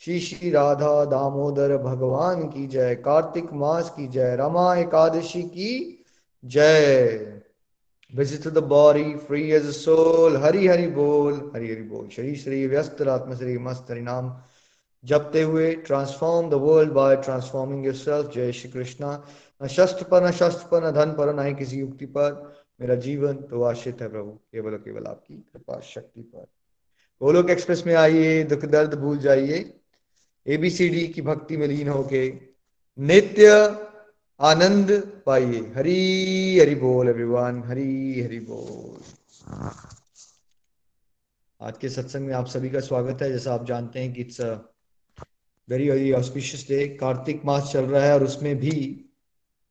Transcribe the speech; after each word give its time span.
श्री 0.00 0.20
श्री 0.20 0.50
राधा 0.50 1.04
दामोदर 1.04 1.76
भगवान 1.76 2.42
की 2.48 2.66
जय, 2.66 2.94
कार्तिक 2.94 3.52
मास 3.52 3.90
की 3.90 4.06
जय, 4.08 4.36
रमा 4.36 4.74
एकादशी 4.76 5.42
की 5.42 6.04
जय। 6.44 7.42
Visit 8.14 8.52
the 8.54 8.58
body 8.58 9.14
free 9.16 9.50
as 9.50 9.66
soul 9.66 10.36
Hari 10.36 10.66
Hari 10.66 10.86
बोल, 10.86 11.50
हरि 11.54 11.72
हरि 11.72 11.82
बोल। 11.82 12.08
श्री 12.08 12.34
श्री 12.36 12.66
व्यस्त, 12.66 13.02
आत्म 13.02 13.36
श्री 13.36 13.58
मस्त, 13.58 13.86
हरि 13.90 14.00
नाम। 14.00 14.32
जपते 15.04 15.42
हुए 15.42 15.74
transform 15.74 16.50
the 16.50 16.54
world 16.54 16.92
by 16.92 17.16
transforming 17.16 17.86
yourself 17.86 18.30
जय 18.34 18.52
श्री 18.52 18.70
कृष्णा। 18.70 19.24
न 19.62 19.66
शस्त्र 19.66 20.04
पर, 20.04 20.26
न 20.26 20.30
शस्त्र 20.30 20.68
पर, 20.70 20.86
न 20.86 20.90
धन 20.90 21.12
पर, 21.12 21.34
न 21.34 21.46
ही 21.46 21.54
किसी 21.54 21.78
युक्ति 21.78 22.06
पर। 22.06 22.54
मेरा 22.80 22.94
जीवन 22.94 23.34
तो 23.34 23.62
आश्रित 23.62 24.02
है 24.02 24.08
प्रभु, 24.08 24.30
केवल 24.30 24.76
केवल 24.76 25.06
आपकी 25.06 25.34
कृपा, 25.34 25.80
शक्ति 25.80 26.20
पर। 26.20 26.46
गोलोक 27.20 27.50
एक्सप्रेस 27.50 27.84
में 27.86 27.94
आइए, 27.94 28.42
दुख 28.44 28.64
दर्द 28.64 28.94
भूल 28.94 29.18
जाइए। 29.18 29.74
एबीसीडी 30.48 31.06
की 31.08 31.22
भक्ति 31.22 31.56
में 31.56 31.66
लीन 31.68 31.88
होके 31.88 32.32
नित्य 32.98 33.48
आनंद 34.40 34.90
पाइए। 35.26 35.60
हरी 35.76 36.58
हरि 36.60 36.74
बोल 36.74 37.08
एवरीवन 37.08 37.62
हरी 37.66 38.22
हरि 38.22 38.38
बोल। 38.40 39.02
आज 41.60 41.78
के 41.78 41.88
सत्संग 41.88 42.26
में 42.26 42.34
आप 42.34 42.46
सभी 42.46 42.70
का 42.70 42.80
स्वागत 42.80 43.22
है। 43.22 43.30
जैसा 43.32 43.54
आप 43.54 43.66
जानते 43.66 44.00
हैं 44.00 44.12
कि 44.12 44.20
it's 44.20 44.40
very 45.68 45.90
very 45.90 46.12
auspicious 46.12 46.68
day 46.68 46.88
Kartik 46.88 47.44
मास 47.44 47.70
चल 47.72 47.84
रहा 47.84 48.04
है 48.04 48.14
और 48.14 48.24
उसमें 48.24 48.56
भी 48.56 49.04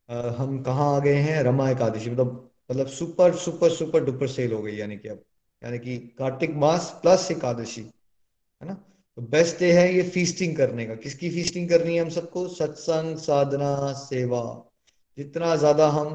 आ, 0.10 0.30
हम 0.30 0.62
कहाँ 0.64 0.96
आ 0.96 1.00
गए 1.00 1.16
हैं? 1.16 1.42
रमा 1.44 1.70
एकादशी। 1.70 2.10
मतलब 2.10 2.52
मतलब 2.72 2.88
super 2.88 3.36
super 3.36 3.70
super 3.70 4.04
duper 4.04 4.28
sale 4.28 4.54
हो 4.54 4.62
गई 4.62 4.76
यानी 4.76 4.98
कि 4.98 5.08
अब। 5.08 5.24
यानी 5.64 5.80
कि 5.80 5.98
कार्तिक 5.98 6.52
मास 6.56 7.00
प्लस 7.02 7.32
एकादशी 7.32 7.82
है 7.82 8.68
ना? 8.68 8.84
तो 9.18 9.22
बेस्ट 9.24 9.60
डे 9.60 9.72
है 9.72 9.94
ये 9.96 10.02
फीस्टिंग 10.10 10.56
करने 10.58 10.86
का। 10.86 10.96
किसकी 10.96 11.30
फीस्टिंग 11.30 11.70
करनी 11.70 11.96
है 11.96 12.02
हम 12.02 12.10
सबको? 12.10 12.48
सत्संग 12.48 13.16
साधना 13.18 13.92
सेवा। 13.94 14.42
जितना 15.18 15.56
ज़्यादा 15.56 15.88
हम 15.90 16.10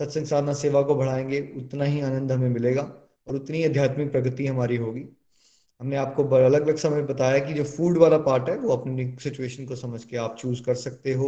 सत्संग 0.00 0.26
साधना 0.26 0.52
सेवा 0.52 0.82
को 0.82 0.94
बढ़ाएँगे, 0.94 1.40
उतना 1.56 1.84
ही 1.84 2.00
आनंद 2.00 2.32
हमें 2.32 2.48
मिलेगा 2.48 2.82
और 3.28 3.36
उतनी 3.36 3.64
आध्यात्मिक 3.64 4.12
प्रगति 4.12 4.46
हमारी 4.46 4.76
होगी। 4.76 5.04
हमने 5.80 5.96
आपको 5.96 6.24
अलग 6.36 6.62
अलग 6.62 6.76
समय 6.76 7.02
बताया 7.02 7.38
कि 7.38 7.54
जो 7.54 7.64
फ़ूड 7.64 7.98
वाला 7.98 8.18
पार्ट 8.18 8.48
है, 8.48 8.56
वो 8.58 8.76
अपनी 8.76 9.16
सिचुएशन 9.22 9.66
को 9.66 9.76
समझ 9.76 10.04
के 10.04 10.16
आप 10.16 10.36
चूज़ 10.38 10.62
कर 10.62 10.74
सकते 10.76 11.12
हो। 11.12 11.26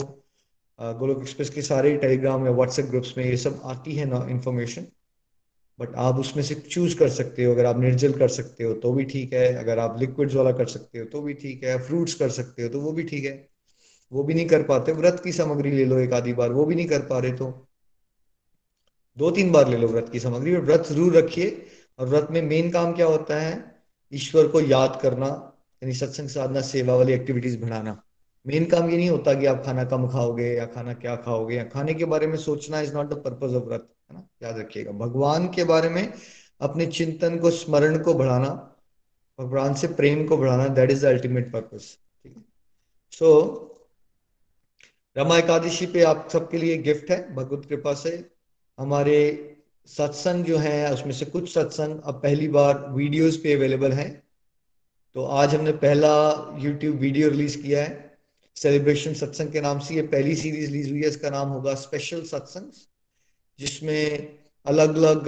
गोलोक 0.79 1.21
एक्सप्रेस 1.23 1.51
के 1.51 1.63
सारे 1.63 1.97
टेलीग्राम 1.97 2.47
या 2.47 2.53
व्हाट्सएप 2.53 2.87
ग्रुप्स 2.87 3.17
में 3.19 3.25
ये 3.25 3.37
सब 3.37 3.61
आती 3.65 3.97
है 3.97 4.05
ना 4.05 4.27
इन्फॉर्मेशन 4.31 4.87
बट 5.81 5.95
आप 5.97 6.19
उसमें 6.19 6.43
से 6.43 6.55
चूज़ 6.55 6.97
कर 6.99 7.09
सकते 7.09 7.45
हो, 7.45 7.53
अगर 7.53 7.67
आप 7.67 7.79
निर्जल 7.81 8.13
कर 8.13 8.29
सकते 8.29 8.65
हो 8.65 8.73
तो 8.75 8.93
भी 8.93 9.05
ठीक 9.05 9.33
है। 9.33 9.55
अगर 9.55 9.79
आप 9.79 9.97
लिक्विड्स 10.01 10.35
वाला 10.35 10.53
कर 10.53 10.67
सकते 10.67 10.99
हो 10.99 11.05
तो 11.05 11.23
भी 11.23 11.35
ठीक 11.35 11.65
है। 11.65 11.79
फ्रूट्स 11.79 12.15
कर 12.15 12.29
सकते 12.31 12.63
हो 12.63 12.69
तो 12.69 12.81
वो 12.81 12.93
भी 12.93 13.03
ठीक 13.03 13.25
है। 13.25 13.49
वो 14.13 14.23
भी 14.25 14.35
नहीं 14.35 14.47
कर 14.47 14.63
पाते। 14.63 14.93
व्रत 14.93 15.21
की 15.25 15.33
सामग्री 15.33 15.71
ले 15.71 15.85
लो 15.85 15.99
एक 15.99 16.13
आधी 16.13 16.33
बार, 16.33 16.53
वो 16.53 16.65
भी 16.65 16.75
नहीं 16.75 16.87
कर 16.87 17.01
पा 17.01 17.19
रहे 17.19 17.33
तो। 17.33 17.67
दो 19.17 19.31
तीन 19.31 19.51
बार 19.53 19.69
ले 19.69 19.77
लो 19.77 19.89
व्रत 19.89 20.09
की 20.09 20.21
सामग्री। 20.21 20.57
व्रत 20.57 20.87
ज़रूर 20.87 21.17
रखिए। 21.17 21.67
और 21.99 22.09
व्रत 22.09 22.29
में 22.31 22.43
मेन 22.43 22.71
काम 22.71 22.93
क्या 22.93 23.07
होता 23.07 23.41
है? 23.41 23.53
ईश्वर 24.13 24.47
को 24.49 24.61
याद 24.61 24.99
करना, 25.03 25.27
यानी 25.83 25.95
सत्संग 25.95 26.29
साधना, 26.29 26.61
सेवा 26.61 26.97
वाली 26.97 27.13
एक्टिविटीज़ 27.13 27.59
बढ़ाना। 27.59 28.01
मेन 28.47 28.65
काम 28.65 28.91
ये 28.91 28.97
नहीं 28.97 29.11
होता 29.11 29.35
कि 29.35 29.47
आप 29.47 29.63
खाना 29.67 29.85
कम 29.85 30.07
खाओगे 30.09 30.53
या 30.55 30.67
खाना 30.67 30.95
क्या 30.95 31.17
खाओगे। 31.17 31.57
या 31.57 31.65
खाने 31.65 31.95
के 31.95 32.05
बारे 32.05 32.27
में 32.27 32.37
सोचना 32.37 32.81
is 32.81 32.95
not 32.95 33.11
the 33.11 33.15
purpose 33.15 33.55
of 33.55 33.65
व्रत। 33.65 33.89
है 34.11 34.17
ना? 34.17 34.27
याद 34.43 34.59
रखिएगा। 34.59 34.93
भगवान 34.99 35.49
के 35.49 35.65
बारे 35.65 35.89
में 35.89 36.13
अपने 36.61 36.87
चिंतन 36.89 37.39
को, 37.39 37.51
स्मरण 37.51 37.99
को 37.99 38.15
बढ़ाना, 38.15 38.49
भगवान 39.39 39.75
से 39.75 39.87
प्रेम 39.89 40.27
को 40.27 40.37
बढ़ाना 40.37 40.67
that 40.69 40.91
is 40.91 41.03
the 41.03 41.09
ultimate 41.09 41.53
purpose 41.53 41.83
ठीक 42.25 42.37
है? 42.37 42.43
सो 43.13 43.67
रमा 45.17 45.37
एकादशी 45.39 45.87
पे 45.87 46.03
आप 46.05 46.29
सबके 46.33 46.59
लिए 46.59 46.77
गिफ्ट 46.79 47.11
है, 47.11 47.35
भगवत 47.35 47.65
कृपा 47.69 47.95
से। 47.95 48.11
हमारे 48.79 49.17
सत्संग 49.89 50.45
जो 50.45 50.59
है, 50.59 50.93
उसमें 50.93 51.13
से 51.13 51.25
कुछ 51.27 51.53
सत्संग 51.55 52.01
अब 52.05 52.21
पहली 52.23 52.49
बार 52.49 52.85
वीडियोस 52.91 53.37
पे 53.37 53.53
अवेलेबल 53.53 53.93
हैं। 53.93 54.11
तो 55.17 55.25
आज 55.25 55.55
हमने 55.55 55.73
पहला 55.79 56.13
यूट्यूब 56.59 56.97
वीडियो 56.97 57.29
रिलीज़ 57.29 57.57
किया 57.63 57.83
है। 57.83 58.19
सेलिब्रेशन 58.57 59.15
सत्संग 59.15 59.53
के 59.53 59.61
नाम 59.61 59.79
से 59.79 59.95
ये 59.95 60.03
पहली 60.05 60.35
सीरीज़ 60.37 60.71
रिलीज़ 60.71 60.91
हुई 60.91 61.01
है, 61.01 61.09
इसका 61.09 61.31
नाम 61.31 61.49
होगा 61.49 61.75
स्पेशल 61.77 62.23
सत्संग 62.25 62.71
जिसमें 63.61 64.37
अलग 64.67 64.97
अलग 64.97 65.25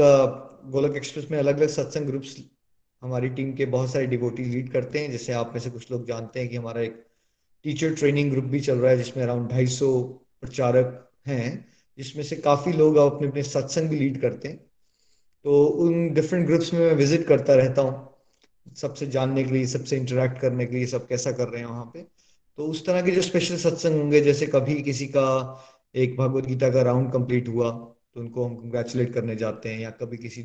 गोलक 0.71 0.97
एक्सप्रेस 0.97 1.27
में 1.31 1.39
अलग 1.39 1.59
अलग 1.59 1.69
सत्संग 1.69 2.07
ग्रुप्स 2.07 2.37
हमारी 3.03 3.29
टीम 3.29 3.53
के 3.53 3.67
बहुत 3.67 3.93
सारे 3.93 4.07
डिवोटी 4.07 4.45
लीड 4.45 4.73
करते 4.73 4.99
हैं। 4.99 5.11
जैसे 5.11 5.33
आप 5.33 5.53
में 5.55 5.61
से 5.61 5.71
कुछ 5.71 5.91
लोग 5.91 6.07
जानते 6.07 6.41
हैं 6.41 6.49
कि 6.49 6.57
हमारा 6.57 6.81
एक 6.81 7.05
टीचर 7.65 7.95
ट्रेनिंग 7.95 8.31
ग्रुप 8.31 8.45
भी 8.45 8.61
चल 8.61 8.79
रहा 8.79 8.91
है, 8.91 8.97
जिसमें 8.97 9.25
अराउंड 9.25 9.51
ढाई 9.51 9.67
सौ 9.67 10.03
प्रचारक 10.41 11.11
हैं। 11.27 11.69
जिसमें 11.99 12.25
से 12.25 12.37
काफ़ी 12.37 12.73
लोग 12.73 12.97
अपने 12.97 13.29
अपने 13.29 13.43
सत्संग 13.43 13.89
भी 13.89 13.97
लीड 13.97 14.21
करते 14.21 14.49
हैं। 14.49 14.57
तो 15.45 15.65
उन 15.65 16.13
डिफरेंट 16.15 16.47
ग्रुप्स 16.47 16.73
में 16.75 16.81
मैं 16.81 16.93
विज़िट 16.93 17.27
करता 17.27 17.55
रहता 17.55 17.83
हूँ। 17.83 18.75
सबसे 18.77 19.07
जानने 19.07 19.45
के 19.45 19.51
लिए, 19.51 19.67
सबसे 19.67 19.97
इंटरेक्ट 19.97 20.41
करने 20.41 20.67
के 20.67 20.77
लिए, 20.77 20.87
सब 20.87 21.07
कैसा 21.09 21.33
कर 21.33 21.49
रहे 21.49 21.61
हैं 21.61 21.69
वहाँ 21.69 21.85
पे। 21.85 22.03
तो 22.59 22.67
उस 22.67 22.87
तरह 22.87 23.03
के 23.03 23.11
जो 23.11 23.23
स्पेशल 23.23 23.57
सत्संग 23.57 24.01
होंगे, 24.01 24.21
जैसे 24.21 24.47
कभी 24.47 24.83
किसी 24.83 25.07
का 25.07 25.27
एक 25.95 26.17
भगवत 26.17 26.47
गीता 26.47 26.71
का 26.71 26.83
राउंड 26.83 27.13
कंप्लीट 27.13 27.49
हुआ 27.49 27.71
तो 28.15 28.21
उनको 28.21 28.45
हम 28.45 28.57
कंग्रेचुलेट 28.57 29.15
करने 29.15 29.37
जाते 29.37 29.69
हैं 29.69 29.81
या 29.81 29.91
कभी 29.91 30.17
किसी 30.17 30.43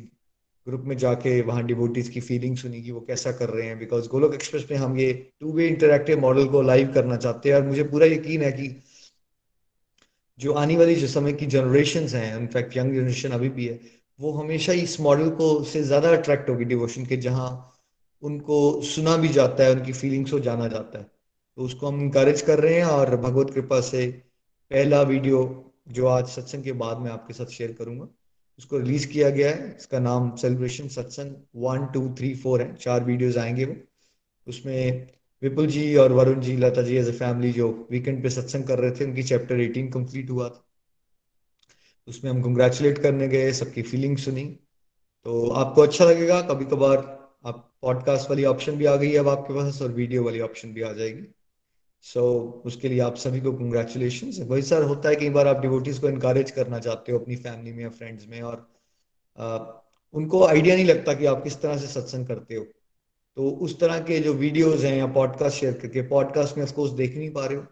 ग्रुप 0.66 0.80
में 0.80 0.96
जाके 0.96 1.40
वहाँ 1.42 1.62
डिवोटीज 1.64 2.08
की 2.08 2.20
फीलिंग 2.20 2.56
सुनी 2.56 2.82
कि 2.82 2.90
वो 2.90 3.00
कैसा 3.00 3.32
कर 3.32 3.50
रहे 3.50 3.66
हैं 3.66 3.78
बिकॉज़ 3.78 4.08
गोलोक 4.08 4.34
एक्सप्रेस 4.34 4.66
में 4.70 4.78
हम 4.78 4.98
ये 4.98 5.12
टू 5.40 5.52
वे 5.52 5.68
इंटरेक्टिव 5.68 6.20
मॉडल 6.20 6.48
को 6.48 6.62
लाइव 6.62 6.92
करना 6.92 7.16
चाहते 7.16 7.48
हैं 7.48 7.56
और 7.56 7.66
मुझे 7.66 7.84
पूरा 7.84 8.06
यकीन 8.06 8.42
है 8.42 8.52
कि 8.52 8.82
जो 10.38 10.52
आने 10.52 10.76
वाली 10.76 10.94
जो 10.94 11.06
समय 11.06 11.32
की 11.32 11.46
जनरेशन 11.46 12.06
हैं 12.08 12.36
इनफैक्ट 12.38 12.76
यंग 12.76 12.94
जनरेशन 12.94 13.30
अभी 13.30 13.48
भी 13.48 13.66
है, 13.66 13.80
वो 14.20 14.32
हमेशा 14.32 14.72
इस 14.72 15.00
मॉडल 15.00 15.30
को 15.30 15.64
से 15.64 15.82
ज़्यादा 15.82 16.10
अट्रैक्ट 16.10 16.50
होगी 16.50 16.64
डिवोशन 16.64 17.06
के, 17.06 17.16
जहाँ 17.16 17.74
उनको 18.22 18.82
सुना 18.82 19.16
भी 19.16 19.28
जाता 19.28 19.64
है, 19.64 19.72
उनकी 19.72 19.92
फीलिंग्स 19.92 20.30
को 20.30 20.38
जाना 20.40 20.68
जाता 20.68 20.98
है। 20.98 21.04
तो 21.04 21.62
उसको 21.62 21.86
हम 21.86 22.00
इंकरेज 22.00 22.42
कर 22.42 22.58
रहे 22.58 22.74
हैं 22.74 22.84
और 22.84 23.16
भगवत 23.16 23.50
कृपा 23.54 23.80
से 23.80 24.06
पहला 24.70 25.02
वीडियो 25.02 25.67
जो 25.88 26.06
आज 26.06 26.26
सत्संग 26.26 26.64
के 26.64 26.72
बाद 26.72 26.98
में 26.98 27.10
आपके 27.10 27.34
साथ 27.34 27.46
शेयर 27.46 27.72
करूँगा, 27.72 28.08
उसको 28.58 28.78
रिलीज़ 28.78 29.08
किया 29.08 29.30
गया 29.30 29.50
है। 29.50 29.76
इसका 29.76 29.98
नाम 29.98 30.36
सेलिब्रेशन 30.36 30.88
सत्संग 30.88 31.34
वन 31.56 31.86
टू 31.86 32.14
थ्री 32.18 32.34
फोर 32.34 32.62
है। 32.62 32.74
चार 32.74 33.04
वीडियोस 33.04 33.36
आएँगे 33.36 33.64
वो। 33.64 33.76
उसमें 34.46 35.06
विपुल 35.42 35.66
जी 35.66 35.96
और 35.96 36.12
Varun 36.12 36.40
ji, 36.40 36.56
Lata 36.56 36.82
ji 36.82 36.96
as 36.96 37.08
a 37.08 37.12
family 37.12 37.52
जो 37.52 37.88
वीकेंड 37.90 38.22
पे 38.22 38.30
सत्संग 38.30 38.64
कर 38.64 38.78
रहे 38.78 38.90
थे, 38.90 39.04
उनकी 39.04 39.22
चैप्टर 39.22 39.60
एटीन 39.60 39.90
कंप्लीट 39.90 40.30
हुआ 40.30 40.48
था। 40.48 40.64
उसमें 42.08 42.30
हम 42.30 42.42
कंग्रेचुलेट 42.42 42.98
करने 42.98 43.28
गए, 43.28 43.52
सबकी 43.52 43.82
फीलिंग 43.82 44.16
सुनी। 44.16 44.44
तो 45.24 45.50
आपको 45.50 45.82
अच्छा 45.82 46.04
लगेगा। 46.04 46.40
कभी 46.40 46.64
कभार 46.64 47.18
आप 47.46 47.74
पॉडकास्ट 47.82 48.30
वाली 48.30 48.44
ऑप्शन 48.44 48.72
भी 48.72 48.84
आ 48.84 48.96
गई 48.96 49.10
है 49.10 49.18
अब 49.18 49.28
आपके 49.28 49.54
पास 49.54 49.82
और 49.82 49.92
वीडियो 49.92 50.24
वाली 50.24 50.40
ऑप्शन 50.40 50.72
भी 50.72 50.82
आ 50.82 50.92
जाएगी। 50.92 51.34
सो 52.02 52.20
so, 52.20 52.66
उसके 52.66 52.88
लिए 52.88 53.00
आप 53.00 53.16
सभी 53.16 53.40
को 53.40 53.52
कंग्रेचुलेशन 53.52 54.42
वही 54.42 54.62
सर 54.62 54.82
होता 54.82 55.08
है 55.08 55.16
कई 55.16 55.30
बार 55.30 55.48
आप 55.48 55.60
डिवोटीज 55.60 55.98
को 55.98 56.08
इनकरेज 56.08 56.50
करना 56.50 56.78
चाहते 56.78 57.12
हो 57.12 57.18
अपनी 57.18 57.36
फैमिली 57.36 57.72
में 57.72 57.82
या 57.82 57.88
फ्रेंड्स 57.88 58.28
में 58.28 58.42
और 58.42 58.70
उनको 60.12 60.46
आइडिया 60.46 60.74
नहीं 60.74 60.84
लगता 60.84 61.14
कि 61.14 61.26
आप 61.26 61.44
किस 61.44 61.60
तरह 61.60 61.76
से 61.76 61.86
सत्संग 61.86 62.26
करते 62.26 62.54
हो। 62.54 62.64
तो 63.36 63.50
उस 63.50 63.80
तरह 63.80 64.00
के 64.00 64.18
जो 64.18 64.34
वीडियोस 64.34 64.80
हैं 64.80 64.98
या 64.98 65.06
पॉडकास्ट 65.06 65.56
शेयर 65.56 65.72
करके 65.72 66.02
पॉडकास्ट 66.02 66.56
में 66.56 66.64
ऑफकोर्स 66.64 66.92
देख 66.92 67.16
नहीं 67.16 67.30
पा 67.30 67.46
रहे 67.46 67.56
हो 67.56 67.62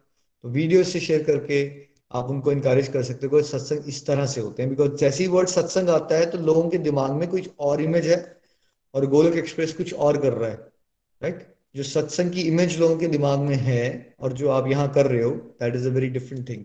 तो 0.43 0.49
वीडियो 0.49 0.85
से 0.85 1.01
शेयर 1.01 1.23
करके 1.23 1.83
आप 2.13 2.31
उनको 2.31 2.53
इनकरेज 2.53 2.89
कर 2.89 3.03
सकते 3.03 3.27
हो 3.27 3.43
सत्संग 3.43 3.89
इस 3.89 4.07
तरह 4.07 4.27
से 4.27 4.41
होते 4.41 4.63
हैं। 4.63 4.71
बिकॉज़ 4.71 4.95
जैसे 4.95 5.25
ही 5.25 5.31
वर्ड 5.31 5.49
सत्संग 5.49 5.89
आता 5.89 6.15
है 6.15 6.31
तो 6.31 6.39
लोगों 6.39 6.71
के 6.71 6.79
दिमाग 6.79 7.11
में 7.11 7.29
कुछ 7.29 7.51
और 7.59 7.81
इमेज 7.81 8.07
है 8.07 8.41
और 8.95 9.07
गोलक 9.07 9.37
एक्सप्रेस 9.37 9.73
कुछ 9.73 9.95
और 9.95 10.21
कर 10.21 10.33
रहा 10.33 10.51
है 10.51 10.57
राइट 11.23 11.56
जो 11.77 11.83
सत्संग 11.83 12.33
की 12.33 12.43
इमेज 12.43 12.79
लोगों 12.81 12.97
के 12.99 13.07
दिमाग 13.07 13.39
में 13.39 13.57
है 13.57 14.15
और 14.21 14.33
जो 14.33 14.49
आप 14.51 14.71
यहाँ 14.71 14.93
कर 14.93 15.07
रहे 15.07 15.23
हो 15.23 15.31
that 15.31 15.75
is 15.75 15.89
a 15.89 15.91
very 15.91 16.09
different 16.09 16.49
thing 16.49 16.65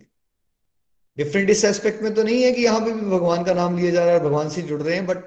different 1.18 1.50
इस 1.50 1.64
एस्पेक्ट 1.66 2.02
में 2.04 2.14
तो 2.14 2.24
नहीं 2.24 2.44
है 2.44 2.52
कि 2.52 2.64
यहाँ 2.64 2.80
पे 2.80 2.92
भी 2.92 3.02
भगवान 3.02 3.44
का 3.44 3.54
नाम 3.54 3.78
लिया 3.78 3.92
जा 3.92 4.06
रहा 4.06 4.14
है, 4.14 4.20
भगवान 4.20 4.50
से 4.50 4.62
जुड़ 4.62 4.82
रहे 4.82 4.96
हैं 4.96 5.06
बट 5.06 5.26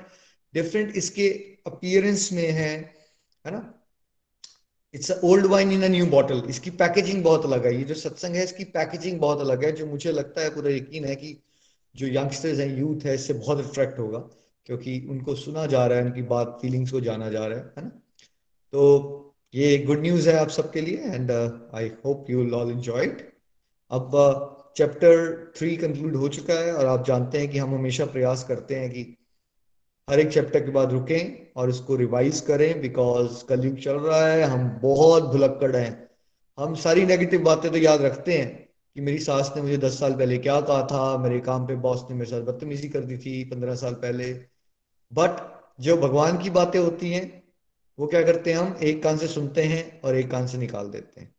डिफरेंट 0.54 0.96
इसके 0.96 1.28
अपियरेंस 1.66 2.28
में 2.32 2.50
है 2.50 2.70
है 3.44 3.52
ना? 3.52 3.70
It's 4.94 5.10
old 5.24 5.46
wine 5.46 5.72
in 5.72 5.82
a 5.82 5.88
new 5.88 6.06
bottle 6.06 6.42
इसकी 6.48 6.70
पैकेजिंग 6.70 7.22
बहुत 7.24 7.44
अलग 7.44 7.66
है। 7.66 7.74
ये 7.76 7.84
जो 7.84 7.94
सत्संग 7.94 8.34
है, 8.34 8.44
इसकी 8.44 8.64
पैकेजिंग 8.64 9.18
बहुत 9.20 9.40
अलग 9.40 9.64
है, 9.64 9.72
जो 9.72 9.86
मुझे 9.86 10.12
लगता 10.12 10.40
है, 10.40 10.50
पूरा 10.50 10.70
यकीन 10.70 11.04
है 11.04 11.16
कि 11.16 11.36
जो 11.94 12.06
यंगस्टर्स 12.06 12.58
हैं 12.58 12.78
यूथ 12.78 13.04
है, 13.04 13.14
इससे 13.14 13.32
बहुत 13.32 13.58
अट्रैक्ट 13.58 13.98
होगा, 13.98 14.18
क्योंकि 14.66 15.06
उनको 15.10 15.34
सुना 15.34 15.66
जा 15.66 15.86
रहा 15.86 15.98
है, 15.98 16.04
उनकी 16.04 16.22
बात 16.22 16.58
फीलिंग्स 16.62 16.90
को 16.90 17.00
जाना 17.00 17.30
जा 17.30 17.46
रहा 17.46 17.58
है 17.58 17.64
है 17.78 17.84
ना? 17.84 17.88
तो 18.72 19.23
ये 19.54 19.76
गुड 19.78 20.00
न्यूज़ 20.00 20.28
है 20.30 20.36
आप 20.36 20.48
सबके 20.48 20.80
लिए 20.80 21.12
and 21.14 21.30
I 21.30 21.90
hope 22.04 22.30
you 22.30 22.38
will 22.38 22.54
all 22.54 22.70
enjoy 22.70 23.04
it 23.04 23.18
अब 23.90 24.10
चैप्टर 24.76 25.52
थ्री 25.56 25.76
कंक्लूड 25.76 26.16
हो 26.16 26.28
चुका 26.28 26.54
है, 26.54 26.72
और 26.72 26.86
आप 26.86 27.04
जानते 27.06 27.38
हैं 27.38 27.48
कि 27.48 27.58
हम 27.58 27.74
हमेशा 27.74 28.04
प्रयास 28.06 28.42
करते 28.44 28.74
हैं 28.74 28.90
कि 28.90 29.02
हर 30.08 30.20
एक 30.20 30.32
चैप्टर 30.32 30.64
के 30.64 30.70
बाद 30.70 30.92
रुकें 30.92 31.52
और 31.56 31.70
इसको 31.70 31.96
रिवाइज 31.96 32.40
करें 32.40 32.80
बिकॉज़ 32.80 33.44
कलयुग 33.44 33.78
चल 33.78 33.98
रहा 33.98 34.26
है, 34.26 34.42
हम 34.42 34.68
बहुत 34.82 35.30
भुलक्कड़ 35.32 35.74
हैं। 35.76 36.10
हम 36.58 36.74
सारी 36.76 37.04
नेगेटिव 37.06 37.42
बातें 37.42 37.70
तो 37.70 37.78
याद 37.78 38.02
रखते 38.02 38.38
हैं 38.38 38.48
कि 38.96 39.00
मेरी 39.00 39.18
सास 39.18 39.52
ने 39.56 39.62
मुझे 39.62 39.76
दस 39.76 39.98
साल 40.00 40.14
पहले 40.14 40.38
क्या 40.38 40.60
कहा 40.62 40.82
था, 40.86 41.16
मेरे 41.18 41.40
काम 41.40 41.66
पे 41.66 41.76
बॉस 41.76 42.04
ने 42.10 42.16
मेरे 42.16 42.30
साथ 42.30 42.42
बदतमीजी 42.42 42.88
कर 42.88 43.04
दी 43.04 43.18
थी 43.18 43.44
पंद्रह 43.44 43.74
साल 43.76 43.94
पहले। 44.02 44.32
बट 45.12 45.40
जो 45.80 45.96
भगवान 45.98 46.38
की 46.38 46.50
बातें 46.50 46.78
होती 46.80 47.12
हैं 47.12 47.43
वो 47.98 48.06
क्या 48.06 48.22
करते 48.22 48.52
हैं 48.52 48.58
हम? 48.58 48.78
एक 48.82 49.02
कान 49.02 49.16
से 49.16 49.28
सुनते 49.28 49.62
हैं 49.62 50.00
और 50.00 50.16
एक 50.16 50.30
कान 50.30 50.46
से 50.46 50.58
निकाल 50.58 50.86
देते 50.86 51.20
हैं। 51.20 51.34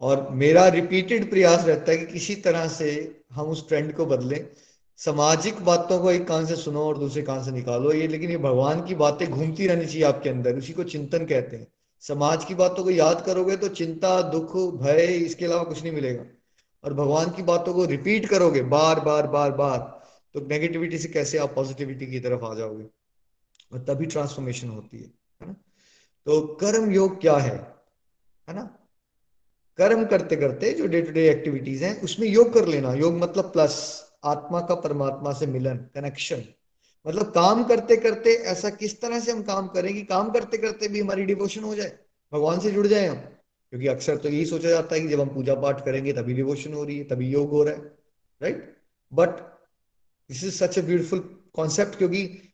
और 0.00 0.30
मेरा 0.30 0.68
रिपीटेड 0.68 1.30
प्रयास 1.30 1.64
रहता 1.64 1.92
है 1.92 1.98
कि 1.98 2.12
किसी 2.12 2.34
तरह 2.34 2.68
से 2.68 3.20
हम 3.32 3.46
उस 3.46 3.68
ट्रेंड 3.68 3.94
को 3.94 4.06
बदलें। 4.06 4.48
सामाजिक 4.96 5.60
बातों 5.60 6.00
को 6.00 6.10
एक 6.10 6.28
कान 6.28 6.46
से 6.46 6.56
सुनो 6.56 6.84
और 6.84 6.98
दूसरे 6.98 7.22
कान 7.22 7.44
से 7.44 7.50
निकालो। 7.50 7.92
ये 7.92 8.08
लेकिन 8.08 8.30
ये 8.30 8.38
भगवान 8.38 8.84
की 8.84 8.94
बातें 8.94 9.30
घूमती 9.30 9.66
रहनी 9.66 9.86
चाहिए 9.86 10.02
आपके 10.02 10.30
अंदर। 10.30 10.56
उसी 10.56 10.72
को 10.72 10.84
चिंतन 10.84 11.26
कहते 11.26 11.56
हैं। 11.56 11.66
समाज 12.00 12.44
की 12.44 12.54
बातों 12.54 12.84
को 12.84 12.90
याद 12.90 13.22
करोगे 13.26 13.56
तो 13.56 13.68
चिंता, 13.68 14.22
दुख, 14.22 14.56
भय, 14.56 15.04
इसके 15.04 15.44
अलावा 15.44 15.62
कुछ 15.62 15.82
नहीं 15.82 15.92
मिलेगा। 15.92 16.24
और 16.84 16.94
भगवान 16.94 17.30
की 17.30 17.42
बातों 17.42 17.74
को 17.74 17.84
रिपीट 17.84 18.26
करोगे 18.26 18.62
बार 18.62 19.00
बार 19.00 19.26
बार 19.26 19.52
बार 19.52 19.78
तो 20.34 20.40
नेगेटिविटी 20.40 20.98
से 20.98 21.08
कैसे 21.08 21.38
आप 21.38 21.54
पॉजिटिविटी 21.54 22.06
की 22.06 22.20
तरफ़ 22.20 22.44
आ 22.44 22.54
जाओगे? 22.54 22.84
और 23.72 23.78
तभी 23.78 24.06
ट्रांसफॉर्मेशन 24.06 24.68
होती 24.68 24.98
है। 24.98 25.17
ना? 25.46 25.54
तो 26.26 26.40
कर्म 26.40 26.90
योग 26.90 27.20
क्या 27.20 27.36
है? 27.36 27.56
है 28.48 28.54
ना? 28.54 28.74
कर्म 29.76 30.06
करते 30.06 30.36
करते 30.36 30.72
जो 30.72 30.86
डे 30.86 31.02
टू 31.02 31.12
डे 31.12 31.30
एक्टिविटीज़ 31.30 31.84
हैं, 31.84 32.00
उसमें 32.02 32.28
योग 32.28 32.52
कर 32.52 32.66
लेना। 32.66 32.94
योग 32.94 33.14
मतलब 33.14 33.44
प्लस 33.44 34.04
आत्मा 34.24 34.60
का 34.60 34.74
परमात्मा 34.74 35.32
से 35.32 35.46
मिलन 35.46 35.76
कनेक्शन 35.76 36.44
मतलब 37.06 37.30
काम 37.30 37.64
करते 37.64 37.96
करते 37.96 38.34
ऐसा 38.34 38.70
किस 38.70 39.00
तरह 39.00 39.20
से 39.20 39.32
हम 39.32 39.42
काम 39.42 39.68
करें 39.68 39.94
कि 39.94 40.02
काम 40.02 40.30
करते 40.30 40.58
करते 40.58 40.88
भी 40.88 41.00
हमारी 41.00 41.24
डिवोशन 41.24 41.62
हो 41.64 41.74
जाए? 41.74 41.98
भगवान 42.32 42.60
से 42.60 42.70
जुड़ 42.70 42.86
जाए 42.86 43.06
हम। 43.06 43.16
क्योंकि 43.70 43.86
अक्सर 43.86 44.16
तो 44.16 44.28
यही 44.28 44.46
सोचा 44.46 44.68
जाता 44.68 44.94
है 44.94 45.00
कि 45.00 45.08
जब 45.08 45.20
हम 45.20 45.28
पूजा 45.28 45.54
पाठ 45.54 45.84
करेंगे 45.84 46.12
तभी 46.12 46.34
डिवोशन 46.34 46.72
हो 46.74 46.84
रही 46.84 46.98
है, 46.98 47.04
तभी 47.04 47.28
योग 47.28 47.50
हो 47.50 47.62
रहा 47.64 47.74
है 47.74 47.80
right 48.42 48.76
but 49.12 49.28
this 50.30 50.44
is 50.44 50.54
such 50.54 50.78
a 50.78 50.82
beautiful 50.82 51.18
concept 51.54 51.98
क्योंकि 51.98 52.47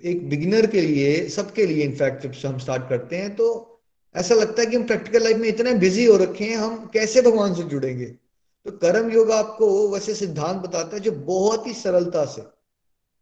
एक 0.00 0.28
बिगिनर 0.28 0.66
के 0.66 0.80
लिए, 0.80 1.28
सबके 1.28 1.66
लिए 1.66 1.84
इनफैक्ट 1.84 2.26
जब 2.26 2.48
हम 2.48 2.58
स्टार्ट 2.58 2.88
करते 2.88 3.16
हैं 3.16 3.34
तो 3.36 3.80
ऐसा 4.16 4.34
लगता 4.34 4.62
है 4.62 4.66
कि 4.66 4.76
हम 4.76 4.86
प्रैक्टिकल 4.86 5.22
लाइफ 5.22 5.36
में 5.36 5.48
इतने 5.48 5.74
बिज़ी 5.74 6.04
हो 6.04 6.16
रखे 6.16 6.44
हैं, 6.44 6.56
हम 6.56 6.86
कैसे 6.86 7.22
भगवान 7.22 7.54
से 7.54 7.62
जुड़ेंगे? 7.62 8.06
तो 8.06 8.70
कर्म 8.70 9.10
योग 9.10 9.30
आपको 9.30 9.88
वैसे 9.88 10.14
सिद्धांत 10.14 10.62
बताता 10.62 10.96
है 10.96 11.02
जो 11.02 11.12
बहुत 11.12 11.66
ही 11.66 11.72
सरलता 11.72 12.24
से 12.24 12.42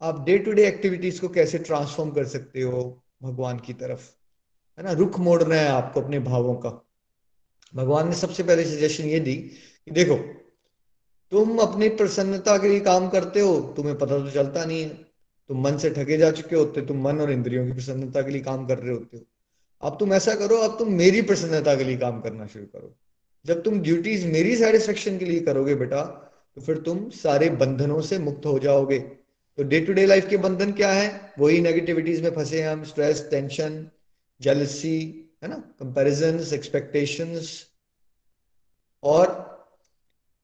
आप 0.03 0.25
डे 0.25 0.39
टू 0.39 0.53
डे 0.53 0.67
एक्टिविटीज़ 0.69 1.21
को 1.21 1.29
कैसे 1.29 1.59
ट्रांसफॉर्म 1.59 2.11
कर 2.11 2.27
सकते 2.27 2.63
हो 2.63 3.03
भगवान 3.23 3.59
की 3.59 3.73
तरफ़। 3.73 4.01
है 4.79 4.85
ना? 4.85 4.93
रुख 4.93 5.19
मोड़ना 5.19 5.55
है 5.55 5.69
आपको 5.69 6.01
अपने 6.01 6.19
भावों 6.19 6.55
का। 6.55 6.87
भगवान 7.75 8.09
ने 8.09 8.15
सबसे 8.15 8.43
पहले 8.43 8.65
सजेशन 8.65 9.05
ये 9.05 9.21
दी 9.21 9.35
कि 9.35 9.91
देखो, 9.91 10.17
तुम 11.33 11.59
अपनी 11.59 11.89
प्रसन्नता 11.89 12.59
के 12.59 12.69
लिए 12.69 12.81
काम 12.81 13.09
करते 13.09 13.41
हो, 13.41 13.61
तुम्हें 13.77 13.99
पता 13.99 14.19
तो 14.19 14.31
चलता 14.31 14.65
नहीं 14.65 14.83
है। 14.83 15.10
तुम 15.51 15.63
मन 15.65 15.77
से 15.79 15.91
ठगे 15.91 16.17
जा 16.17 16.31
चुके 16.31 16.57
होते, 16.57 16.83
तुम 16.83 17.01
मन 17.03 17.21
और 17.21 17.31
इंद्रियों 17.33 17.67
की 17.67 17.73
प्रसन्नता 17.73 18.23
के 18.23 18.31
लिए 18.31 18.41
काम 18.41 18.67
कर 18.67 18.79
रहे 18.79 18.93
होते 18.93 19.17
हो। 19.17 19.23
अब 19.83 19.97
तुम 20.01 20.13
ऐसा 20.15 20.35
करो, 20.35 20.57
अब 20.57 20.79
तुम 20.79 20.93
मेरी 20.93 21.23
प्रसन्नता 21.23 21.75
के 21.77 21.85
लिए 21.85 21.97
काम 21.97 22.21
करना 22.21 22.47
शुरू 22.47 22.65
करो। 22.65 22.95
जब 23.47 23.63
तुम 23.63 23.81
ड्यूटीज़ 23.81 24.27
मेरी 24.27 24.57
सेटिस्फेक्शन 24.57 25.19
के 25.19 25.25
लिए 25.25 25.41
करोगे 25.41 25.75
बेटा 25.75 26.03
तो 26.57 26.61
फिर 26.61 26.79
तुम 26.79 27.09
सारे 27.11 27.51
बंधनों 27.51 28.01
से 28.01 28.19
मुक्त 28.19 28.47
हो 28.47 28.59
जाओगे। 28.59 28.99
तो 28.99 29.63
डे 29.63 29.81
टू 29.81 29.93
डे 29.93 30.07
लाइफ 30.07 30.29
के 30.29 30.37
बंधन 30.37 30.73
क्या 30.73 30.93
है? 30.93 31.33
वही 31.39 31.61
नेगेटिविटीज 31.61 32.23
में 32.23 32.31
फंसे 32.31 32.63
हम 32.63 32.85
स्ट्रेस 32.85 33.27
टेंशन 33.31 33.87
जेलसी 34.41 34.99
है 35.43 35.49
ना? 35.49 35.57
कंपेरिजन 35.81 36.41
एक्सपेक्टेशंस 36.55 37.67
और 39.03 39.50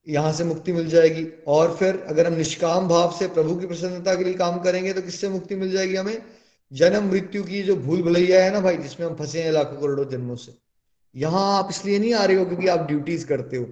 यहाँ 0.07 0.33
से 0.33 0.45
मुक्ति 0.45 0.73
मिल 0.73 0.89
जाएगी। 0.89 1.27
और 1.47 1.75
फिर 1.77 2.05
अगर 2.09 2.27
हम 2.27 2.33
निष्काम 2.33 2.89
भाव 2.89 3.17
से 3.19 3.27
प्रभु 3.29 3.57
की 3.57 3.67
प्रसन्नता 3.67 4.15
के 4.15 4.25
लिए 4.25 4.35
काम 4.35 4.59
करेंगे 4.59 4.93
तो 4.93 5.03
किससे 5.03 5.29
मुक्ति 5.29 5.57
मिल 5.57 5.73
जाएगी 5.73 5.97
हमें? 5.97 6.23
जन्म 6.73 7.09
मृत्यु 7.11 7.43
की 7.45 7.63
जो 7.63 7.77
भूल 7.77 8.03
भलैया 8.03 8.45
है 8.45 8.53
ना 8.53 8.61
भाई, 8.61 8.77
जिसमें 8.77 9.07
हम 9.07 9.15
फंसे 9.15 9.43
हैं 9.43 9.53
लाखों 9.53 9.81
करोड़ों 9.81 10.09
जन्मों 10.09 10.37
से। 10.37 10.53
यहाँ 11.15 11.59
आप 11.59 11.69
इसलिए 11.71 11.99
नहीं 11.99 12.15
आ 12.15 12.25
रहे 12.25 12.37
हो 12.37 12.45
क्योंकि 12.45 12.69
आप 12.69 12.81
ड्यूटीज़ 12.81 13.27
करते 13.27 13.57
हो। 13.57 13.67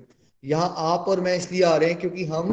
यहाँ 0.44 0.74
आप 0.76 1.04
और 1.08 1.20
मैं 1.20 1.36
इसलिए 1.36 1.62
आ 1.62 1.76
रहे 1.76 1.90
हैं 1.90 1.98
क्योंकि 2.00 2.24
हम 2.24 2.52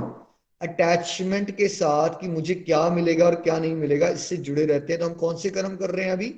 अटैचमेंट 0.61 1.55
के 1.57 1.67
साथ 1.67 2.19
कि 2.21 2.27
मुझे 2.27 2.55
क्या 2.55 2.89
मिलेगा 2.89 3.25
और 3.25 3.35
क्या 3.35 3.57
नहीं 3.59 3.75
मिलेगा, 3.75 4.07
इससे 4.07 4.37
जुड़े 4.37 4.65
रहते 4.65 4.93
हैं। 4.93 4.99
तो 5.01 5.07
हम 5.07 5.13
कौन 5.13 5.37
से 5.37 5.49
कर्म 5.49 5.75
कर 5.75 5.89
रहे 5.89 6.05
हैं 6.05 6.11
अभी? 6.11 6.33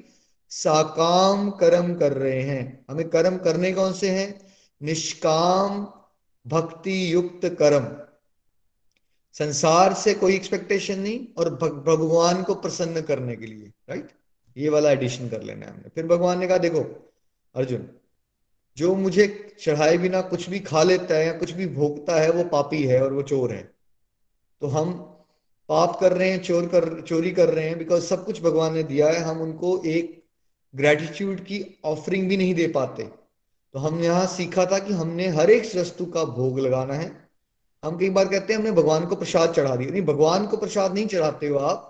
साकाम 0.52 1.50
कर्म 1.50 1.94
कर 1.96 2.14
रहे 2.14 2.42
हैं। 2.42 2.86
हमें 2.90 3.08
कर्म 3.10 3.38
करने 3.38 3.72
कौन 3.72 3.94
से 3.94 4.10
हैं? 4.10 4.42
निष्काम 4.82 5.86
भक्ति 6.48 7.14
युक्त 7.14 7.46
कर्म। 7.60 7.86
संसार 9.36 9.94
से 9.94 10.14
कोई 10.14 10.36
एक्सपेक्टेशन 10.36 11.00
नहीं 11.00 11.20
और 11.38 11.50
भगवान 11.88 12.44
को 12.44 12.56
प्रसन्न 12.56 13.02
करने 13.02 13.36
के 13.36 13.46
लिए 13.46 13.72
राइट 13.90 14.10
ये 14.58 14.70
वाला 14.70 14.92
एडिशन 14.92 15.30
कर 15.30 15.42
लेना 15.42 15.66
है 15.66 15.72
हमने। 15.72 15.90
फिर 15.90 16.06
भगवान 16.08 16.40
ने 16.40 16.48
कहा, 16.48 16.58
देखो, 16.58 16.80
अर्जुन, 17.56 17.90
जो 18.78 18.96
मुझे 18.96 19.56
चढ़ाए 19.62 19.98
बिना 19.98 20.22
कुछ 20.22 20.50
भी 20.50 20.60
खा 20.60 20.84
लेता 20.84 21.16
है 21.16 21.26
या 21.26 21.34
कुछ 21.34 21.52
भी 21.52 21.68
भोगता 21.68 22.20
है, 22.22 22.32
वो 22.32 22.44
पापी 22.44 22.84
है 22.84 23.04
और 23.04 23.14
वो 23.14 23.22
चोर 23.22 23.54
है। 23.54 23.64
तो 24.62 24.68
हम 24.68 24.94
पाप 25.70 25.98
कर 26.00 26.14
रहे 26.14 26.30
हैं, 26.30 26.42
चोर 26.44 26.68
कर, 26.68 27.02
चोरी 27.02 27.32
कर 27.32 27.50
रहे 27.50 27.68
हैं 27.68 27.78
बिकॉज़ 27.78 28.04
सब 28.04 28.26
कुछ 28.26 28.42
भगवान 28.42 28.74
ने 28.74 28.84
दिया 28.84 29.08
है, 29.08 29.20
हम 29.20 29.42
उनको 29.42 29.84
एक 29.86 30.24
ग्रेटिट्यूड 30.76 31.40
की 31.40 31.80
ऑफरिंग 31.86 32.30
भी 32.30 32.38
नहीं 32.38 32.56
दे 32.56 32.68
पाते। 32.68 33.23
तो 33.74 33.80
हमने 33.80 34.06
यहाँ 34.06 34.26
सीखा 34.28 34.66
था 34.66 34.80
कि 34.80 34.94
हमने 34.94 35.28
हर 35.28 35.50
एक 35.50 35.76
वस्तु 35.76 36.06
का 36.06 36.24
भोग 36.26 36.60
लगाना 36.60 36.94
है। 36.94 37.12
हम 37.84 37.98
कई 37.98 38.10
बार 38.10 38.26
कहते 38.26 38.54
हैं, 38.54 38.60
हमने 38.60 38.72
भगवान 38.72 39.06
को 39.06 39.16
प्रसाद 39.16 39.54
चढ़ा 39.54 39.76
दिया। 39.76 39.92
नहीं, 39.92 40.02
भगवान 40.02 40.48
को 40.48 40.58
प्रसाद 40.58 40.94
नहीं 40.94 41.08
चढ़ाते 41.08 41.48
हो 41.48 41.58
आप। 41.58 41.90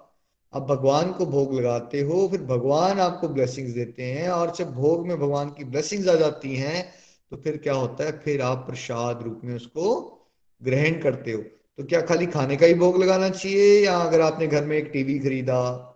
आप 0.53 0.61
भगवान 0.61 1.11
को 1.13 1.25
भोग 1.25 1.53
लगाते 1.53 2.01
हो, 2.01 2.27
फिर 2.27 2.41
भगवान 2.41 2.99
आपको 2.99 3.27
ब्लेसिंग्स 3.29 3.71
देते 3.73 4.03
हैं 4.03 4.29
और 4.29 4.53
जब 4.55 4.73
भोग 4.73 5.07
में 5.07 5.19
भगवान 5.19 5.49
की 5.49 5.63
ब्लेसिंग्स 5.63 6.07
आ 6.07 6.15
जाती 6.15 6.55
हैं 6.55 6.85
तो 7.31 7.37
फिर 7.37 7.57
क्या 7.57 7.73
होता 7.73 8.03
है? 8.03 8.11
फिर 8.19 8.41
आप 8.41 8.57
प्रसाद 8.57 9.21
रूप 9.23 9.41
में 9.43 9.55
उसको 9.55 9.85
ग्रहण 10.61 10.99
करते 11.01 11.31
हो। 11.31 11.41
तो 11.41 11.83
क्या 11.83 12.01
खाली 12.01 12.25
खाने 12.25 12.55
का 12.55 12.65
ही 12.65 12.73
भोग 12.73 12.97
लगाना 13.03 13.29
चाहिए 13.29 13.85
या 13.85 13.97
अगर 13.97 14.21
आपने 14.21 14.47
घर 14.47 14.65
में 14.65 14.77
एक 14.77 14.89
टीवी 14.93 15.19
खरीदा? 15.19 15.89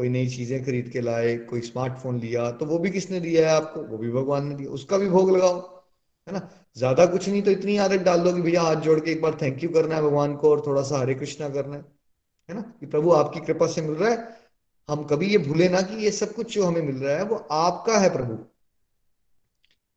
कोई 0.00 0.08
नई 0.08 0.28
चीज़ें 0.28 0.64
खरीद 0.64 0.88
के 0.88 1.00
लाए, 1.00 1.36
कोई 1.38 1.60
स्मार्टफ़ोन 1.62 2.20
लिया 2.20 2.50
तो 2.52 2.66
वो 2.66 2.78
भी 2.78 2.90
किसने 2.90 3.20
दिया 3.20 3.48
है 3.48 3.56
आपको? 3.56 3.80
वो 3.82 3.98
भी 3.98 4.10
भगवान 4.12 4.46
ने 4.48 4.54
दिया। 4.54 4.70
उसका 4.70 4.98
भी 4.98 5.08
भोग 5.08 5.30
लगाओ, 5.30 5.58
है 6.28 6.34
ना? 6.34 6.48
ज़्यादा 6.76 7.06
कुछ 7.06 7.28
नहीं 7.28 7.42
तो 7.42 7.50
इतनी 7.50 7.76
आदत 7.76 8.00
डाल 8.00 8.20
दो 8.20 8.32
कि 8.32 8.42
भैया 8.42 8.62
हाथ 8.62 8.76
जोड़ 8.76 8.98
के 9.00 9.10
एक 9.12 9.22
बार 9.22 9.38
थैंक 9.42 9.62
यू 9.64 9.70
करना 9.70 9.94
है 9.96 10.02
भगवान 10.02 10.36
को 10.36 10.50
और 10.50 10.62
थोड़ा 10.66 10.82
सा 10.82 10.98
हरे 10.98 11.14
कृष्णा 11.14 11.48
करना 11.48 11.76
है 11.76 11.84
है 12.48 12.54
ना? 12.54 12.60
कि 12.80 12.86
प्रभु, 12.86 13.10
आपकी 13.10 13.40
कृपा 13.40 13.66
से 13.66 13.82
मिल 13.82 13.94
रहा 13.94 14.10
है। 14.10 14.36
हम 14.88 15.04
कभी 15.04 15.26
ये 15.26 15.38
भूले 15.38 15.68
ना 15.68 15.80
कि 15.82 16.04
ये 16.04 16.10
सब 16.10 16.34
कुछ 16.34 16.54
जो 16.54 16.64
हमें 16.64 16.82
मिल 16.82 16.96
रहा 16.96 17.16
है, 17.16 17.24
वो 17.24 17.36
आपका 17.36 17.98
है 17.98 18.10
प्रभु। 18.12 18.38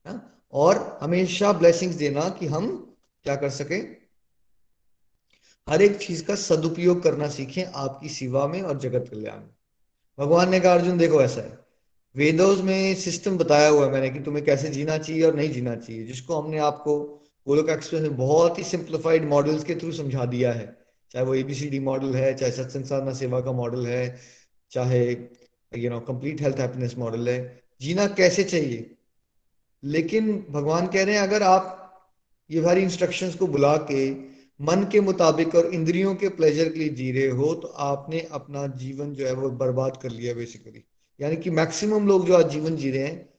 है? 0.05 0.19
और 0.53 0.99
हमेशा 1.01 1.53
ब्लेसिंग्स 1.53 1.95
देना 1.95 2.29
कि 2.29 2.47
हम 2.47 2.95
क्या 3.25 3.35
कर 3.35 3.49
सके? 3.49 3.75
हर 5.67 5.81
एक 5.81 5.97
चीज़ 5.97 6.25
का 6.25 6.35
सदुपयोग 6.35 7.03
करना 7.03 7.27
सीखें 7.29 7.63
आपकी 7.65 8.09
सेवा 8.09 8.47
में 8.47 8.61
और 8.61 8.79
जगत 8.79 9.09
कल्याण 9.11 9.39
में। 9.39 9.49
भगवान 10.19 10.49
ने 10.49 10.59
कहा, 10.59 10.73
अर्जुन, 10.73 10.97
देखो 10.97 11.21
ऐसा 11.21 11.41
है। 11.41 11.59
वेदों 12.15 12.63
में 12.63 12.95
सिस्टम 12.95 13.37
बताया 13.37 13.69
हुआ 13.69 13.85
है 13.85 13.91
मैंने 13.91 14.09
कि 14.09 14.19
तुम्हें 14.19 14.45
कैसे 14.45 14.69
जीना 14.69 14.97
चाहिए 14.97 15.23
और 15.23 15.35
नहीं 15.35 15.49
जीना 15.49 15.75
चाहिए। 15.75 16.03
जिसको 16.03 16.35
हमने 16.35 16.57
आपको 16.57 16.99
गोलोक 17.47 17.69
एक्सप्रेस 17.69 18.01
में 18.01 18.17
बहुत 18.17 18.59
ही 18.59 18.63
सिंप्लीफाइड 18.63 19.25
मॉडल्स 19.25 19.63
के 19.63 19.75
थ्रू 19.75 19.91
समझा 19.91 20.25
दिया 20.25 20.53
है। 20.53 20.77
चाहे 21.11 21.25
वो 21.25 21.35
एबीसीडी 21.35 21.79
मॉडल 21.79 22.13
है, 22.13 22.33
चाहे 22.33 22.51
सत्संग 22.51 22.83
साधना 22.83 23.13
सेवा 23.13 23.41
का 23.41 23.51
मॉडल 23.51 23.85
है, 23.85 24.19
चाहे 24.71 25.11
you 25.77 25.89
know 25.89 25.99
complete 25.99 26.41
health 26.41 26.55
happiness 26.55 26.95
model 26.97 27.29
है। 27.29 27.61
जीना 27.81 28.07
कैसे 28.07 28.43
चाहिए? 28.43 28.95
लेकिन 29.83 30.45
भगवान 30.49 30.87
कह 30.87 31.03
रहे 31.03 31.15
हैं, 31.15 31.21
अगर 31.21 31.43
आप 31.43 31.79
ये 32.51 32.63
सारी 32.63 32.81
इंस्ट्रक्शंस 32.81 33.35
को 33.35 33.47
बुला 33.47 33.77
के 33.77 34.32
मन 34.61 34.89
के 34.91 35.01
मुताबिक 35.01 35.55
और 35.55 35.65
इंद्रियों 35.65 36.15
के 36.15 36.29
प्लेजर 36.29 36.69
के 36.69 36.79
लिए 36.79 36.89
जी 36.89 37.11
रहे 37.11 37.27
हो 37.27 37.53
तो 37.53 37.67
आपने 37.67 38.27
अपना 38.31 38.67
जीवन 38.67 39.13
जो 39.13 39.27
है 39.27 39.33
वो 39.33 39.49
बर्बाद 39.49 39.97
कर 39.97 40.09
लिया 40.09 40.33
बेसिकली 40.33 40.85
यानी 41.21 41.35
कि 41.35 41.49
मैक्सिमम 41.49 42.07
लोग 42.07 42.25
जो 42.25 42.37
आज 42.37 42.49
जीवन 42.49 42.75
जी 42.75 42.91
रहे 42.91 43.03
हैं, 43.03 43.29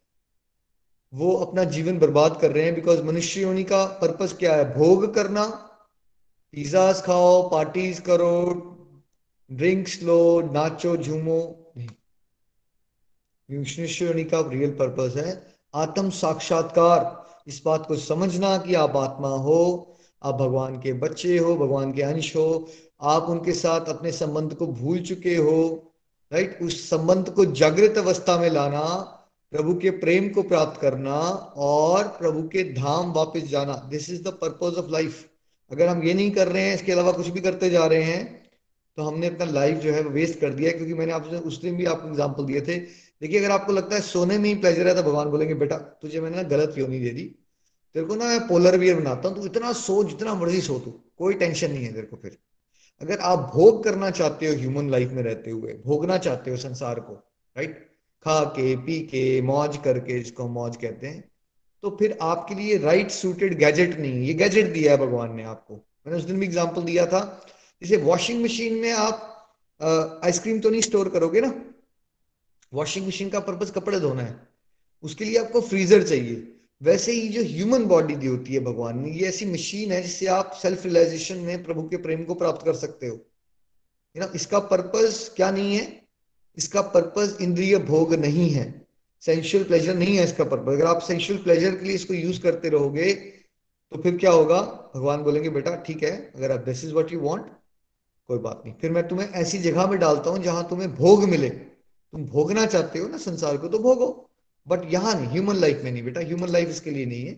वो 1.15 1.37
अपना 1.37 1.65
जीवन 1.65 1.99
बर्बाद 1.99 2.39
कर 2.41 2.53
रहे 2.53 2.65
हैं 2.65 2.75
बिकॉज़ 2.75 3.03
मनुष्य 3.03 3.43
योनि 3.43 3.65
का 3.65 3.85
पर्पस 3.85 4.37
क्या 4.39 4.57
है? 4.57 4.75
भोग 4.75 5.15
करना। 5.15 5.47
पिज्जाज 6.53 7.03
खाओ 7.03 7.51
पार्टीज़ 7.51 8.01
करो 8.01 8.71
ड्रिंक्स 9.53 10.03
लो, 10.03 10.41
नाचो, 10.41 10.97
झूमो। 10.97 11.73
नहीं। 11.77 11.89
मनुष्य 13.51 14.07
योनि 14.07 14.25
का 14.25 14.41
रियल 14.41 14.71
पर्पस 14.71 15.17
है 15.17 15.57
आत्म 15.75 16.11
साक्षात्कार। 16.11 17.27
इस 17.47 17.63
बात 17.67 17.87
को 17.87 17.97
समझना 17.97 18.59
कि 18.59 18.75
आप 18.75 18.97
आत्मा 18.97 19.29
हो 19.29 19.94
आप 20.25 20.35
भगवान 20.35 20.79
के 20.81 20.93
बच्चे 20.95 21.39
हो, 21.39 21.57
भगवान 21.57 21.93
के 21.93 22.03
अंश 22.03 22.35
हो, 22.37 22.69
आप 23.03 23.27
उनके 23.31 23.53
साथ 23.55 23.89
अपने 23.89 24.13
संबंध 24.13 24.55
को 24.55 24.67
भूल 24.69 24.99
चुके 25.03 25.37
हो 25.37 25.91
राइट 26.33 26.59
उस 26.63 26.89
संबंध 26.91 27.29
को 27.31 27.45
जागृत 27.47 27.99
अवस्था 27.99 28.39
में 28.39 28.49
लाना, 28.51 28.85
प्रभु 29.53 29.75
के 29.75 29.91
प्रेम 29.99 30.29
को 30.29 30.43
प्राप्त 30.45 30.81
करना 30.81 31.19
और 31.65 32.05
प्रभु 32.19 32.43
के 32.49 32.63
धाम 32.75 33.13
वापस 33.13 33.43
जाना। 33.49 33.75
This 33.91 34.09
is 34.11 34.23
the 34.23 34.29
purpose 34.41 34.79
of 34.79 34.91
life 34.93 35.25
अगर 35.71 35.89
हम 35.89 36.03
ये 36.03 36.15
नहीं 36.15 36.31
कर 36.31 36.49
रहे 36.49 36.63
हैं, 36.63 36.75
इसके 36.75 36.93
अलावा 36.93 37.13
कुछ 37.13 37.29
भी 37.29 37.41
करते 37.41 37.71
जा 37.71 37.85
रहे 37.87 38.03
हैं 38.03 38.43
तो 38.99 39.03
हमने 39.03 39.27
अपना 39.27 39.45
लाइफ 39.47 39.79
जो 39.79 39.93
है 39.93 40.03
वो 40.03 40.11
वेस्ट 40.11 40.39
कर 40.41 40.51
दिया 40.51 40.73
क्योंकि 40.73 40.95
मैंने 40.95 41.13
आपसे, 41.13 41.37
उस 41.39 41.61
दिन 41.63 41.77
भी 41.77 41.85
आपको 41.85 42.09
एग्ज़ाम्पल 42.09 42.45
दिए 42.47 42.61
थे। 42.61 42.77
देखिए, 43.23 43.39
अगर 43.39 43.51
आपको 43.51 43.73
लगता 43.73 43.95
है 43.95 44.01
सोने 44.03 44.39
में 44.39 44.49
ही 44.49 44.55
प्लेजर 44.57 44.89
है 44.89 44.95
तो 44.95 45.03
भगवान 45.03 45.29
बोलेंगे, 45.31 45.55
बेटा, 45.55 45.77
तुझे 45.77 46.21
मैंने 46.21 46.37
ना 46.37 46.43
गलत 46.45 46.75
नहीं 46.79 47.01
दे 47.03 47.11
दी? 47.11 47.25
तेरे 47.95 48.07
को 48.07 48.15
ना 48.15 48.25
मैं 48.25 48.41
पोलर 48.49 48.77
वियर 48.79 48.97
बनाता 48.97 49.29
हूँ, 49.29 49.37
तू 49.37 49.47
इतना 49.47 49.73
सो 49.75 50.03
जितना 50.05 50.35
मर्ज़ी 50.35 50.61
सो 50.61 50.79
तू, 50.79 50.91
कोई 51.19 51.35
टेंशन 51.35 51.71
नहीं 51.71 51.85
है 51.85 51.93
तेरे 51.93 52.07
को 52.07 52.17
फिर। 52.17 52.37
अगर 53.01 53.19
आप 53.23 53.39
भोग 53.55 53.83
करना 53.85 54.11
चाहते 54.13 54.47
हो 54.47 54.55
ह्यूमन 54.55 54.91
लाइफ 54.91 55.11
में 55.11 55.23
रहते 55.23 55.51
हुए, 55.51 55.73
भोगना 55.85 56.17
चाहते 56.19 56.51
हो 56.51 56.57
संसार 56.59 57.01
को 57.01 57.13
राइट 57.57 57.79
खा 58.25 58.43
के, 58.47 58.75
पी 58.77 58.99
के, 59.03 59.41
मौज 59.43 59.77
करके, 59.85 60.19
जिसको 60.19 60.49
मौज 60.51 60.77
कहते 60.77 61.07
हैं 61.07 61.23
तो 61.83 61.91
फिर 61.99 62.17
आपके 62.23 62.55
लिए 62.55 62.77
राइट 62.79 63.11
सूटेड 63.11 63.57
गैजेट 63.59 63.99
नहीं, 63.99 64.23
ये 64.23 64.35
गैजेट 64.35 64.73
दिया 64.73 64.93
है 64.93 64.99
भगवान 64.99 65.35
ने 65.37 65.43
आपको। 65.45 65.75
मैंने 65.75 66.19
उस 66.19 66.25
दिन 66.25 66.39
भी 66.41 66.47
एग्ज़ाम्पल 66.47 66.83
दिया 66.83 67.07
था, 67.07 67.21
जैसे 67.83 67.97
वॉशिंग 68.03 68.43
मशीन 68.45 68.75
में 68.75 68.93
आप 68.93 69.31
आइसक्रीम 70.25 70.61
तो 70.61 70.71
नहीं 70.71 70.81
स्टोर 70.81 71.09
करोगे 71.09 71.41
ना? 71.41 71.53
वॉशिंग 72.73 73.07
मशीन 73.07 73.29
का 73.31 73.41
पर्पज 73.41 73.71
कपड़े 73.71 74.01
धोना 74.01 74.23
है। 74.23 74.37
उसके 75.05 75.25
लिए 75.25 75.39
आपको 75.39 75.61
फ्रीजर 75.63 76.03
चाहिए। 76.03 76.37
वैसे 76.81 77.13
ही 77.13 77.29
जो 77.29 77.43
ह्यूमन 77.43 77.85
बॉडी 77.85 78.15
दी 78.15 78.27
होती 78.27 78.55
है 78.55 78.61
भगवान 78.61 78.99
ने 78.99 79.11
ये 79.11 79.27
ऐसी 79.29 79.47
मशीन 79.47 79.93
है 79.93 80.03
जिससे 80.03 80.27
आप 80.27 80.53
सेल्फ 80.63 80.85
रियलाइजेशन 80.85 81.39
में 81.39 81.63
प्रभु 81.65 81.83
के 81.89 81.97
प्रेम 81.97 82.25
को 82.25 82.35
प्राप्त 82.35 82.65
कर 82.65 82.75
सकते 82.75 83.07
हो। 83.07 83.19
ना 84.17 84.31
इसका 84.35 84.59
पर्पज 84.59 85.29
क्या 85.37 85.51
नहीं 85.51 85.77
है? 85.77 86.03
इसका 86.59 86.81
पर्पज 86.81 87.37
इंद्रिय 87.41 87.77
भोग 87.79 88.15
नहीं 88.15 88.51
है। 88.51 88.67
सेंशुअल 89.23 89.65
प्लेजर 89.65 89.95
नहीं 89.95 90.17
है 90.17 90.25
इसका 90.25 90.45
पर्पज 90.45 90.73
अगर 90.73 90.87
आप 90.87 91.01
सेंशुअल 91.01 91.39
प्लेजर 91.43 91.77
के 91.77 91.85
लिए 91.85 91.95
इसको 91.95 92.15
यूज़ 92.15 92.41
करते 92.41 92.69
रहोगे 92.69 93.13
तो 93.13 94.03
फिर 94.03 94.17
क्या 94.17 94.31
होगा? 94.31 94.61
भगवान 94.95 95.23
बोलेंगे, 95.23 95.49
बेटा, 95.51 95.75
ठीक 95.77 96.03
है, 96.03 96.11
अगर 96.37 96.53
आप 96.53 96.61
this 96.61 96.85
is 96.85 96.93
what 96.93 97.13
you 97.13 97.21
want 97.21 97.47
कोई 98.29 98.39
बात 98.39 98.63
नहीं। 98.67 98.75
फिर 98.75 98.91
मैं 98.91 99.07
तुम्हें 99.09 99.29
ऐसी 99.29 99.59
जगह 99.59 99.87
में 99.87 99.99
डालता 99.99 100.31
हूँ 100.31 100.43
जहाँ 100.43 100.67
तुम्हें 100.69 100.95
भोग 100.95 101.25
मिले। 101.25 101.49
तुम 101.49 102.25
भोगना 102.25 102.67
चाहते 102.67 102.99
हो 102.99 103.09
ना 103.09 103.17
संसार 103.17 103.57
को 103.57 103.69
तो 103.69 103.79
भोगो। 103.79 104.31
बट 104.67 104.93
यहाँ 104.93 105.15
नहीं 105.15 105.27
ह्यूमन 105.29 105.57
लाइफ 105.57 105.81
में 105.85 105.91
नहीं, 105.93 106.03
बेटा। 106.03 106.21
ह्यूमन 106.21 106.49
लाइफ 106.49 106.69
इसके 106.69 106.91
लिए 106.91 107.07
नहीं 107.07 107.27
है। 107.27 107.33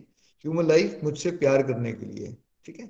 ह्यूमन 0.45 0.67
लाइफ 0.67 0.99
मुझसे 1.03 1.31
प्यार 1.31 1.63
करने 1.63 1.91
के 1.91 2.05
लिए 2.05 2.35
ठीक 2.65 2.79
है? 2.79 2.85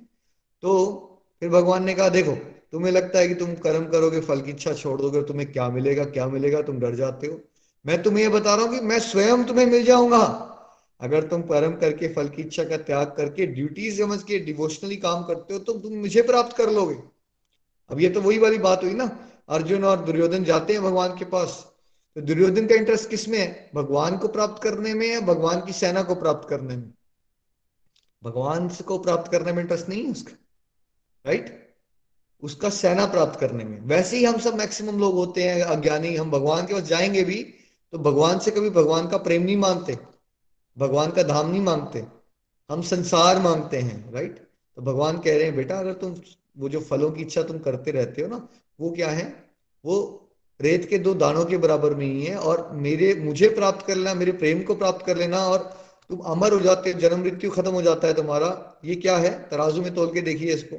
तो 0.62 1.04
फिर 1.42 1.48
भगवान 1.48 1.84
ने 1.84 1.94
कहा, 1.94 2.08
देखो, 2.08 2.32
तुम्हें 2.72 2.92
लगता 2.92 3.18
है 3.18 3.28
कि 3.28 3.34
तुम 3.34 3.54
कर्म 3.54 3.84
करोगे, 3.84 4.20
फल 4.20 4.40
की 4.40 4.50
इच्छा 4.50 4.72
छोड़ 4.72 5.00
दोगे 5.00 5.22
तुम्हें 5.22 5.50
क्या 5.52 5.68
मिलेगा 5.68 6.04
क्या 6.04 6.26
मिलेगा? 6.28 6.62
तुम 6.62 6.78
डर 6.80 6.94
जाते 6.94 7.26
हो। 7.26 7.40
मैं 7.84 8.02
तुम्हें 8.02 8.22
ये 8.22 8.28
बता 8.28 8.54
रहा 8.54 8.64
हूँ 8.64 8.74
कि 8.74 8.80
मैं 8.80 8.98
स्वयं 9.00 9.44
तुम्हें 9.44 9.66
मिल 9.66 9.84
जाऊँगा। 9.84 10.24
अगर 11.00 11.22
तुम 11.22 11.42
कर्म 11.42 11.74
करके, 11.76 12.08
फल 12.08 12.28
की 12.28 12.42
इच्छा 12.42 12.64
का 12.64 12.76
त्याग 12.76 13.14
करके 13.16 13.46
ड्यूटी 13.46 13.90
समझ 13.92 14.22
के 14.22 14.38
डिवोशनली 14.38 14.96
काम 14.96 15.22
करते 15.24 15.54
हो 15.54 15.60
तो 15.60 15.72
तुम 15.72 15.92
मुझे 15.94 16.22
प्राप्त 16.22 16.56
कर 16.56 16.70
लोगे। 16.70 16.96
अब 17.90 18.00
ये 18.00 18.08
तो 18.08 18.20
वही 18.20 18.38
वाली 18.38 18.58
बात 18.58 18.84
हुई 18.84 18.94
ना। 18.94 19.04
अर्जुन 19.48 19.84
और 19.84 20.04
दुर्योधन 20.04 20.44
जाते 20.44 20.72
हैं 20.72 20.82
भगवान 20.82 21.16
के 21.16 21.24
पास। 21.24 21.64
तो 22.18 22.22
दुर्योधन 22.22 22.66
का 22.66 22.74
इंटरेस्ट 22.74 23.08
किसमें 23.10 23.38
है? 23.38 23.70
भगवान 23.74 24.16
को 24.18 24.28
प्राप्त 24.28 24.62
करने 24.62 24.94
में 24.94 25.06
या 25.06 25.20
भगवान 25.20 25.60
की 25.60 25.72
सेना 25.72 26.02
को 26.02 26.14
प्राप्त 26.14 26.48
करने 26.48 26.76
में? 26.76 26.92
भगवान 28.22 28.68
को 28.68 28.98
प्राप्त 28.98 29.30
करने 29.32 29.52
में 29.52 29.62
इंटरेस्ट 29.62 29.88
नहीं 29.88 30.04
है 30.04 30.10
उसका 30.10 30.32
राइट 31.26 31.76
उसका 32.42 32.70
सेना 32.70 33.06
प्राप्त 33.06 33.38
करने 33.40 33.64
में। 33.64 33.80
वैसे 33.80 34.16
ही 34.16 34.24
हम 34.24 34.38
सब 34.38 34.54
मैक्सिमम 34.54 34.98
लोग 34.98 35.14
होते 35.14 35.42
हैं, 35.42 35.62
अज्ञानी, 35.62 36.14
हम 36.16 36.30
भगवान 36.30 36.66
के 36.66 36.74
पास 36.74 36.82
जाएँगे 36.82 37.24
भी 37.24 37.42
तो 37.92 37.98
भगवान 37.98 38.38
से 38.38 38.50
कभी 38.50 38.70
भगवान 38.70 39.08
का 39.08 39.16
प्रेम 39.16 39.42
नहीं 39.42 39.56
मांगते, 39.56 39.98
भगवान 40.78 41.10
का 41.10 41.22
धाम 41.22 41.50
नहीं 41.50 41.62
मांगते, 41.62 42.04
हम 42.70 42.82
संसार 42.82 43.38
मांगते 43.38 43.78
हैं 43.78 44.12
राइट 44.12 44.46
तो 44.76 44.82
भगवान 44.82 45.18
कह 45.18 45.34
रहे 45.34 45.44
हैं, 45.44 45.56
बेटा, 45.56 45.78
अगर 45.78 45.92
तुम, 45.92 46.14
वो 46.58 46.68
जो 46.68 46.80
फलों 46.80 47.10
की 47.10 47.22
इच्छा 47.22 47.42
तुम 47.42 47.58
करते 47.58 47.90
रहते 47.90 48.22
हो 48.22 48.28
ना, 48.28 48.48
वो 48.80 48.90
क्या 48.90 49.10
है? 49.10 49.50
वो 49.84 50.27
रेत 50.60 50.88
के 50.88 50.98
दो 50.98 51.14
दानों 51.14 51.44
के 51.44 51.56
बराबर 51.56 51.94
में 51.94 52.06
ही 52.06 52.24
है 52.24 52.36
और 52.36 52.70
मेरे, 52.72 53.14
मुझे 53.14 53.48
प्राप्त 53.48 53.86
कर 53.86 53.96
लेना, 53.96 54.14
मेरे 54.14 54.32
प्रेम 54.32 54.62
को 54.62 54.74
प्राप्त 54.74 55.06
कर 55.06 55.16
लेना 55.16 55.38
और 55.38 55.58
तुम 56.10 56.18
अमर 56.18 56.52
हो 56.52 56.60
जाते, 56.60 56.92
जन्म 56.92 57.20
मृत्यु 57.20 57.50
खत्म 57.50 57.70
हो 57.70 57.82
जाता 57.82 58.08
है 58.08 58.14
तुम्हारा। 58.14 58.80
ये 58.84 58.94
क्या 58.94 59.16
है? 59.16 59.48
तराजू 59.48 59.82
में 59.82 59.94
तोल 59.94 60.12
के 60.12 60.20
देखिए 60.20 60.54
इसको। 60.54 60.76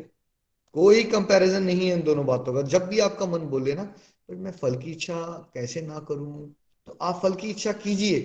कोई 0.74 1.04
कंपैरिजन 1.04 1.64
नहीं 1.64 1.90
है 1.90 1.98
इन 1.98 2.04
दोनों 2.04 2.26
बातों 2.26 2.54
का। 2.54 2.62
जब 2.62 2.88
भी 2.88 3.00
आपका 3.00 3.26
मन 3.26 3.40
बोले 3.40 3.74
ना 3.74 3.84
बट 4.30 4.38
मैं 4.38 4.52
फल 4.52 4.76
की 4.76 4.92
इच्छा 4.92 5.52
कैसे 5.54 5.82
ना 5.82 6.00
करूँ? 6.00 6.56
तो 6.88 6.98
आप 7.02 7.20
फल 7.24 7.34
की 7.34 7.50
इच्छा 7.50 7.72
कीजिए 7.72 8.20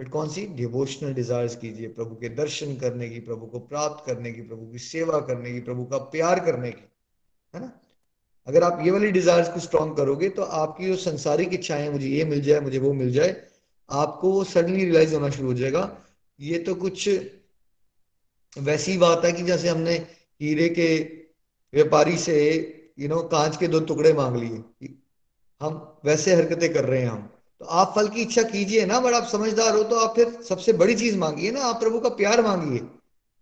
बट 0.00 0.08
कौन 0.08 0.28
सी? 0.28 0.46
डिवोशनल 0.46 1.14
डिजायर्स 1.14 1.56
कीजिए, 1.56 1.88
प्रभु 1.88 2.14
के 2.14 2.28
दर्शन 2.28 2.76
करने 2.76 3.08
की, 3.08 3.20
प्रभु 3.20 3.46
को 3.46 3.58
प्राप्त 3.58 4.06
करने 4.06 4.32
की, 4.32 4.42
प्रभु 4.42 4.66
की 4.66 4.78
सेवा 4.78 5.20
करने 5.20 5.52
की, 5.52 5.60
प्रभु 5.60 5.84
का 5.84 5.98
प्यार 5.98 6.40
करने 6.40 6.70
की, 6.70 6.88
है 7.54 7.60
ना? 7.60 7.79
अगर 8.46 8.62
आप 8.62 8.80
ये 8.84 8.90
वाली 8.90 9.10
डिजायर्स 9.10 9.48
को 9.48 9.60
स्ट्रॉन्ग 9.60 9.96
करोगे 9.96 10.28
तो 10.28 10.42
आपकी 10.42 10.86
जो 10.86 10.96
संसारिक 10.96 11.54
इच्छाएँ 11.54 11.88
मुझे 11.90 12.06
ये 12.06 12.24
मिल 12.24 12.40
जाए, 12.40 12.60
मुझे 12.60 12.78
वो 12.78 12.92
मिल 12.92 13.12
जाए, 13.12 13.36
आपको 13.90 14.30
वो 14.32 14.44
सडनली 14.44 14.84
रियलाइज़ 14.84 15.14
होना 15.14 15.30
शुरू 15.30 15.48
हो 15.48 15.54
जाएगा। 15.54 15.82
ये 16.40 16.58
तो 16.58 16.74
कुछ 16.74 17.08
वैसी 18.56 18.96
बात 18.98 19.24
है 19.24 19.32
कि 19.32 19.42
जैसे 19.42 19.68
हमने 19.68 19.94
हीरे 20.40 20.68
के 20.68 20.88
व्यापारी 21.72 22.16
से 22.18 22.36
यू 22.98 23.08
नो 23.08 23.20
कांच 23.28 23.56
के 23.56 23.68
दो 23.68 23.80
टुकड़े 23.80 24.12
मांग 24.12 24.36
लिए। 24.36 24.94
हम 25.60 25.74
वैसे 26.04 26.34
हरकतें 26.34 26.72
कर 26.72 26.84
रहे 26.84 27.00
हैं 27.00 27.08
हम। 27.08 27.28
तो 27.60 27.64
आप 27.66 27.92
फल 27.96 28.08
की 28.08 28.22
इच्छा 28.22 28.42
कीजिए 28.42 28.86
ना, 28.86 29.00
बट 29.00 29.12
आप 29.12 29.26
समझदार 29.28 29.74
हो 29.76 29.82
तो 29.82 29.96
आप 29.96 30.14
फिर 30.16 30.30
सबसे 30.48 30.72
बड़ी 30.72 30.94
चीज़ 30.94 31.16
मांगिए 31.18 31.50
ना, 31.50 31.60
आप 31.60 31.80
प्रभु 31.80 32.00
का 32.00 32.08
प्यार 32.08 32.42
मांगिए। 32.42 32.78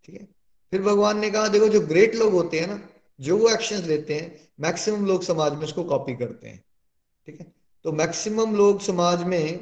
ठीक 0.05 0.15
है? 0.15 0.29
फिर 0.73 0.83
भगवान 0.83 1.19
ने 1.19 1.31
कहा, 1.31 1.49
देखो 1.49 1.69
जो 1.69 1.81
ग्रेट 1.81 2.15
लोग 2.15 2.33
होते 2.33 2.61
हैं 2.61 2.67
ना 2.67 2.81
जो 3.21 3.37
वो 3.39 3.49
एक्शंस 3.49 3.87
लेते 3.87 4.15
हैं 4.15 4.49
मैक्सिमम 4.61 5.07
लोग 5.07 5.23
समाज 5.23 5.53
में 5.53 5.65
उसको 5.65 5.85
कॉपी 5.85 6.15
करते 6.17 6.49
हैं। 6.49 6.65
ठीक 7.29 7.41
है? 7.41 7.47
तो 7.85 7.93
मैक्सिमम 7.93 8.55
लोग 8.57 8.81
समाज 8.81 9.23
में 9.23 9.61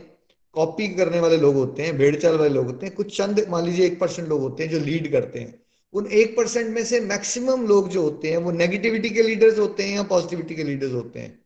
कॉपी 0.52 0.88
करने 0.88 1.20
वाले 1.20 1.36
लोग 1.36 1.54
होते 1.54 1.82
हैं 1.82 1.96
भेड़ 1.98 2.16
चाल 2.16 2.36
वाले 2.36 2.54
लोग 2.54 2.66
होते 2.66 2.86
हैं। 2.86 2.94
कुछ 2.94 3.16
चंद, 3.18 3.46
मान 3.48 3.64
लीजिए 3.64 3.86
एक 3.86 4.00
परसेंट 4.00 4.28
लोग 4.28 4.40
होते 4.40 4.64
हैं 4.64 4.70
जो 4.70 4.78
लीड 4.78 5.12
करते 5.12 5.38
हैं। 5.38 5.62
उन 5.94 6.06
एक 6.06 6.36
परसेंट 6.36 6.74
में 6.74 6.84
से 6.84 7.00
मैक्सिमम 7.00 7.66
लोग 7.66 7.88
जो 7.88 8.02
होते 8.02 8.30
हैं, 8.30 8.36
वो 8.36 8.50
नेगेटिविटी 8.50 9.10
के 9.10 9.22
लीडर्स 9.22 9.58
होते 9.58 9.82
हैं 9.82 9.96
या 9.96 10.02
पॉजिटिविटी 10.02 10.54
के 10.54 10.64
लीडर्स 10.64 10.92
होते 10.92 11.20
हैं? 11.20 11.38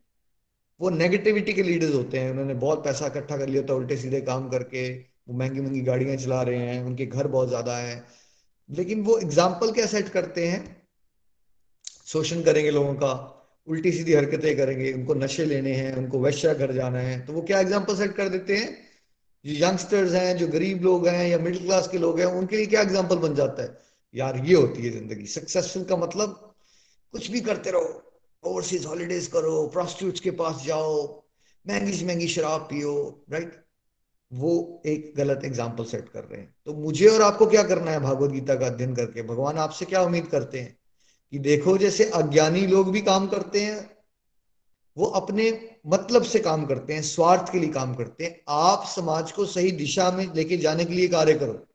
वो 0.81 0.91
नेगेटिविटी 0.91 1.53
के 1.53 1.63
लीडर्स 1.63 1.95
होते 1.95 2.19
हैं। 2.19 2.31
उन्होंने 2.31 2.55
बहुत 2.55 2.85
पैसा 2.85 3.07
इकट्ठा 3.07 3.37
कर 3.37 3.49
लिया 3.49 3.63
था, 3.63 3.75
उल्टे 3.75 3.97
सीधे 3.97 4.21
काम 4.21 4.49
करके। 4.49 4.91
वो 4.99 5.35
महँगी 5.35 5.61
महँगी 5.61 5.81
गाड़ियाँ 5.81 6.17
चला 6.17 6.43
रहे 6.43 6.59
हैं, 6.59 6.85
उनके 6.85 7.07
घर 7.07 7.27
बहुत 7.27 7.49
ज़्यादा 7.49 7.77
है। 7.77 8.05
लेकिन 8.71 9.03
वो 9.03 9.19
एग्ज़ाम्पल 9.19 9.73
क्या 9.73 9.87
सेट 9.87 10.09
करते 10.09 10.47
हैं? 10.47 10.80
शोषण 12.13 12.43
करेंगे 12.43 12.71
लोगों 12.71 12.95
का, 12.95 13.13
उल्टी 13.69 13.93
सीधी 13.93 14.15
हरकतें 14.15 14.57
करेंगे, 14.57 14.93
उनको 14.93 15.15
नशे 15.15 15.45
लेने 15.45 15.75
हैं, 15.75 15.97
उनको 15.97 16.21
वैश्या 16.21 16.55
घर 16.55 16.73
जाना 16.73 16.99
है। 16.99 17.27
तो 17.27 17.33
वो 17.33 17.43
क्या 17.43 17.61
एग्ज़ाम्पल 17.61 17.97
सेट 17.97 18.15
कर 18.15 18.29
देते 18.29 18.57
हैं? 18.57 18.77
जो 19.45 19.53
यंगस्टर्स 19.67 20.13
हैं, 20.13 20.37
जो 20.37 20.47
गरीब 20.49 20.83
लोग 20.83 21.07
हैं 21.09 21.29
या 21.29 21.39
मिडिल 21.39 21.65
क्लास 21.65 21.89
के 21.89 21.99
लोग 21.99 22.21
हैं, 22.21 22.27
उनके 22.27 22.57
लिए 22.57 22.67
क्या 22.67 22.81
एग्ज़ाम्पल 22.83 23.19
बन 23.19 23.35
जाता 23.35 23.63
है? 23.63 23.79
यार 24.15 24.39
ये 24.47 24.55
होती 24.55 24.83
है 24.83 24.91
ज़िंदगी। 24.91 25.27
सक्सेसफुल 25.27 25.85
का 25.85 25.97
मतलब 25.97 26.55
कुछ 27.15 27.31
भी 27.31 27.41
करते 27.41 27.71
रहो। 27.71 28.03
ओवरसीज 28.45 28.87
हॉलीडेज 28.87 29.27
करो 29.27 29.67
प्रोस्टिट्यूट्स 29.67 30.21
के 30.21 30.31
पास 30.31 30.63
जाओ, 30.67 31.25
महँगी 31.69 31.93
से 31.93 32.07
महँगी 32.07 32.29
शराब 32.29 32.61
पियो 32.61 33.25
राइट 33.33 33.53
वो 34.33 34.83
एक 34.87 35.13
गलत 35.17 35.45
एग्ज़ाम्पल 35.45 35.85
सेट 35.85 36.09
कर 36.09 36.25
रहे 36.25 36.41
हैं। 36.41 36.55
तो 36.67 36.75
मुझे 36.75 37.09
और 37.09 37.23
आपको 37.23 37.47
क्या 37.47 37.63
करना 37.63 37.91
है? 37.91 38.01
भागवत 38.01 38.31
गीता 38.31 38.55
का 38.55 38.67
अध्ययन 38.67 38.95
करके। 38.95 39.23
भगवान 39.23 39.57
आपसे 39.59 39.85
क्या 39.85 40.03
उम्मीद 40.03 40.27
करते 40.27 40.61
हैं? 40.61 40.77
कि 41.33 41.39
देखो 41.39 41.79
जैसे 41.79 42.05
अज्ञानी 42.05 42.67
लोग 42.67 42.93
भी 42.93 43.01
काम 43.01 43.27
करते 43.27 43.61
हैं, 43.61 43.97
वो 44.99 45.07
अपने 45.07 45.71
मतलब 45.87 46.23
से 46.23 46.39
काम 46.39 46.67
करते 46.67 46.93
हैं, 46.93 47.03
स्वार्थ 47.03 47.53
के 47.53 47.59
लिए 47.59 47.71
काम 47.71 47.95
करते 47.95 48.25
हैं। 48.25 48.41
आप 48.49 48.85
समाज 48.97 49.33
को 49.33 49.47
सही 49.47 49.71
दिशा 49.71 50.11
में 50.11 50.35
लेके 50.35 50.57
जाने 50.57 50.85
के 50.85 50.95
लिए 50.95 51.09
कार्य 51.09 51.35
करो। 51.35 51.67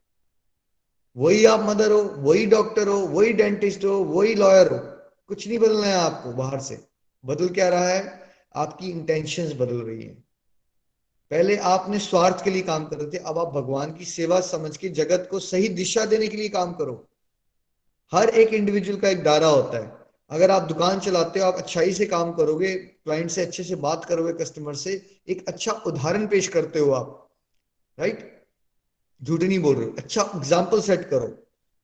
वही 1.17 1.45
आप 1.45 1.59
मदर 1.59 1.91
हो, 1.91 2.01
वही 2.01 2.45
डॉक्टर 2.45 2.87
हो, 2.87 2.97
वही 2.97 3.33
डेंटिस्ट 3.33 3.85
हो, 3.85 3.91
वही 3.91 4.35
लॉयर 4.35 4.71
हो, 4.71 4.77
कुछ 5.27 5.47
नहीं 5.47 5.59
बदलना 5.59 5.87
है 5.87 5.95
आपको 5.95 6.31
बाहर 6.31 6.59
से। 6.59 6.87
बदल 7.25 7.49
क्या 7.49 7.69
रहा 7.69 7.89
है? 7.89 8.21
आपकी 8.55 8.89
इंटेंशंस 8.89 9.53
बदल 9.53 9.81
रही 9.81 10.03
हैं। 10.03 10.25
पहले 11.31 11.57
आपने 11.57 11.99
स्वार्थ 11.99 12.43
के 12.43 12.49
लिए 12.49 12.61
काम 12.61 12.85
कर 12.85 12.97
रहे 12.97 13.07
थे, 13.07 13.17
अब 13.17 13.37
आप 13.39 13.47
भगवान 13.47 13.93
की 13.93 14.05
सेवा 14.05 14.39
समझ 14.41 14.77
के 14.77 14.89
जगत 14.89 15.27
को 15.31 15.39
सही 15.39 15.69
दिशा 15.69 16.05
देने 16.05 16.27
के 16.27 16.37
लिए 16.37 16.49
काम 16.49 16.73
करो। 16.73 17.07
हर 18.11 18.29
एक 18.31 18.53
इंडिविजुअल 18.53 18.99
का 18.99 19.09
एक 19.09 19.23
दायरा 19.23 19.47
होता 19.47 19.77
है। 19.77 19.91
अगर 20.31 20.51
आप 20.51 20.61
दुकान 20.63 20.99
चलाते 20.99 21.39
हो, 21.39 21.45
आप 21.45 21.55
अच्छाई 21.55 21.93
से 21.93 22.05
काम 22.05 22.31
करोगे 22.33 22.73
क्लाइंट 22.75 23.29
से 23.29 23.41
अच्छे 23.41 23.63
से 23.63 23.75
बात 23.77 24.05
करोगे 24.05 24.33
कस्टमर 24.35 24.75
से, 24.75 25.01
एक 25.27 25.45
अच्छा 25.47 25.71
उदाहरण 25.87 26.27
पेश 26.27 26.47
करते 26.47 26.79
हो 26.79 26.91
आप 26.91 27.21
राइट 27.97 28.31
झूठ 29.21 29.43
नहीं 29.43 29.59
बोल 29.59 29.75
रहे 29.75 29.85
हो 29.85 29.93
अच्छा 29.97 30.21
एग्ज़ाम्पल 30.35 30.81
सेट 30.81 31.09
करो। 31.09 31.29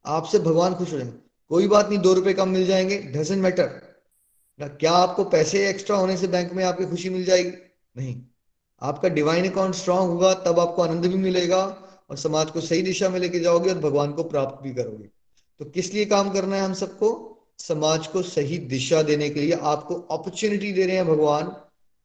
आपसे 0.06 0.40
भगवान 0.40 0.74
खुश 0.76 0.92
हो 0.94 0.98
जाएँगे 0.98 1.18
कोई 1.52 1.68
बात 1.68 1.90
नहीं, 1.90 2.00
दो 2.00 2.14
रुपए 2.14 2.34
कम 2.34 2.50
मिल 2.50 2.66
जाएँगे 2.68 2.98
डजेंट 3.14 3.42
मैटर 3.44 3.80
क्या 4.60 4.92
आपको 4.94 5.24
पैसे 5.26 5.68
एक्स्ट्रा 5.70 5.96
होने 5.98 6.18
से 6.18 6.28
बैंक 6.28 6.52
में 6.54 6.64
आपकी 6.64 6.86
खुशी 6.86 7.10
मिल 7.10 7.24
जाएगी? 7.26 7.52
नहीं। 7.98 8.22
आपका 8.82 9.10
डिवाइन 9.10 9.50
अकाउंट 9.50 9.76
स्ट्रांग 9.76 10.10
होगा, 10.10 10.34
तब 10.34 10.60
आपको 10.60 10.82
आनंद 10.82 11.06
भी 11.06 11.16
मिलेगा 11.16 11.64
और 12.10 12.18
समाज 12.18 12.52
को 12.52 12.62
सही 12.62 12.82
दिशा 12.82 13.10
में 13.10 13.20
लेके 13.20 13.40
जाओगे 13.40 13.70
और 13.70 13.80
भगवान 13.80 14.14
को 14.14 14.24
प्राप्त 14.24 14.64
भी 14.64 14.74
करोगे। 14.74 15.10
तो 15.62 15.66
किस 15.66 15.94
लिए 15.94 16.06
काम 16.06 16.30
करना 16.34 16.56
है 16.56 16.62
हम 16.62 16.74
सबको? 16.74 17.10
समाज 17.60 18.08
को 18.08 18.22
सही 18.22 18.58
दिशा 18.58 19.02
देने 19.02 19.30
के 19.30 19.40
लिए 19.40 19.52
आपको 19.52 19.96
अपॉर्चुनिटी 19.96 20.72
दे 20.72 20.86
रहे 20.86 20.96
हैं 20.96 21.08
भगवान 21.08 21.52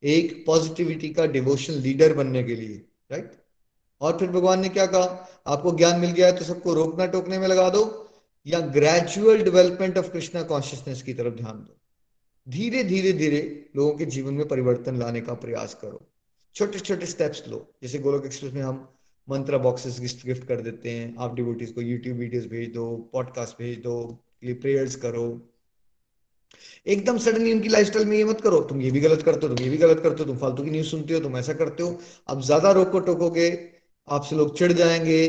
एक 0.02 0.44
पॉजिटिविटी 0.46 1.08
का 1.08 1.26
डिवोशन 1.26 1.72
लीडर 1.72 2.14
बनने 2.14 2.42
के 2.44 2.54
लिए 2.54 2.86
राइट 3.12 3.30
और 4.00 4.18
फिर 4.18 4.28
भगवान 4.28 4.60
ने 4.60 4.68
क्या 4.68 4.86
कहा? 4.86 5.28
आपको 5.46 5.72
ज्ञान 5.72 6.00
मिल 6.00 6.10
गया 6.10 6.26
है 6.26 6.36
तो 6.36 6.44
सबको 6.44 6.74
रोकना 6.74 7.06
टोकने 7.06 7.38
में 7.38 7.48
लगा 7.48 7.68
दो 7.70 8.10
या 8.46 8.60
gradual 8.60 9.42
development 9.42 9.98
of 9.98 10.10
Krishna 10.10 10.42
consciousness 10.42 11.02
की 11.02 11.14
तरफ़ 11.14 11.34
ध्यान 11.34 11.56
दो। 11.56 11.76
धीरे 12.48 12.84
धीरे 12.84 13.12
धीरे 13.12 13.70
लोगों 13.76 13.94
के 13.94 14.06
जीवन 14.06 14.34
में 14.34 14.48
परिवर्तन 14.48 14.98
लाने 14.98 15.20
का 15.20 15.34
प्रयास 15.34 15.74
करो। 15.74 16.00
छोटे 16.54 16.78
छोटे 16.78 17.06
स्टेप्स 17.06 17.42
लो। 17.48 17.74
जैसे 17.82 17.98
गोलोक 17.98 18.26
एक्सप्रेस 18.26 18.52
में 18.52 18.62
हम 18.62 18.95
मंत्रा 19.28 19.58
बॉक्सेस 19.58 19.98
गिफ्ट 20.00 20.24
गिफ्ट 20.26 20.46
कर 20.48 20.60
देते 20.60 20.90
हैं। 20.90 21.14
आप 21.18 21.34
डिवोटीज 21.34 21.70
को 21.72 21.80
यूट्यूब 21.82 22.16
वीडियोस 22.18 22.46
भेज 22.46 22.72
दो 22.74 22.86
पॉडकास्ट 23.12 23.58
भेज 23.58 23.78
दो 23.78 23.96
प्रेयर्स 24.44 24.96
करो। 24.96 25.26
एकदम 26.86 27.18
सडनली 27.18 27.52
उनकी 27.52 27.68
लाइफस्टाइल 27.68 28.06
में 28.06 28.16
ये 28.16 28.24
मत 28.24 28.40
करो, 28.40 28.60
तुम 28.60 28.80
ये 28.80 28.90
भी 28.90 29.00
गलत 29.00 29.22
करते 29.22 29.46
हो, 29.46 29.54
तुम 29.54 29.64
ये 29.64 29.70
भी 29.70 29.76
गलत 29.76 30.00
करते 30.00 30.22
हो, 30.22 30.24
तुम 30.24 30.36
फालतू 30.38 30.64
की 30.64 30.70
न्यूज़ 30.70 30.86
सुनते 30.86 31.14
हो, 31.14 31.20
तुम 31.20 31.36
ऐसा 31.36 31.52
करते 31.54 31.82
हो। 31.82 31.98
अब 32.28 32.40
ज़्यादा 32.42 32.70
रोको 32.72 33.00
टोकोगे, 33.00 33.48
आपसे 34.08 34.36
लोग 34.36 34.56
चिढ़ 34.58 34.72
जाएँगे, 34.72 35.20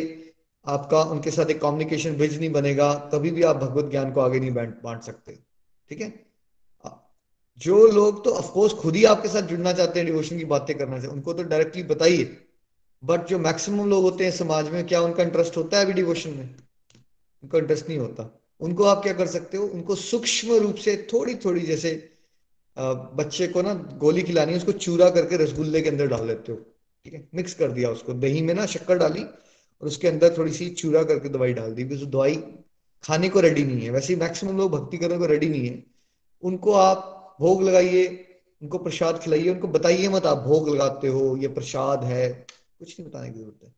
आपका 0.65 1.01
उनके 1.03 1.31
साथ 1.31 1.49
एक 1.49 1.61
कम्युनिकेशन 1.61 2.15
ब्रिज 2.17 2.37
नहीं 2.39 2.51
बनेगा 2.51 2.93
कभी 3.13 3.31
भी 3.31 3.43
आप 3.43 3.55
भगवत 3.55 3.89
ज्ञान 3.91 4.11
को 4.11 4.21
आगे 4.21 4.39
नहीं 4.39 4.51
बांट 4.51 5.01
सकते। 5.03 5.37
ठीक 5.89 6.01
है? 6.01 6.13
जो 7.61 7.85
लोग 7.87 8.23
तो 8.25 8.31
ऑफकोर्स 8.31 8.73
खुद 8.73 8.95
ही 8.95 9.03
आपके 9.05 9.27
साथ 9.27 9.47
जुड़ना 9.47 9.71
चाहते 9.73 9.99
हैं 9.99 10.05
डिवोशन 10.07 10.37
की 10.37 10.45
बातें 10.45 10.77
करना 10.77 10.99
चाहते 10.99 11.13
उनको 11.13 11.33
तो 11.33 11.43
डायरेक्टली 11.43 11.83
बताइए। 11.83 12.23
बट 13.03 13.25
जो 13.27 13.39
मैक्सिमम 13.39 13.89
लोग 13.89 14.03
होते 14.03 14.23
हैं 14.23 14.31
समाज 14.31 14.69
में, 14.69 14.85
क्या 14.87 15.01
उनका 15.01 15.23
इंटरेस्ट 15.23 15.57
होता 15.57 15.77
है 15.77 15.83
अभी 15.85 15.93
डिवोशन 15.93 16.29
में? 16.29 16.55
उनका 17.43 17.57
इंटरेस्ट 17.57 17.89
नहीं 17.89 17.97
होता। 17.97 18.29
उनको 18.59 18.83
आप 18.83 19.03
क्या 19.03 19.13
कर 19.13 19.27
सकते 19.27 19.57
हो? 19.57 19.65
उनको 19.65 19.95
सूक्ष्म 19.95 20.55
रूप 20.55 20.75
से 20.75 21.07
थोड़ी 21.13 21.35
थोड़ी 21.35 21.61
जैसे 21.61 21.91
बच्चे 22.77 23.47
को 23.47 23.61
ना 23.61 23.73
गोली 23.73 24.21
खिलानी 24.23 24.51
है, 24.51 24.57
उसको 24.57 24.71
चूरा 24.71 25.09
करके 25.09 25.37
रसगुल्ले 25.37 25.81
के 25.81 25.89
अंदर 25.89 26.07
डाल 26.07 26.27
देते 26.27 26.51
हो। 26.51 26.57
ठीक 27.05 27.13
है? 27.13 27.27
मिक्स 27.35 27.53
कर 27.53 27.71
दिया 27.71 27.89
उसको। 27.89 28.13
दही 28.13 28.41
में 28.41 28.53
ना 28.53 28.65
शक्कर 28.65 28.97
डाली 28.97 29.23
और 29.23 29.87
उसके 29.87 30.07
अंदर 30.07 30.35
थोड़ी 30.37 30.51
सी 30.53 30.69
चूरा 30.69 31.03
करके 31.03 31.29
दवाई 31.29 31.53
डाल 31.53 31.71
दी। 31.71 31.83
बिकॉज़ 31.83 32.09
दवाई 32.09 32.35
खाने 33.03 33.29
को 33.29 33.39
रेडी 33.39 33.63
नहीं 33.63 33.81
है। 33.81 33.89
वैसे 33.89 34.15
मैक्सिमम 34.15 34.57
लोग 34.57 34.71
भक्ति 34.71 34.97
करने 34.97 35.17
को 35.17 35.25
रेडी 35.25 35.49
नहीं 35.49 35.67
है। 35.67 35.83
उनको 36.43 36.73
आप 36.73 37.37
भोग 37.41 37.63
लगाइए, 37.63 38.05
उनको 38.61 38.77
प्रसाद 38.77 39.19
खिलाइए, 39.19 39.49
उनको 39.49 39.67
बताइए 39.67 40.07
मत 40.07 40.25
आप 40.25 40.37
भोग 40.37 40.69
लगाते 40.69 41.07
हो, 41.07 41.35
ये 41.37 41.47
प्रसाद 41.47 42.03
है। 42.03 42.45
कुछ 42.79 42.99
नहीं 42.99 43.09
बताने 43.09 43.29
की 43.29 43.39
ज़रूरत 43.39 43.63
है। 43.63 43.75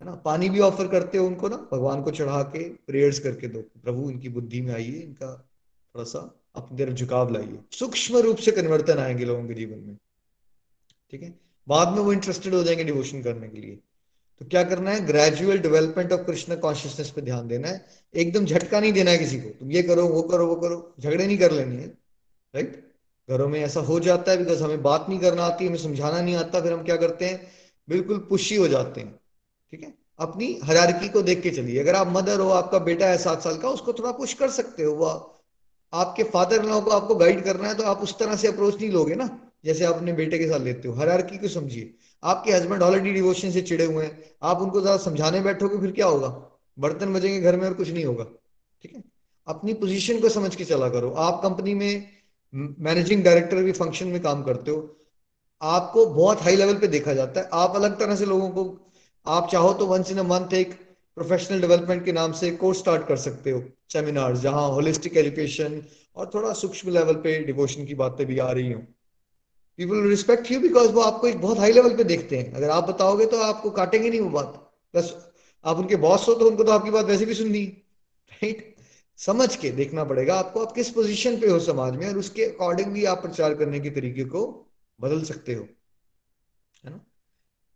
है 0.00 0.06
ना? 0.06 0.14
पानी 0.14 0.48
भी 0.48 0.60
ऑफ़र 0.60 0.88
करते 0.88 1.18
हो 1.18 1.26
उनको 1.26 1.48
ना, 1.48 1.68
भगवान 1.72 2.02
को 2.02 2.10
चढ़ा 2.10 2.42
के 2.42 2.68
प्रेयर्स 2.68 3.18
करके 3.18 3.48
दो। 3.48 3.60
प्रभु, 3.60 4.10
इनकी 4.10 4.28
बुद्धि 4.28 4.60
में 4.60 4.74
आइए, 4.74 5.00
इनका 5.00 5.48
थोड़ा 5.94 6.04
सा 6.04 6.40
अपनी 6.54 6.78
तरफ़ 6.78 6.94
झुकाव 6.94 7.32
लाइए। 7.32 7.58
सूक्ष्म 7.72 8.16
रूप 8.16 8.36
से 8.36 8.50
कन्वर्तन 8.50 8.98
आएँगे 8.98 9.24
लोगों 9.24 9.48
के 9.48 9.54
जीवन 9.54 9.78
में। 9.78 9.98
ठीक 11.10 11.22
है? 11.22 11.40
बाद 11.68 11.88
में 11.88 11.98
वो 11.98 12.12
इंटरेस्टेड 12.12 12.54
हो 12.54 12.62
जाएँगे 12.62 12.84
डिवोशन 12.84 13.22
करने 13.22 13.48
के 13.48 13.58
लिए। 13.58 13.78
तो 14.38 14.46
क्या 14.46 14.64
करना 14.64 14.90
है? 14.90 15.06
Gradual 15.06 15.58
development 15.58 16.12
of 16.12 16.20
Krishna 16.20 16.56
consciousness 16.56 17.10
पे 17.10 17.20
ध्यान 17.20 17.48
देना 17.48 17.68
है। 17.68 17.86
एकदम 18.14 18.44
झटका 18.44 18.80
नहीं 18.80 18.92
देना 18.92 19.10
है 19.10 19.18
किसी 19.18 19.40
को। 19.40 19.50
तुम 19.50 19.72
ये 19.72 19.82
करो, 19.82 20.06
वो 20.06 20.22
करो 20.22 20.46
वो 20.46 20.56
करो। 20.56 20.94
झगड़े 21.00 21.26
नहीं 21.26 21.38
कर 21.38 21.52
लेने 21.52 21.74
है। 21.74 21.86
राइट 22.54 22.92
घरों 23.30 23.48
में 23.48 23.60
ऐसा 23.60 23.80
हो 23.80 24.00
जाता 24.00 24.32
है 24.32 24.38
बिकॉज़ 24.38 24.62
हमें 24.62 24.82
बात 24.82 25.06
नहीं 25.08 25.18
करना 25.18 25.42
आती, 25.42 25.66
हमें 25.66 25.76
समझाना 25.76 26.20
नहीं 26.20 26.34
आता, 26.34 26.60
फिर 26.60 26.72
हम 26.72 26.84
क्या 26.84 26.96
करते 26.96 27.24
हैं? 27.24 27.61
बिल्कुल 27.88 28.18
पुशी 28.28 28.56
हो 28.56 28.68
जाते 28.68 29.00
हैं, 29.00 29.18
ठीक 29.72 29.82
है? 29.82 29.92
अपनी 30.20 30.58
हरारकी 30.64 31.08
को 31.08 31.22
देख 31.22 31.42
के 31.42 31.50
चलिए। 31.50 31.78
अगर 31.80 31.94
आप 31.96 32.08
मदर 32.10 32.40
हो, 32.40 32.48
आपका 32.50 32.78
बेटा 32.80 33.06
है 33.06 33.18
सात 33.18 33.42
साल 33.42 33.56
का, 33.58 33.68
उसको 33.70 33.92
थोड़ा 33.92 34.10
पुश 34.12 34.34
कर 34.34 34.50
सकते 34.52 34.82
हो। 34.82 34.94
वह 34.96 35.28
आपके 35.92 36.22
फादर 36.26 36.64
लॉ 36.64 36.80
को 36.80 36.90
आपको 36.92 37.14
गाइड 37.16 37.42
करना 37.44 37.68
है 37.68 37.74
तो 37.74 37.82
आप 37.84 38.02
उस 38.02 38.18
तरह 38.18 38.36
से 38.36 38.48
अप्रोच 38.48 38.80
नहीं 38.80 38.90
लोगे 38.90 39.14
ना, 39.14 39.28
जैसे 39.64 39.84
आप 39.84 39.94
अपने 39.94 40.12
बेटे 40.14 40.38
के 40.38 40.46
साथ 40.48 40.60
लेते 40.60 40.88
हो। 40.88 40.94
हरारकी 40.96 41.38
को 41.38 41.48
समझिए। 41.50 41.92
आपके 42.22 42.52
हस्बैंड 42.52 42.82
ऑलरेडी 42.82 43.12
डिवोशन 43.12 43.50
से 43.50 43.62
चिड़े 43.62 43.84
हुए 43.84 44.04
हैं। 44.04 44.30
आप 44.42 44.60
उनको 44.60 44.80
ज़्यादा 44.80 44.98
समझाने 45.00 45.40
बैठोगे, 45.42 45.78
फिर 45.78 45.90
क्या 45.92 46.06
होगा? 46.06 46.28
बर्तन 46.78 47.12
बजेंगे 47.12 47.40
घर 47.40 47.56
में 47.56 47.66
और 47.68 47.74
कुछ 47.74 47.90
नहीं 47.90 48.04
होगा, 48.04 48.24
ठीक 48.84 48.94
है? 48.94 49.02
अपनी 49.48 49.74
पोजीशन 49.74 50.20
को 50.20 50.28
समझ 50.30 50.54
के 50.56 50.64
चला 50.64 50.88
करो। 50.88 51.10
आप 51.20 51.40
कंपनी 51.42 51.74
में 51.74 52.08
मैनेजिंग 52.54 53.22
डायरेक्टर 53.24 53.62
भी 53.62 53.72
फ़ंक्शन 53.74 54.08
में 54.08 54.20
काम 54.22 54.42
करते 54.42 54.70
हो। 54.70 54.80
आपको 55.62 56.06
बहुत 56.06 56.42
हाई 56.42 56.56
लेवल 56.56 56.76
पे 56.76 56.88
देखा 56.88 57.12
जाता 57.14 57.40
है। 57.40 57.48
आप 57.54 57.76
अलग 57.76 57.98
तरह 57.98 58.16
से 58.16 58.26
लोगों 58.26 58.48
को, 58.50 58.64
आप 59.26 59.48
चाहो 59.50 59.72
तो 59.72 59.86
वंस 59.86 60.10
इन 60.10 60.18
अ 60.18 60.22
मंथ 60.24 60.54
एक 60.54 60.72
प्रोफेशनल 61.16 61.60
डेवलपमेंट 61.60 62.04
के 62.04 62.12
नाम 62.12 62.32
से 62.32 62.50
कोर्स 62.52 62.78
स्टार्ट 62.78 63.06
कर 63.08 63.16
सकते 63.18 63.50
हो 63.50 63.62
सेमिनार 63.92 64.36
जहाँ 64.36 64.68
होलिस्टिक 64.70 65.16
एजुकेशन 65.16 65.82
और 66.16 66.30
थोड़ा 66.34 66.52
सूक्ष्म 66.52 66.90
लेवल 66.90 67.14
पे 67.24 67.38
डिवोशन 67.44 67.84
की 67.86 67.94
बातें 67.94 68.26
भी 68.26 68.38
आ 68.38 68.50
रही 68.50 68.72
हो। 68.72 68.80
पीपल 69.78 70.08
रिस्पेक्ट 70.08 70.50
यू 70.50 70.60
बिकॉज़ 70.60 70.90
वो 70.92 71.00
आपको 71.00 71.26
एक 71.28 71.40
बहुत 71.40 71.58
हाई 71.58 71.72
लेवल 71.72 71.96
पे 71.96 72.04
देखते 72.04 72.36
हैं। 72.36 72.52
अगर 72.52 72.70
आप 72.70 72.88
बताओगे 72.88 73.26
तो 73.26 73.40
आपको 73.42 73.70
काटेंगे 73.70 74.08
नहीं 74.08 74.20
वो 74.20 74.30
बात। 74.30 74.58
बस 74.94 75.14
आप 75.64 75.78
उनके 75.78 75.96
बॉस 75.98 76.28
हो 76.28 76.34
तो 76.34 76.48
उनको 76.48 76.64
तो 76.64 76.72
आपकी 76.72 76.90
बात 76.90 77.06
वैसे 77.06 77.26
भी 77.26 77.34
सुननी 77.34 77.64
राइट 78.30 78.74
समझ 79.18 79.54
के 79.56 79.70
देखना 79.70 80.04
पड़ेगा 80.04 80.34
आपको 80.34 80.60
आप 80.60 80.72
किस 80.72 80.90
पोजीशन 80.90 81.36
पे 81.40 81.50
हो 81.50 81.58
समाज 81.60 81.96
में 81.96 82.06
और 82.08 82.18
उसके 82.18 82.44
अकॉर्डिंगली 82.44 83.04
आप 83.04 83.22
प्रचार 83.22 83.54
करने 83.54 83.80
के 83.80 83.90
तरीके 83.90 84.24
को 84.24 84.44
बदल 85.02 85.22
सकते 85.24 85.54
हो, 85.54 85.66
है 86.84 86.90
ना? 86.90 87.00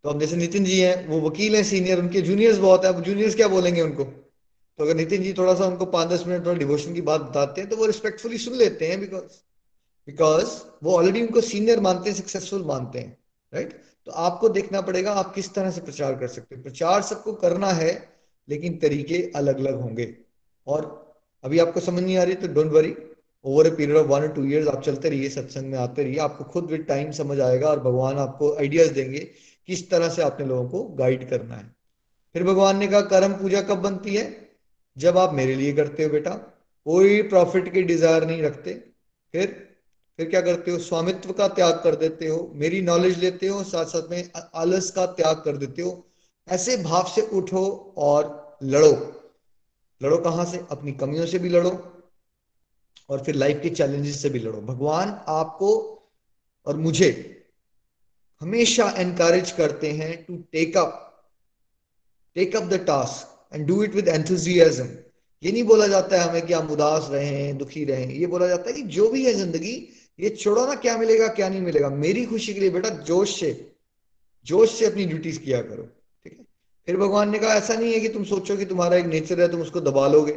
तो 0.05 0.09
अब 0.09 0.21
जैसे 0.21 0.37
नितिन 0.37 0.65
जी 0.65 0.81
हैं, 0.81 1.09
वो 1.09 1.21
वकील 1.21 1.57
हैं 1.57 1.63
सीनियर 1.65 1.99
उनके 1.99 2.21
जूनियर्स 2.23 2.59
बहुत 2.59 2.85
है, 2.85 2.93
अब 2.95 3.03
जूनियर्स 3.03 3.35
क्या 3.35 3.49
बोलेंगे 3.49 3.83
उनको? 3.83 4.05
तो 4.05 4.85
अगर 4.85 4.95
नितिन 4.95 5.23
जी 5.23 5.33
थोड़ा 5.33 5.55
सा 5.55 5.67
उनको 5.67 5.87
पाँच 5.89 6.09
दस 6.09 6.27
मिनट, 6.27 6.45
थोड़ा 6.47 6.59
डिवोशन 6.59 6.95
की 6.95 7.01
बात 7.03 7.21
बताते 7.21 7.61
हैं 7.61 7.71
तो 7.71 7.77
वो 7.77 7.87
रिस्पेक्टफुली 7.87 8.39
सुन 8.39 8.55
लेते 8.55 8.87
हैं 8.87 9.01
बिकॉज़ 9.01 9.43
बिकॉज़ 10.09 10.49
वो 10.83 10.93
ऑलरेडी 10.93 11.23
उनको 11.23 11.41
सीनियर 11.41 11.81
मानते 11.81 12.11
हैं 12.11 12.17
सक्सेसफुल 12.17 12.63
मानते 12.65 12.99
हैं 12.99 13.17
राइट 13.53 13.73
तो 14.07 14.13
आपको 14.13 14.49
देखना 14.49 14.81
पड़ेगा 14.81 15.13
आप 15.13 15.35
किस 15.35 15.53
तरह 15.55 15.71
से 15.71 15.81
प्रचार 15.81 16.15
कर 16.19 16.29
सकते 16.29 16.57
हो। 16.57 16.63
प्रचार 16.63 17.03
सबको 17.03 17.33
करना 17.35 17.71
है, 17.73 17.93
लेकिन 18.49 18.77
तरीके 18.79 19.23
अलग 19.37 19.59
अलग 19.59 19.81
होंगे। 19.81 20.07
और 20.67 20.85
अभी 21.45 21.59
आपको 21.59 21.81
समझ 21.81 22.03
नहीं 22.03 22.17
आ 22.17 22.23
रही 22.23 22.35
तो 22.35 22.49
don't 22.49 22.73
worry 22.73 22.95
over 23.47 23.67
a 23.67 23.71
period 23.71 23.97
of 23.99 24.07
one 24.07 24.29
two 24.29 24.45
years 24.45 24.69
आप 24.69 24.83
चलते 24.83 25.09
रहिए, 25.09 25.29
सत्संग 25.29 25.67
में 25.67 25.79
आते 25.79 26.03
रहिए, 26.03 26.19
आपको 26.19 26.45
खुद 26.45 26.65
विद 26.65 26.81
टाइम 26.81 27.11
समझ 27.11 27.41
आएगा 27.41 27.69
और 27.69 27.81
भगवान 27.81 28.19
आपको 28.19 28.57
आइडियाज़ 28.57 28.93
देंगे 28.93 29.19
किस 29.67 29.91
तरह 29.91 30.09
से 30.09 30.23
आपने 30.23 30.47
लोगों 30.47 30.69
को 30.69 30.83
गाइड 30.85 31.31
करना 31.31 31.55
है। 31.55 31.75
फिर 32.35 32.45
भगवान 32.45 32.77
ने 32.77 32.87
कहा, 32.87 33.01
कर्म 33.01 33.33
पूजा 33.33 33.61
कब 33.61 33.79
बनती 33.79 34.15
है? 34.15 34.49
जब 34.99 35.19
आप 35.19 35.35
मेरे 35.35 35.55
लिए 35.55 35.73
करते 35.73 36.05
हो 36.05 36.11
बेटा। 36.11 36.31
कोई 36.87 37.23
प्रॉफिट 37.23 37.73
की 37.73 37.83
डिज़ायर 37.83 38.25
नहीं 38.25 38.43
रखते। 38.43 38.73
फिर 39.33 39.67
फिर 40.19 40.29
क्या 40.31 40.41
करते 40.41 40.71
हो? 40.71 40.79
स्वामित्व 40.79 41.33
का 41.33 41.49
त्याग 41.49 41.81
कर 41.85 41.95
देते 41.95 42.27
हो, 42.27 42.53
मेरी 42.55 42.83
नॉलेज 42.83 43.19
लेते 43.19 43.47
हो, 43.47 43.63
साथ 43.65 43.85
साथ 43.85 44.11
में 44.11 44.31
आलस 44.55 44.91
का 44.91 45.07
त्याग 45.07 45.37
कर 45.37 45.57
देते 45.57 45.83
हो। 45.83 46.07
ऐसे 46.49 46.77
भाव 46.77 47.05
से 47.05 47.23
उठो 47.23 47.95
और 47.97 48.59
लड़ो। 48.63 48.93
लड़ो 50.03 50.19
कहाँ 50.19 50.45
से? 50.45 50.61
अपनी 50.71 50.93
कमियों 50.93 51.27
से 51.27 51.39
भी 51.39 51.49
लड़ो। 51.49 51.96
और 53.11 53.23
फिर 53.25 53.35
लाइफ 53.35 53.61
के 53.63 53.71
चैलेंजेस 53.71 54.21
से 54.23 54.29
भी 54.31 54.39
लड़ो। 54.39 54.61
भगवान 54.63 55.09
आपको 55.29 55.73
और 56.67 56.77
मुझे 56.77 57.11
हमेशा 58.41 58.89
एनकरेज 58.99 59.51
करते 59.53 59.91
हैं 59.93 60.25
to 60.25 60.37
take 60.53 60.77
up 60.77 61.03
take 62.37 62.57
up 62.57 62.63
the 62.63 62.85
task 62.87 63.55
and 63.55 63.67
do 63.67 63.83
it 63.85 63.95
with 63.95 64.09
enthusiasm 64.09 64.89
ये 65.43 65.53
नहीं 65.53 65.63
बोला 65.65 65.87
जाता 65.87 66.21
है 66.21 66.29
हमें 66.29 66.47
कि 66.47 66.53
हम 66.53 66.69
उदास 66.71 67.09
रहें, 67.11 67.59
दुखी 67.59 67.85
रहें। 67.85 68.11
ये 68.11 68.27
बोला 68.27 68.47
जाता 68.49 68.71
है 68.71 68.73
कि 68.73 68.83
जो 68.83 69.09
भी 69.11 69.25
है 69.25 69.33
ज़िंदगी, 69.35 69.73
ये 70.19 70.29
छोड़ो 70.31 70.67
ना 70.67 70.75
क्या 70.75 70.97
मिलेगा, 70.99 71.27
क्या 71.29 71.49
नहीं 71.49 71.61
मिलेगा। 71.61 71.91
मेरी 71.91 72.25
खुशी 72.27 72.55
के 72.55 72.61
लिए 72.61 72.71
बेटा 72.71 72.89
जोश 72.89 73.39
से 73.41 73.51
जोश 74.47 74.79
से 74.79 74.87
अपनी 74.87 75.05
ड्यूटीज़ 75.05 75.39
किया 75.41 75.61
करो, 75.63 75.83
ठीक 75.83 76.39
है? 76.39 76.45
फिर 76.89 76.97
भगवान 76.97 77.31
ने 77.31 77.39
कहा, 77.39 77.55
ऐसा 77.55 77.75
नहीं 77.75 77.93
है 77.93 78.01
कि 78.01 78.09
तुम 78.09 78.25
सोचो 78.25 78.57
कि 78.57 78.65
तुम्हारा 78.65 78.97
एक 78.97 79.07
नेचर 79.07 79.41
है, 79.41 79.51
तुम 79.51 79.61
उसको 79.61 79.81
दबा 79.81 80.07
लोगे। 80.09 80.33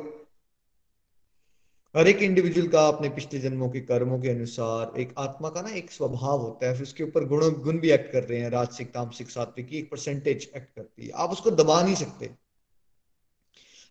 हर 1.95 2.07
एक 2.07 2.21
इंडिविजुअल 2.21 2.67
का 2.67 2.87
अपने 2.87 3.09
पिछले 3.09 3.39
जन्मों 3.39 3.69
के 3.69 3.79
कर्मों 3.79 4.19
के 4.19 4.29
अनुसार 4.29 4.99
एक 4.99 5.13
आत्मा 5.17 5.49
का 5.49 5.61
ना 5.61 5.69
एक 5.69 5.91
स्वभाव 5.91 6.39
होता 6.39 6.67
है, 6.67 6.73
फिर 6.73 6.83
उसके 6.83 7.03
ऊपर 7.03 7.25
गुण 7.25 7.49
गुण 7.61 7.79
भी 7.79 7.91
एक्ट 7.91 8.11
कर 8.11 8.23
रहे 8.23 8.39
हैं, 8.39 8.49
राजसिक, 8.49 8.93
तामसिक, 8.93 9.29
सात्विक, 9.29 9.73
एक 9.73 9.89
परसेंटेज 9.91 10.49
एक्ट 10.55 10.75
करती 10.75 11.05
है। 11.05 11.11
आप 11.15 11.29
उसको 11.29 11.51
दबा 11.51 11.81
नहीं 11.83 11.95
सकते। 11.95 12.29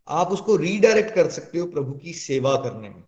आप 0.08 0.28
उसको 0.28 0.56
रीडायरेक्ट 0.56 1.14
कर 1.14 1.30
सकते 1.30 1.58
हो 1.58 1.66
प्रभु 1.66 1.92
की 1.92 2.12
सेवा 2.12 2.54
करने 2.56 2.88
में। 2.88 3.02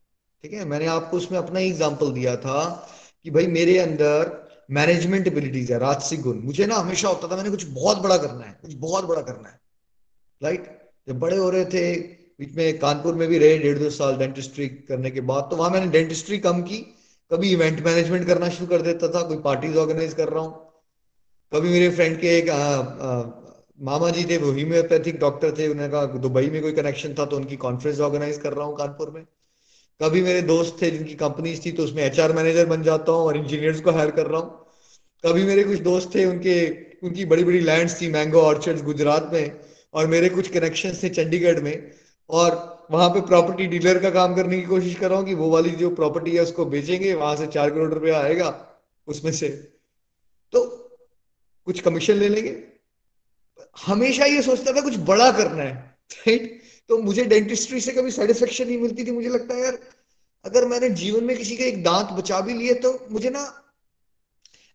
ठीक 0.45 0.53
है? 0.53 0.65
मैंने 0.65 0.87
आपको 0.87 1.17
उसमें 1.17 1.39
अपना 1.39 1.61
एग्ज़ाम्पल 1.61 2.13
दिया 2.13 2.37
था 2.37 2.89
कि 3.25 3.31
भाई 3.31 3.47
मेरे 3.47 3.79
अंदर 3.79 4.37
मैनेजमेंट 4.71 5.27
एबिलिटीज 5.27 5.73
है, 5.73 5.79
राजसिक 5.79 6.21
गुण। 6.23 6.39
मुझे 6.41 6.67
ना 6.67 6.75
हमेशा 6.75 7.09
होता 7.09 7.29
था, 7.29 7.37
मैंने 7.37 7.51
कुछ 7.51 7.65
बहुत 7.65 7.99
बड़ा 7.99 8.17
करना 8.19 8.45
है, 8.45 8.59
कुछ 8.63 8.75
बहुत 8.75 9.05
बड़ा 9.05 9.23
करना 9.23 9.49
है। 9.49 9.61
राइट 10.43 10.79
जब 11.09 11.19
बड़े 11.19 11.37
हो 11.37 11.51
रहे 11.51 11.65
थे 11.65 12.20
बीच 12.41 12.55
में 12.57 12.79
कानपुर 12.79 13.15
में 13.15 13.27
भी 13.29 13.39
रहे 13.39 13.59
डेढ़ 13.59 13.79
दो 13.79 13.91
साल 13.91 14.17
डेंटिस्ट्री 14.17 14.69
करने 14.69 15.11
के 15.11 15.21
बाद। 15.21 15.49
तो 15.51 15.57
वहाँ 15.57 15.71
मैंने 15.71 15.91
डेंटिस्ट्री 15.91 16.39
कम 16.39 16.63
की। 16.63 16.79
कभी 17.31 17.51
इवेंट 17.53 17.81
मैनेजमेंट 17.81 18.27
करना 18.27 18.49
शुरू 18.49 18.67
कर 18.67 18.83
देता 18.83 19.09
था 19.09 19.23
कोई 19.23 19.37
पार्टीज़ 19.39 19.77
ऑर्गेनाइज 19.79 20.15
कर 20.15 20.29
रहा 20.29 20.45
हूँ। 20.45 20.53
कभी 21.53 21.69
मेरे 21.69 21.91
फ्रेंड 21.91 22.21
के 22.21 22.29
एक 22.39 22.49
आ, 22.51 22.57
आ, 22.57 23.23
मामा 23.81 24.11
जी 24.11 24.25
थे 24.25 24.37
वो 24.37 24.53
होम्योपैथिक 24.53 25.19
डॉक्टर 25.21 25.53
थे 25.59 25.69
उन्होंने 25.69 25.91
कहा 25.93 26.19
दुबई 26.19 26.51
में 26.51 26.61
कोई 26.63 26.73
कनेक्शन 26.73 27.15
था 27.19 27.25
तो 27.25 27.37
उनकी 27.37 27.57
कॉन्फ्रेंस 27.57 28.01
ऑर्गेनाइज 28.01 28.39
कर 28.39 28.53
रहा 28.53 28.67
हूँ 28.67 28.77
कानपुर 28.77 29.11
में। 29.11 29.23
कभी 30.01 30.23
मेरे 30.23 30.43
दोस्त 30.43 30.77
थे 30.83 30.91
जिनकी 30.91 31.15
कंपनीज़ 31.15 31.61
थी 31.67 31.73
तो 31.73 31.83
उसमें 31.83 32.03
एचआर 32.03 32.33
मैनेजर 32.33 32.67
बन 32.67 32.83
जाता 32.83 33.13
हूँ 33.13 33.21
और 33.21 33.37
इंजीनियर्स 33.37 33.81
को 33.81 33.91
हायर 33.91 34.11
कर 34.11 34.27
रहा 34.27 34.41
हूँ। 34.41 34.67
कभी 35.25 35.43
मेरे 35.45 35.65
कुछ 35.65 35.79
दोस्त 35.81 36.15
थे 36.15 36.25
उनके 36.25 36.59
उनकी 37.03 37.25
बड़ी 37.25 37.45
बड़ी 37.45 37.61
लैंड्स 37.61 38.01
थी 38.01 38.09
मैंगो 38.09 38.41
ऑर्चर्ड 38.43 38.83
गुजरात 38.85 39.31
में 39.33 39.61
और 39.95 40.07
मेरे 40.07 40.29
कुछ 40.29 40.49
कनेक्शन 40.49 40.97
थे 41.03 41.09
चंडीगढ़ 41.09 41.61
में। 41.61 41.75
और 42.31 42.69
वहाँ 42.91 43.09
पे 43.11 43.21
प्रॉपर्टी 43.21 43.67
डीलर 43.67 43.99
का 43.99 44.11
काम 44.11 44.35
करने 44.35 44.61
की 44.61 44.67
कोशिश 44.67 44.95
कर 44.95 45.11
रहा 45.11 45.19
हूँ 45.19 45.27
कि 45.27 45.35
वो 45.35 45.51
वाली 45.51 45.71
जो 45.77 45.91
प्रॉपर्टी 45.91 46.31
है 46.31 46.43
उसको 46.43 46.65
बेचेंगे, 46.67 47.13
वहाँ 47.15 47.37
से 47.37 47.47
चार 47.47 47.71
करोड़ 47.71 47.93
रुपया 47.95 48.19
आएगा 48.21 48.49
उसमें 49.09 49.33
से। 49.33 49.49
तो 50.53 50.65
कुछ 51.67 51.81
कमीशन 51.81 52.15
ले 52.15 52.29
लेंगे। 52.29 52.57
हमेशा 53.87 54.25
ये 54.25 54.43
सोचता 54.43 54.73
था 54.73 54.81
कुछ 54.81 54.97
बड़ा 55.07 55.31
करना 55.33 55.63
है 55.63 55.75
राइट 56.11 56.59
तो 56.91 56.99
मुझे 56.99 57.25
डेंटिस्ट्री 57.25 57.81
से 57.81 57.93
कभी 57.93 58.11
सेटिस्फेक्शन 58.11 58.67
नहीं 58.67 58.79
मिलती 58.79 59.05
थी, 59.07 59.11
मुझे 59.11 59.29
लगता 59.29 59.55
है, 59.55 59.63
यार, 59.63 59.79
अगर 60.45 60.67
मैंने 60.67 60.89
जीवन 60.91 61.25
में 61.25 61.37
किसी 61.37 61.57
के 61.57 61.65
एक 61.65 61.83
दांत 61.85 62.11
बचा 62.13 62.41
भी 62.41 62.55
लिए 62.55 62.75
तो 62.75 62.93
मुझे 63.11 63.31
ना 63.31 63.43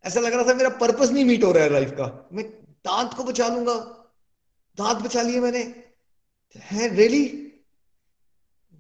ऐसा 0.06 0.20
लग 0.20 0.34
रहा 0.34 0.44
था 0.44 0.54
मेरा 0.54 0.70
पर्पस 0.78 1.12
नहीं 1.12 1.26
मीट 1.26 1.44
हो 1.44 1.52
रहा 1.52 1.64
है 1.64 1.70
लाइफ 1.70 1.92
का। 1.92 2.30
मैं 2.34 2.46
दांत 2.86 3.14
को 3.14 3.24
बचा 3.24 3.48
लूँगा, 3.48 3.74
दांत 4.78 4.98
बचा 4.98 5.22
लिए 5.22 5.40
मैंने। 5.40 5.64
है 6.56 6.96
रियली 6.96 7.45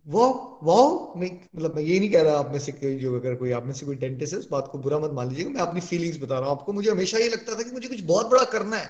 वो 0.07 0.59
वो, 0.63 1.13
मैं 1.17 1.39
मतलब 1.55 1.75
मैं 1.75 1.83
ये 1.83 1.99
नहीं 1.99 2.11
कह 2.11 2.21
रहा 2.21 2.37
आप 2.37 2.51
में 2.51 2.59
से 2.59 2.71
कोई 2.71 2.95
जो 2.95 3.15
अगर 3.15 3.35
कोई, 3.35 3.51
आप 3.51 3.65
में 3.65 3.73
से 3.73 3.85
कोई 3.85 3.95
डेंटिस्ट 3.95 4.33
है, 4.33 4.39
उस 4.39 4.49
बात 4.49 4.69
को 4.71 4.77
बुरा 4.77 4.99
मत 4.99 5.11
मान 5.11 5.29
लीजिएगा, 5.29 5.49
मैं 5.49 5.61
अपनी 5.61 5.81
फीलिंग्स 5.81 6.19
बता 6.19 6.39
रहा 6.39 6.49
हूँ 6.49 6.59
आपको। 6.59 6.73
मुझे 6.73 6.91
हमेशा 6.91 7.17
ये 7.17 7.29
लगता 7.29 7.59
था 7.59 7.63
कि 7.63 7.71
मुझे 7.71 7.87
कुछ 7.87 8.01
बहुत 8.01 8.27
बड़ा 8.27 8.43
करना 8.43 8.77
है। 8.77 8.89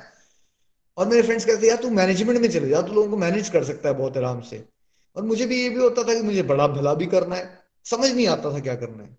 और 0.98 1.08
मेरे 1.08 1.22
फ्रेंड्स 1.22 1.46
कहते, 1.46 1.68
यार 1.68 1.78
तू 1.78 1.90
मैनेजमेंट 1.90 2.42
में 2.42 2.50
चले 2.50 2.70
जा, 2.70 2.82
तू 2.82 2.94
लोगों 2.94 3.10
को 3.10 3.18
मैनेज 3.18 3.50
कर 3.50 3.64
सकता 3.64 3.90
है 3.90 3.96
बहुत 3.96 4.18
आराम 4.18 4.42
से। 4.42 4.66
और 5.16 5.24
मुझे 5.24 5.46
भी 5.46 5.64
ये 5.64 5.70
भी 5.70 5.80
होता 5.80 6.04
था 6.04 6.14
कि 6.14 6.22
मुझे 6.22 6.44
बड़ा 6.44 6.68
भला 6.68 6.94
भी 6.94 7.06
करना 7.06 7.36
है। 7.36 7.60
समझ 7.86 8.12
नहीं 8.12 8.28
आता 8.28 8.54
था 8.54 8.60
क्या 8.60 8.76
करना 8.76 9.04
है। 9.04 9.18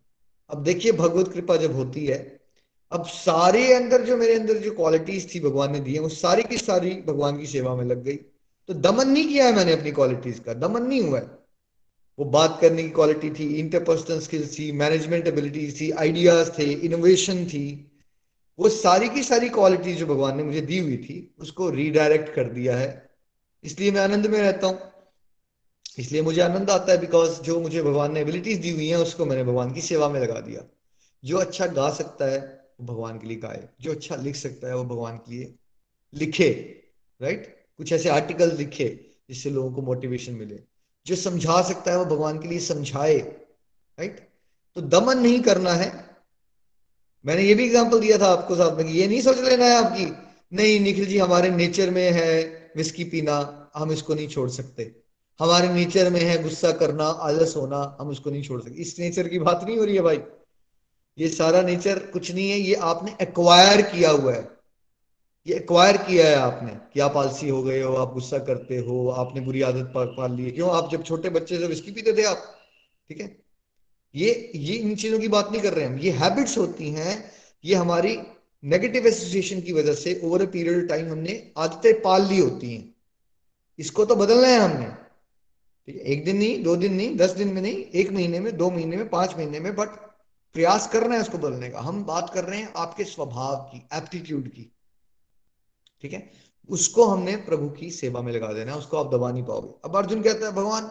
अब 0.51 0.63
देखिए, 0.63 0.93
भगवत 0.93 1.29
कृपा 1.29 1.57
जब 1.57 1.73
होती 1.73 2.07
है, 2.07 2.41
अब 2.93 3.07
सारे 3.07 3.75
अंदर 3.75 4.03
जो 4.03 4.17
मेरे 4.17 4.35
अंदर 4.35 4.59
जो 4.59 4.71
क्वालिटीज 4.71 5.35
थी 5.35 5.41
भगवान 5.41 5.73
ने 5.73 5.81
दी 5.81 5.95
है 5.95 6.01
वो 6.01 6.09
सारी 6.09 6.43
की 6.43 6.57
सारी 6.57 6.91
भगवान 7.07 7.39
की 7.39 7.47
सेवा 7.47 7.75
में 7.77 7.85
लग 7.85 8.03
गई। 8.05 8.17
तो 8.69 8.75
दमन 8.75 9.09
नहीं 9.09 9.29
किया 9.29 9.47
है 9.47 9.57
मैंने 9.57 9.73
अपनी 9.73 9.93
क्वालिटीज 9.93 10.39
का, 10.39 10.55
दमन 10.55 10.83
नहीं 10.83 11.01
हुआ 11.01 11.19
है। 11.19 11.46
वो 12.19 12.25
बात 12.25 12.59
करने 12.61 12.83
की 12.83 12.91
क्वालिटी 12.91 13.31
थी 13.31 13.55
इंटरपर्सनल 13.55 14.21
स्किल्स 14.21 14.59
थी 14.59 14.73
मैनेजमेंट 14.73 15.27
एबिलिटीज 15.27 15.81
थी 15.81 15.91
आइडियाज़ 15.91 16.51
थे 16.59 16.73
इनोवेशन 16.73 17.47
थी। 17.47 17.93
वो 18.59 18.69
सारी 18.69 19.09
की 19.09 19.23
सारी 19.23 19.49
क्वालिटी 19.49 19.95
जो 19.95 20.07
भगवान 20.07 20.37
ने 20.37 20.43
मुझे 20.43 20.61
दी 20.61 20.79
हुई 20.79 20.97
थी, 20.97 21.35
उसको 21.39 21.71
रीडायरेक्ट 21.71 22.35
कर 22.35 22.45
दिया 22.45 22.77
है। 22.77 23.11
इसलिए 23.65 23.91
मैं 23.91 24.01
आनंद 24.01 24.27
में 24.27 24.41
रहता 24.41 24.67
हूँ। 24.67 24.79
इसलिए 25.99 26.23
मुझे 26.23 26.41
आनंद 26.41 26.71
आता 26.71 26.93
है 26.93 27.01
बिकॉज़ 27.01 27.43
जो 27.43 27.61
मुझे 27.61 27.83
भगवान 27.83 28.13
ने 28.13 28.21
एबिलिटीज 28.21 28.59
दी 28.59 28.71
हुई 28.71 28.89
है, 28.89 28.99
उसको 28.99 29.27
मैंने 29.27 29.45
भगवान 29.45 29.73
की 29.73 29.81
सेवा 29.81 30.09
में 30.09 30.21
लगा 30.21 30.41
दिया। 30.41 30.63
जो 31.25 31.37
अच्छा 31.37 31.67
गा 31.67 31.91
सकता 31.91 32.25
है, 32.25 32.65
वो 32.81 32.87
भगवान 32.87 33.19
के 33.19 33.27
लिए 33.27 33.37
गाए। 33.37 33.69
जो 33.81 33.93
अच्छा 33.93 34.17
लिख 34.17 34.37
सकता 34.37 34.69
है, 34.69 34.77
वो 34.77 34.85
भगवान 34.85 35.17
के 35.17 35.35
लिए 35.35 35.55
लिखे 36.15 36.83
राइट 37.23 37.67
कुछ 37.77 37.93
ऐसे 37.93 38.09
आर्टिकल 38.09 38.57
लिखे, 38.57 39.11
जिससे 39.29 39.51
लोगों 39.51 39.73
को 39.73 39.83
मोटिवेशन 39.83 40.33
मिले। 40.33 40.76
जो 41.07 41.17
समझा 41.17 41.61
सकता 41.63 41.91
है 41.91 41.99
वो 41.99 42.05
भगवान 42.07 42.39
के 42.39 42.49
लिए 42.49 42.61
समझाए 42.61 43.19
राइट 43.19 44.21
तो 44.77 44.81
दमन 44.83 45.19
नहीं 45.19 45.41
करना 45.41 45.73
है। 45.75 45.89
मैंने 47.25 47.43
ये 47.43 47.55
भी 47.55 47.65
एग्ज़ाम्पल 47.65 48.01
दिया 48.01 48.19
था 48.19 48.27
आपको 48.29 48.57
साथ 48.57 48.77
में 48.77 48.85
ये 48.85 49.07
नहीं 49.07 49.21
सोच 49.21 49.39
लेना 49.41 49.65
है 49.65 49.77
आपकी, 49.77 50.05
नहीं, 50.53 50.81
निखिल 50.81 51.07
जी 51.07 51.19
हमारे 51.19 51.51
नेचर 51.51 51.91
में 51.91 52.11
है 52.13 52.73
विस्की 52.77 53.05
पीना, 53.05 53.71
हम 53.77 53.93
इसको 53.93 54.15
नहीं 54.15 54.29
छोड़ 54.29 54.49
सकते। 54.51 54.95
हमारे 55.41 55.69
नेचर 55.69 56.11
में 56.11 56.21
है 56.21 56.43
गुस्सा 56.43 56.71
करना, 56.73 57.05
आलस 57.05 57.55
होना, 57.57 57.97
हम 58.01 58.09
उसको 58.09 58.31
नहीं 58.31 58.43
छोड़ 58.43 58.61
सकते। 58.61 58.81
इस 58.83 58.99
नेचर 58.99 59.29
की 59.29 59.39
बात 59.41 59.65
नहीं 59.65 59.79
हो 59.79 59.85
रही 59.85 59.97
है 59.97 60.03
भाई। 60.03 60.21
ये 61.19 61.29
सारा 61.31 61.63
नेचर 61.63 61.99
कुछ 62.13 62.31
नहीं 62.33 62.51
है, 62.51 62.59
ये 62.59 62.75
आपने 62.75 63.17
एक्वायर 63.23 63.83
किया 63.83 64.11
हुआ 64.11 64.33
है। 64.33 64.56
ये 65.47 65.55
एक्वायर 65.55 65.97
किया 65.97 66.27
है 66.29 66.35
आपने? 66.35 66.71
कि 66.95 67.01
आप 67.01 67.17
आलसी 67.17 67.49
हो 67.49 67.63
गए 67.63 67.83
हो? 67.83 67.95
आप 67.95 68.13
गुस्सा 68.15 68.39
करते 68.39 68.77
हो? 68.79 69.09
आपने 69.09 69.41
बुरी 69.41 69.63
आदत 69.63 69.93
पाल 69.97 70.33
ली 70.33 70.51
क्यों? 70.51 70.71
आप 70.71 70.91
जब 70.93 71.03
छोटे 71.03 71.29
बच्चे 71.29 71.59
से 71.59 71.67
विस्की 71.67 71.91
पीते 71.91 72.13
थे 72.13 72.23
आप, 72.23 72.43
ठीक 73.09 73.21
है? 73.21 73.39
ये 74.15 74.53
ये 74.55 74.75
इन 74.75 74.97
चीज़ों 74.97 75.19
की 75.19 75.29
बात 75.29 75.53
नहीं 75.53 75.63
कर 75.63 75.73
रहे 75.73 75.85
हैं 75.85 75.93
हम। 75.93 75.99
ये 75.99 76.11
हैबिट्स 76.11 76.59
होती 76.59 76.91
हैं, 76.91 77.31
ये 77.65 77.75
हमारी 77.75 78.19
नेगेटिव 78.65 79.07
एसोसिएशन 79.07 79.61
की 79.61 79.73
वजह 79.73 79.95
से 79.95 80.21
ओवर 80.25 80.43
ए 80.43 80.47
पीरियड 80.47 80.89
टाइम 80.89 81.13
हमने 81.13 81.53
आदतें 81.59 82.03
पाल 82.03 82.27
ली 82.27 82.39
होती 82.39 82.75
हैं। 82.75 82.95
इसको 83.79 84.05
तो 84.05 84.17
बदलना 84.17 84.49
है 84.49 84.59
हमने। 84.59 84.87
ठीक 85.89 85.97
है, 85.97 86.03
एक 86.03 86.25
दिन 86.25 86.37
नहीं, 86.37 86.63
दो 86.63 86.77
दिन 86.77 86.95
नहीं, 86.95 87.17
दस 87.17 87.31
दिन 87.31 87.49
में 87.49 87.63
नहीं, 87.63 87.77
एक 87.77 88.11
महीने 88.11 88.41
में, 88.41 88.57
दो 88.57 88.71
महीने 88.71 88.97
में, 88.97 89.09
पाँच 89.09 89.37
महीने 89.37 89.61
में 89.61 89.75
बट 89.77 89.89
प्रयास 90.55 90.89
कर 90.89 91.03
रहे 91.03 91.15
हैं 91.15 91.21
उसको 91.21 91.39
बदलने 91.39 91.71
का। 91.71 91.81
हम 91.81 92.05
बात 92.05 92.31
कर 92.35 92.45
रहे 92.45 92.61
हैं 92.61 92.73
आपके 92.77 93.05
स्वभाव 93.05 93.57
की 93.57 93.89
एप्टीट्यूड 93.95 94.49
की। 94.49 94.73
ठीक 96.03 96.13
है? 96.13 96.31
उसको 96.69 97.05
हमने 97.05 97.37
प्रभु 97.37 97.69
की 97.69 97.91
सेवा 97.91 98.23
में 98.23 98.33
लगा 98.33 98.53
देना 98.53 98.73
है, 98.73 98.79
उसको 98.79 98.97
आप 98.97 99.15
दबा 99.15 99.33
नहीं 99.33 99.45
पाओगे। 99.45 99.75
अब 99.85 99.97
अर्जुन 99.97 100.23
कहता 100.23 100.47
है, 100.47 100.53
भगवान, 100.53 100.83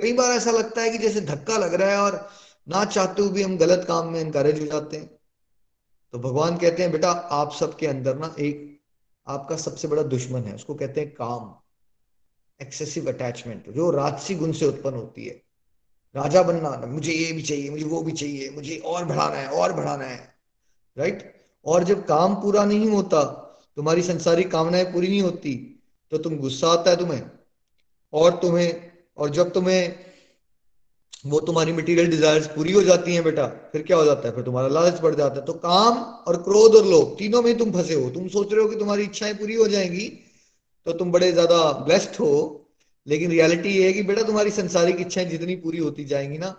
कई 0.00 0.12
बार 0.12 0.30
ऐसा 0.30 0.50
लगता 0.50 0.82
है 0.82 0.90
कि 0.90 0.98
जैसे 0.98 1.20
धक्का 1.20 1.58
लग 1.58 1.74
रहा 1.74 1.90
है 1.90 1.98
और 1.98 2.28
ना 2.68 2.84
चाहते 2.84 3.22
हुए 3.22 3.30
भी 3.30 3.42
हम 3.42 3.56
गलत 3.56 3.84
काम 3.88 4.06
में 4.06 4.20
इनकरेज 4.20 4.60
हो 4.60 4.66
जाते 4.66 4.96
हैं। 4.96 5.10
तो 6.12 6.18
भगवान 6.18 6.56
कहते 6.56 6.82
हैं, 6.82 6.92
बेटा, 6.92 7.10
आप 7.10 7.52
सबके 7.52 7.86
अंदर 7.86 8.16
ना 8.16 8.34
एक 8.38 8.80
आपका 9.26 9.56
सबसे 9.56 9.88
बड़ा 9.88 10.02
दुश्मन 10.02 10.40
है। 10.40 10.54
उसको 10.54 10.74
कहते 10.74 11.00
हैं 11.00 11.14
काम 11.14 11.54
एक्सेसिव 12.62 13.08
अटैचमेंट 13.08 13.70
जो 13.70 13.90
राजसी 13.90 14.34
गुण 14.34 14.52
से 14.52 14.66
उत्पन्न 14.66 14.94
होती 14.94 15.24
है। 15.24 15.42
राजा 16.16 16.42
बनना, 16.42 16.86
मुझे 16.86 17.12
ये 17.12 17.32
भी 17.32 17.42
चाहिए, 17.42 17.70
मुझे 17.70 17.84
वो 17.84 18.02
भी 18.02 18.12
चाहिए, 18.12 18.50
मुझे 18.50 18.76
और 18.76 19.04
बढ़ाना 19.04 19.36
है, 19.36 19.48
और 19.48 19.72
बढ़ाना 19.72 20.04
है। 20.04 20.34
राइट 20.98 21.34
और 21.64 21.84
जब 21.84 22.06
काम 22.06 22.34
पूरा 22.34 22.64
नहीं 22.64 22.88
होता 22.90 23.48
तुम्हारी 23.76 24.02
संसारिक 24.02 24.50
कामनाएँ 24.50 24.84
पूरी 24.84 25.08
नहीं 25.08 25.22
होती 25.22 25.54
तो 26.12 26.18
तुम 26.18 26.36
गुस्सा 26.38 26.68
आता 26.68 26.90
है 26.90 26.96
तुम्हें। 26.96 27.22
और 28.12 28.38
तुम्हें, 28.38 28.92
और 29.18 29.30
जब 29.30 29.52
तुम्हें 29.52 30.12
वो 31.24 31.40
तुम्हारी 31.40 31.72
मटेरियल 31.72 32.10
डिजायर्स 32.10 32.46
पूरी 32.46 32.72
हो 32.72 32.82
जाती 32.82 33.14
हैं 33.14 33.22
बेटा, 33.24 33.46
फिर 33.72 33.82
क्या 33.82 33.96
हो 33.96 34.04
जाता 34.04 34.28
है? 34.28 34.34
फिर 34.34 34.44
तुम्हारा 34.44 34.68
लालच 34.68 35.00
बढ़ 35.00 35.14
जाता 35.14 35.40
है। 35.40 35.44
तो 35.46 35.52
काम 35.54 35.98
और 36.28 36.36
क्रोध 36.42 36.74
और 36.76 36.86
लोभ, 36.86 37.14
तीनों 37.18 37.42
में 37.42 37.56
तुम 37.58 37.72
फंसे 37.72 37.94
हो। 37.94 38.08
तुम 38.10 38.26
सोच 38.28 38.52
रहे 38.52 38.62
हो 38.62 38.68
कि 38.68 38.76
तुम्हारी 38.76 39.02
इच्छाएँ 39.02 39.34
पूरी 39.34 39.54
हो 39.54 39.66
जाएँगी 39.68 40.08
तो 40.86 40.92
तुम 40.92 41.12
बड़े 41.12 41.30
ज़्यादा 41.32 41.60
ब्लेस्ड 41.86 42.16
हो। 42.16 42.58
लेकिन 43.06 43.30
रियलिटी 43.30 43.68
ये 43.68 43.86
है 43.86 43.92
कि 43.92 44.02
बेटा 44.02 44.22
तुम्हारी 44.22 44.50
संसारिक 44.50 45.00
इच्छाएँ 45.00 45.26
जितनी 45.26 45.56
पूरी 45.56 45.78
होती 45.78 46.04
जाएँगी 46.04 46.38
ना, 46.38 46.54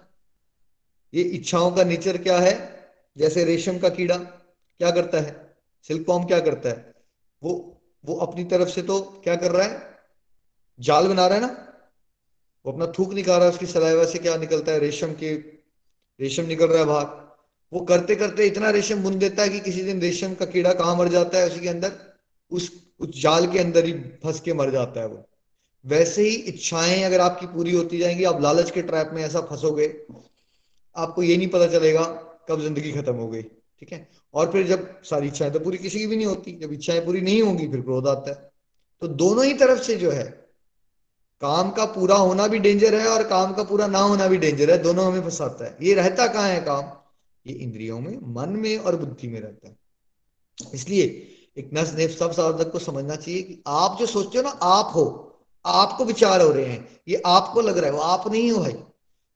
ये 1.13 1.23
इच्छाओं 1.23 1.71
का 1.71 1.83
नेचर 1.83 2.17
क्या 2.17 2.37
है? 2.39 2.55
जैसे 3.17 3.43
रेशम 3.45 3.77
का 3.77 3.89
कीड़ा, 3.89 4.17
क्या 4.17 4.91
करता 4.91 5.21
है? 5.21 5.35
सिल्क 5.89 6.05
फॉर्म 6.07 6.23
क्या 6.23 6.39
करता 6.39 6.69
है? 6.69 6.92
वो 7.43 7.81
वो 8.03 8.15
अपनी 8.15 8.43
तरफ़ 8.43 8.69
से 8.69 8.81
तो 8.81 9.01
क्या 9.23 9.35
कर 9.35 9.51
रहा 9.51 9.67
है? 9.67 9.81
जाल 10.79 11.07
बना 11.07 11.27
रहा 11.27 11.37
है 11.37 11.41
ना? 11.41 11.67
वो 12.65 12.71
अपना 12.71 12.85
थूक 12.87 13.13
निकाल 13.13 13.35
रहा 13.35 13.45
है, 13.45 13.51
उसकी 13.51 13.65
सलाइवा 13.65 14.05
से 14.05 14.19
क्या 14.19 14.37
निकलता 14.37 14.71
है? 14.71 14.79
रेशम 14.79 15.13
के, 15.13 15.33
रेशम 16.19 16.45
निकल 16.45 16.67
रहा 16.67 16.79
है 16.79 16.85
बाहर। 16.85 17.37
वो 17.73 17.79
करते 17.79 18.15
करते 18.15 18.45
इतना 18.45 18.69
रेशम 18.69 19.03
बुन 19.03 19.19
देता 19.19 19.43
है 19.43 19.49
कि 19.49 19.59
किसी 19.59 19.83
दिन 19.83 20.01
रेशम 20.01 20.33
का 20.33 20.45
कीड़ा 20.45 20.73
कहाँ 20.73 20.95
मर 20.95 21.07
जाता 21.07 21.37
है, 21.37 21.47
उसी 21.47 21.59
के 21.59 21.69
अंदर, 21.69 21.91
उस 22.51 22.71
उस 22.99 23.21
जाल 23.21 23.47
के 23.47 23.59
अंदर 23.59 23.85
ही 23.85 23.93
फंस 23.93 24.39
के 24.39 24.53
मर 24.53 24.71
जाता 24.71 24.99
है 24.99 25.07
वो। 25.07 25.23
वैसे 25.85 26.21
ही 26.21 26.35
इच्छाएँ 26.35 27.03
अगर 27.03 27.21
आपकी 27.21 27.45
पूरी 27.45 27.71
होती 27.71 27.97
जाएँगी, 27.97 28.23
आप 28.23 28.41
लालच 28.41 28.71
के 28.71 28.81
ट्रैप 28.81 29.11
में 29.13 29.23
ऐसा 29.23 29.41
फंसोगे, 29.41 29.87
आपको 30.95 31.23
ये 31.23 31.37
नहीं 31.37 31.47
पता 31.47 31.67
चलेगा 31.67 32.03
कब 32.49 32.61
ज़िंदगी 32.61 32.91
खत्म 32.91 33.15
हो 33.15 33.27
गई। 33.27 33.41
ठीक 33.83 33.93
है? 33.93 34.09
और 34.33 34.51
फिर 34.51 34.67
जब 34.67 35.03
सारी 35.03 35.27
इच्छाएँ 35.27 35.51
तो 35.51 35.59
पूरी 35.59 35.77
किसी 35.77 35.99
की 35.99 36.07
भी 36.07 36.15
नहीं 36.15 36.25
होती। 36.25 36.59
जब 36.59 36.73
इच्छाएँ 36.73 37.05
पूरी 37.05 37.21
नहीं 37.21 37.41
होंगी, 37.41 37.67
फिर 37.67 37.81
क्रोध 37.81 38.07
आता 38.07 38.31
है। 38.31 38.51
तो 39.01 39.07
दोनों 39.07 39.45
ही 39.45 39.53
तरफ़ 39.53 39.81
से 39.81 39.95
जो 39.95 40.11
है, 40.11 40.23
काम 41.41 41.71
का 41.71 41.85
पूरा 41.85 42.15
होना 42.15 42.47
भी 42.47 42.59
डेंजर 42.59 42.95
है 42.95 43.07
और 43.07 43.23
काम 43.23 43.53
का 43.53 43.63
पूरा 43.63 43.87
ना 43.87 43.99
होना 43.99 44.27
भी 44.27 44.37
डेंजर 44.37 44.71
है। 44.71 44.77
दोनों 44.77 45.05
हमें 45.05 45.21
फंसाता 45.21 45.65
है। 45.65 45.77
ये 45.81 45.93
रहता 45.93 46.27
कहाँ 46.27 46.49
है 46.49 46.61
काम? 46.61 46.91
ये 47.47 47.53
इंद्रियों 47.53 47.99
में, 47.99 48.17
मन 48.23 48.49
में 48.49 48.77
और 48.77 48.95
बुद्धि 48.95 49.27
में 49.27 49.41
रहता 49.41 49.67
है। 49.67 49.77
इसलिए 50.73 51.27
एक 51.57 51.69
नस, 51.73 51.93
नेप, 51.93 52.09
सब 52.09 52.31
साधक 52.31 52.71
को 52.71 52.79
समझना 52.79 53.15
चाहिए 53.15 53.41
कि 53.41 53.63
आप 53.67 53.97
जो 53.99 54.05
सोचते 54.05 54.37
हो 54.37 54.43
ना, 54.43 54.49
आप 54.49 54.91
हो। 54.95 55.35
आपको 55.65 56.05
विचार 56.05 56.41
हो 56.41 56.51
रहे 56.51 56.65
हैं। 56.65 57.01
ये 57.07 57.21
आपको 57.25 57.61
लग 57.61 57.77
रहा 57.77 57.85
है, 57.85 57.91
वो 57.91 58.01
आप 58.01 58.31
नहीं 58.31 58.51
हो 58.51 58.59
भाई। 58.59 58.75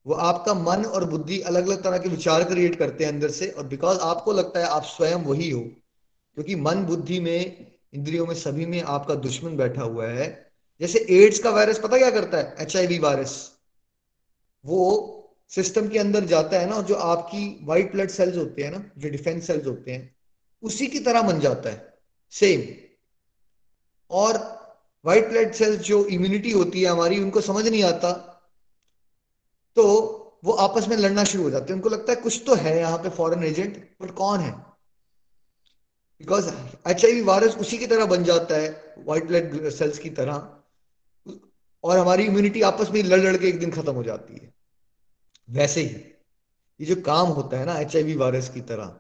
वो 0.08 0.14
आपका 0.14 0.54
मन 0.54 0.84
और 0.86 1.06
बुद्धि 1.06 1.40
अलग 1.42 1.68
अलग 1.68 1.84
तरह 1.84 1.98
के 1.98 2.10
विचार 2.10 2.44
क्रिएट 2.44 2.76
करते 2.76 3.06
हैं 3.06 3.12
अंदर 3.12 3.30
से 3.30 3.48
और 3.48 3.68
बिकॉज़ 3.68 4.00
आपको 4.00 4.34
लगता 4.34 4.60
है 4.60 4.66
आप 4.66 4.84
स्वयं 4.84 5.24
वही 5.24 5.50
हो, 5.50 5.62
क्योंकि 5.62 6.56
मन 6.56 6.84
बुद्धि 6.86 7.20
में, 7.20 7.72
इंद्रियों 7.94 8.26
में, 8.28 8.36
सभी 8.36 8.66
में 8.66 8.82
आपका 8.82 9.16
दुश्मन 9.16 9.58
बैठा 9.58 9.82
हुआ 9.82 10.08
है। 10.08 10.52
जैसे 10.82 11.06
एड्स 11.10 11.40
का 11.40 11.50
वायरस 11.50 11.80
पता 11.80 11.98
क्या 11.98 12.12
करता 12.12 12.38
है? 12.38 12.56
एचआईवी 12.60 13.00
वायरस 13.00 13.52
वो 14.66 15.14
सिस्टम 15.50 15.88
के 15.88 16.00
अंदर 16.00 16.26
जाता 16.26 16.60
है 16.60 16.70
ना, 16.70 16.82
जो 16.82 16.96
आपकी 16.96 17.60
व्हाइट 17.64 17.92
ब्लड 17.92 18.10
सेल्स 18.10 18.38
होते 18.38 18.64
हैं 18.64 18.72
ना, 18.72 18.84
जो 18.98 19.10
डिफेंस 19.10 19.48
सेल्स 19.48 19.68
होते 19.68 19.92
हैं, 19.92 20.16
उसी 20.64 20.88
की 20.88 21.00
तरह 21.00 21.22
बन 21.22 21.40
जाता 21.40 21.70
है। 21.70 21.94
सेम 22.32 22.64
और 24.12 24.38
व्हाइट 25.06 25.30
ब्लड 25.30 25.54
सेल्स 25.54 25.80
जो 25.80 26.06
इम्यूनिटी 26.06 26.52
होती 26.52 26.82
है 26.82 26.90
हमारी, 26.90 27.20
उनको 27.20 27.42
समझ 27.42 27.68
नहीं 27.68 27.84
आता 27.84 28.27
तो 29.78 29.84
वो 30.46 30.54
आपस 30.56 30.88
में 30.88 30.96
लड़ना 30.98 31.24
शुरू 31.24 31.44
हो 31.44 31.50
जाते 31.50 31.66
हैं। 31.66 31.74
उनको 31.74 31.90
लगता 31.90 32.12
है 32.12 32.22
कुछ 32.22 32.42
तो 32.46 32.56
है 32.56 32.78
यहाँ 32.80 32.98
पे 32.98 33.10
फॉरेन 33.12 33.44
एजेंट 33.44 33.78
बट 34.02 34.12
कौन 34.16 34.40
है? 34.40 34.52
बिकॉज़ 36.22 36.50
एच 36.88 37.06
आई 37.06 37.22
वायरस 37.22 37.56
उसी 37.58 37.78
की 37.78 37.88
तरह 37.88 38.06
बन 38.06 38.24
जाता 38.24 38.56
है 38.56 38.70
व्हाइट 39.00 39.26
ब्लड 39.26 39.70
सेल्स 39.72 40.00
की 40.00 40.10
तरह, 40.12 40.48
और 41.84 41.98
हमारी 41.98 42.24
इम्यूनिटी 42.26 42.62
आपस 42.64 42.90
में 42.92 43.02
लड़ 43.04 43.20
लड़ 43.20 43.36
के 43.38 43.48
एक 43.48 43.60
दिन 43.60 43.72
खत्म 43.72 43.94
हो 43.94 44.04
जाती 44.04 44.34
है। 44.34 44.54
वैसे 45.50 45.82
ही, 45.82 45.96
ये 46.80 46.86
जो 46.86 47.02
काम 47.02 47.28
होता 47.30 47.60
है 47.60 47.66
ना 47.66 47.78
एच 47.80 47.96
आई 47.96 48.04
वी 48.04 48.16
वायरस 48.16 48.50
की 48.50 48.62
तरह, 48.64 49.00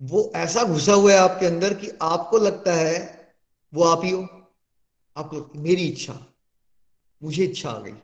वो 0.00 0.30
ऐसा 0.36 0.64
घुसा 0.64 0.94
हुआ 0.94 1.12
है 1.12 1.18
आपके 1.18 1.46
अंदर 1.46 1.74
कि 1.74 1.90
आपको 2.02 2.38
लगता 2.38 2.72
है 2.74 2.96
वो 3.72 3.84
आप 3.84 4.04
ही 4.04 4.10
हो। 4.10 4.22
आपको 5.16 5.50
मेरी 5.58 5.86
इच्छा, 5.88 6.18
मुझे 7.22 7.44
इच्छा 7.44 7.70
आ 7.70 7.78
गई। 7.78 7.94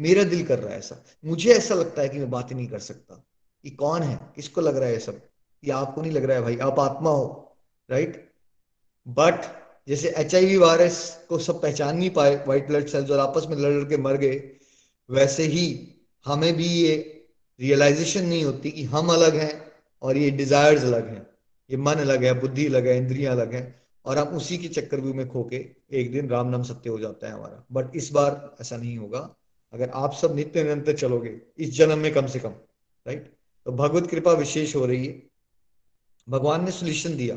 मेरा 0.00 0.24
दिल 0.24 0.44
कर 0.46 0.58
रहा 0.58 0.72
है 0.72 0.78
ऐसा। 0.78 1.04
मुझे 1.24 1.52
ऐसा 1.54 1.74
लगता 1.74 2.02
है 2.02 2.08
कि 2.08 2.18
मैं 2.18 2.30
बात 2.30 2.50
ही 2.50 2.56
नहीं 2.56 2.68
कर 2.68 2.78
सकता। 2.78 3.24
ये 3.64 3.70
कौन 3.70 4.02
है? 4.02 4.18
किसको 4.36 4.60
लग 4.60 4.76
रहा 4.76 4.88
है 4.88 4.98
सब? 4.98 5.20
ये 5.64 5.70
आपको 5.70 6.02
नहीं 6.02 6.12
लग 6.12 6.24
रहा 6.24 6.36
है 6.36 6.42
भाई? 6.42 6.56
आप 6.56 6.78
आत्मा 6.80 7.10
हो 7.10 7.56
राइट 7.90 8.28
बट 9.06 9.40
जैसे 9.88 10.08
एच 10.16 10.34
वायरस 10.34 11.26
को 11.28 11.38
सब 11.38 11.60
पहचान 11.62 11.96
नहीं 11.96 12.10
पाए 12.10 12.34
व्हाइट 12.36 12.66
ब्लड 12.66 12.86
सेल्स 12.86 13.10
और 13.10 13.18
आपस 13.18 13.46
में 13.50 13.56
लड़ 13.56 13.72
लड़ 13.72 13.88
के 13.88 13.96
मर 13.96 14.16
गए, 14.16 14.50
वैसे 15.10 15.42
ही 15.42 15.64
हमें 16.26 16.56
भी 16.56 16.66
ये 16.66 16.96
रियलाइजेशन 17.60 18.26
नहीं 18.26 18.44
होती 18.44 18.70
कि 18.70 18.84
हम 18.84 19.08
अलग 19.08 19.34
हैं 19.34 19.72
और 20.02 20.16
ये 20.16 20.30
डिजायर्स 20.30 20.82
अलग 20.82 21.08
हैं। 21.08 21.26
ये 21.70 21.76
मन 21.76 21.94
अलग 21.94 22.24
है, 22.24 22.40
बुद्धि 22.40 22.66
अलग 22.66 22.86
है, 22.86 22.96
इंद्रियाँ 22.96 23.34
अलग 23.34 23.54
हैं, 23.54 23.82
और 24.04 24.18
हम 24.18 24.28
उसी 24.28 24.58
के 24.58 24.68
चक्कर 24.68 25.00
में 25.00 25.28
खोके 25.28 25.56
एक 25.92 26.12
दिन 26.12 26.28
राम 26.28 26.48
नाम 26.48 26.62
सत्य 26.62 26.90
हो 26.90 26.98
जाता 26.98 27.26
है 27.26 27.32
हमारा। 27.32 27.64
बट 27.72 27.96
इस 27.96 28.10
बार 28.12 28.56
ऐसा 28.60 28.76
नहीं 28.76 28.98
होगा। 28.98 29.34
अगर 29.72 29.90
आप 29.94 30.14
सब 30.14 30.34
नित्य 30.36 30.62
निरंतर 30.62 30.96
चलोगे, 30.96 31.36
इस 31.58 31.70
जन्म 31.70 31.98
में 31.98 32.12
कम 32.14 32.26
से 32.26 32.38
कम 32.38 32.50
राइट 33.06 33.30
तो 33.66 33.72
भगवत 33.72 34.06
कृपा 34.10 34.32
विशेष 34.32 34.74
हो 34.76 34.84
रही 34.86 35.06
है। 35.06 35.22
भगवान 36.28 36.64
ने 36.64 36.70
सोल्यूशन 36.70 37.16
दिया। 37.16 37.34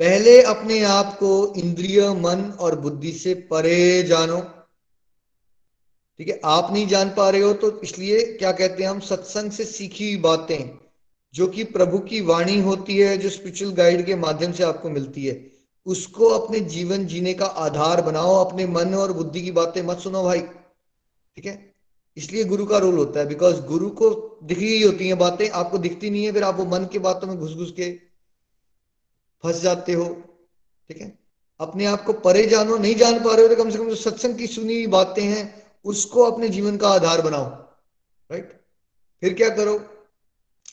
पहले 0.00 0.40
अपने 0.42 0.82
आप 0.82 1.16
को 1.18 1.54
इंद्रिय, 1.56 2.08
मन 2.10 2.42
और 2.60 2.78
बुद्धि 2.80 3.12
से 3.12 3.34
परे 3.50 4.02
जानो। 4.02 4.40
ठीक 6.20 6.28
है, 6.28 6.40
आप 6.44 6.72
नहीं 6.72 6.86
जान 6.88 7.08
पा 7.08 7.28
रहे 7.30 7.40
हो 7.40 7.52
तो 7.52 7.80
इसलिए 7.80 8.24
क्या 8.32 8.52
कहते 8.52 8.82
हैं 8.82 8.90
हम, 8.90 9.00
सत्संग 9.00 9.50
से 9.50 9.64
सीखी 9.64 10.04
हुई 10.04 10.20
बातें, 10.22 10.78
जो 11.34 11.46
कि 11.46 11.64
प्रभु 11.64 11.98
की 11.98 12.20
वाणी 12.20 12.60
होती 12.60 12.96
है, 12.96 13.16
जो 13.18 13.30
स्पिरिचुअल 13.30 13.72
गाइड 13.72 14.04
के 14.06 14.14
माध्यम 14.14 14.52
से 14.52 14.64
आपको 14.64 14.90
मिलती 14.90 15.26
है, 15.26 15.40
उसको 15.86 16.28
अपने 16.28 16.60
जीवन 16.60 17.06
जीने 17.06 17.34
का 17.34 17.46
आधार 17.46 18.02
बनाओ, 18.02 18.34
अपने 18.44 18.66
मन 18.66 18.94
और 18.94 19.12
बुद्धि 19.12 19.42
की 19.42 19.50
बातें 19.52 19.82
मत 19.82 19.98
सुनो 19.98 20.22
भाई। 20.22 20.42
ठीक 21.36 21.46
है? 21.46 21.74
इसलिए 22.16 22.44
गुरु 22.44 22.66
का 22.66 22.78
रोल 22.78 22.96
होता 22.98 23.20
है 23.20 23.26
बिकॉज़ 23.26 23.60
गुरु 23.60 23.88
को 23.90 24.38
दिख 24.42 24.58
रही 24.58 24.82
होती 24.82 25.08
हैं 25.08 25.18
बातें, 25.18 25.48
आपको 25.50 25.78
दिखती 25.78 26.10
नहीं 26.10 26.24
है, 26.24 26.32
फिर 26.32 26.42
आप 26.42 26.56
वो 26.56 26.64
मन 26.64 26.84
की 26.84 26.98
बातों 26.98 27.28
में 27.28 27.36
घुस 27.38 27.52
घुस 27.52 27.72
के 27.72 27.90
फंस 29.44 29.60
जाते 29.60 29.92
हो, 29.92 30.04
ठीक 30.90 31.00
है? 31.00 31.18
अपने 31.60 31.84
आप 31.84 32.04
को 32.04 32.12
परे 32.12 32.46
जानो, 32.46 32.76
नहीं 32.76 32.94
जान 32.94 33.18
पा 33.24 33.34
रहे 33.34 33.42
हो 33.42 33.54
तो 33.54 33.62
कम 33.62 33.70
से 33.70 33.78
कम 33.78 33.88
जो 33.88 33.94
सत्संग 33.94 34.38
की 34.38 34.46
सुनी 34.46 34.74
हुई 34.74 34.86
बातें 34.86 35.22
हैं, 35.22 35.62
उसको 35.84 36.22
अपने 36.22 36.48
जीवन 36.48 36.76
का 36.76 36.88
आधार 36.88 37.22
बनाओ 37.22 37.44
राइट 37.44 38.60
फिर 39.22 39.34
क्या 39.34 39.48
करो? 39.48 39.80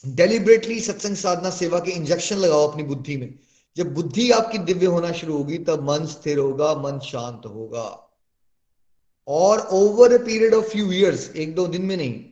डेलिबरेटली 0.06 0.80
सत्संग 0.80 1.16
साधना, 1.16 1.50
सेवा 1.50 1.80
के 1.80 1.92
इंजेक्शन 1.92 2.36
लगाओ 2.36 2.68
अपनी 2.68 2.84
बुद्धि 2.84 3.18
में। 3.18 3.34
जब 3.78 3.94
बुद्धि 3.94 4.30
आपकी 4.32 4.58
दिव्य 4.58 4.86
होना 4.86 5.12
शुरू 5.12 5.38
होगी, 5.38 5.58
तब 5.58 5.84
मन 5.90 6.06
स्थिर 6.06 6.38
होगा, 6.38 6.74
मन 6.76 7.00
शांत 7.00 7.46
होगा। 7.46 8.11
और 9.28 9.60
over 9.72 10.14
a 10.14 10.18
period 10.18 10.54
of 10.54 10.66
few 10.66 10.92
years 10.92 11.30
एक 11.36 11.54
दो 11.56 11.68
दिन 11.68 11.82
में 11.82 11.96
नहीं, 11.98 12.24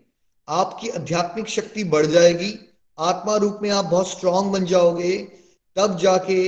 आपकी 0.47 0.89
आध्यात्मिक 0.89 1.47
शक्ति 1.47 1.83
बढ़ 1.85 2.05
जाएगी, 2.05 2.53
आत्मा 2.97 3.35
रूप 3.35 3.59
में 3.61 3.69
आप 3.69 3.85
बहुत 3.85 4.09
स्ट्रांग 4.09 4.51
बन 4.51 4.65
जाओगे, 4.65 5.17
तब 5.75 5.97
जाके 5.97 6.39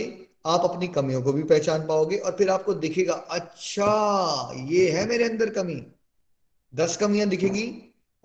आप 0.46 0.62
अपनी 0.64 0.88
कमियों 0.88 1.22
को 1.22 1.34
भी 1.34 1.44
पहचान 1.44 1.86
पाओगे 1.88 2.18
और 2.18 2.36
फिर 2.38 2.50
आपको 2.50 2.74
दिखेगा 2.74 3.14
अच्छा 3.14 4.54
ये 4.70 4.90
है 4.92 5.06
मेरे 5.10 5.24
अंदर 5.24 5.50
कमी। 5.50 5.76
दस 6.74 6.96
कमियाँ 6.98 7.28
दिखेगी 7.30 7.68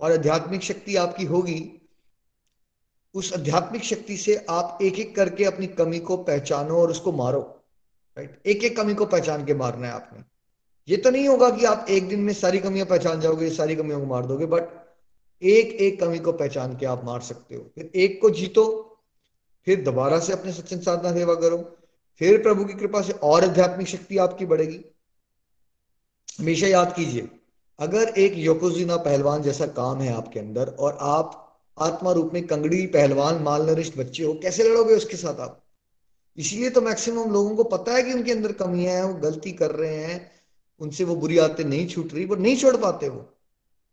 और 0.01 0.13
आध्यात्मिक 0.13 0.63
शक्ति 0.63 0.97
आपकी 0.97 1.25
होगी। 1.25 1.61
उस 3.15 3.33
आध्यात्मिक 3.35 3.83
शक्ति 3.85 4.17
से 4.17 4.37
आप 4.51 4.79
एक 4.83 4.99
एक 4.99 5.15
करके 5.17 5.45
अपनी 5.45 5.67
कमी 5.67 5.99
को 5.99 6.17
पहचानो 6.17 6.79
और 6.79 6.91
उसको 6.91 7.13
मारो। 7.13 7.41
राइट 8.17 8.41
एक 8.47 8.65
एक 8.65 8.77
कमी 8.77 8.95
को 8.95 9.07
पहचान 9.07 9.45
के 9.47 9.55
मारना 9.55 9.87
है 9.87 9.93
आपने। 9.93 10.25
ये 10.89 10.97
तो 10.97 11.11
नहीं 11.11 11.29
होगा 11.29 11.49
कि 11.51 11.65
आप 11.65 11.87
एक 11.91 12.09
दिन 12.09 12.21
में 12.21 12.33
सारी 12.33 12.59
कमियाँ 12.59 12.87
पहचान 12.87 13.21
जाओगे, 13.21 13.51
सारी 13.51 13.77
कमियों 13.77 14.01
को 14.01 14.07
मार 14.07 14.27
दोगे 14.27 14.47
बट 14.47 14.69
एक 15.43 15.73
एक 15.81 16.01
कमी 16.01 16.19
को 16.19 16.33
पहचान 16.33 16.77
के 16.77 16.87
आप 16.87 17.05
मार 17.05 17.21
सकते 17.21 17.55
हो। 17.55 17.71
फिर 17.75 17.91
एक 17.95 18.21
को 18.23 18.31
जीतो, 18.31 18.65
फिर 19.67 19.83
दोबारा 19.83 20.19
से 20.19 20.33
अपने 20.33 20.53
सत्संग 20.53 20.81
साधना 20.81 21.13
सेवा 21.13 21.35
करो, 21.35 21.59
फिर 22.21 22.43
प्रभु 22.43 22.65
की 22.65 22.75
कृपा 22.75 23.01
से 23.03 23.13
और 23.13 23.45
आध्यात्मिक 23.45 23.89
शक्ति 23.89 24.19
आपकी 24.19 24.47
बढ़ेगी। 24.47 24.81
हमेशा 26.41 26.67
याद 26.67 26.95
कीजिए, 26.97 27.29
अगर 27.79 28.09
एक 28.09 28.37
योकोजिना 28.37 28.97
पहलवान 28.97 29.43
जैसा 29.43 29.67
काम 29.67 30.01
है 30.01 30.13
आपके 30.15 30.41
अंदर 30.41 30.69
और 30.69 30.97
आप 31.01 31.43
आत्मा 31.79 32.13
रूप 32.13 32.31
में 32.35 32.47
कंगड़ी 32.47 32.87
पहलवान 32.87 33.43
माल 33.43 33.71
नरिष्ट 33.71 33.97
बच्चे 33.99 34.25
हो, 34.25 34.33
कैसे 34.35 34.63
लड़ोगे 34.63 34.95
उसके 34.95 35.17
साथ 35.17 35.41
आप? 35.41 35.63
इसीलिए 36.39 36.71
तो 36.71 36.81
मैक्सिमम 36.81 37.33
लोगों 37.33 37.57
को 37.57 37.65
पता 37.65 37.95
है 37.95 38.03
कि 38.03 38.13
उनके 38.13 38.33
अंदर 38.33 38.53
कमियाँ 38.53 38.95
हैं, 38.95 39.03
वो 39.03 39.15
गलती 39.15 39.53
कर 39.53 39.71
रहे 39.71 39.97
हैं 39.97 40.36
उनसे 40.81 41.05
वो 41.05 41.17
बुरी 41.17 41.39
आदतें 41.39 41.65
नहीं 41.65 41.87
छूट 41.89 42.13
रही, 42.15 42.25
वो 42.25 42.37
नहीं 42.37 42.57
छोड़ 42.57 42.77
पाते 42.77 43.09
वो। 43.09 43.25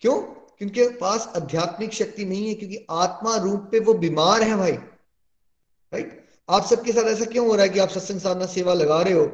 क्यों? 0.01 0.19
क्योंकि 0.57 0.87
पास 0.97 1.31
आध्यात्मिक 1.35 1.93
शक्ति 1.93 2.25
नहीं 2.25 2.47
है, 2.47 2.53
क्योंकि 2.53 2.85
आत्मा 2.89 3.35
रूप 3.35 3.67
पे 3.71 3.79
वो 3.79 3.93
बीमार 3.93 4.43
है 4.43 4.57
भाई। 4.57 4.71
राइट 4.71 6.19
आप 6.49 6.65
सबके 6.65 6.91
साथ 6.91 7.03
ऐसा 7.03 7.25
क्यों 7.25 7.47
हो 7.47 7.55
रहा 7.55 7.63
है 7.63 7.69
कि 7.69 7.79
आप 7.79 7.89
सत्संग 7.89 8.19
साधना 8.19 8.45
सेवा 8.45 8.73
लगा 8.73 9.01
रहे 9.01 9.13
हो 9.13 9.25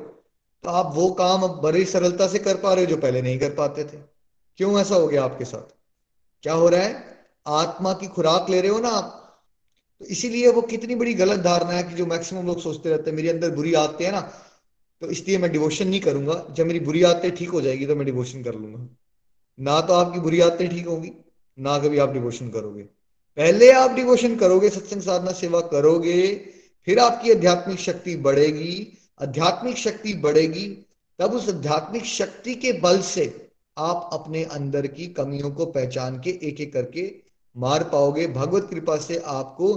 तो 0.63 0.69
आप 0.69 0.91
वो 0.95 1.09
काम 1.12 1.43
अब 1.43 1.59
बड़ी 1.62 1.83
सरलता 1.85 2.27
से 2.27 2.39
कर 2.39 2.57
पा 2.57 2.73
रहे 2.73 2.85
हो 2.85 2.89
जो 2.89 2.97
पहले 2.97 3.21
नहीं 3.21 3.39
कर 3.39 3.49
पाते 3.49 3.83
थे? 3.83 3.97
क्यों 4.57 4.79
ऐसा 4.79 4.95
हो 4.95 5.07
गया 5.07 5.23
आपके 5.23 5.45
साथ? 5.45 5.73
क्या 6.43 6.53
हो 6.53 6.67
रहा 6.69 6.81
है? 6.81 7.03
आत्मा 7.47 7.93
की 7.93 8.07
खुराक 8.07 8.49
ले 8.49 8.62
रहे 8.62 8.71
हो 8.71 8.79
ना 8.79 8.89
आप। 8.89 9.15
तो 9.99 10.05
इसीलिए 10.05 10.51
वो 10.51 10.62
कितनी 10.62 10.95
बड़ी 10.95 11.13
गलत 11.13 11.39
धारणा 11.39 11.71
है 11.71 11.83
कि 11.83 11.95
जो 11.95 12.05
मैक्सिमम 12.05 12.47
लोग 12.47 12.62
सोचते 12.62 12.89
रहते 12.89 13.09
हैं, 13.09 13.17
मेरे 13.17 13.29
अंदर 13.29 13.51
बुरी 13.51 13.73
आते 13.73 14.05
हैं 14.05 14.12
ना 14.12 14.21
तो 15.01 15.09
इसलिए 15.12 15.38
मैं 15.38 15.51
डिवोशन 15.51 15.88
नहीं 15.88 15.99
करूँगा। 16.01 16.45
जब 16.51 16.65
मेरी 16.65 16.79
बुरी 16.79 17.03
आदतें 17.03 17.35
ठीक 17.35 17.49
हो 17.49 17.62
जाएगी 17.62 17.85
तो 17.85 17.95
मैं 17.95 18.05
डिवोशन 18.05 18.43
कर 18.43 18.55
लूँगा। 18.55 18.88
ना 19.59 19.79
तो 19.81 19.93
आपकी 19.93 20.19
बुरी 20.19 20.39
आदतें 20.41 20.69
ठीक 20.69 20.88
होंगी, 20.88 21.12
ना 21.57 21.77
कभी 21.79 21.97
आप 21.97 22.13
डिवोशन 22.13 22.49
करोगे। 22.49 22.83
पहले 23.38 23.71
आप 23.71 23.91
डिवोशन 23.91 24.35
करोगे, 24.35 24.69
सत्संग 24.69 25.01
साधना 25.01 25.31
सेवा 25.31 25.62
करोगे, 25.67 26.35
फिर 26.88 26.99
आपकी 26.99 27.31
आध्यात्मिक 27.31 27.79
शक्ति 27.79 28.15
बढ़ेगी। 28.17 28.97
आध्यात्मिक 29.19 29.77
शक्ति 29.77 30.13
बढ़ेगी, 30.15 30.67
तब 31.19 31.33
उस 31.33 31.49
आध्यात्मिक 31.49 32.05
शक्ति 32.05 32.53
के 32.55 32.71
बल 32.79 33.01
से 33.01 33.25
आप 33.77 34.09
अपने 34.13 34.43
अंदर 34.43 34.88
की 34.88 35.07
कमियों 35.13 35.51
को 35.51 35.65
पहचान 35.67 36.19
के 36.19 36.29
एक 36.41 36.59
एक 36.62 36.73
करके 36.73 37.03
मार 37.55 37.83
पाओगे। 37.83 38.27
भगवत 38.29 38.67
कृपा 38.69 38.97
से 38.97 39.17
आपको 39.27 39.69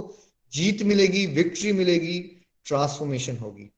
जीत 0.53 0.83
मिलेगी 0.83 1.25
विक्ट्री 1.25 1.71
मिलेगी 1.73 2.19
ट्रांसफॉर्मेशन 2.65 3.37
होगी। 3.37 3.69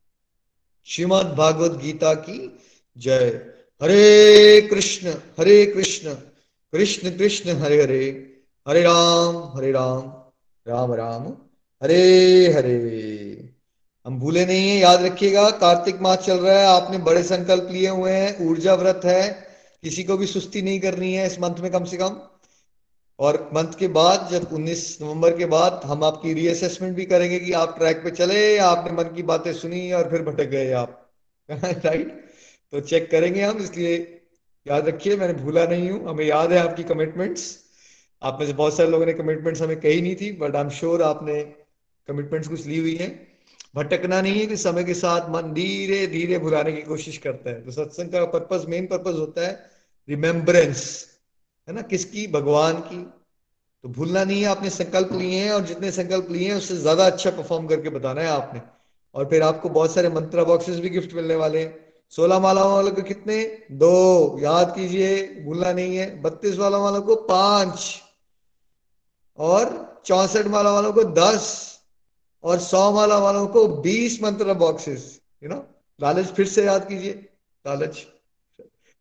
श्रीमद 0.88 1.34
भागवत 1.38 1.72
गीता 1.82 2.14
की 2.14 2.60
जय। 2.98 3.28
हरे 3.82 4.62
कृष्ण 4.62 5.14
हरे 5.40 5.66
कृष्ण 5.66 6.14
कृष्ण 6.74 7.10
कृष्ण, 7.10 7.52
हरे 7.52 7.82
हरे 7.84 8.06
हरे 8.68 8.82
राम 8.82 9.38
हरे 9.58 9.72
राम 9.72 10.02
राम 10.66 10.94
राम, 10.94 11.24
हरे 11.84 12.54
हरे। 12.54 13.50
हम 14.06 14.20
भूले 14.20 14.46
नहीं 14.46 14.70
है, 14.70 14.78
याद 14.78 15.04
रखिएगा, 15.04 15.50
कार्तिक 15.50 16.02
मास 16.02 16.18
चल 16.18 16.38
रहा 16.38 16.60
है, 16.60 16.66
आपने 16.66 16.98
बड़े 16.98 17.24
संकल्प 17.24 17.68
लिए 17.72 17.90
हुए 17.90 18.12
हैं, 18.12 18.48
ऊर्जा 18.48 18.76
व्रत 18.76 19.02
है, 19.06 19.24
किसी 19.84 20.04
को 20.04 20.18
भी 20.18 20.28
सुस्ती 20.28 20.62
नहीं 20.62 20.80
करनी 20.80 21.14
है 21.14 21.28
इस 21.28 21.40
मंथ 21.40 21.60
में 21.60 21.72
कम 21.72 21.84
से 21.84 21.98
कम। 21.98 22.22
और 23.20 23.50
मंथ 23.54 23.74
के 23.80 23.88
बाद, 23.88 24.28
जब 24.32 24.50
19 24.54 24.98
नवंबर 25.02 25.38
के 25.38 25.46
बाद 25.46 25.82
हम 25.86 26.04
आपकी 26.04 26.34
रीअसेसमेंट 26.34 26.96
भी 26.96 27.06
करेंगे 27.06 27.40
कि 27.40 27.52
आप 27.52 27.78
ट्रैक 27.78 28.04
पे 28.04 28.12
चले 28.12 28.58
आपने 28.58 28.92
मन 28.92 29.04
की 29.04 29.24
बातें 29.24 29.54
सुनी 29.54 29.92
और 29.92 30.10
फिर 30.10 30.22
भटक 30.22 30.46
गए 30.46 30.72
आप। 30.72 31.14
राइट 31.52 32.26
तो 32.72 32.80
चेक 32.80 33.12
करेंगे 33.12 33.42
हम, 33.42 33.58
इसलिए 33.58 34.22
याद 34.68 34.88
रखिए, 34.88 35.16
मैंने 35.18 35.34
भूला 35.34 35.66
नहीं 35.66 35.90
हूँ। 35.90 36.10
हमें 36.10 36.26
याद 36.26 36.52
है 36.52 36.60
आपकी 36.60 36.84
कमिटमेंट्स 36.84 37.66
आप 38.24 38.38
में 38.40 38.48
से 38.48 38.54
बहुत 38.54 38.78
सारे 38.78 38.90
लोगों 38.90 39.06
ने 39.06 39.14
कमिटमेंट्स 39.14 39.62
हमें 39.62 39.80
कही 39.80 40.02
नहीं 40.02 40.16
थी 40.16 40.32
बट 40.32 40.56
आई 40.56 40.62
एम 40.62 40.70
श्योर 40.70 41.02
आपने 41.02 41.44
कमिटमेंट्स 42.08 42.48
कुछ 42.48 42.66
ली 42.66 42.78
हुई 42.78 42.96
है। 42.96 43.28
भटकना 43.76 44.22
नहीं 44.22 44.40
है 44.40 44.46
कि 44.46 44.58
समय 44.58 44.84
के 44.84 44.94
साथ 44.94 45.30
मन 45.30 45.54
धीरे 45.54 46.08
धीरे 46.08 46.38
भुलाने 46.38 46.72
की 46.72 46.82
कोशिश 46.82 47.18
करता 47.18 47.50
है। 47.50 47.66
तो 47.66 47.72
सत्संग 47.72 48.10
का 48.10 48.26
पर्पज 48.26 48.66
मेन 48.66 48.88
पर्पज 48.88 49.20
होता 49.20 49.48
है 49.48 49.70
रिमेम्बरेंस 50.10 51.15
है 51.68 51.76
ना, 51.76 51.82
किसकी? 51.82 52.28
भगवान 52.28 52.80
की। 52.80 52.98
तो 53.84 53.90
भूलना 53.90 54.24
नहीं 54.24 54.42
है, 54.42 54.48
आपने 54.48 54.70
संकल्प 54.70 55.12
लिए 55.12 55.44
हैं 55.44 55.52
और 55.52 55.62
जितने 55.62 55.92
संकल्प 55.92 56.28
लिए 56.32 56.50
हैं, 56.50 56.56
उससे 56.56 56.76
ज़्यादा 56.76 57.06
अच्छा 57.06 57.32
परफॉर्म 57.32 57.68
करके 57.68 57.90
बताना 57.90 58.22
है 58.22 58.28
आपने। 58.28 58.62
और 59.16 59.26
फिर 59.26 59.44
आपको 59.44 59.70
बहुत 59.70 59.94
सारे 59.94 60.10
मंत्रा 60.10 60.44
बॉक्सेस 60.44 60.80
भी 60.80 60.90
गिफ्ट 60.90 61.14
मिलने 61.14 61.36
वाले 61.36 61.60
हैं। 61.60 61.86
सोलह 62.10 62.40
माला 62.40 62.64
वालों 62.64 62.92
को 62.92 63.02
कितने? 63.02 63.44
दो। 63.72 64.40
याद 64.40 64.76
कीजिए, 64.76 65.44
भूलना 65.46 65.74
नहीं 65.74 65.98
है। 65.98 66.22
बत्तीस 66.22 66.58
वाला 66.58 66.78
वालों 66.78 67.02
को 67.02 67.16
पाँच। 67.16 68.02
और 69.38 70.02
चौसठ 70.06 70.48
माला 70.48 70.72
वालों 70.72 70.94
को 70.94 71.04
दस। 71.04 71.80
और 72.44 72.60
सौ 72.60 72.92
माला 72.92 73.18
वालों 73.18 73.48
को 73.48 73.68
बीस 73.68 74.24
मंत्र 74.24 74.54
बॉक्सेस 74.54 75.22
यू 75.44 75.50
नो 75.50 75.66
लालच 76.02 76.26
फिर 76.26 76.48
से 76.48 76.66
याद 76.66 76.88
कीजिए। 76.88 77.14
लालच। 77.66 78.06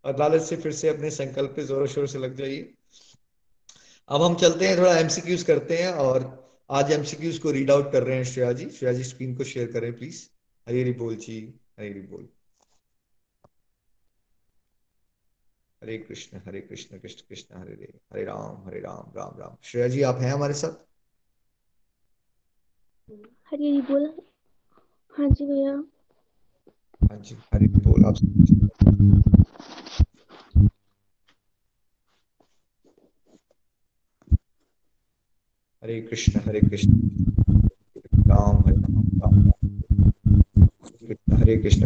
लालच 0.06 0.42
से 0.42 0.56
फिर 0.56 0.72
से 0.72 0.88
अपने 0.88 1.10
संकल्प 1.10 1.52
पे 1.56 1.64
जोरों 1.64 1.86
शोर 1.86 2.06
से 2.06 2.18
लग 2.18 2.36
जाइए। 2.36 2.74
अब 4.08 4.22
हम 4.22 4.34
चलते 4.34 4.68
हैं 4.68 4.78
थोड़ा 4.78 4.98
एमसीक्यूज 4.98 5.42
करते 5.42 5.76
हैं 5.76 5.92
और 5.92 6.44
आज 6.70 6.92
एमसीक्यूज 6.92 7.38
को 7.38 7.50
रीड 7.50 7.70
आउट 7.70 7.92
कर 7.92 8.02
रहे 8.02 8.16
हैं 8.16 8.24
श्रेया 8.24 8.52
जी 8.52 8.70
श्रेया 8.70 8.92
जी 8.94 9.04
स्क्रीन 9.04 9.34
को 9.36 9.44
शेयर 9.44 9.72
करें 9.72 9.92
प्लीज़ 9.96 10.28
हरी 10.68 10.92
बोल 10.92 11.16
जी 11.16 11.54
हरी 11.80 12.00
बोल। 12.00 12.28
हरे 15.82 15.98
कृष्ण 15.98 16.40
हरे 16.46 16.60
कृष्ण 16.60 16.98
कृष्ण 16.98 17.22
कृष्ण 17.28 17.58
हरे 17.58 17.72
हरे 17.72 17.92
हरे 18.12 18.24
राम 18.24 18.68
हरे 18.68 18.80
राम 18.80 19.12
राम 19.16 19.40
राम। 19.40 19.56
श्रेया 19.62 19.88
जी 19.88 20.02
आप 20.02 20.18
हैं 20.20 20.32
हमारे 20.32 20.54
साथ? 20.54 20.70
हरे 23.10 23.70
हरी 23.70 23.80
बोल। 23.80 24.22
हाँ 25.18 25.28
जी 25.28 25.46
भैया। 25.46 25.72
हाँ 27.02 27.18
जी 27.18 27.34
हरे 27.54 27.66
बोल। 27.66 28.04
आप 28.04 28.14
हरे 35.84 36.00
कृष्ण 36.00 36.40
हरे 36.40 36.60
कृष्ण। 36.60 36.92
हरे 41.34 41.56
कृष्ण 41.56 41.84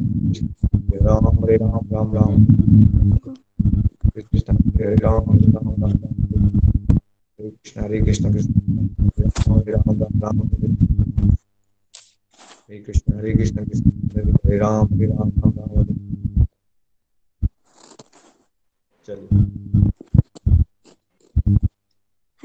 राम, 1.06 1.28
हरे 1.28 1.56
राम 1.56 1.88
राम 1.92 2.14
राम। 2.14 2.44
कृष्ण, 4.20 4.56
हरे 4.56 4.96
कृष्ण 4.96 5.48
हरे 7.82 8.00
कृष्ण 8.00 8.32
कृष्ण। 8.32 8.52
हरे 12.70 12.78
कृष्ण 12.78 13.18
हरे 13.18 13.32
कृष्ण 13.32 13.64
कृष्ण। 13.64 13.90
राम, 14.46 14.86
हरे 14.86 15.06
राम 15.06 15.28
राम 15.28 15.52
राम। 15.58 15.84
चलिए। 19.06 19.97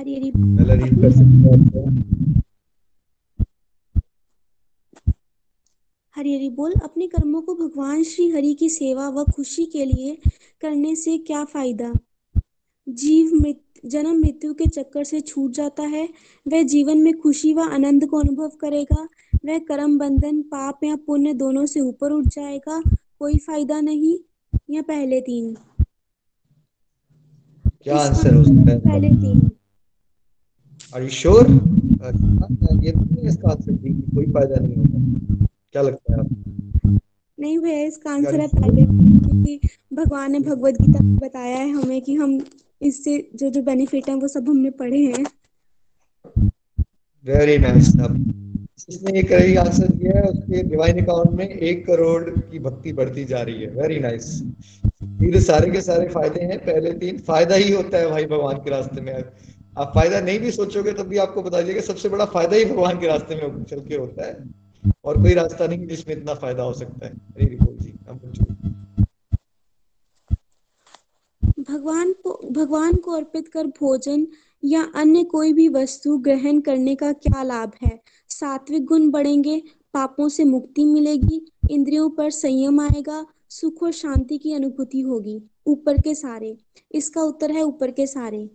हरी 0.04 0.16
हरी 0.16 0.32
पहला 0.32 0.74
रीड 0.74 1.02
कर 1.02 1.12
सकते 1.12 1.80
हैं? 1.80 2.44
हरी 6.16 6.36
हरी 6.36 6.50
बोल 6.50 6.74
अपने 6.84 7.08
कर्मों 7.08 7.42
को 7.42 7.56
भगवान 7.56 8.04
श्री 8.04 8.30
हरि 8.30 8.54
की 8.54 8.70
सेवा 8.70 9.10
व 9.10 9.24
खुशी 9.24 9.66
के 9.66 9.86
लिए 9.86 10.18
करने 10.62 10.96
से 10.96 11.18
क्या 11.18 11.46
फ़ायदा? 11.46 11.94
जीव 12.90 13.34
मृत 13.34 13.62
जन्म 13.86 14.20
मृत्यु 14.20 14.54
के 14.54 14.66
चक्कर 14.66 15.04
से 15.04 15.22
छूट 15.22 15.52
जाता 15.52 15.84
है। 15.84 16.10
वह 16.48 16.64
जीवन 16.64 16.98
में 16.98 17.18
खुशी 17.18 17.54
व 17.54 17.60
आनंद 17.60 18.08
को 18.08 18.18
अनुभव 18.18 18.50
करेगा। 18.50 19.08
वह 19.46 19.60
कर्म 19.60 19.98
बंधन 19.98 20.42
पाप 20.42 20.84
या 20.84 20.96
पुण्य 20.96 21.34
दोनों 21.34 21.66
से 21.66 21.80
ऊपर 21.80 22.12
उठ 22.12 22.26
जाएगा। 22.26 22.82
कोई 23.20 23.38
फ़ायदा 23.38 23.82
नहीं। 23.82 24.20
या 24.70 24.82
पहले 24.82 25.22
तीन। 25.22 25.58
क्या 27.68 27.98
आंसर 27.98 28.34
हो 28.36 28.44
सकता 28.44 28.72
है? 28.72 28.80
पहले 28.80 29.10
तीन। 29.10 29.50
आर 30.96 31.02
यू 31.02 31.10
श्योर 31.10 31.48
ये 32.84 32.92
तो 32.92 33.00
नहीं 33.00 33.28
इसका 33.28 33.50
आंसर 33.50 33.72
है, 33.72 33.94
कोई 34.16 34.26
फ़ायदा 34.26 34.56
नहीं 34.56 34.76
होगा। 34.76 35.46
क्या 35.72 35.82
लगता 35.82 36.14
है 36.14 36.20
आपको? 36.20 36.98
नहीं 37.38 37.58
भैया 37.60 37.86
इसका 37.86 38.12
आंसर 38.12 38.40
है 38.40 38.48
पहले 38.48 38.84
क्योंकि 38.84 39.60
भगवान 39.94 40.32
ने 40.32 40.40
भगवत 40.40 40.82
गीता 40.82 41.04
में 41.04 41.16
बताया 41.18 41.56
है 41.58 41.70
हमें 41.72 42.02
कि 42.02 42.16
हम 42.16 42.40
इससे 42.82 43.18
जो 43.36 43.50
जो 43.50 43.62
बेनिफिट 43.64 44.10
है 44.10 44.16
वो 44.16 44.28
सब 44.28 44.50
हमने 44.50 44.70
पढ़े 44.82 45.00
हैं। 45.04 45.24
वेरी 47.26 47.58
नाइस 47.58 47.88
अब 48.00 48.18
जिसने 48.80 49.18
ये 49.18 49.24
करेक्ट 49.24 49.58
आंसर 49.60 49.88
दिया 49.90 50.18
है 50.18 50.24
उसके 50.24 50.62
डिवाइन 50.64 51.02
अकाउंट 51.04 51.32
में 51.32 51.48
एक 51.48 51.86
करोड़ 51.88 52.24
की 52.30 52.60
भक्ति 52.60 52.94
बढ़ती 52.94 53.26
जा 53.26 53.42
रही 53.42 53.62
है। 53.62 53.70
वेरी 53.72 54.00
नाइस 54.00 54.28
फिर 55.20 55.40
सारे 55.42 55.72
के 55.72 55.82
सारे 55.82 56.08
फ़ायदे 56.10 56.42
हैं 56.44 56.58
पहले 56.66 56.94
तीन। 56.96 57.18
फ़ायदा 57.28 57.56
ही 57.56 57.72
होता 57.72 57.98
है 57.98 58.10
भाई 58.10 58.26
भगवान 58.28 58.58
के 58.58 58.70
रास्ते 58.70 59.02
में। 59.02 59.14
आप 59.78 59.92
फ़ायदा 59.96 60.20
नहीं 60.22 60.40
भी 60.40 60.52
सोचोगे 60.52 60.92
तब 60.92 61.04
भी 61.04 61.18
आपको 61.18 61.44
बता 61.44 61.62
दीजिएगा 61.62 61.82
सबसे 61.82 62.10
बड़ा 62.10 62.26
फ़ायदा 62.26 62.56
ही 62.56 62.66
भगवान 62.66 63.00
के 63.00 63.08
रास्ते 63.08 63.36
में 63.36 63.64
चल 63.64 63.80
के 63.80 63.96
होता 63.96 64.28
है। 64.28 64.64
और 65.06 65.22
कोई 65.22 65.34
रास्ता 65.34 65.68
नहीं 65.68 65.88
जिसमें 65.88 66.18
इतना 66.18 66.34
फ़ायदा 66.34 66.64
हो 66.64 66.74
सकता 66.74 67.06
है। 67.06 67.14
हरी 67.14 67.46
हरी 67.46 67.78
जी 67.78 67.94
पूछो। 68.10 68.46
भगवान 71.74 72.14
को 72.14 72.50
भगवान 72.52 72.96
को 72.96 73.12
अर्पित 73.12 73.48
कर 73.48 73.68
भोजन 73.68 74.28
या 74.64 74.92
अन्य 74.96 75.24
कोई 75.24 75.54
भी 75.54 75.68
वस्तु 75.68 76.18
ग्रहण 76.18 76.60
करने 76.60 76.96
का 76.96 77.12
क्या 77.14 77.44
लाभ 77.44 77.72
है? 77.84 78.02
सात्विक 78.30 78.86
गुण 78.86 79.10
बढ़ेंगे, 79.10 79.64
पापों 79.94 80.30
से 80.30 80.44
मुक्ति 80.44 80.86
मिलेगी, 80.86 81.52
इंद्रियों 81.72 82.10
पर 82.10 82.30
संयम 82.32 82.80
आएगा, 82.80 83.26
सुख 83.50 83.84
और 83.84 83.92
शांति 83.92 84.38
की 84.38 84.54
अनुभूति 84.54 85.02
होगी। 85.02 85.44
ऊपर 85.68 85.98
के 85.98 86.16
सारे। 86.16 86.58
इसका 86.92 87.24
उत्तर 87.24 87.52
है 87.52 87.62
ऊपर 87.62 87.92
के 87.92 88.08
सारे। 88.08 88.50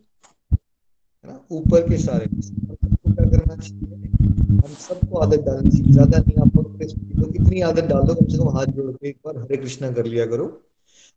ना 1.29 1.41
ऊपर 1.53 1.89
के 1.89 1.99
सारे 1.99 2.27
करना 2.27 3.57
चाहिए? 3.57 4.09
हम 4.59 4.75
सबको 4.81 5.19
आदत 5.19 5.45
डालनी 5.47 5.71
चाहिए। 5.71 5.93
ज़्यादा 5.93 6.19
नहीं, 6.19 6.37
आप 6.37 6.57
तो 7.21 7.31
कितनी 7.33 7.61
आदत 7.63 7.85
डाल 7.85 8.03
दो, 8.03 8.15
कम 8.15 8.27
से 8.27 8.39
कम 8.39 8.49
हाथ 8.57 8.67
जोड़ 8.67 8.91
के 8.93 9.09
एक 9.09 9.17
बार 9.25 9.39
हरे 9.39 9.57
कृष्णा 9.57 9.91
कर 9.93 10.07
लिया 10.07 10.27
करो। 10.27 10.47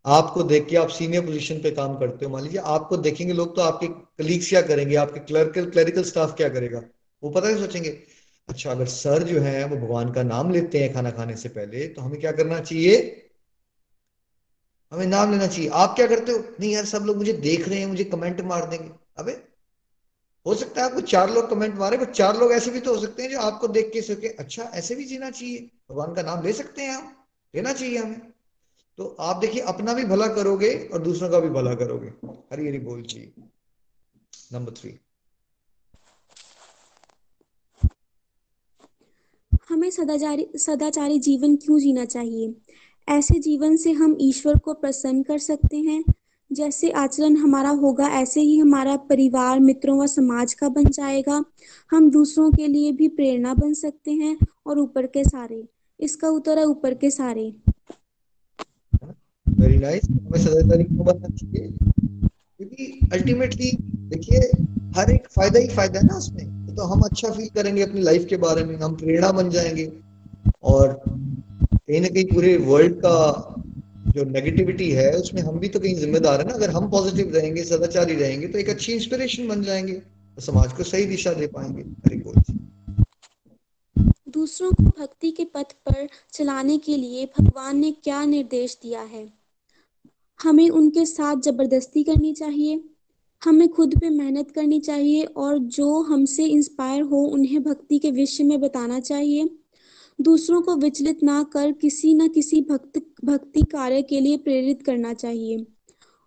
आपको 0.06 0.43
देख 0.43 0.67
के 0.67 0.76
आप 0.78 0.89
सीनियर 0.89 1.26
पोजीशन 1.26 1.60
पे 1.62 1.71
काम 1.71 1.95
करते 1.97 2.26
हो। 2.26 2.32
मान 2.32 2.43
लीजिए 2.43 2.62
आपको 2.67 2.97
देखेंगे 3.00 3.34
लोग 3.34 3.56
तो 3.56 3.62
आपके 3.62 3.88
कलीग्स 3.88 4.50
क्या 4.50 4.62
करेंगे? 4.62 4.95
आपके 4.95 5.19
क्लर्कल 5.21 5.69
क्लरिकल 5.71 6.04
स्टाफ 6.04 6.36
क्या 6.38 6.50
करेगा? 6.50 6.82
वो 7.24 7.30
पता 7.30 7.47
है 7.47 7.57
सोचेंगे। 7.57 7.89
अच्छा 8.49 8.72
अगर 8.72 8.86
सर 8.88 9.24
जो 9.24 9.39
है, 9.39 9.64
वो 9.66 9.78
भगवान 9.78 10.12
का 10.14 10.24
नाम 10.24 10.51
लेते 10.51 10.80
हैं 10.80 10.93
खाना 10.93 11.12
खाने 11.12 11.36
से 11.36 11.49
पहले 11.49 11.88
तो 11.88 12.01
हमें 12.01 12.20
क्या 12.20 12.32
करना 12.32 12.59
चाहिए? 12.62 12.97
हमें 14.91 15.05
नाम 15.07 15.32
लेना 15.32 15.47
चाहिए। 15.47 15.70
आप 15.70 15.95
क्या 15.95 16.07
करते 16.07 16.32
हो? 16.32 16.39
नहीं 16.59 16.72
यार, 16.74 16.86
सब 16.86 17.03
लोग 17.05 17.18
मुझे 17.18 17.34
देख 17.41 17.68
रहे 17.70 17.80
हैं, 17.80 17.88
मुझे 17.88 18.03
कमेंट 18.05 18.41
मार 18.43 18.70
देंगे। 18.70 18.89
अबे 19.18 19.32
हो 20.46 20.56
सकता 20.56 20.82
है 20.82 20.88
आपको 20.88 21.02
चार 21.02 21.34
लोग 21.34 21.50
कमेंट 21.50 21.76
मारे 21.76 21.98
पर 21.98 22.06
चार 22.06 22.38
लोग 22.38 22.52
ऐसे 22.52 22.72
भी 22.72 22.80
तो 22.80 22.96
हो 22.96 23.02
सकते 23.02 23.24
हैं 23.24 23.30
जो 23.30 23.39
आपको 23.39 23.68
देख 23.68 23.92
के 23.94 24.02
सके 24.02 24.28
अच्छा 24.28 24.64
ऐसे 24.64 24.96
भी 24.96 25.04
जीना 25.04 25.30
चाहिए। 25.30 25.70
भगवान 25.92 26.14
का 26.14 26.22
नाम 26.22 26.44
ले 26.44 26.54
सकते 26.54 26.82
हैं 26.82 26.96
आप, 26.96 27.28
लेना 27.56 27.74
चाहिए 27.74 27.98
हमें। 27.98 28.22
तो 28.98 29.16
आप 29.20 29.36
देखिए, 29.36 29.62
अपना 29.62 29.94
भी 29.94 30.04
भला 30.06 30.28
करोगे 30.28 30.89
और 30.94 31.02
दूसरों 31.02 31.30
का 31.30 31.39
भी 31.39 31.50
भला 31.50 31.74
करोगे। 31.74 32.08
हरी 32.28 32.68
हरी 32.68 32.80
बोल 32.80 33.02
जी। 33.02 33.34
नंबर 34.54 34.72
थ्री 34.72 35.00
हमें 39.70 39.89
सदाचारी 39.89 40.48
सदाचारी 40.56 41.20
जीवन 41.20 41.56
क्यों 41.56 41.80
जीना 41.80 42.06
चाहिए? 42.06 42.56
ऐसे 43.10 43.39
जीवन 43.39 43.78
से 43.78 43.92
हम 43.92 44.18
ईश्वर 44.22 44.60
को 44.60 44.74
प्रसन्न 44.74 45.24
कर 45.24 45.38
सकते 45.38 45.78
हैं 45.78 46.04
जैसे 46.54 46.91
आचरण 46.91 47.36
हमारा 47.36 47.70
होगा, 47.70 48.08
ऐसे 48.08 48.41
ही 48.41 48.58
हमारा 48.58 48.95
परिवार 48.95 49.60
मित्रों 49.60 49.99
व 49.99 50.08
समाज 50.08 50.54
का 50.54 50.70
बन 50.70 50.84
जाएगा। 50.84 51.45
हम 51.91 52.12
दूसरों 52.12 52.52
के 52.52 52.68
लिए 52.68 52.91
भी 52.91 53.08
प्रेरणा 53.08 53.54
बन 53.54 53.74
सकते 53.74 54.12
हैं 54.12 54.38
और 54.66 54.80
ऊपर 54.80 55.06
के 55.06 55.24
सारे। 55.24 55.68
इसका 55.99 56.30
उत्तर 56.30 56.58
है 56.58 56.66
ऊपर 56.66 56.93
के 56.93 57.12
सारे। 57.12 57.56
वेरी 59.49 59.78
नाइस 59.78 60.02
हमें 60.10 60.39
सदाचारी 60.39 60.84
क्यों 60.84 61.06
बनना 61.06 61.28
चाहिए। 61.28 61.78
क्योंकि 62.58 63.10
अल्टीमेटली 63.14 63.72
देखिए, 63.82 64.52
हर 64.95 65.12
एक 65.12 65.28
फ़ायदा 65.30 65.60
ही 65.60 65.68
फ़ायदा 65.68 65.99
है 65.99 66.06
ना 66.06 66.18
उसमें। 66.18 66.76
तो 66.76 66.84
हम 66.84 67.02
अच्छा 67.02 67.30
फील 67.30 67.47
करेंगे 67.47 67.82
अपनी 67.82 68.02
लाइफ 68.02 68.26
के 68.26 68.38
बारे 68.38 68.64
में, 68.64 68.76
हम 68.76 68.95
प्रेरणा 68.95 69.32
बन 69.32 69.49
जाएँगे। 69.49 69.91
और 70.64 71.04
कहीं 71.74 72.02
ना 72.02 72.08
कहीं 72.08 72.26
पूरे 72.26 72.58
वर्ल्ड 72.58 72.93
का 72.95 73.56
जो 74.16 74.24
नेगेटिविटी 74.24 74.89
है, 74.91 75.12
उसमें 75.18 75.41
हम 75.41 75.59
भी 75.59 75.68
तो 75.68 75.80
कहीं 75.80 75.95
जिम्मेदार 75.95 76.41
है 76.41 76.47
ना। 76.47 76.53
अगर 76.53 76.70
हम 76.70 76.89
पॉजिटिव 76.89 77.36
रहेंगे, 77.36 77.64
सदाचारी 77.64 78.16
रहेंगे 78.16 78.47
तो 78.47 78.59
एक 78.59 78.70
अच्छी 78.70 78.93
इंस्पिरेशन 78.93 79.47
बन 79.47 79.64
जाएँगे 79.64 79.93
तो 79.93 80.41
समाज 80.41 80.74
को 80.74 80.84
सही 80.84 81.05
दिशा 81.05 81.34
दे 81.34 81.47
पाएँगे। 81.47 81.84
दूसरों 84.30 84.72
को 84.72 84.84
भक्ति 84.84 85.32
के 85.32 85.45
पथ 85.45 85.72
पर 85.86 86.07
चलाने 86.34 86.78
के 86.78 86.97
लिए 86.97 87.26
भगवान 87.39 87.78
ने 87.78 87.91
क्या 87.91 88.26
निर्देश 88.26 88.78
दिया 88.84 89.01
है? 89.01 89.34
हमें 90.43 90.70
उनके 90.70 91.05
साथ 91.05 91.41
ज़बरदस्ती 91.41 92.03
करनी 92.03 92.34
चाहिए, 92.34 92.84
हमें 93.43 93.70
खुद 93.70 93.99
पे 93.99 94.09
मेहनत 94.09 94.51
करनी 94.51 94.80
चाहिए, 94.80 95.24
और 95.24 95.57
जो 95.57 96.01
हमसे 96.01 96.45
इंस्पायर 96.45 97.01
हो, 97.01 97.24
उन्हें 97.26 97.64
भक्ति 97.64 97.99
के 97.99 98.12
विषय 98.12 98.43
में 98.43 98.59
बताना 98.62 98.99
चाहिए। 98.99 99.49
दूसरों 100.22 100.62
को 100.62 100.76
विचलित 100.76 101.24
ना 101.24 101.43
कर, 101.43 101.72
किसी 101.72 102.14
न 102.14 102.28
किसी 102.28 102.62
भक्त 102.62 102.97
भक्ति 103.26 103.61
कार्य 103.61 104.01
के 104.01 104.19
लिए 104.19 104.38
प्रेरित 104.38 104.82
करना 104.86 105.13
चाहिए। 105.13 105.65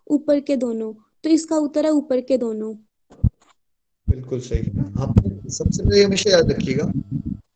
ऊपर 0.07 0.39
के 0.39 0.57
दोनों। 0.57 0.93
तो 1.23 1.29
इसका 1.29 1.57
उत्तर 1.57 1.85
है 1.85 1.91
ऊपर 1.91 2.21
के 2.21 2.37
दोनों। 2.37 2.75
बिल्कुल 4.09 4.39
सही 4.39 4.59
आप। 4.99 5.15
सबसे 5.47 5.83
पहले 5.83 6.03
हमेशा 6.03 6.29
याद 6.29 6.51
रखिएगा 6.51 6.91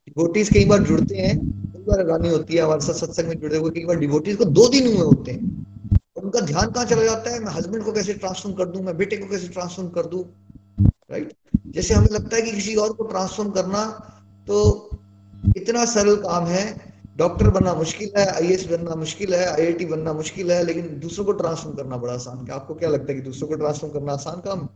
डिवोटीज 0.10 0.50
कई 0.50 0.66
बार 0.66 0.84
जुड़ते 0.84 1.16
हैं, 1.16 1.38
कई 1.74 1.84
बार 1.84 2.06
रानी 2.06 2.30
होती 2.30 2.56
है, 2.56 2.62
हमारे 2.62 2.82
साथ 2.82 2.94
सत्संग 2.94 3.28
में 3.28 3.40
जुड़े 3.40 3.58
हुए, 3.58 3.70
कई 3.70 3.86
बार 3.86 3.98
डिवोटीज 3.98 4.36
को 4.36 4.46
दो 4.46 4.70
दिन 4.70 4.88
हुए 4.88 5.06
होते 5.06 5.32
हैं। 5.32 5.66
उनका 6.24 6.40
ध्यान 6.40 6.72
कहाँ 6.72 6.86
चला 6.86 7.04
जाता 7.04 7.34
है? 7.34 7.40
मैं 7.40 7.52
हस्बैंड 7.52 7.84
को 7.84 7.92
कैसे 7.92 8.14
ट्रांसफॉर्म 8.14 8.56
कर 8.56 8.66
दूँ? 8.66 8.84
मैं 8.84 8.98
बेटे 8.98 9.18
को 9.18 9.26
कैसे 9.26 9.48
ट्रांसफॉर्म 9.48 9.90
कर 9.90 10.06
दूँ? 10.06 10.24
राइट 11.12 11.34
जैसे 11.68 11.94
हमें 11.94 12.08
लगता 12.12 12.36
है 12.36 12.42
कि 12.42 12.52
किसी 12.52 12.76
और 12.76 12.94
को 12.94 13.04
ट्रांसफॉर्म 13.04 13.50
करना 13.52 13.86
तो 14.48 14.90
इतना 15.58 15.86
सरल 15.86 16.16
काम 16.16 16.46
है 16.46 16.89
डॉक्टर 17.20 17.50
बनना 17.50 17.74
मुश्किल 17.74 18.12
है 18.18 18.26
आईएएस 18.28 18.68
बनना 18.68 18.96
मुश्किल 18.96 19.34
है 19.34 19.46
आईआईटी 19.46 19.86
बनना 19.86 20.14
मुश्किल 20.14 20.52
है 20.52 20.64
लेकिन 20.64 21.00
दूसरों 21.00 21.26
को 21.26 21.32
ट्रांसफॉर्म 21.32 21.76
करना 21.76 21.98
बड़ा 21.98 22.14
आसान 22.14 22.38
है। 22.38 22.54
आपको 22.54 22.76
क्या 22.76 22.90
लगता 22.90 23.12
है 23.12 23.16
कि 23.16 23.22
दूसरों 23.22 23.48
को 23.48 23.56
ट्रांसफॉर्म 23.56 23.94
करना 23.94 24.14
आसान 24.14 24.42
काम? 24.48 24.70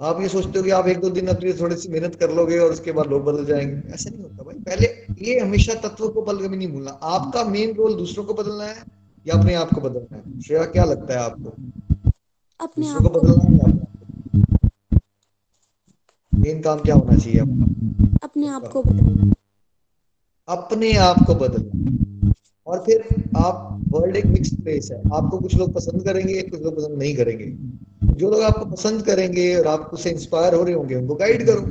आप 0.00 0.20
ये 0.20 0.28
सोचते 0.28 0.58
हो 0.58 0.64
कि 0.64 0.70
आप 0.70 0.88
एक 0.88 1.00
दो 1.00 1.10
दिन 1.10 1.26
अपनी 1.26 1.52
थोड़ी 1.52 1.76
सी 1.76 1.88
मेहनत 1.88 2.14
कर 2.14 2.32
लोगे 2.32 2.58
और 2.58 2.70
उसके 2.70 2.92
बाद 2.92 3.06
लोग 3.06 3.24
बदल 3.24 3.44
जाएँगे। 3.44 3.92
ऐसा 3.94 4.10
नहीं 4.10 4.22
होता 4.22 4.42
भाई। 4.42 4.54
पहले 4.54 5.06
ये 5.30 5.38
हमेशा 5.38 5.74
तत्व 5.74 6.08
को 6.08 6.22
पल 6.22 6.36
कभी 6.36 6.56
नहीं 6.56 6.68
भूलना। 6.68 6.90
आपका 6.90 7.44
मेन 7.44 7.74
रोल 7.74 7.94
दूसरों 7.94 8.24
को 8.24 8.34
बदलना 8.34 8.64
है 8.64 8.82
या 9.26 9.38
अपने 9.38 9.54
आप 9.54 9.74
को 9.74 9.80
बदलना 9.80 10.16
है? 10.16 10.40
श्रेया 10.40 10.64
क्या 10.64 10.84
लगता 10.84 11.14
है 11.14 11.20
आपको? 11.20 11.50
अपने 12.60 12.88
आप 12.88 13.02
को। 13.02 13.20
बदलना 13.20 13.68
है 13.68 13.72
मेन 16.34 16.62
काम 16.62 16.78
क्या 16.78 16.94
होना 16.94 17.16
चाहिए? 17.16 17.40
अपना 17.40 18.18
अपने 18.22 18.48
आप 18.48 18.68
को 18.68 18.82
बदलना। 18.82 19.34
अपने 20.52 20.92
आप 20.92 21.16
को 21.26 21.34
बदलना। 21.34 22.32
और 22.66 22.78
फिर 22.78 23.04
आप 23.36 23.84
वर्ल्ड 23.88 24.16
एक 24.16 24.26
मिक्स 24.26 24.50
प्लेस 24.54 24.90
है। 24.90 24.98
आपको 24.98 25.38
कुछ 25.38 25.54
लोग 25.54 25.72
पसंद 25.72 26.04
करेंगे, 26.04 26.42
कुछ 26.42 26.62
लोग 26.62 26.76
पसंद 26.76 26.98
नहीं 26.98 27.16
करेंगे। 27.16 27.72
जो 28.12 28.30
लोग 28.30 28.40
आपको 28.40 28.64
पसंद 28.64 29.02
करेंगे 29.02 29.56
और 29.56 29.66
आप 29.66 29.90
उससे 29.94 30.10
इंस्पायर 30.10 30.54
हो 30.54 30.64
रहे 30.64 30.74
होंगे, 30.74 30.94
उनको 30.94 31.14
गाइड 31.14 31.46
करो। 31.46 31.70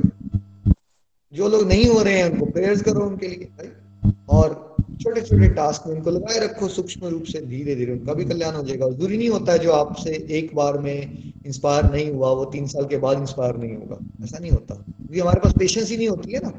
जो 1.34 1.48
लोग 1.48 1.68
नहीं 1.68 1.86
हो 1.86 2.02
रहे 2.02 2.14
हैं, 2.14 2.30
उनको 2.30 2.46
प्रेयर्स 2.46 2.82
करो 2.82 3.00
उनके 3.00 3.28
लिए 3.28 3.38
भाई 3.38 4.12
और 4.28 4.76
छोटे 5.02 5.20
छोटे 5.20 5.48
टास्क 5.48 5.82
में 5.86 5.94
उनको 5.94 6.10
लगाए 6.10 6.38
रखो 6.38 6.68
सूक्ष्म 6.68 7.06
रूप 7.06 7.22
से 7.22 7.40
धीरे 7.40 7.74
धीरे 7.74 7.92
उनका 7.92 8.14
भी 8.14 8.24
कल्याण 8.24 8.54
हो 8.54 8.62
जाएगा। 8.62 8.90
ज़रूरी 8.90 9.18
नहीं 9.18 9.28
होता 9.28 9.52
है 9.52 9.58
जो 9.58 9.72
आपसे 9.72 10.26
एक 10.30 10.54
बार 10.54 10.78
में 10.78 11.18
इंस्पायर 11.46 11.92
नहीं 11.92 12.10
हुआ, 12.10 12.30
वो 12.30 12.44
तीन 12.44 12.66
साल 12.66 12.84
के 12.84 12.96
बाद 12.96 13.18
इंस्पायर 13.18 13.56
नहीं 13.56 13.76
होगा। 13.76 14.24
ऐसा 14.24 14.38
नहीं 14.38 14.50
होता। 14.50 14.74
क्योंकि 14.74 15.20
हमारे 15.20 15.40
पास 15.40 15.52
पेशेंस 15.58 15.90
ही 15.90 15.96
नहीं 15.96 16.08
होती 16.08 16.32
है 16.32 16.40
ना। 16.42 16.50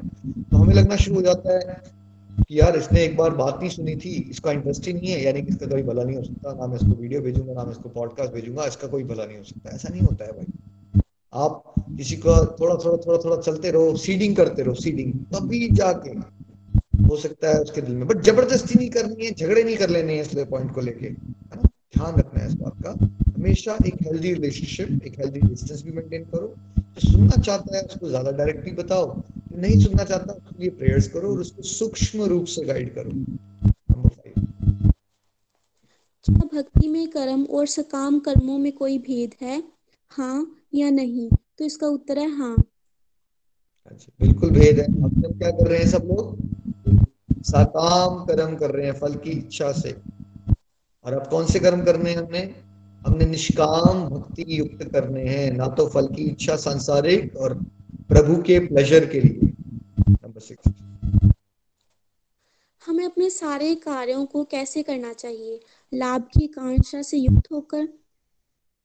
तो 0.50 0.56
हमें 0.56 0.74
लगना 0.74 0.96
शुरू 0.96 1.16
हो 1.16 1.22
जाता 1.22 1.54
है 1.54 1.93
कि 2.38 2.58
यार 2.60 2.76
इसने 2.76 3.02
एक 3.04 3.16
बार 3.16 3.34
बात 3.34 3.58
नहीं 3.60 3.70
सुनी 3.70 3.94
थी, 3.96 4.10
इसका 4.30 4.52
इंटरेस्ट 4.52 4.86
ही 4.86 4.92
नहीं 4.92 5.10
है, 5.10 5.22
यानी 5.22 5.42
कि 5.42 5.48
इसका 5.48 5.66
कोई 5.66 5.82
भला 5.82 6.04
नहीं 6.04 6.16
हो 6.16 6.22
सकता, 6.22 6.52
ना 6.52 6.66
मैं 6.66 6.76
इसको 6.76 7.00
वीडियो 7.00 7.20
भेजूँगा, 7.22 7.52
ना 7.52 7.64
मैं 7.64 7.72
इसको 7.72 7.88
पॉडकास्ट 7.90 8.32
भेजूँगा, 8.32 8.66
इसका 8.66 8.88
कोई 8.88 9.04
भला 9.04 9.24
नहीं 9.24 9.38
हो 9.38 9.44
सकता। 9.44 9.70
ऐसा 9.70 9.88
नहीं 9.88 10.02
होता 10.02 10.24
है 10.24 10.32
भाई। 10.32 11.02
आप 11.32 11.62
किसी 11.96 12.16
को 12.16 12.34
थोड़ा 12.56 12.74
थोड़ा 12.84 12.96
थोड़ा 12.96 13.18
थोड़ा 13.18 13.36
चलते 13.36 13.70
रहो 13.70 13.94
सीडिंग 13.98 14.36
करते 14.36 14.62
रहो 14.62 14.74
सीडिंग 14.74 15.12
तभी 15.34 15.68
जाके 15.72 16.10
हो 17.08 17.16
सकता 17.16 17.48
है 17.48 17.60
उसके 17.60 17.80
दिल 17.80 17.94
में। 17.96 18.06
बट 18.08 18.20
ज़बरदस्ती 18.22 18.78
नहीं 18.78 18.90
करनी 18.90 19.24
है, 19.26 19.32
झगड़े 19.32 19.62
नहीं 19.62 19.76
कर 19.76 19.90
लेने 19.90 20.14
हैं 20.14 20.22
इस 20.22 20.34
पॉइंट 20.50 20.74
को 20.74 20.80
लेके, 20.80 21.06
है 21.06 21.56
ना? 21.56 21.68
ध्यान 21.96 22.18
रखना 22.18 22.40
है 22.40 22.46
इस 22.48 22.54
बात 22.54 22.82
का। 22.84 22.90
हमेशा 23.34 23.76
एक 23.86 24.02
हेल्दी 24.02 24.32
रिलेशनशिप 24.32 25.06
एक 25.06 25.18
हेल्दी 25.20 25.40
डिस्टेंस 25.40 25.82
भी 25.84 25.92
मेंटेन 25.92 26.24
करो। 26.24 26.54
जो 26.76 27.10
सुनना 27.10 27.36
चाहता 27.36 27.76
है 27.76 27.82
उसको 27.82 28.08
ज़्यादा 28.08 28.30
डायरेक्टली 28.32 28.72
बताओ। 28.72 29.06
नहीं 29.56 29.78
सुनना 29.80 30.04
चाहता 30.04 30.32
उसके 30.32 30.60
लिए 30.60 30.70
प्रेयर्स 30.70 31.08
करो 31.08 31.32
और 31.32 31.40
उसको 31.40 31.62
सूक्ष्म 31.62 32.24
रूप 32.24 32.44
से 32.44 32.64
गाइड 32.64 32.94
करो। 32.94 33.10
नंबर 33.10 34.08
फाइव 34.08 34.34
क्या 36.26 36.48
भक्ति 36.54 36.88
में 36.88 37.08
कर्म 37.08 37.44
और 37.44 37.66
सकाम 37.66 38.18
कर्मों 38.18 38.58
में 38.58 38.72
कोई 38.72 38.98
भेद 38.98 39.34
है 39.42 39.62
हाँ 40.12 40.56
या 40.74 40.90
नहीं? 40.90 41.28
तो 41.58 41.64
इसका 41.64 41.86
उत्तर 41.86 42.18
है 42.18 42.30
हाँ। 42.30 42.56
अच्छा 43.86 44.12
बिल्कुल 44.20 44.50
भेद 44.50 44.78
है। 44.78 44.84
अब 44.84 45.24
हम 45.26 45.38
क्या 45.38 45.50
कर 45.50 45.66
रहे 45.66 45.78
हैं 45.78 45.88
सब 45.88 46.04
लोग? 46.04 46.36
सकाम 47.42 48.24
कर्म 48.24 48.56
कर 48.56 48.70
रहे 48.70 48.86
हैं 48.86 48.92
फल 48.92 49.14
की 49.14 49.30
इच्छा 49.30 49.72
से। 49.72 49.96
और 51.04 51.12
अब 51.12 51.26
कौन 51.30 51.46
से 51.46 51.60
कर्म 51.60 51.84
करने 51.84 52.10
हैं 52.10 52.16
हमने? 52.16 52.54
हमने 53.06 53.24
निष्काम 53.24 54.08
भक्ति 54.08 54.44
युक्त 54.48 54.84
करने 54.92 55.24
हैं। 55.24 55.50
ना 55.52 55.66
तो 55.68 55.86
फल 55.88 56.06
की 56.06 56.22
इच्छा 56.22 56.56
सांसारिक 56.56 57.36
और 57.36 57.54
प्रभु 58.10 58.36
के 58.42 58.58
प्लेजर 58.58 59.06
के 59.06 59.20
लिए। 59.20 59.52
नंबर 60.10 60.40
सिक्स 60.40 60.72
हमें 62.82 63.04
अपने 63.04 63.28
सारे 63.30 63.74
कार्यों 63.74 64.24
को 64.26 64.42
कैसे 64.44 64.82
करना 64.82 65.12
चाहिए? 65.12 65.60
लाभ 65.92 66.22
की 66.22 66.46
कांक्षा 66.46 67.02
से 67.02 67.16
युक्त 67.16 67.52
होकर 67.52 67.88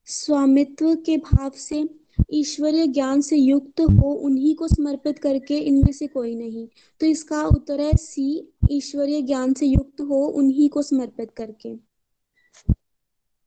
स्वामित्व 0.07 0.93
के 0.95 1.17
भाव 1.17 1.51
से 1.55 1.87
ईश्वरीय 2.33 2.87
ज्ञान 2.87 3.21
से 3.21 3.37
युक्त 3.37 3.81
हो 3.81 4.11
उन्हीं 4.11 4.55
को 4.55 4.67
समर्पित 4.67 5.19
करके 5.19 5.57
इनमें 5.57 5.91
से 5.91 6.07
कोई 6.07 6.35
नहीं। 6.35 6.67
तो 7.01 7.05
इसका 7.05 7.43
उत्तर 7.43 7.81
है 7.81 7.91
सी 7.97 8.53
ईश्वरीय 8.71 9.21
ज्ञान 9.21 9.53
से 9.53 9.65
युक्त 9.65 10.01
हो 10.01 10.25
उन्हीं 10.39 10.69
को 10.69 10.81
समर्पित 10.81 11.31
करके। 11.31 11.75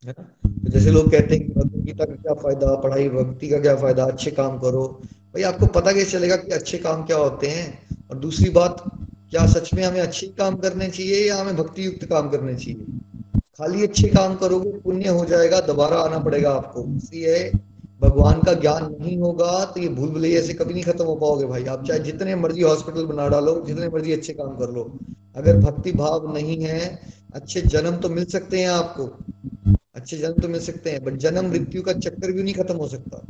तो 0.05 0.71
जैसे 0.71 0.91
लोग 0.91 1.11
कहते 1.13 1.35
हैं 1.35 1.47
कि 1.47 1.53
भगवत 1.53 1.85
गीता 1.85 2.05
का 2.05 2.15
क्या 2.15 2.35
फ़ायदा 2.35 2.75
पढ़ाई 2.81 3.09
भक्ति 3.09 3.49
का 3.49 3.61
क्या 3.61 3.77
फ़ायदा 3.77 4.05
अच्छे 4.05 4.31
काम 4.31 4.59
करो 4.59 4.85
भाई, 5.35 5.43
आपको 5.43 5.67
पता 5.67 5.93
कैसे 5.93 6.11
चलेगा 6.11 6.37
कि 6.37 6.51
अच्छे 6.51 6.79
काम 6.79 7.03
क्या 7.03 7.17
होते 7.17 7.47
हैं? 7.47 7.67
और 8.11 8.19
दूसरी 8.19 8.51
बात, 8.51 8.83
क्या 9.31 9.47
सच 9.47 9.75
में 9.75 9.83
हमें 9.85 10.01
अच्छे 10.01 10.27
काम 10.27 10.57
करने 10.57 10.89
चाहिए 10.89 11.29
या 11.29 11.37
हमें 11.37 11.57
भक्ति 11.57 11.87
युक्त 11.87 12.05
काम 12.05 12.29
करने 12.31 12.55
चाहिए? 12.55 12.85
खाली 13.59 13.83
अच्छे 13.83 14.09
काम 14.09 14.35
करोगे, 14.35 14.71
पुण्य 14.71 15.09
हो 15.09 15.25
जाएगा, 15.25 15.61
दोबारा 15.61 15.97
आना 15.97 16.19
पड़ेगा 16.19 16.51
आपको। 16.51 16.85
इसलिए 16.97 17.53
भगवान 18.01 18.41
का 18.43 18.53
ज्ञान 18.53 18.97
नहीं 19.01 19.17
होगा 19.19 19.65
तो 19.65 19.81
ये 19.81 19.89
भूल 19.89 20.09
भुलैया 20.09 20.43
से 20.43 20.55
कभी 20.55 20.75
नहीं 20.75 20.85
खत्म 20.85 21.05
हो 21.05 21.15
पाओगे 21.15 21.47
भाई। 21.47 21.65
आप 21.65 21.87
चाहे 21.87 22.01
जितने 22.01 22.35
मर्ज़ी 22.35 22.63
हॉस्पिटल 22.63 23.07
बना 23.07 23.29
डालो, 23.29 23.65
जितने 23.67 23.89
मर्ज़ी 23.89 24.13
अच्छे 24.13 24.33
काम 24.33 24.57
कर 24.57 24.71
लो। 24.71 24.99
अगर 25.37 25.57
भक्ति 25.57 25.93
भाव 25.93 26.35
नहीं 26.35 26.61
है, 26.65 27.01
अच्छे 27.35 27.61
जन्म 27.61 27.97
तो 27.97 28.09
मिल 28.09 28.25
सकते 28.25 28.61
हैं 28.61 28.69
आपको। 28.69 29.05
अच्छे 29.95 30.17
जन्म 30.19 30.41
तो 30.43 30.49
मिल 30.49 30.61
सकते 30.61 30.91
हैं 30.91 31.03
बट 31.05 31.17
जन्म 31.23 31.49
मृत्यु 31.51 31.83
का 31.83 31.93
चक्कर 31.95 32.33
भी 32.33 32.43
नहीं 32.43 32.55
खत्म 32.55 32.77
हो 32.77 32.89
सकता। 32.89 33.21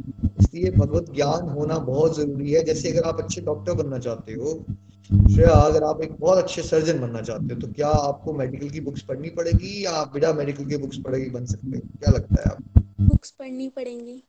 इसलिए 0.41 0.71
भगवत 0.73 1.11
ज्ञान 1.15 1.49
होना 1.51 1.79
बहुत 1.87 2.17
ज़रूरी 2.17 2.53
है। 2.53 2.63
जैसे 2.65 2.91
अगर 2.91 3.09
आप 3.09 3.21
अच्छे 3.21 3.41
डॉक्टर 3.41 3.75
बनना 3.75 3.99
चाहते 3.99 4.33
हो 4.35 4.65
श्रेया 5.11 5.51
अगर 5.53 5.83
आप 5.85 6.01
एक 6.03 6.13
बहुत 6.21 6.39
अच्छे 6.39 6.63
सर्जन 6.63 7.01
बनना 7.01 7.21
चाहते 7.23 7.55
हो 7.55 7.61
तो 7.61 7.73
क्या 7.73 7.89
आपको 7.89 8.33
मेडिकल 8.33 8.69
की 8.69 8.81
बुक्स 8.81 9.03
पढ़नी 9.03 9.29
पड़ेगी 9.31 9.85
या 9.85 9.91
आप 9.93 10.13
बिना 10.15 10.33
मेडिकल 10.33 10.65
की 10.67 10.77
बुक्स 10.77 10.99
पढ़ेगी 10.99 11.31
बन 11.31 11.45
सकते 11.47 11.77
हो? 11.77 11.81
क्या 11.99 12.13
लगता 12.13 12.43
है 12.43 12.51
आप 12.51 12.83
बुक्स 13.01 13.31
पढ़नी 13.31 13.69
पड़ेंगी। 13.69 14.23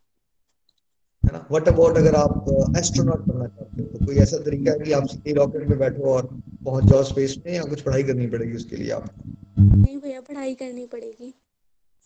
है 1.23 1.31
ना? 1.33 1.45
व्हाट 1.51 1.67
अबाउट 1.67 1.97
अगर 1.97 2.15
आप 2.15 2.73
एस्ट्रोनॉट 2.77 3.27
बनना 3.27 3.47
चाहते 3.47 3.81
हो? 3.81 3.87
तो 3.89 4.05
कोई 4.05 4.15
ऐसा 4.17 4.37
तरीका 4.45 4.71
है 4.71 4.79
कि 4.79 4.91
आप 4.91 5.05
सीधे 5.07 5.33
रॉकेट 5.33 5.67
में 5.69 5.77
बैठो 5.79 6.03
और 6.13 6.27
पहुँच 6.65 6.85
जाओ 6.85 7.03
स्पेस 7.03 7.37
में 7.45 7.53
या 7.53 7.63
कुछ 7.63 7.81
पढ़ाई 7.81 8.03
करनी 8.03 8.27
पड़ेगी 8.27 8.55
उसके 8.55 8.75
लिए 8.75 8.91
आपको? 8.91 9.29
नहीं 9.61 9.97
भैया 9.97 10.21
पढ़ाई 10.21 10.53
करनी 10.55 10.85
पड़ेगी। 10.87 11.33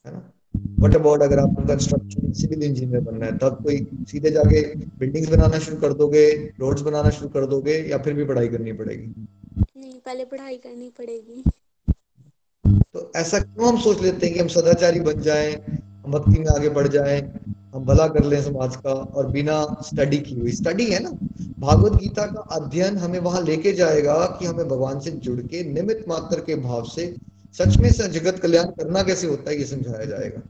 है 0.05 0.11
ना? 0.11 0.19
व्हाट 0.79 0.95
अबाउट 0.95 1.21
अगर 1.21 1.39
आपको 1.39 1.65
कंस्ट्रक्शन 1.67 2.31
सिविल 2.33 2.63
इंजीनियर 2.63 3.01
बनना 3.01 3.25
है 3.25 3.37
तब 3.37 3.59
कोई 3.63 3.77
सीधे 4.11 4.31
जाके 4.31 4.61
बिल्डिंग्स 4.99 5.29
बनाना 5.29 5.59
शुरू 5.59 5.77
कर 5.77 5.93
दोगे 5.95 6.25
रोड्स 6.59 6.81
बनाना 6.81 7.09
शुरू 7.11 7.29
कर 7.29 7.45
दोगे 7.47 7.77
या 7.89 7.97
फिर 7.99 8.13
भी 8.13 8.25
पढ़ाई 8.25 8.47
करनी 8.47 8.73
पड़ेगी? 8.73 9.13
नहीं 9.77 9.99
पहले 10.01 10.25
पढ़ाई 10.25 10.57
करनी 10.57 10.89
पड़ेगी। 10.97 11.43
तो 12.93 13.11
ऐसा 13.15 13.39
क्यों 13.39 13.67
हम 13.67 13.77
सोच 13.81 14.01
लेते 14.01 14.25
हैं 14.25 14.33
कि 14.35 14.39
हम 14.41 14.47
सदाचारी 14.49 14.99
बन 14.99 15.21
जाएँ 15.21 15.53
हम 15.53 16.11
भक्ति 16.11 16.39
में 16.39 16.47
आगे 16.47 16.69
बढ़ 16.69 16.87
जाएँ 16.87 17.21
हम 17.73 17.85
भला 17.85 18.07
कर 18.07 18.23
लें 18.23 18.41
समाज 18.43 18.75
का 18.75 18.93
और 18.93 19.27
बिना 19.31 19.57
स्टडी 19.83 20.17
की 20.19 20.35
हुई 20.35 20.51
स्टडी 20.51 20.85
है 20.85 20.99
ना? 20.99 21.09
भागवत 21.59 21.99
गीता 21.99 22.25
का 22.25 22.41
अध्ययन 22.55 22.97
हमें 22.97 23.19
वहाँ 23.19 23.41
लेके 23.41 23.71
जाएगा 23.73 24.15
कि 24.39 24.45
हमें 24.45 24.67
भगवान 24.67 24.99
से 24.99 25.11
जुड़ 25.19 25.39
के 25.43 25.63
निमित 25.73 26.05
मात्र 26.07 26.41
के 26.41 26.55
भाव 26.61 26.83
से 26.87 27.05
सच 27.55 27.77
में 27.77 27.89
जगत 27.91 28.39
कल्याण 28.39 28.65
करना 28.65 29.03
कैसे 29.03 29.27
होता 29.27 29.49
है 29.49 29.57
ये 29.57 29.65
समझाया 29.65 30.05
जाएगा। 30.05 30.41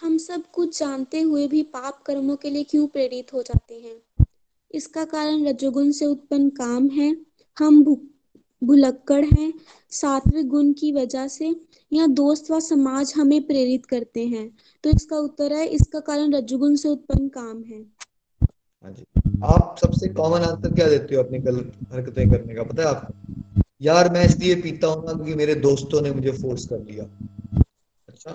हम 0.00 0.18
सब 0.18 0.42
कुछ 0.52 0.78
जानते 0.78 1.20
हुए 1.20 1.48
भी 1.48 1.62
पाप 1.62 2.02
कर्मों 2.06 2.36
के 2.36 2.50
लिए 2.50 2.64
क्यों 2.64 2.86
प्रेरित 2.86 3.32
हो 3.32 3.42
जाते 3.42 3.74
हैं? 3.74 4.26
इसका 4.74 5.04
कारण 5.04 5.46
रजोगुण 5.48 5.90
से 5.90 6.06
उत्पन्न 6.06 6.48
काम 6.48 6.88
है। 6.88 7.16
हम 7.58 7.84
भुलक्कड़ 8.64 9.24
हैं। 9.24 9.52
सात्विक 9.90 10.48
गुण 10.48 10.72
की 10.72 10.92
वजह 10.92 11.28
से 11.28 11.54
या 11.92 12.06
दोस्त 12.06 12.50
व 12.50 12.60
समाज 12.60 13.12
हमें 13.16 13.46
प्रेरित 13.46 13.86
करते 13.86 14.26
हैं। 14.26 14.56
तो 14.84 14.90
इसका 14.90 15.18
उत्तर 15.18 15.52
है 15.52 15.66
इसका 15.66 16.00
कारण 16.00 16.34
रजोगुण 16.34 16.74
से 16.74 16.88
उत्पन्न 16.88 17.28
काम 17.28 17.62
है। 17.62 17.82
हाँ 18.84 18.94
आप 19.44 19.76
सबसे 19.78 20.08
कॉमन 20.08 20.40
आंसर 20.40 20.74
क्या 20.74 20.88
देते 20.88 21.14
हो 21.14 21.22
अपनी 21.22 21.38
गलत 21.38 21.72
हरकतें 21.92 22.30
करने 22.30 22.54
का 22.54 22.62
पता 22.62 22.82
है 22.82 22.88
आपको? 22.88 23.14
यार 23.80 24.12
मैं 24.12 24.24
इसलिए 24.24 24.54
पीता 24.56 24.86
हूँ 24.86 25.04
ना 25.06 25.12
क्योंकि 25.12 25.34
मेरे 25.34 25.54
दोस्तों 25.54 26.00
ने 26.02 26.10
मुझे 26.10 26.30
फोर्स 26.32 26.66
कर 26.66 26.78
लिया। 26.80 27.04
अच्छा? 28.08 28.30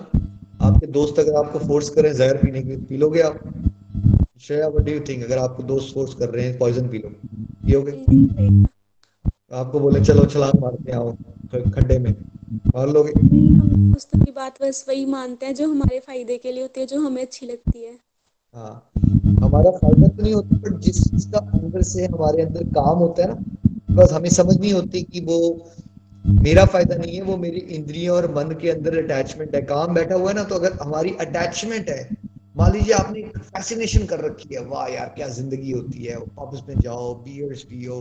आपके 0.62 0.86
दोस्त 0.86 1.18
अगर 1.18 1.34
आपको 1.36 1.58
फोर्स 1.58 1.88
करें 1.90 2.12
जहर 2.12 2.36
पीने 2.36 2.62
के 2.62 2.76
पी 2.86 2.96
लोगे 2.96 3.20
आप? 3.20 3.38
Shreya 4.40 4.68
what 4.68 4.84
do 4.86 4.92
you 4.92 5.00
think 5.00 5.24
अगर 5.24 5.38
आपको 5.38 5.62
दोस्त 5.62 5.94
फोर्स 5.94 6.14
कर 6.14 6.28
रहे 6.28 6.44
हैं 6.46 6.58
पॉइजन 6.58 6.88
पी 6.88 6.98
लो 6.98 7.08
पियोगे 7.66 7.92
आपको 9.52 9.80
बोले 9.80 10.00
चलो 10.04 10.24
छलांग 10.26 10.60
मारते 10.60 10.92
आओ 10.92 11.12
खड्डे 11.54 11.98
में 11.98 12.14
मार 12.74 12.88
लोगे? 12.88 13.12
दोस्तों 13.16 14.24
की 14.24 14.30
बात 14.30 14.62
बस 14.62 14.84
वही 14.88 15.04
मानते 15.06 15.46
हैं 15.46 15.54
जो 15.54 15.68
हमारे 15.70 15.98
फ़ायदे 16.00 16.36
के 16.38 16.52
लिए 16.52 16.62
होती 16.62 16.80
है 16.80 16.86
जो 16.86 17.00
हमें 17.00 17.22
अच्छी 17.22 17.46
लगती 17.46 17.82
है। 17.84 17.94
हाँ। 18.56 18.90
हमारा 19.42 19.70
फ़ायदा 19.70 20.08
तो 20.08 20.22
नहीं 20.22 20.34
होता 20.34 20.56
बट 20.58 20.80
जिस 20.80 21.02
चीज़ 21.02 21.30
का 21.32 21.38
अंदर 21.38 21.82
से 21.82 22.06
हमारे 22.06 22.42
अंदर 22.42 22.64
काम 22.74 22.98
होता 22.98 23.22
है 23.22 23.28
ना 23.28 23.44
बस 23.94 24.12
हमें 24.12 24.28
समझ 24.30 24.56
नहीं 24.58 24.72
होती 24.72 25.02
कि 25.04 25.20
वो 25.20 25.38
मेरा 26.24 26.64
फ़ायदा 26.66 26.96
नहीं 26.96 27.16
है, 27.16 27.22
वो 27.22 27.36
मेरी 27.36 27.58
इंद्रियों 27.76 28.16
और 28.16 28.30
मन 28.34 28.56
के 28.60 28.70
अंदर 28.70 28.98
अटैचमेंट 28.98 29.54
है। 29.54 29.62
काम 29.64 29.94
बैठा 29.94 30.14
हुआ 30.14 30.28
है 30.30 30.34
ना 30.36 30.44
तो 30.44 30.54
अगर 30.54 30.72
हमारी 30.82 31.10
अटैचमेंट 31.20 31.88
है, 31.90 32.08
मान 32.56 32.72
लीजिए 32.72 32.94
आपने 32.94 33.22
फैसिनेशन 33.38 34.04
कर 34.06 34.20
रखी 34.20 34.54
है, 34.54 34.64
वाह 34.66 34.86
यार, 34.88 35.12
क्या 35.16 35.28
ज़िंदगी 35.30 35.70
होती 35.70 36.04
है 36.04 36.16
ऑफ़िस 36.16 36.60
में 36.68 36.80
जाओ 36.80 37.14
बियर्स 37.24 37.62
पियो 37.64 38.00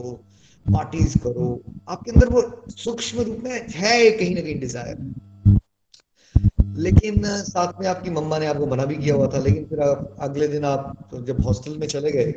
पार्टीज़ 0.65 1.17
करो। 1.19 1.49
आपके 1.89 2.11
अंदर 2.11 2.29
वो 2.29 2.41
सूक्ष्म 2.77 3.21
रूप 3.21 3.43
में 3.43 3.67
है 3.75 4.11
कहीं 4.11 4.35
ना 4.35 4.41
कहीं 4.41 4.59
डिज़ायर 4.59 4.97
लेकिन 6.77 7.21
साथ 7.45 7.79
में 7.79 7.87
आपकी 7.87 8.09
मम्मा 8.11 8.37
ने 8.39 8.45
आपको 8.47 8.65
मना 8.67 8.85
भी 8.85 8.95
किया 8.95 9.15
हुआ 9.15 9.27
था, 9.27 9.39
लेकिन 9.39 9.65
फिर 9.65 9.79
अगले 9.79 10.47
दिन 10.47 10.65
आप 10.65 11.07
तो 11.11 11.21
जब 11.25 11.41
हॉस्टल 11.45 11.77
में 11.77 11.87
चले 11.87 12.11
गए 12.11 12.31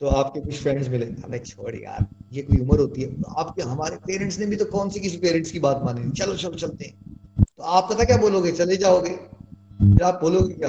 तो 0.00 0.06
आपके 0.06 0.40
कुछ 0.40 0.62
फ्रेंड्स 0.62 0.88
मिले। 0.88 1.06
हमें 1.06 1.38
छोड़ 1.38 1.74
यार 1.74 2.06
ये 2.32 2.42
कोई 2.42 2.56
उम्र 2.56 2.80
होती 2.80 3.02
है। 3.02 3.08
तो 3.08 3.32
आपके 3.34 3.62
हमारे 3.62 3.96
पेरेंट्स 3.96 4.38
ने 4.38 4.46
भी 4.46 4.56
तो 4.56 4.64
कौन 4.64 4.90
सी 4.90 5.00
किसी 5.00 5.16
पेरेंट्स 5.16 5.50
की 5.50 5.58
बात 5.58 5.82
मानी? 5.84 6.10
चलो 6.10 6.36
चलो 6.36 6.54
चलते 6.54 6.84
हैं। 6.84 7.16
तो 7.40 7.62
आप 7.62 7.88
पता 7.92 8.04
क्या 8.04 8.16
बोलोगे? 8.16 8.52
चले 8.52 8.76
जाओगे। 8.76 9.10
फिर 9.10 10.02
आप 10.02 10.18
बोलोगे 10.22 10.54
क्या? 10.54 10.68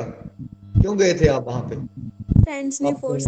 क्यों 0.81 0.97
गए 0.97 1.13
थे 1.13 1.27
आप 1.27 1.47
वहाँ 1.47 1.61
पे? 1.61 1.75
फ्रेंड्स 2.41 2.81
ने 2.81 2.93
फोर्स 2.93 3.27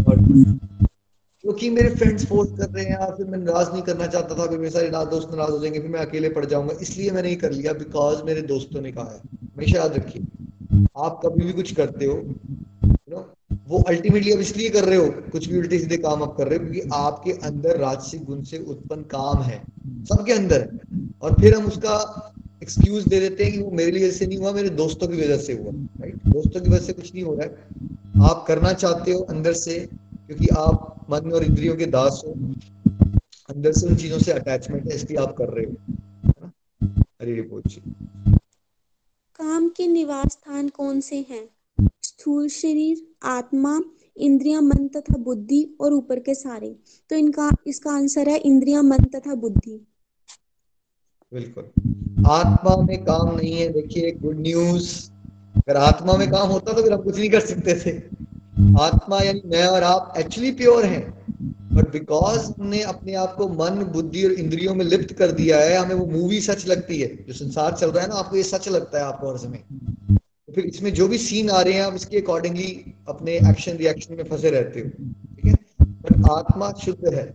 क्योंकि 1.43 1.69
मेरे 1.69 1.89
फ्रेंड्स 1.89 2.25
फोर्स 2.25 2.51
कर 2.51 2.69
रहे 2.69 2.85
हैं 2.85 2.91
यार 2.91 3.13
फिर 3.17 3.25
मैं 3.25 3.37
नाराज़ 3.37 3.71
नहीं 3.71 3.81
करना 3.81 4.07
चाहता 4.07 4.35
था 4.35 4.47
फिर 4.47 4.57
मेरे 4.57 4.69
सारे 4.69 4.89
दोस्त 4.89 5.27
नाराज़ 5.31 5.51
हो 5.51 5.59
जाएँगे 5.59 5.79
फिर 5.79 5.89
मैं 5.89 5.99
अकेले 5.99 6.29
पड़ 6.29 6.45
जाऊँगा। 6.45 6.73
इसलिए 6.81 7.11
मैंने 7.11 7.29
ये 7.29 7.35
कर 7.35 7.51
लिया 7.51 7.73
बिकॉज़ 7.73 8.23
मेरे 8.23 8.41
दोस्तों 8.41 8.81
ने 8.81 8.91
कहा 8.91 9.11
है। 9.11 9.19
हमेशा 9.43 9.79
याद 9.79 9.93
रखिए। 9.93 10.23
आप 10.97 11.19
कभी 11.25 11.45
भी 11.45 11.53
कुछ 11.53 11.73
करते 11.73 12.05
हो 12.05 12.13
वो 13.67 13.81
अल्टीमेटली 13.83 14.31
अब 14.31 14.39
इसलिए 14.39 14.69
कर 14.69 14.85
रहे 14.85 14.97
हो, 14.97 15.07
कुछ 15.31 15.47
भी 15.47 15.57
उल्टे 15.57 15.79
सीधे 15.79 15.97
काम 15.97 16.23
आप 16.23 16.35
कर 16.37 16.47
रहे 16.47 16.59
हो, 16.59 16.65
क्योंकि 16.65 16.89
आपके 16.93 17.31
अंदर 17.47 17.77
राजसिक 17.77 18.23
गुण 18.25 18.43
से 18.43 18.57
उत्पन्न 18.57 19.01
काम 19.03 19.41
है, 19.43 19.63
सबके 20.09 20.33
अंदर। 20.33 20.69
और 21.21 21.33
फिर 21.41 21.55
हम 21.55 21.65
उसका 21.65 21.95
एक्सक्यूज 22.63 23.07
दे 23.07 23.19
देते 23.19 23.43
हैं 23.43 23.53
कि 23.53 23.59
वो 23.59 23.71
मेरे 23.71 23.91
लिए 23.91 24.11
से 24.11 24.27
नहीं 24.27 24.37
हुआ, 24.37 24.51
मेरे 24.51 24.69
दोस्तों 24.69 25.07
की 25.07 25.17
वजह 25.17 25.37
से 25.37 25.53
हुआ 25.53 25.71
राइट 25.71 26.15
दोस्तों 26.27 26.61
की 26.61 26.69
वजह 26.69 26.85
से 26.85 26.93
कुछ 26.93 27.13
नहीं 27.13 27.23
हो 27.23 27.35
रहा 27.35 27.45
है। 27.45 28.29
आप 28.29 28.45
करना 28.47 28.73
चाहते 28.73 29.11
हो 29.11 29.19
अंदर 29.19 29.53
से, 29.53 29.77
क्योंकि 30.27 30.47
आप 30.57 31.05
मन 31.09 31.31
और 31.31 31.43
इंद्रियों 31.43 31.75
के 31.75 31.85
दास 31.85 32.21
हो, 32.27 32.31
अंदर 33.49 33.71
से 33.71 33.87
उन 33.87 33.95
चीज़ों 33.95 34.19
से 34.19 34.31
अटैचमेंट 34.31 34.87
है, 34.87 34.95
इसलिए 34.95 35.19
आप 35.19 35.35
कर 35.37 35.49
रहे 35.49 35.65
हो 35.65 36.49
हरी 37.21 37.41
बोल 37.41 37.61
काम 39.39 39.69
के 39.69 39.87
निवास 39.87 40.31
स्थान 40.31 40.69
कौन 40.69 40.99
से 41.01 41.15
हैं? 41.29 41.56
स्थूल 42.01 42.47
शरीर, 42.47 43.07
आत्मा, 43.23 43.81
इंद्रिया, 44.17 44.61
मन 44.61 44.87
तथा 44.87 45.17
बुद्धि 45.17 45.77
और 45.81 45.93
ऊपर 45.93 46.19
के 46.19 46.35
सारे। 46.35 46.75
तो 47.09 47.15
इनका, 47.15 47.51
इसका 47.67 47.91
आंसर 47.91 48.29
है 48.29 48.37
इंद्रिया, 48.37 48.81
मन 48.81 48.97
तथा 48.97 49.35
बुद्धि। 49.35 49.87
बिल्कुल। 51.33 51.63
आत्मा 52.27 52.83
में 52.83 53.03
काम 53.03 53.35
नहीं 53.35 53.53
है। 53.53 53.73
देखिए 53.73 54.11
गुड 54.11 54.39
न्यूज़ 54.39 55.11
अगर 55.57 55.75
आत्मा 55.75 56.17
में 56.17 56.31
काम 56.31 56.49
होता 56.49 56.73
तो 56.73 56.83
फिर 56.83 56.93
हम 56.93 57.01
कुछ 57.01 57.19
नहीं 57.19 57.29
कर 57.29 57.39
सकते 57.39 57.75
थे। 57.75 57.97
आत्मा 58.81 59.21
यानी 59.21 59.41
मैं 59.45 59.65
और 59.65 59.83
आप 59.83 60.13
एक्चुअली 60.17 60.51
प्योर 60.51 60.85
हैं। 60.85 61.25
बट 61.75 61.91
बिकॉज़ 61.91 62.51
हमने 62.51 62.81
अपने 62.81 63.13
आप 63.13 63.35
को 63.35 63.49
मन, 63.49 63.83
बुद्धि 63.83 64.25
और 64.25 64.31
इंद्रियों 64.31 64.75
में 64.75 64.85
लिप्त 64.85 65.13
कर 65.13 65.31
दिया 65.31 65.59
है, 65.59 65.77
हमें 65.77 65.95
वो 65.95 66.05
मूवी 66.05 66.41
सच 66.41 66.67
लगती 66.67 67.01
है। 67.01 67.23
जो 67.23 67.33
संसार 67.33 67.73
चल 67.73 67.91
रहा 67.91 68.03
है 68.03 68.09
ना, 68.09 68.15
आपको 68.15 68.37
ये 68.37 68.43
सच 68.43 68.69
लगता 68.69 68.97
है 68.97 69.03
आपको 69.03 69.31
हर 69.31 69.37
समय 69.37 69.63
फिर 70.55 70.65
इसमें 70.65 70.93
जो 70.93 71.07
भी 71.07 71.17
सीन 71.17 71.49
आ 71.49 71.61
रहे 71.61 71.73
हैं, 71.73 71.81
आप 71.81 71.95
इसके 71.95 72.19
अकॉर्डिंगली 72.19 72.95
अपने 73.07 73.31
एक्शन 73.31 73.71
रिएक्शन 73.71 74.15
में 74.15 74.23
फंसे 74.23 74.49
रहते 74.49 74.79
हो, 74.79 74.89
ठीक 74.89 75.45
है? 75.45 75.55
बट 75.81 76.29
आत्मा 76.31 76.71
शुद्ध 76.73 77.13
है। 77.13 77.25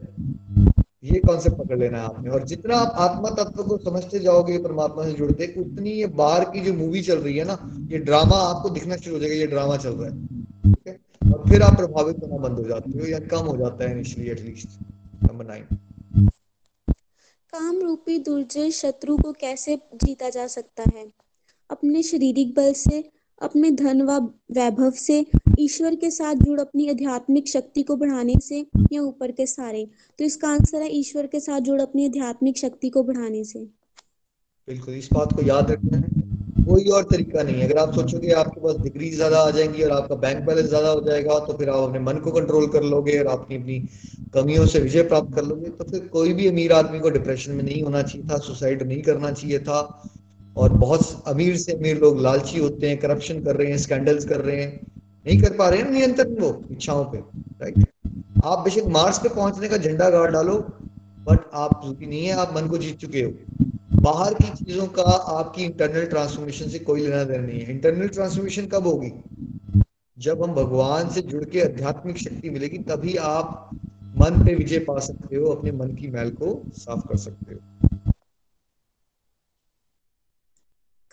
ये 1.04 1.20
कॉन्सेप्ट 1.20 1.56
पकड़ 1.56 1.78
लेना 1.78 1.98
है 1.98 2.04
आपने। 2.04 2.30
और 2.30 2.44
जितना 2.44 2.76
आप 2.76 2.94
आत्मा 2.98 3.30
तत्व 3.30 3.62
को 3.62 3.76
समझते 3.78 4.18
जाओगे, 4.18 4.58
परमात्मा 4.58 5.04
से 5.04 5.12
जुड़ते, 5.12 5.54
उतनी 5.58 5.90
ये 5.90 6.06
बाहर 6.06 6.44
की 6.44 6.60
जो 6.60 6.74
मूवी 6.74 7.02
चल 7.02 7.18
रही 7.18 7.36
है 7.36 7.44
ना, 7.44 7.58
ये 7.90 7.98
ड्रामा 7.98 8.36
आपको 8.36 8.70
दिखना 8.70 8.96
शुरू 8.96 9.16
हो 9.16 9.20
जाएगा, 9.20 9.34
ये 9.34 9.46
ड्रामा 9.46 9.76
चल 9.76 9.90
रहा 9.90 10.10
है, 10.10 10.26
ठीक 10.64 10.88
है? 10.88 10.98
और 11.34 11.48
फिर 11.48 11.62
आप 11.62 11.76
प्रभावित 11.76 12.16
होना 12.22 12.36
बंद 12.36 12.58
हो 12.58 12.64
जाते 12.64 12.98
हो 12.98 13.06
या 13.06 13.18
कम 13.18 13.46
हो 13.46 13.56
जाता 13.56 13.84
है 13.84 13.92
इनिशियली 13.92 14.30
एटलीस्ट 14.30 14.68
नंबर 15.22 15.46
नाइन 15.46 15.64
काम 17.52 17.80
रूपी 17.80 18.18
दुर्जय 18.18 18.70
शत्रु 18.70 19.16
को 19.16 19.32
कैसे 19.32 19.76
जीता 19.94 20.28
जा 20.30 20.46
सकता 20.46 20.84
है? 20.94 21.04
अपने 21.72 22.02
शारीरिक 22.02 22.54
बल 22.54 22.72
से, 22.74 23.02
अपने 23.40 23.70
धन 23.72 24.02
व 24.02 24.18
वैभव 24.52 24.90
से, 24.96 25.24
ईश्वर 25.60 25.94
के 25.94 26.10
साथ 26.10 26.34
जुड़ 26.36 26.58
अपनी 26.60 26.88
आध्यात्मिक 26.90 27.48
शक्ति 27.48 27.82
को 27.82 27.96
बढ़ाने 27.96 28.34
से 28.40 28.64
या 28.92 29.02
ऊपर 29.02 29.30
के 29.32 29.46
सारे। 29.46 29.86
तो 30.18 30.24
इसका 30.24 30.48
आंसर 30.48 30.82
है 30.82 30.90
ईश्वर 30.96 31.26
के 31.26 31.40
साथ 31.40 31.60
जुड़ 31.60 31.80
अपनी 31.80 32.06
आध्यात्मिक 32.06 32.58
शक्ति 32.58 32.90
को 32.90 33.02
बढ़ाने 33.02 33.44
से। 33.44 33.64
बिल्कुल, 34.68 34.94
इस 34.94 35.08
बात 35.12 35.32
को 35.32 35.42
याद 35.42 35.70
रखना 35.70 35.98
है। 35.98 36.20
कोई 36.64 36.84
और 36.88 37.02
तरीका 37.04 37.42
नहीं 37.42 37.54
है। 37.56 37.68
अगर 37.68 37.78
आप 37.78 37.94
सोचोगे 37.94 38.32
आपके 38.34 38.60
पास 38.60 38.76
डिग्री 38.82 39.10
ज़्यादा 39.10 39.38
आ 39.38 39.50
जाएँगी 39.50 39.82
और 39.82 39.90
आपका 39.90 40.14
बैंक 40.16 40.44
बैलेंस 40.46 40.66
ज़्यादा 40.66 40.88
हो 40.90 41.00
जाएगा 41.00 41.38
तो 41.46 41.56
फिर 41.58 41.68
आप 41.70 41.88
अपने 41.88 41.98
मन 42.00 42.18
को 42.18 42.30
कंट्रोल 42.30 42.66
कर 42.68 42.82
लोगे 42.84 43.18
और 43.18 43.26
अपनी 43.32 43.56
अपनी 43.56 43.78
कमियों 44.34 44.66
से 44.66 44.80
विजय 44.80 45.02
प्राप्त 45.02 45.34
कर 45.34 45.44
लोगे। 45.44 45.70
तो 45.70 45.84
फिर 45.84 46.06
कोई 46.08 46.32
भी 46.32 46.46
अमीर 46.48 46.72
आदमी 46.72 47.00
को 47.00 47.10
डिप्रेशन 47.10 47.52
में 47.52 47.62
नहीं 47.64 47.82
होना 47.82 48.02
चाहिए 48.02 48.28
था 48.28 48.38
सुसाइड 48.40 48.82
नहीं 48.82 49.02
करना 49.02 49.30
चाहिए 49.32 49.58
था। 49.58 49.80
और 50.56 50.72
बहुत 50.72 51.24
अमीर 51.26 51.56
से 51.56 51.72
अमीर 51.72 51.98
लोग 51.98 52.20
लालची 52.20 52.58
होते 52.58 52.88
हैं 52.88 52.98
करप्शन 52.98 53.42
कर 53.44 53.56
रहे 53.56 53.70
हैं 53.70 53.78
स्कैंडल्स 53.78 54.24
कर 54.24 54.40
रहे 54.40 54.62
हैं। 54.62 54.86
नहीं 55.26 55.42
कर 55.42 55.56
पा 55.56 55.68
रहे 55.68 55.80
हैं 55.80 55.90
नियंत्रण 55.90 56.34
वो 56.34 56.64
इच्छाओं 56.70 57.04
पे 57.04 57.18
राइट 57.62 57.86
आप 58.44 58.58
बेशक 58.58 58.86
मार्स 58.86 59.18
पे 59.18 59.28
पहुँचने 59.28 59.68
का 59.68 59.76
झंडा 59.76 60.10
गाड़ 60.10 60.30
डालो 60.30 60.58
बट 61.28 61.50
आप 61.54 61.80
नहीं 62.02 62.26
है, 62.26 62.32
आप 62.32 62.52
मन 62.56 62.68
को 62.68 62.78
जीत 62.78 62.98
चुके 62.98 63.22
हो। 63.22 63.32
बाहर 64.02 64.34
की 64.34 64.64
चीज़ों 64.64 64.86
का 64.86 65.02
आपकी 65.02 65.64
इंटरनल 65.64 66.04
ट्रांसफॉर्मेशन 66.04 66.68
से 66.68 66.78
कोई 66.78 67.00
लेना 67.00 67.24
देना 67.24 67.46
नहीं 67.46 67.60
है। 67.60 67.70
इंटरनल 67.70 68.08
ट्रांसफॉर्मेशन 68.08 68.66
कब 68.66 68.86
होगी? 68.86 69.12
जब 70.18 70.42
हम 70.42 70.54
भगवान 70.54 71.08
से 71.08 71.20
जुड़ 71.20 71.44
के 71.44 71.60
आध्यात्मिक 71.60 72.18
शक्ति 72.18 72.50
मिलेगी, 72.50 72.78
तभी 72.78 73.16
आप 73.16 73.70
मन 74.18 74.44
पे 74.46 74.54
विजय 74.54 74.78
पा 74.78 74.98
सकते 74.98 75.36
हो, 75.36 75.46
अपने 75.46 75.72
मन 75.72 75.88
की 75.88 76.08
मैल 76.08 76.30
को 76.30 76.62
साफ़ 76.72 77.08
कर 77.08 77.16
सकते 77.16 77.54
हो। 77.54 77.81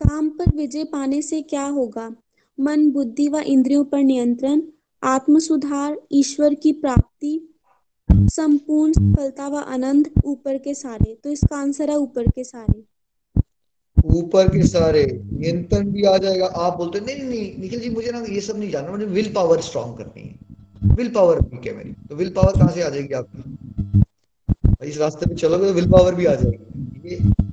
काम 0.03 0.29
पर 0.29 0.55
विजय 0.55 0.83
पाने 0.83 1.21
से 1.21 1.41
क्या 1.41 1.65
होगा? 1.65 2.15
मन, 2.59 2.91
बुद्धि 2.91 3.27
व 3.27 3.37
इंद्रियों 3.37 3.83
पर 3.83 3.97
नियंत्रण 3.97 4.61
आत्म 5.03 5.39
सुधार 5.39 6.01
ईश्वर 6.11 6.53
की 6.53 6.71
प्राप्ति, 6.71 7.53
संपूर्ण 8.11 8.91
सफलता 8.91 9.47
व 9.47 9.55
आनंद 9.55 10.09
ऊपर 10.25 10.57
के 10.57 10.73
सारे। 10.73 11.17
तो 11.23 11.29
इसका 11.29 11.57
आंसर 11.57 11.89
है 11.89 11.97
ऊपर 11.97 12.27
के 12.27 12.43
सारे। 12.43 12.83
ऊपर 14.05 14.47
के 14.47 14.67
सारे। 14.67 15.21
नियंत्रण 15.33 15.91
भी 15.91 16.03
आ 16.03 16.17
जाएगा। 16.17 16.45
आप 16.45 16.77
बोलते 16.77 16.99
नहीं 16.99 17.29
नहीं 17.29 17.61
निखिल 17.61 17.79
जी, 17.79 17.89
मुझे 17.89 18.11
ना 18.11 18.19
ये 18.19 18.41
सब 18.41 18.57
नहीं 18.57 18.71
जानना। 18.71 18.91
मुझे 18.91 19.05
विल 19.05 19.33
पावर 19.33 19.61
स्ट्रॉन्ग 19.61 19.97
करनी 19.97 20.21
है। 20.21 20.39
विल 20.95 21.09
पावर 21.09 21.39
वीक 21.39 21.65
है 21.65 21.77
मेरी। 21.77 21.91
तो 21.91 22.15
विल 22.15 22.29
पावर 22.29 22.59
कहाँ 22.59 22.71
से 22.71 22.81
आ 22.81 22.89
जाएगी 22.89 23.13
आपकी? 23.13 23.59
इस 24.87 24.97
रास्ते 24.97 25.25
पे 25.25 25.35
चलोगे 25.35 25.65
तो 25.65 25.73
विल 25.73 25.91
पावर 25.91 26.15
भी 26.15 26.25
आ 26.25 26.35
जाएगी। 26.35 27.09
ये 27.09 27.48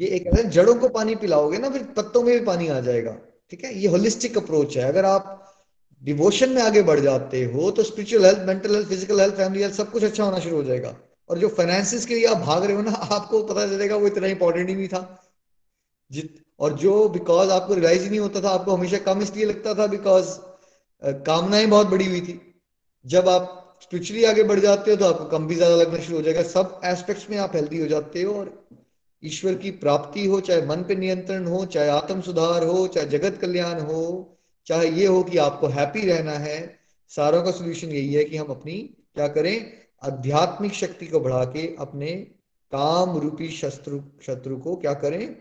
ये 0.00 0.06
एक 0.08 0.26
ऐसा 0.26 0.42
जड़ों 0.50 0.74
को 0.74 0.88
पानी 0.90 1.14
पिलाओगे 1.16 1.58
ना, 1.58 1.70
फिर 1.70 1.82
पत्तों 1.96 2.22
में 2.22 2.38
भी 2.38 2.44
पानी 2.46 2.68
आ 2.68 2.80
जाएगा। 2.80 3.16
ठीक 3.50 3.64
है? 3.64 3.74
ये 3.78 3.88
होलिस्टिक 3.88 4.36
अप्रोच 4.38 4.76
है। 4.76 4.84
अगर 4.84 5.04
आप 5.04 5.36
डिवोशन 6.02 6.50
में 6.50 6.60
आगे 6.62 6.82
बढ़ 6.82 7.00
जाते 7.00 7.42
हो 7.44 7.70
तो 7.70 7.82
spiritual 7.82 8.24
health 8.24 8.46
mental 8.46 8.74
health 8.74 8.88
physical 8.88 9.20
health 9.20 9.34
family 9.36 9.62
health 9.62 9.74
सब 9.74 9.90
कुछ 9.90 10.04
अच्छा 10.04 10.24
होना 10.24 10.38
शुरू 10.40 10.56
हो 10.56 10.62
जाएगा। 10.64 10.94
और 11.30 11.38
जो 11.38 11.48
फाइनेंसिस 11.48 12.06
के 12.06 12.14
लिए 12.14 12.26
आप 12.26 12.36
भाग 12.38 12.64
रहे 12.64 12.76
हो 12.76 12.82
ना, 12.82 12.90
आपको 13.12 13.42
पता 13.44 13.66
चलेगा 13.66 13.96
वो 13.96 14.06
इतना 14.06 14.26
इंपॉर्टेंट 14.26 14.68
ही 14.68 14.74
नहीं 14.74 14.88
था। 14.88 15.02
जित, 16.10 16.42
और 16.60 16.72
जो 16.74 17.08
बिकॉज़ 17.08 17.50
आपको 17.50 17.74
रियलाइज़ 17.74 18.02
ही 18.02 18.10
नहीं 18.10 18.20
होता 18.20 18.40
था, 18.40 18.50
आपको 18.50 18.76
हमेशा 18.76 18.98
कम 18.98 19.22
इसलिए 19.22 19.44
लगता 19.46 19.74
था 19.74 19.86
बिकॉज़ 19.86 20.38
कामनाएँ 21.26 21.66
बहुत 21.66 21.86
बड़ी 21.86 22.06
हुई 22.06 22.20
थी। 22.20 22.40
जब 23.04 23.28
आप 23.28 23.78
स्पिरिचुअली 23.82 24.24
आगे 24.24 24.42
बढ़ 24.44 24.60
जाते 24.60 24.90
हो 24.90 24.96
तो 24.96 25.06
आपको 25.06 25.24
कम 25.28 25.46
भी 25.46 25.54
ज़्यादा 25.54 25.76
लगना 25.76 26.00
शुरू 26.00 26.16
हो 26.16 26.22
जाएगा। 26.22 26.42
सब 26.48 26.80
एस्पेक्ट्स 26.84 27.30
में 27.30 27.36
आप 27.38 27.56
हेल्दी 27.56 27.80
हो 27.80 27.86
जाते 27.86 28.22
हो 28.22 28.34
और 28.34 28.48
ईश्वर 29.24 29.54
की 29.54 29.70
प्राप्ति 29.70 30.26
हो, 30.26 30.40
चाहे 30.40 30.66
मन 30.66 30.76
पे 30.76 30.94
नियंत्रण 30.94 31.46
हो, 31.46 31.66
चाहे 31.66 31.88
आत्म 31.88 32.20
सुधार 32.20 32.64
हो, 32.64 32.86
चाहे 32.86 33.06
जगत 33.06 33.38
कल्याण 33.40 33.80
हो, 33.80 34.36
चाहे 34.66 34.90
ये 34.90 35.06
हो 35.06 35.22
कि 35.22 35.38
आपको 35.38 35.66
हैप्पी 35.66 36.06
रहना 36.06 36.32
है, 36.32 36.78
सारों 37.08 37.42
का 37.42 37.50
सोल्यूशन 37.50 37.88
यही 37.88 38.14
है 38.14 38.24
कि 38.24 38.36
हम 38.36 38.46
अपनी, 38.46 38.78
क्या 39.14 39.28
करें, 39.28 39.72
आध्यात्मिक 40.02 40.72
शक्ति 40.72 41.06
को 41.06 41.20
बढ़ा 41.20 41.44
के 41.44 41.76
अपने 41.78 42.12
काम 42.72 43.18
रूपी 43.18 43.48
शत्रु 43.48 44.00
शत्रु 44.22 44.56
को 44.56 44.76
क्या 44.76 44.94
करें, 44.94 45.34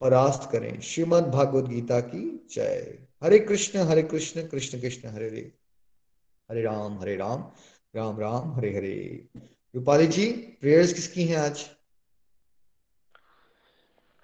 परास्त 0.00 0.50
करें। 0.52 0.80
श्रीमद 0.80 1.24
भागवत 1.24 1.64
गीता 1.64 2.00
की 2.00 2.46
जय। 2.54 2.98
हरे 3.24 3.38
कृष्ण 3.38 3.78
हरे 3.78 4.02
कृष्ण 4.02 4.46
कृष्ण 4.46 4.80
कृष्ण, 4.80 5.08
हरे 5.08 5.26
हरे। 5.26 5.52
हरे 6.50 6.62
राम 6.62 7.00
हरे 7.00 7.16
राम 7.16 7.50
राम 7.96 8.20
राम, 8.20 8.52
हरे 8.52 8.76
हरे। 8.76 9.26
रूपाली 9.74 10.06
जी 10.06 10.32
प्रेयर्स 10.32 10.92
किसकी 10.92 11.24
हैं 11.24 11.36
आज? 11.36 11.75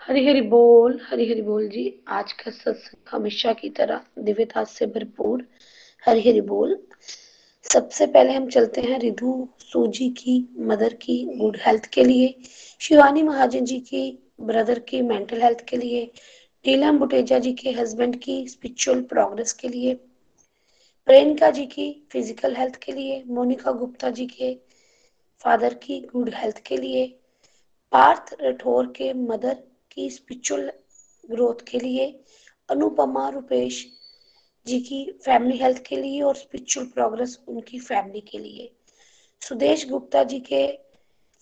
हरी 0.09 0.27
हरी 0.27 0.41
बोल 0.41 1.01
हरी 1.07 1.31
हरी 1.31 1.43
बोल 1.43 1.69
जी, 1.69 2.03
आज 2.09 2.33
का 2.33 2.51
सत्संग 2.51 3.09
हमेशा 3.11 3.53
की 3.53 3.71
तरह 3.71 4.01
दिव्यता 4.19 4.65
से 4.65 4.87
भरपूर 4.87 5.47
हरी 6.07 6.21
हरी 6.21 6.41
बोल। 6.41 6.77
सबसे 7.73 8.07
पहले 8.07 8.33
हम 8.33 8.49
चलते 8.49 8.81
हैं 8.81 8.99
रिधु 8.99 9.49
सूजी 9.61 10.09
की, 10.09 10.49
मदर 10.59 10.95
की 10.95 11.25
गुड 11.25 11.57
हेल्थ 11.67 11.87
के 11.87 12.05
लिए, 12.05 12.35
शिवानी 12.81 13.23
महाजन 13.23 13.65
जी 13.65 13.79
की 13.79 14.19
ब्रदर 14.41 14.79
की 14.79 15.03
मेंटल 15.03 15.43
हेल्थ 15.43 15.65
के 15.69 15.77
लिए, 15.77 16.13
नीलम 16.67 16.99
बुटेजा 16.99 17.39
जी 17.39 17.53
के 17.53 17.71
हस्बैंड 17.71 18.17
की 18.17 18.49
स्पिरिचुअल 18.49 19.03
प्रोग्रेस 19.03 19.53
के 19.53 19.69
लिए, 19.69 19.95
प्रियंका 21.07 21.51
जी 21.51 21.67
की 21.67 22.09
फ़िज़िकल 22.13 22.57
हेल्थ 22.57 22.77
के 22.77 22.93
लिए, 22.93 23.25
मोनिका 23.27 23.73
गुप्ता 23.73 24.11
जी 24.11 24.27
के 24.27 24.55
फादर 25.45 25.75
की 25.75 26.01
गुड 26.01 26.31
हेल्थ 26.35 26.63
के 26.67 26.77
लिए, 26.77 27.07
पार्थ 27.93 28.37
राठौर 28.43 28.87
के 28.87 29.13
मदर 29.13 29.63
की 29.95 30.09
स्पिरिचुअल 30.11 30.71
ग्रोथ 31.25 31.65
के 31.71 31.79
लिए 31.79 32.07
अनुपमा 32.69 33.29
रुपेश 33.29 33.87
जी 34.67 34.79
की 34.81 35.05
फैमिली 35.25 35.59
हेल्थ 35.59 35.83
के 35.87 35.97
लिए 35.97 36.21
और 36.23 36.37
स्पिरिचुअल 36.37 36.87
प्रोग्रेस 36.87 37.39
उनकी 37.49 37.79
फैमिली 37.79 38.21
के 38.21 38.39
लिए। 38.39 38.71
सुदेश 39.43 39.89
गुप्ता 39.89 40.23
जी 40.25 40.39
के 40.41 40.67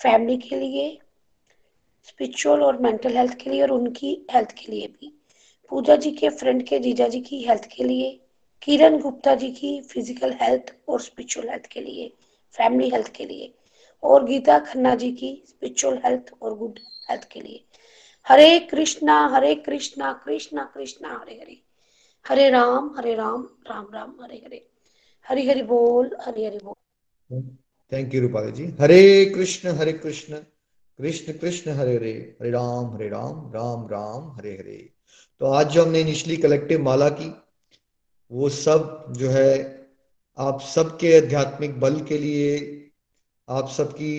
फैमिली 0.01 0.37
के 0.39 0.57
लिए 0.57 0.99
स्पिरिचुअल 2.09 2.63
और 2.63 2.81
मेंटल 2.83 3.17
हेल्थ 3.17 3.35
के 3.35 3.51
लिए 3.51 3.63
और 3.63 3.71
उनकी 3.71 4.13
हेल्थ 4.33 4.53
के 4.53 4.73
लिए 4.73 4.87
भी। 4.87 5.13
पूजा 5.73 5.97
जी 5.97 6.11
के 6.11 6.29
फ्रेंड 6.29 6.63
के 6.69 6.79
जीजा 6.79 7.09
जी 7.09 7.21
की 7.21 7.43
हेल्थ 7.43 7.67
के 7.67 7.85
लिए 7.85 8.11
किरण 8.63 8.99
गुप्ता 9.01 9.35
जी 9.35 9.51
की 9.51 9.81
फ़िज़िकल 9.83 10.33
हेल्थ 10.43 10.75
और 10.89 11.01
स्पिरिचुअल 11.01 11.49
हेल्थ 11.49 11.67
के 11.67 11.81
लिए 11.81 12.09
फैमिली 12.55 12.89
हेल्थ 12.91 13.13
के 13.17 13.25
लिए 13.25 13.53
और 14.03 14.25
गीता 14.25 14.59
खन्ना 14.59 14.95
जी 14.95 15.11
की 15.13 15.43
स्पिरिचुअल 15.49 16.01
हेल्थ 16.05 16.33
और 16.43 16.57
गुड 16.59 16.79
हेल्थ 17.11 17.29
के 17.33 17.41
लिए। 17.41 17.65
हरे 18.29 18.59
कृष्णा 18.61 19.27
हरे 19.27 19.55
कृष्णा 19.55 20.12
कृष्णा 20.12 20.64
कृष्णा, 20.75 21.18
हरे 21.23 21.35
हरे। 21.35 21.62
हरे 22.29 22.51
राम 22.51 22.95
हरे 22.99 23.14
राम 23.14 23.49
राम 23.71 23.87
राम, 23.95 24.16
हरे 24.23 24.37
हरे। 24.37 24.66
हरि 25.29 25.49
हरि 25.49 25.62
बोल, 25.62 26.16
हरि 26.21 26.45
हरि 26.45 26.59
बोल। 26.64 27.43
थैंक 27.93 28.14
यू 28.14 28.21
रूपाली 28.21 28.53
जी 28.53 28.64
हरे 28.81 29.25
कृष्ण 29.25 29.68
हरे 29.68 29.93
कृष्ण 29.93 30.37
कृष्ण 30.99 31.33
कृष्ण 31.33 31.71
हरे 31.71 31.95
हरे 31.97 32.12
हरे 32.41 32.51
राम 32.51 32.95
हरे 32.95 33.09
राम 33.09 33.53
राम 33.53 33.87
राम 33.87 34.31
हरे 34.37 34.53
हरे 34.53 34.93
तो 35.41 35.47
आज 35.47 35.68
जो 35.68 35.85
हमने 35.85 36.05
निचली 36.05 36.37
कलेक्टिव 36.37 36.83
माला 36.83 37.09
की, 37.09 37.33
वो 38.31 38.49
सब 38.49 39.12
जो 39.16 39.29
है, 39.29 39.53
आप 40.39 40.61
सबके 40.61 41.16
आध्यात्मिक 41.16 41.81
बल 41.81 42.01
के 42.01 42.18
लिए, 42.18 42.51
आप 43.49 43.68
सबकी 43.68 44.12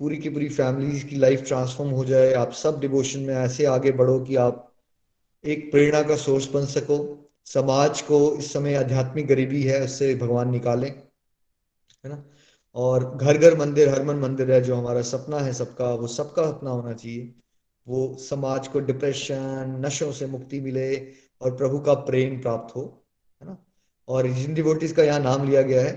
पूरी 0.00 0.16
की 0.16 0.28
पूरी 0.28 0.48
फैमिली 0.48 1.00
की 1.00 1.16
लाइफ 1.16 1.46
ट्रांसफॉर्म 1.48 1.90
हो 1.90 2.04
जाए, 2.04 2.32
आप 2.32 2.52
सब 2.52 2.80
डिवोशन 2.80 3.20
में 3.20 3.34
ऐसे 3.34 3.64
आगे 3.66 3.92
बढ़ो 3.92 4.18
कि 4.20 4.36
आप 4.36 4.64
एक 5.44 5.70
प्रेरणा 5.70 6.02
का 6.02 6.16
सोर्स 6.16 6.48
बन 6.52 6.66
सको। 6.66 6.98
समाज 7.46 8.00
को 8.02 8.18
इस 8.36 8.52
समय 8.52 8.74
आध्यात्मिक 8.74 9.26
गरीबी 9.26 9.62
है, 9.62 9.84
उससे 9.84 10.14
भगवान 10.14 10.50
निकालें, 10.50 10.88
है 10.88 12.10
ना? 12.10 12.24
और 12.76 13.04
घर 13.16 13.38
घर 13.38 13.56
मंदिर 13.58 13.88
हर 13.88 14.02
मन 14.04 14.16
मंदिर 14.16 14.52
है, 14.52 14.60
जो 14.62 14.76
हमारा 14.76 15.02
सपना 15.02 15.38
है 15.38 15.52
सबका, 15.52 15.92
वो 15.94 16.06
सबका 16.06 16.46
सपना 16.50 16.70
होना 16.70 16.92
चाहिए। 16.92 17.34
वो 17.86 18.16
समाज 18.20 18.68
को 18.68 18.80
डिप्रेशन 18.80 19.80
नशों 19.84 20.10
से 20.12 20.26
मुक्ति 20.26 20.60
मिले 20.60 20.96
और 21.40 21.56
प्रभु 21.56 21.78
का 21.80 21.94
प्रेम 22.04 22.40
प्राप्त 22.40 22.74
हो, 22.76 22.82
है 23.40 23.48
ना? 23.48 23.56
और 24.08 24.28
जिन 24.28 24.54
डिवोटीज 24.54 24.92
का 24.92 25.04
यहाँ 25.04 25.20
नाम 25.20 25.48
लिया 25.48 25.62
गया 25.62 25.82
है, 25.82 25.92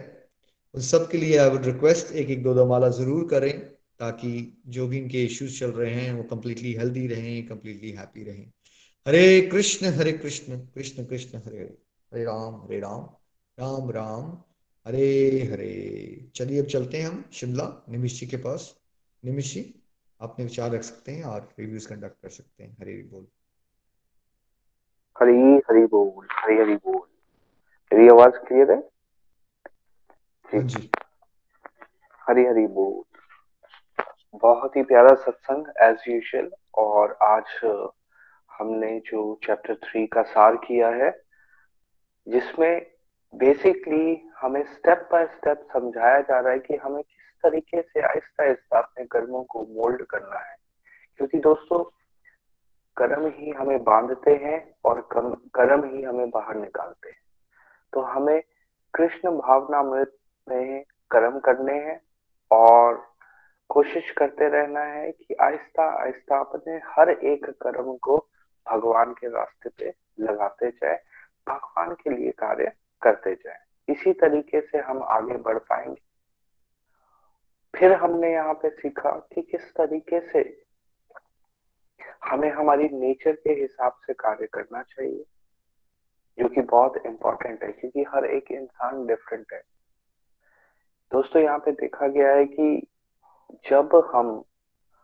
उन 0.73 0.81
सब 0.81 1.09
के 1.09 1.17
लिए 1.17 1.37
आई 1.37 1.49
वुड 1.49 1.65
रिक्वेस्ट 1.65 2.11
एक 2.13 2.29
एक 2.29 2.43
दो 2.43 2.53
दो 2.53 2.65
माला 2.65 2.89
ज़रूर 2.89 3.27
करें। 3.29 3.53
ताकि 4.01 4.61
जो 4.67 4.87
भी 4.87 4.97
इनके 4.97 5.23
इश्यूज़ 5.23 5.59
चल 5.59 5.71
रहे 5.71 5.93
हैं 5.93 6.13
वो 6.13 6.23
कम्प्लीटली 6.23 6.73
हेल्दी 6.73 7.07
रहें 7.07 7.47
कम्प्लीटली 7.47 7.91
हैप्पी 7.91 8.23
रहें। 8.23 8.51
हरे 9.07 9.41
कृष्ण 9.41 9.87
हरे 9.87 10.11
कृष्ण 10.11 10.59
कृष्ण 10.59 11.05
कृष्ण 11.05 11.37
हरे 11.37 11.57
हरे। 11.57 11.77
हरे 12.13 12.23
राम 12.23 12.55
हरे 12.55 12.79
राम 12.79 13.01
राम 13.59 13.91
राम 13.91 14.43
हरे 14.87 15.39
हरे। 15.51 16.31
चलिए 16.35 16.59
अब 16.59 16.65
चलते 16.65 16.97
हैं 16.97 17.07
हम 17.07 17.25
शिमला 17.33 17.85
निमिश 17.89 18.19
जी 18.19 18.27
के 18.27 18.37
पास। 18.37 18.75
निमिश 19.25 19.53
जी 19.53 19.75
अपने 20.21 20.45
विचार 20.45 20.71
रख 20.71 20.83
सकते 20.83 21.11
हैं 21.11 21.23
और 21.23 21.49
रिव्यूज़ 21.59 21.87
कंडक्ट 21.87 22.21
कर 22.21 22.29
सकते 22.29 22.63
हैं। 22.63 22.77
हरे 22.81 23.03
बोल। 23.03 23.27
हरी 25.21 25.61
हरी 25.69 25.85
बोल 25.85 26.27
हरी 26.31 26.57
हरी 26.57 26.75
बोल। 26.75 27.07
मेरी 27.93 28.09
आवाज़ 28.09 28.33
क्लियर 28.47 28.71
है? 28.71 28.89
हाँ 30.45 30.67
जी। 30.67 30.89
हरी 32.29 32.45
हरी 32.45 32.67
बोल। 32.67 33.10
बहुत 34.35 34.75
ही 34.75 34.83
प्यारा 34.83 35.13
सत्संग 35.13 35.65
एज 35.81 35.97
यूजल 36.07 36.51
और 36.75 37.17
आज 37.21 37.43
हमने 38.59 38.99
जो 38.99 39.39
चैप्टर 39.43 39.75
थ्री 39.75 40.07
का 40.07 40.21
सार 40.21 40.55
किया 40.55 40.89
है, 40.89 41.21
जिसमें 42.27 42.91
बेसिकली 43.35 44.31
हमें 44.37 44.63
स्टेप 44.63 45.09
बाय 45.11 45.25
स्टेप 45.25 45.67
समझाया 45.73 46.21
जा 46.21 46.39
रहा 46.39 46.53
है 46.53 46.59
कि 46.59 46.75
हमें 46.75 47.03
किस 47.03 47.41
तरीके 47.43 47.81
से 47.81 48.01
आहिस्ता 48.01 48.43
आहिस्ता 48.43 48.79
अपने 48.79 49.05
कर्मों 49.05 49.43
को 49.43 49.61
मोल्ड 49.61 50.05
करना 50.05 50.39
है। 50.39 50.55
क्योंकि 51.17 51.39
दोस्तों, 51.39 51.83
कर्म 52.97 53.33
ही 53.35 53.49
हमें 53.49 53.83
बांधते 53.83 54.35
हैं 54.35 54.75
और 54.85 55.09
कर्म 55.55 55.95
ही 55.95 56.03
हमें 56.03 56.29
बाहर 56.29 56.55
निकालते 56.55 57.09
हैं। 57.09 57.17
तो 57.93 58.01
हमें 58.01 58.41
कृष्ण 58.93 59.31
भावना 59.31 59.83
में 59.83 60.83
कर्म 61.11 61.39
करने 61.39 61.73
हैं 61.73 62.01
और 62.51 63.10
कोशिश 63.71 64.11
करते 64.11 64.49
रहना 64.49 64.79
है 64.79 65.11
कि 65.11 65.33
आहिस्ता 65.33 65.83
आहिस्ता 65.83 66.39
अपने 66.39 66.71
हर 66.71 67.09
एक 67.09 67.45
कर्म 67.45 67.97
को 67.97 68.17
भगवान 68.67 69.13
के 69.13 69.27
रास्ते 69.27 69.69
पे 69.69 69.93
लगाते 70.23 70.69
जाए, 70.69 70.99
भगवान 71.49 71.93
के 71.93 72.09
लिए 72.09 72.31
कार्य 72.31 72.71
करते 73.01 73.35
जाए। 73.35 73.57
इसी 73.89 74.13
तरीके 74.13 74.61
से 74.61 74.77
हम 74.77 75.03
आगे 75.03 75.37
बढ़ 75.37 75.57
पाएँगे। 75.57 76.01
फिर 77.77 77.93
हमने 77.93 78.31
यहाँ 78.31 78.53
पे 78.53 78.69
सीखा 78.69 79.11
कि 79.11 79.41
किस 79.41 79.61
तरीके 79.61 80.19
से 80.31 80.63
हमें 82.25 82.51
हमारी 82.51 82.83
नेचर 82.83 83.31
के 83.31 83.53
हिसाब 83.53 83.91
से 84.07 84.13
कार्य 84.13 84.47
करना 84.53 84.81
चाहिए, 84.81 85.25
जो 86.39 86.49
कि 86.49 86.61
बहुत 86.61 86.97
इंपॉर्टेंट 87.05 87.63
है, 87.63 87.71
क्योंकि 87.71 88.03
हर 88.03 88.25
एक 88.25 88.51
इंसान 88.51 89.05
डिफरेंट 89.07 89.45
है। 89.53 89.63
दोस्तों, 91.11 91.41
यहाँ 91.41 91.59
पे 91.59 91.71
देखा 91.71 92.07
गया 92.07 92.31
है 92.31 92.45
कि 92.45 92.87
जब 93.69 93.95
हम 94.15 94.43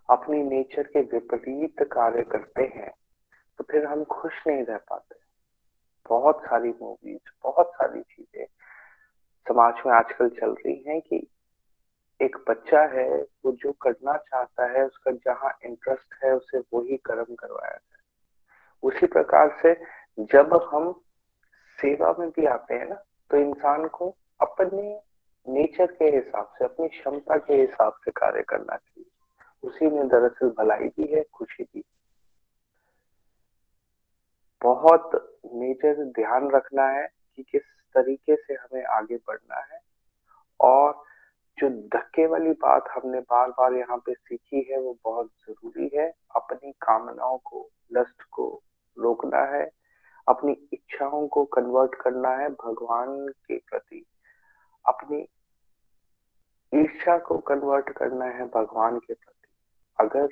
अपनी 0.10 0.44
नेचर 0.44 0.84
के 0.84 1.02
विपरीत 1.02 1.84
कार्य 1.84 2.24
करते 2.24 2.64
हैं 2.76 2.92
तो 3.60 3.64
फिर 3.64 3.86
हम 3.86 4.04
खुश 4.04 4.34
नहीं 4.48 4.64
रह 4.64 4.78
पाते। 4.78 5.16
बहुत 6.10 6.42
सारी 6.42 6.70
मूवीज़ 6.82 7.32
बहुत 7.44 7.72
सारी 7.74 8.02
चीज़ें 8.02 8.46
समाज 9.46 9.82
में 9.86 9.94
आजकल 9.94 10.30
चल 10.30 10.52
रही 10.56 10.84
हैं 10.88 11.02
कि 11.02 11.28
एक 12.20 12.36
बच्चा 12.50 12.82
है, 12.84 13.10
वो 13.46 13.52
जो 13.52 13.72
करना 13.72 14.18
चाहता 14.18 14.66
है, 14.72 14.86
उसका 14.86 15.12
जहाँ 15.12 15.52
इंटरेस्ट 15.66 16.24
है, 16.24 16.36
उसे 16.36 16.60
वही 16.74 16.98
कर्म 16.98 17.36
करवाया 17.36 17.72
जाए। 17.72 18.02
उसी 18.84 19.08
प्रकार 19.08 19.60
से 19.62 19.74
जब 20.32 20.54
हम 20.74 20.92
सेवा 21.80 22.16
में 22.20 22.30
भी 22.30 22.46
आते 22.46 22.74
हैं 22.74 22.90
ना 22.90 22.96
तो 23.32 23.38
इंसान 23.38 23.88
को 23.88 24.10
अपने 24.42 25.02
नेचर 25.48 25.86
के 25.86 26.06
हिसाब 26.06 26.46
से, 26.58 26.66
अपनी 26.66 26.88
क्षमता 26.88 27.38
के 27.38 27.54
हिसाब 27.54 27.94
से 28.06 28.12
कार्य 28.12 28.42
करना 28.42 28.76
चाहिए। 28.76 29.06
उसी 29.64 29.88
में 29.88 30.08
दरअसल 30.08 30.50
भलाई 30.50 30.88
भी 30.88 31.14
है, 31.14 31.24
खुशी 31.34 31.64
भी 31.64 31.84
बहुत 34.64 35.12
मेजर 35.54 36.04
ध्यान 36.06 36.50
रखना 36.52 36.88
है 36.88 37.08
कि 37.36 37.44
किस 37.44 37.62
तरीके 37.96 38.36
से 38.36 38.54
हमें 38.54 38.84
आगे 38.86 39.18
बढ़ना 39.18 39.60
है 39.74 39.80
और 40.60 41.04
जो 41.58 41.70
धक्के 41.70 42.26
वाली 42.28 42.52
बात 42.52 42.86
हमने 42.96 43.20
बार 43.20 43.50
बार 43.50 43.74
यहाँ 43.74 43.98
पे 43.98 44.14
सीखी 44.14 44.68
है, 44.72 44.80
वो 44.80 44.98
बहुत 45.04 45.28
ज़रूरी 45.28 45.90
है। 45.96 46.14
अपनी 46.36 46.72
कामनाओं 46.72 47.38
को, 47.38 47.70
लस्ट 47.94 48.24
को 48.32 48.64
रोकना 48.98 49.42
है, 49.58 49.72
अपनी 50.28 50.70
इच्छाओं 50.74 51.28
को 51.28 51.46
कन्वर्ट 51.46 51.96
करना 51.96 52.30
है 52.30 52.50
भगवान 52.50 53.28
के 53.28 53.58
प्रति। 53.58 54.06
अपनी 54.86 55.28
ईर्षा 56.76 57.18
को 57.18 57.38
कन्वर्ट 57.38 57.90
करना 57.90 58.26
है 58.26 58.48
भगवान 58.48 59.00
के 59.00 59.14
प्रति। 59.14 59.48
अगर 60.00 60.30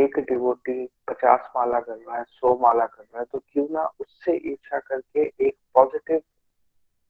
एक 0.00 0.18
डिवोटी 0.18 0.86
पचास 0.86 1.50
माला 1.56 1.80
कर 1.80 1.96
रहा 1.96 2.18
है, 2.18 2.24
सौ 2.28 2.58
माला 2.58 2.86
कर 2.86 3.02
रहा 3.02 3.18
है 3.18 3.24
तो 3.24 3.38
क्यों 3.38 3.68
ना 3.70 3.92
उससे 4.00 4.32
ईर्षा 4.36 4.78
करके 4.78 5.20
एक 5.20 5.56
पॉजिटिव 5.74 6.18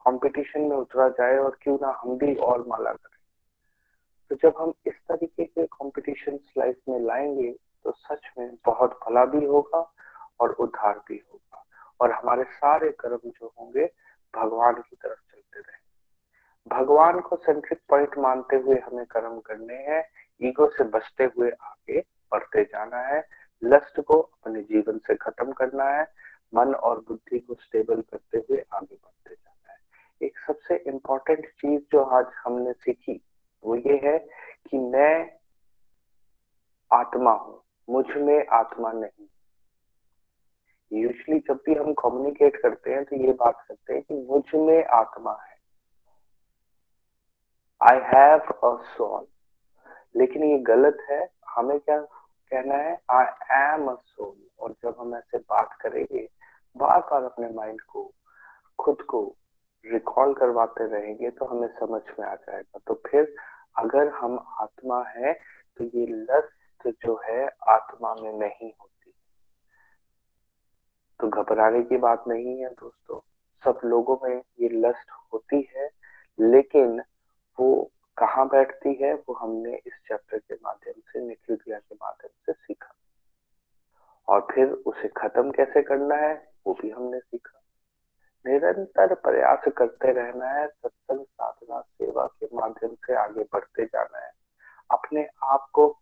कंपटीशन 0.06 0.60
में 0.60 0.76
उतरा 0.76 1.08
जाए 1.08 1.36
और 1.38 1.58
क्यों 1.62 1.78
ना 1.82 2.00
हम 2.02 2.18
भी 2.18 2.34
और 2.34 2.66
माला 2.66 2.92
करें। 2.92 3.16
तो 4.30 4.36
जब 4.36 4.54
हम 4.58 4.74
इस 4.86 4.94
तरीके 4.94 5.44
के 5.44 5.66
कॉम्पिटिशन 5.66 6.38
लाइफ 6.58 6.80
में 6.88 7.00
लाएँगे 7.00 7.52
तो 7.84 7.92
सच 7.92 8.30
में 8.38 8.58
बहुत 8.66 8.90
भला 8.90 9.24
भी 9.24 9.44
होगा 9.44 9.92
और 10.40 10.52
उद्धार 10.52 10.98
भी 11.08 11.24
होगा। 11.32 11.64
और 12.00 12.12
हमारे 12.12 12.44
सारे 12.44 12.90
कर्म 12.90 13.20
जो 13.24 13.54
होंगे, 13.60 13.92
भगवान 14.36 14.74
की 14.74 14.96
तरफ़ 14.96 15.20
चलते 15.32 15.60
रहे। 15.60 15.85
भगवान 16.66 17.20
को 17.20 17.36
सेंट्रिक 17.36 17.80
पॉइंट 17.88 18.18
मानते 18.18 18.56
हुए 18.56 18.78
हमें 18.78 19.04
कर्म 19.06 19.38
करने 19.40 19.74
हैं, 19.74 20.02
ईगो 20.40 20.68
से 20.70 20.84
बचते 20.84 21.24
हुए 21.24 21.50
आगे 21.50 22.00
बढ़ते 22.32 22.64
जाना 22.64 22.98
है, 22.98 23.24
लस्ट 23.62 24.00
को 24.00 24.20
अपने 24.20 24.62
जीवन 24.62 24.98
से 24.98 25.14
खत्म 25.14 25.52
करना 25.52 25.84
है, 25.84 26.02
मन 26.54 26.74
और 26.74 27.00
बुद्धि 27.08 27.38
को 27.38 27.54
स्टेबल 27.54 28.00
करते 28.00 28.38
हुए 28.38 28.64
आगे 28.72 28.94
बढ़ते 28.94 29.34
जाना 29.34 29.72
है। 29.72 29.78
एक 30.26 30.38
सबसे 30.38 30.76
इम्पोर्टेंट 30.76 31.46
चीज़ 31.46 31.82
जो 31.92 32.02
आज 32.02 32.26
हमने 32.44 32.72
सीखी, 32.72 33.20
वो 33.64 33.76
ये 33.76 34.00
है 34.04 34.18
कि 34.70 34.78
मैं 34.78 35.38
आत्मा 36.90 37.32
हूँ, 37.32 37.62
मुझमें 37.88 38.46
आत्मा 38.46 38.92
नहीं। 38.92 39.26
यूजली 40.92 41.38
जब 41.38 41.62
भी 41.66 41.74
हम 41.74 41.92
कम्युनिकेट 41.92 42.56
करते 42.56 42.90
हैं 42.90 43.04
तो 43.04 43.16
ये 43.16 43.32
बात 43.32 43.64
करते 43.68 43.94
हैं 43.94 44.02
कि 44.02 44.14
मुझमें 44.14 44.84
आत्मा 44.84 45.32
है। 45.32 45.55
आई 47.86 47.98
हैव 48.04 48.52
अ 48.64 48.76
सोल 48.84 49.26
लेकिन 50.16 50.44
ये 50.44 50.58
गलत 50.58 50.98
है, 51.10 51.18
हमें 51.48 51.78
क्या 51.80 51.98
कहना 52.00 52.74
है? 52.74 52.98
आई 53.10 53.24
एम 53.56 53.86
अ 53.88 53.94
सोल 53.94 54.34
और 54.58 54.72
जब 54.82 54.96
हम 55.00 55.14
ऐसे 55.16 55.38
बात 55.50 55.76
करेंगे 55.80 56.28
बार 56.76 57.00
बार 57.10 57.24
अपने 57.24 57.48
माइंड 57.50 57.80
को, 57.82 58.10
खुद 58.78 59.02
को 59.02 59.22
रिकॉल 59.84 60.34
करवाते 60.34 60.86
रहेंगे 60.86 61.30
तो 61.30 61.44
हमें 61.44 61.68
समझ 61.78 62.02
में 62.18 62.26
आ 62.26 62.34
जाएगा। 62.34 62.78
तो 62.86 62.94
फिर 63.06 63.34
अगर 63.78 64.08
हम 64.10 64.38
आत्मा 64.62 65.02
है 65.08 65.32
तो 65.80 65.84
ये 65.84 66.06
लस्ट 66.06 66.88
जो 67.04 67.20
है, 67.24 67.46
आत्मा 67.68 68.14
में 68.14 68.32
नहीं 68.32 68.70
होती। 68.70 69.12
तो 71.20 71.28
घबराने 71.28 71.82
की 71.82 71.96
बात 71.98 72.24
नहीं 72.28 72.58
है, 72.60 72.68
दोस्तों। 72.70 73.20
सब 73.62 73.80
लोगों 73.84 74.16
में 74.24 74.42
ये 74.60 74.68
लस्ट 74.70 75.10
होती 75.32 75.68
है, 75.76 75.88
लेकिन 76.38 77.00
वो 77.60 77.90
कहाँ 78.18 78.48
बैठती 78.48 78.94
है, 78.94 79.14
वो 79.14 79.34
हमने 79.34 79.76
इस 79.86 79.92
चैप्टर 80.08 80.38
के 80.38 80.54
माध्यम 80.54 81.00
से, 81.00 81.20
निखिल 81.20 81.56
क्रिया 81.56 81.78
के 81.78 81.94
माध्यम 81.94 82.30
से 82.46 82.52
सीखा। 82.52 82.94
और 84.28 84.46
फिर 84.54 84.70
उसे 84.70 85.08
खत्म 85.08 85.50
कैसे 85.50 85.82
करना 85.82 86.14
है, 86.14 86.52
वो 86.66 86.74
भी 86.82 86.90
हमने 86.90 87.20
सीखा। 87.20 87.62
निरंतर 88.46 89.14
प्रयास 89.14 89.64
करते 89.76 90.12
रहना 90.12 90.48
है, 90.48 90.68
सत्संग 90.68 91.24
साधना, 91.24 91.80
सेवा 91.80 92.26
के 92.26 92.46
माध्यम 92.54 92.94
से 92.94 93.14
आगे 93.14 93.44
बढ़ते 93.52 93.84
जाना 93.84 94.18
है। 94.18 94.32
अपने 94.90 95.28
आप 95.42 95.68
को 95.72 95.98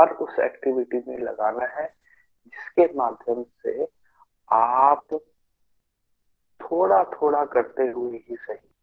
हर 0.00 0.10
उस 0.10 0.38
एक्टिविटी 0.38 1.04
में 1.08 1.18
लगाना 1.18 1.66
है, 1.66 1.94
जिसके 2.46 2.94
माध्यम 2.94 3.42
से 3.42 3.88
आप 4.52 5.02
थोड़ा 6.60 7.04
थोड़ा 7.04 7.44
करते 7.44 7.82
हुए 7.82 8.24
ही 8.28 8.36
सही। 8.36 8.75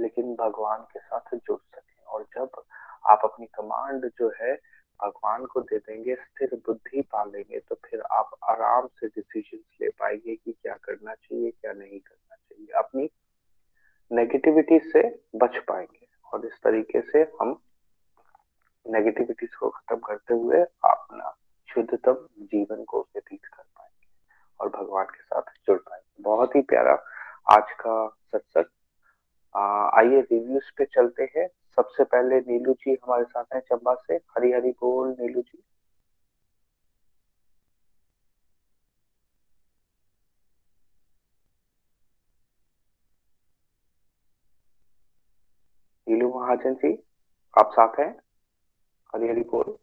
लेकिन 0.00 0.34
भगवान 0.34 0.82
के 0.92 1.00
साथ 1.00 1.36
जुड़ 1.36 1.58
सके। 1.58 2.02
और 2.04 2.22
जब 2.34 2.62
आप 3.06 3.20
अपनी 3.24 3.46
कमांड 3.46 4.10
जो 4.18 4.32
है, 4.40 4.54
भगवान 5.02 5.44
को 5.46 5.60
दे 5.60 5.78
देंगे, 5.78 6.14
स्थिर 6.14 6.54
बुद्धि 6.66 7.02
पालेंगे 7.02 7.58
तो 7.58 7.74
फिर 7.74 8.00
आप 8.00 8.30
आराम 8.44 8.86
से 8.86 9.06
डिसीज़न 9.06 9.58
ले 9.80 9.88
पाएँगे 9.88 10.34
कि 10.36 10.52
क्या 10.52 10.74
करना 10.74 11.14
चाहिए, 11.14 11.50
क्या 11.50 11.72
नहीं 11.72 12.00
करना 12.00 12.36
चाहिए। 12.36 12.72
अपनी 12.78 13.10
नेगेटिविटी 14.10 14.78
से 14.78 15.02
बच 15.36 15.56
पाएँगे। 15.68 16.06
और 16.32 16.46
इस 16.46 16.52
तरीके 16.64 17.00
से 17.00 17.22
हम 17.40 17.58
नेगेटिविटीज 18.86 19.54
को 19.54 19.68
खत्म 19.70 19.96
करते 19.96 20.34
हुए 20.34 20.62
अपना 20.84 21.36
शुद्धतम 21.68 22.26
जीवन 22.40 22.84
को 22.84 23.00
व्यतीत 23.00 23.44
कर 23.44 23.62
पाएँगे 23.62 24.06
और 24.60 24.68
भगवान 24.68 25.04
के 25.04 25.22
साथ 25.22 25.42
जुड़ 25.66 25.78
पाएँगे। 25.78 26.22
बहुत 26.22 26.56
ही 26.56 26.60
प्यारा 26.62 26.92
आज 27.50 27.72
का 27.80 28.08
सत्संग। 28.08 28.64
आइए 29.56 30.20
रिव्यूज़ 30.20 30.70
पे 30.78 30.84
चलते 30.84 31.22
हैं। 31.36 31.48
सबसे 31.76 32.04
पहले 32.04 32.40
नीलू 32.40 32.72
जी 32.72 32.92
हमारे 33.04 33.24
साथ 33.24 33.44
हैं 33.54 33.60
चंबा 33.60 33.94
से। 33.94 34.14
हरी 34.14 34.52
हरी 34.52 34.70
बोल, 34.70 35.16
नीलू 35.20 35.40
जी। 35.42 35.62
नीलू 46.08 46.28
महाजन 46.40 46.74
जी, 46.74 46.92
आप 47.58 47.70
साथ 47.72 48.00
हैं? 48.00 48.10
हरी 49.14 49.28
हरी 49.28 49.40
बोल। 49.40 49.76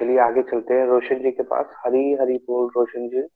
चलिए 0.00 0.18
आगे 0.18 0.42
चलते 0.42 0.74
हैं। 0.74 0.86
रोशन 0.86 1.22
जी 1.22 1.30
के 1.30 1.42
पास। 1.42 1.66
हरी 1.86 2.12
हरी 2.12 2.36
बोल, 2.38 2.70
रोशन 2.76 3.08
जी। 3.08 3.28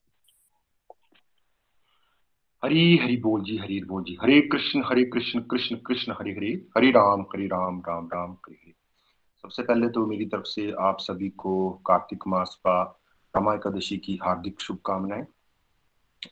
हरी 2.63 2.97
हरी 2.97 3.17
बोल 3.17 3.41
जी, 3.41 3.57
हरी 3.57 3.83
बोल 3.83 4.03
जी। 4.03 4.17
हरे 4.21 4.41
कृष्ण 4.41 4.83
हरे 4.85 5.03
कृष्ण 5.03 5.39
कृष्ण 5.39 5.75
कृष्ण, 5.75 6.11
हरे 6.11 6.31
हरे। 6.31 6.67
हरे 6.77 6.91
राम 6.91 7.21
हरे 7.21 7.45
राम 7.45 7.79
राम 7.79 8.07
राम, 8.07 8.31
हरे 8.31 8.53
हरे। 8.53 8.73
सबसे 9.41 9.63
पहले 9.63 9.89
तो 9.89 10.05
मेरी 10.05 10.25
तरफ़ 10.25 10.43
से 10.43 10.71
आप 10.71 10.97
सभी 10.99 11.29
को 11.29 11.69
कार्तिक 11.69 12.27
मास 12.27 12.55
का 12.59 12.99
रमा 13.35 13.53
एकादशी 13.53 13.97
की 13.97 14.19
हार्दिक 14.23 14.61
शुभकामनाएँ। 14.61 15.25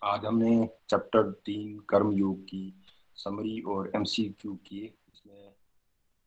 आज 0.04 0.26
हमने 0.26 0.70
चैप्टर 0.90 1.32
तीन 1.32 1.80
कर्म 1.80 2.12
योग 2.12 2.44
की 2.44 2.84
समरी 3.16 3.62
और 3.62 3.92
एमसीक्यू 3.96 4.54
किए। 4.66 4.94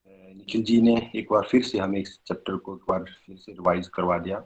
निखिल 0.08 0.62
जी 0.62 0.80
ने 0.80 0.94
एक 1.16 1.32
बार 1.32 1.48
फिर 1.50 1.62
से 1.62 1.78
हमें 1.78 2.00
इस 2.00 2.18
चैप्टर 2.26 2.56
को 2.56 2.74
एक 2.74 2.82
बार 2.88 3.04
फिर 3.26 3.36
से 3.36 3.52
रिवाइज 3.52 3.88
करवा 3.88 4.18
दिया। 4.18 4.38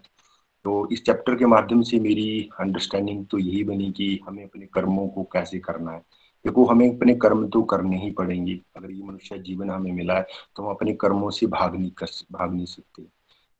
तो 0.64 0.88
इस 0.92 1.04
चैप्टर 1.04 1.34
के 1.34 1.46
माध्यम 1.46 1.82
से 1.82 1.98
मेरी 2.00 2.48
अंडरस्टैंडिंग 2.60 3.24
तो 3.26 3.38
यही 3.38 3.62
बनी 3.64 3.90
कि 3.92 4.18
हमें 4.26 4.42
अपने 4.44 4.66
कर्मों 4.66 5.06
को 5.08 5.22
कैसे 5.32 5.58
करना 5.58 5.92
है। 5.92 6.02
देखो, 6.44 6.64
हमें 6.64 6.88
अपने 6.88 7.14
कर्म 7.14 7.46
तो 7.48 7.62
करने 7.62 7.98
ही 7.98 8.10
पड़ेंगे। 8.10 8.60
अगर 8.76 8.90
ये 8.90 9.02
मनुष्य 9.02 9.38
जीवन 9.38 9.70
हमें 9.70 9.92
मिला 9.92 10.14
है 10.14 10.26
तो 10.56 10.62
हम 10.62 10.70
अपने 10.70 10.92
कर्मों 10.94 11.30
से 11.30 11.46
भाग 11.46 11.76
नहीं 11.76 11.90
कर 11.90 12.06
भाग 12.32 12.54
नहीं 12.54 12.66
सकते। 12.66 13.02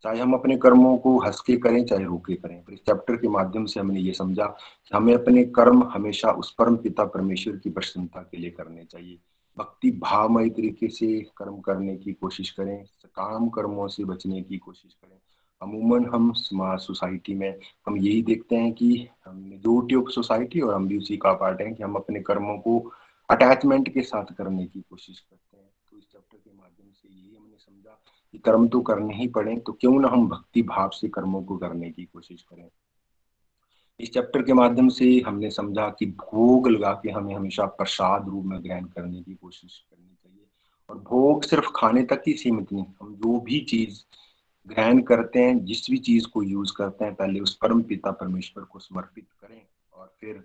चाहे 0.05 0.19
हम 0.21 0.35
अपने 0.35 0.57
कर्मों 0.57 0.97
को 0.99 1.17
हंस 1.19 1.41
के 1.41 1.57
करें, 1.57 1.85
चाहे 1.85 2.05
रोके 2.05 2.35
करें, 2.35 2.63
पर 2.65 2.73
इस 2.73 2.81
चैप्टर 2.81 3.17
के 3.17 3.29
माध्यम 3.29 3.65
से 3.67 3.81
हमने 3.81 4.01
ये 4.01 4.13
समझा 4.13 4.47
कि 4.47 4.97
हमें 4.97 5.15
अपने 5.15 5.45
कर्म 5.57 5.83
हमेशा 5.85 6.31
उस 6.31 6.55
परम 6.59 6.77
पिता 6.77 7.05
परमेश्वर 7.07 7.57
की 7.57 7.71
प्रसन्नता 7.71 8.23
के 8.23 8.37
लिए 8.37 8.51
करने 8.51 8.85
चाहिए। 8.85 9.19
भक्ति 9.61 9.91
भावमय 10.01 10.49
तरीके 10.51 10.89
से 10.91 11.07
कर्म 11.37 11.59
करने 11.61 11.97
की 11.97 12.13
कोशिश 12.13 12.51
करें 12.51 12.85
काम 13.07 13.49
कर्मों 13.49 13.89
से 13.89 14.05
बचने 14.05 14.43
की 14.43 14.59
कोशिश 14.59 14.95
करें। 14.95 15.19
अमूमन 15.63 16.05
हम 16.15 16.33
समाज 16.33 16.79
सोसाइटी 16.81 17.35
में, 17.35 17.59
हम 17.87 17.97
यही 17.97 18.23
देखते 18.23 18.57
हैं 18.57 18.73
कि 18.73 19.09
मेजोरिटी 19.29 19.95
ऑफ़ 19.95 20.09
सोसाइटी 20.11 20.61
और 20.61 20.75
हम 20.75 20.87
भी 20.89 20.99
उसी 20.99 21.17
का 21.17 21.33
पार्ट 21.33 21.61
हैं 21.61 21.75
कि 21.75 21.83
हम 21.83 21.95
अपने 21.95 22.21
कर्मों 22.21 22.57
को 22.59 22.79
अटैचमेंट 23.29 23.93
के 23.95 24.03
साथ 24.03 24.33
करने 24.39 24.67
की 24.67 24.81
कोशिश 24.81 25.19
करते 25.21 25.57
हैं। 25.57 25.69
तो 25.91 25.99
इस 25.99 26.05
चैप्टर 26.05 26.39
के 26.39 26.51
माध्यम 26.51 26.91
से 26.93 27.09
यही 27.09 27.37
हमने 27.37 27.57
समझा 27.59 28.01
कि 28.33 28.39
कर्म 28.39 28.69
तो 28.69 28.81
करने 28.81 29.15
ही 29.15 29.27
पड़े 29.29 29.57
तो 29.57 29.73
क्यों 29.73 29.99
ना 30.01 30.09
हम 30.09 30.29
भक्ति 30.29 30.63
भाव 30.63 30.91
से 30.91 31.09
कर्मों 31.09 31.43
को 31.43 31.57
करने 31.59 31.91
की 31.91 32.05
कोशिश 32.05 32.43
करें। 32.43 32.69
इस 34.01 34.13
चैप्टर 34.13 34.43
के 34.43 34.53
माध्यम 34.53 34.89
से 34.89 35.05
हमने 35.21 35.51
समझा 35.51 35.89
कि 35.89 36.07
भोग 36.07 36.69
लगा 36.69 36.93
के 37.03 37.11
हमें 37.11 37.35
हमेशा 37.35 37.65
प्रसाद 37.67 38.29
रूप 38.29 38.45
में 38.45 38.63
ग्रहण 38.65 38.85
करने 38.85 39.23
की 39.23 39.35
कोशिश 39.35 39.79
करनी 39.91 40.15
चाहिए। 40.15 40.47
और 40.89 40.99
भोग 40.99 41.43
सिर्फ़ 41.43 41.69
खाने 41.77 42.03
तक 42.03 42.23
ही 42.27 42.33
सीमित 42.33 42.73
नहीं, 42.73 42.85
हम 43.01 43.15
जो 43.15 43.41
भी 43.41 43.61
चीज़ 43.61 44.01
ग्रहण 44.67 45.01
करते 45.03 45.39
हैं, 45.39 45.65
जिस 45.65 45.91
भी 45.91 45.99
चीज़ 45.99 46.27
को 46.27 46.43
यूज़ 46.43 46.73
करते 46.77 47.05
हैं, 47.05 47.15
पहले 47.15 47.41
उस 47.41 47.57
परम 47.57 47.83
पिता 47.83 48.11
परमेश्वर 48.11 48.65
को 48.65 48.79
समर्पित 48.79 49.27
करें 49.41 49.63
और 49.93 50.13
फिर 50.21 50.45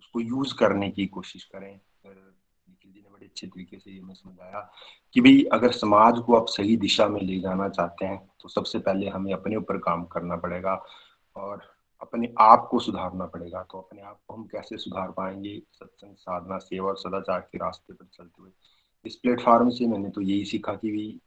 उसको 0.00 0.20
यूज़ 0.20 0.54
करने 0.54 0.90
की 0.90 1.06
कोशिश 1.06 1.44
करें। 1.44 1.80
निखिल 2.06 2.92
जी 2.92 3.00
ने 3.00 3.10
बड़े 3.10 3.26
अच्छे 3.26 3.46
तरीके 3.46 3.78
से 3.78 3.90
ये 3.90 4.14
समझाया 4.14 4.70
कि 5.14 5.20
भाई, 5.20 5.42
अगर 5.52 5.72
समाज 5.72 6.18
को 6.18 6.34
आप 6.34 6.46
सही 6.48 6.76
दिशा 6.76 7.08
में 7.08 7.20
ले 7.20 7.38
जाना 7.40 7.68
चाहते 7.68 8.06
हैं 8.06 8.30
तो 8.40 8.48
सबसे 8.48 8.78
पहले 8.78 9.08
हमें 9.08 9.32
अपने 9.34 9.56
ऊपर 9.56 9.78
काम 9.78 10.04
करना 10.04 10.36
पड़ेगा 10.36 10.82
और 11.36 11.79
अपने 12.02 12.34
आप 12.38 12.68
को 12.70 12.78
सुधारना 12.78 13.26
पड़ेगा। 13.26 13.62
तो 13.62 13.78
अपने 13.78 14.02
आप 14.02 14.18
को 14.28 14.34
हम 14.34 14.44
कैसे 14.44 14.76
सुधार 14.76 15.10
पाएँगे? 15.10 15.62
सत्संग, 15.72 16.16
साधना, 16.16 16.58
सेवा 16.58 16.88
और 16.88 16.96
सदाचार 16.96 17.40
के 17.40 17.58
रास्ते 17.58 17.92
पर 17.92 18.04
चलते 18.04 18.42
हुए। 18.42 18.50
इस 19.06 19.16
प्लेटफॉर्म 19.16 19.70
से 19.70 19.86
मैंने 19.86 20.10
तो 20.10 20.20
यही 20.20 20.44
सीखा 20.44 20.74
कि 20.74 20.90
भी 20.90 21.20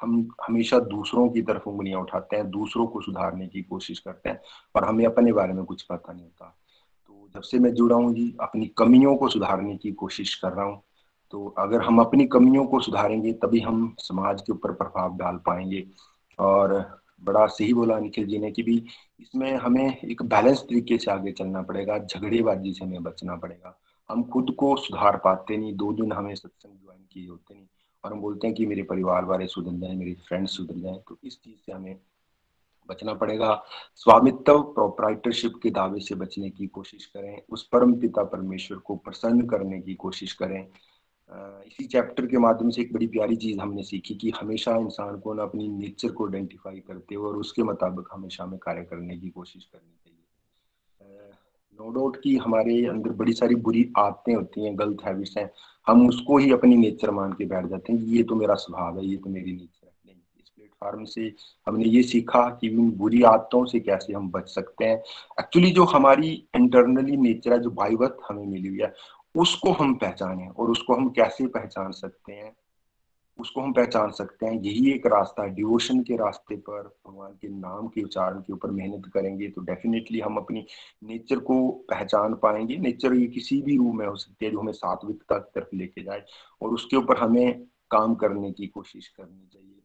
हम 0.00 0.28
हमेशा 0.46 0.78
दूसरों 0.78 1.28
की 1.28 1.42
तरफ़ 1.42 1.68
उंगलियाँ 1.68 2.00
उठाते 2.00 2.36
हैं, 2.36 2.50
दूसरों 2.50 2.86
को 2.86 3.00
सुधारने 3.00 3.46
की 3.46 3.62
कोशिश 3.62 3.98
करते 3.98 4.28
हैं 4.28 4.40
और 4.74 4.84
हमें 4.84 5.06
अपने 5.06 5.32
बारे 5.32 5.52
में 5.52 5.64
कुछ 5.64 5.82
पता 5.82 6.12
नहीं 6.12 6.24
होता। 6.24 6.58
तो 7.06 7.28
जब 7.34 7.40
से 7.40 7.58
मैं 7.58 7.74
जुड़ा 7.74 7.96
हूँ 7.96 8.14
जी, 8.14 8.36
अपनी 8.40 8.66
कमियों 8.66 9.16
को 9.16 9.28
सुधारने 9.28 9.76
की 9.76 9.92
कोशिश 9.92 10.34
कर 10.34 10.52
रहा 10.52 10.64
हूँ। 10.64 10.82
तो 11.30 11.46
अगर 11.58 11.82
हम 11.82 12.00
अपनी 12.00 12.26
कमियों 12.26 12.66
को 12.66 12.80
सुधारेंगे, 12.80 13.32
तभी 13.32 13.60
हम 13.60 13.94
समाज 13.98 14.42
के 14.42 14.52
ऊपर 14.52 14.72
प्रभाव 14.72 15.16
डाल 15.16 15.36
पाएँगे 15.36 15.86
और 16.38 17.03
बड़ा 17.22 17.46
सही 17.46 17.72
बोला 17.74 17.98
निखिल 17.98 18.26
जी 18.26 18.38
ने 18.38 18.50
कि 18.50 18.62
भी 18.62 18.76
इसमें 19.20 19.52
हमें 19.52 19.96
एक 19.96 20.22
बैलेंस 20.22 20.60
तरीके 20.60 20.98
से 20.98 21.10
आगे 21.10 21.32
चलना 21.32 21.62
पड़ेगा, 21.62 21.98
झगड़ेबाजी 21.98 22.72
से 22.72 22.84
हमें 22.84 23.02
बचना 23.02 23.36
पड़ेगा। 23.36 23.78
हम 24.10 24.22
खुद 24.24 24.54
को 24.58 24.74
सुधार 24.76 25.16
पाते 25.16 25.56
नहीं, 25.56 25.74
दो 25.74 25.92
दिन 25.92 26.12
हमें 26.12 26.34
सत्संग 26.34 26.72
ज्वाइन 26.72 27.00
किए 27.12 27.28
होते 27.28 27.54
नहीं 27.54 27.66
और 28.04 28.12
हम 28.12 28.20
बोलते 28.20 28.46
हैं 28.46 28.56
कि 28.56 28.66
मेरे 28.66 28.82
परिवार 28.82 29.24
वाले 29.24 29.46
सुधर 29.46 29.78
जाए 29.80 29.94
मेरे 29.96 30.14
फ्रेंड्स 30.28 30.56
सुधर 30.56 30.80
जाए 30.80 30.98
तो 31.08 31.18
इस 31.24 31.40
चीज़ 31.42 31.56
से 31.56 31.72
हमें 31.72 31.96
बचना 32.88 33.12
पड़ेगा। 33.14 33.62
स्वामित्व 33.94 34.60
प्रोपराइटरशिप 34.74 35.52
के 35.62 35.70
दावे 35.70 36.00
से 36.00 36.14
बचने 36.14 36.50
की 36.50 36.66
कोशिश 36.66 37.06
करें, 37.06 37.40
उस 37.48 37.66
परम 37.68 37.94
पिता 37.94 38.24
परमेश्वर 38.24 38.78
को 38.78 38.96
प्रसन्न 38.96 39.46
करने 39.46 39.80
की 39.80 39.94
कोशिश 39.94 40.32
करें। 40.32 40.66
इसी 41.66 41.84
चैप्टर 41.84 42.26
के 42.26 42.38
माध्यम 42.38 42.70
से 42.70 42.82
एक 42.82 42.92
बड़ी 42.92 43.06
प्यारी 43.06 43.36
चीज़ 43.36 43.60
हमने 43.60 43.82
सीखी 43.82 44.14
कि 44.14 44.30
हमेशा 44.30 44.76
इंसान 44.76 45.18
को 45.18 45.34
ना 45.34 45.42
अपनी 45.42 45.68
नेचर 45.68 46.12
को 46.12 46.26
आइडेंटिफाई 46.26 46.80
करते 46.80 47.14
हुए 47.14 47.28
और 47.28 47.36
उसके 47.36 47.62
मुताबिक 47.62 48.08
हमेशा 48.12 48.44
हमें 48.44 48.58
कार्य 48.58 48.82
करने 48.82 49.16
की 49.16 49.28
कोशिश 49.28 49.64
करनी 49.64 49.94
चाहिए। 50.04 51.32
नो 51.78 51.90
डाउट 51.90 52.16
कि 52.22 52.36
हमारे 52.36 52.74
अंदर 52.86 53.10
बड़ी 53.10 53.32
सारी 53.32 53.54
बुरी 53.54 53.92
आदतें 53.98 54.34
होती 54.34 54.64
हैं, 54.64 54.78
गलत 54.78 55.04
हैबिट्स 55.04 55.36
हैं, 55.38 55.50
हम 55.86 56.08
उसको 56.08 56.38
ही 56.38 56.52
अपनी 56.52 56.76
नेचर 56.76 57.10
मान 57.10 57.32
के 57.32 57.44
बैठ 57.44 57.66
जाते 57.66 57.92
हैं, 57.92 58.00
ये 58.00 58.22
तो 58.22 58.34
मेरा 58.34 58.54
स्वभाव 58.54 58.98
है, 58.98 59.06
ये 59.06 59.16
तो 59.16 59.30
मेरी 59.30 59.52
नेचर 59.52 59.86
है। 59.86 59.92
नहीं, 60.06 60.16
इस 60.40 60.48
प्लेटफॉर्म 60.48 61.04
से 61.04 61.32
हमने 61.66 61.84
ये 61.84 62.02
सीखा 62.02 62.48
कि 62.60 62.68
उन 62.76 62.90
बुरी 62.90 63.22
आदतों 63.22 63.64
से 63.64 63.80
कैसे 63.80 64.12
हम 64.12 64.30
बच 64.30 64.48
सकते 64.48 64.84
हैं। 64.84 64.96
एक्चुअली 65.40 65.70
जो 65.70 65.84
हमारी 65.84 66.30
इंटरनली 66.56 67.16
नेचर 67.16 67.52
है, 67.52 67.58
जो 67.58 67.70
बाइवत 67.70 68.18
हमें 68.28 68.46
मिली 68.46 68.68
हुई 68.68 68.78
है 68.78 68.94
उसको 69.34 69.72
हम 69.72 69.94
पहचाने 69.94 70.48
और 70.48 70.70
उसको 70.70 70.94
हम 70.94 71.08
कैसे 71.10 71.46
पहचान 71.46 71.92
सकते 71.92 72.32
हैं? 72.32 72.54
उसको 73.38 73.60
हम 73.60 73.72
पहचान 73.72 74.10
सकते 74.10 74.46
हैं 74.46 74.60
यही 74.62 74.90
एक 74.92 75.06
रास्ता 75.06 75.46
डिवोशन 75.46 76.02
के 76.02 76.16
रास्ते 76.16 76.56
पर, 76.56 76.82
भगवान 77.08 77.32
के 77.32 77.48
नाम 77.48 77.88
के 77.88 78.02
उच्चारण 78.02 78.40
के 78.40 78.52
ऊपर 78.52 78.70
मेहनत 78.70 79.10
करेंगे 79.14 79.48
तो 79.48 79.62
डेफिनेटली 79.62 80.20
हम 80.20 80.36
अपनी 80.36 80.64
नेचर 81.04 81.38
को 81.38 81.68
पहचान 81.90 82.34
पाएँगे। 82.34 82.76
नेचर 82.76 83.14
ये 83.14 83.26
किसी 83.26 83.60
भी 83.62 83.76
रूप 83.76 83.94
में 83.94 84.06
हो 84.06 84.16
सकती 84.16 84.46
है 84.46 84.50
जो 84.52 84.60
हमें 84.60 84.72
सात्विकता 84.72 85.38
की 85.38 85.50
तरफ़ 85.54 85.76
लेके 85.76 86.02
जाए 86.02 86.22
और 86.62 86.74
उसके 86.74 86.96
ऊपर 86.96 87.18
हमें 87.18 87.64
काम 87.90 88.14
करने 88.14 88.52
की 88.52 88.66
कोशिश 88.66 89.08
करनी 89.08 89.46
चाहिए। 89.52 89.82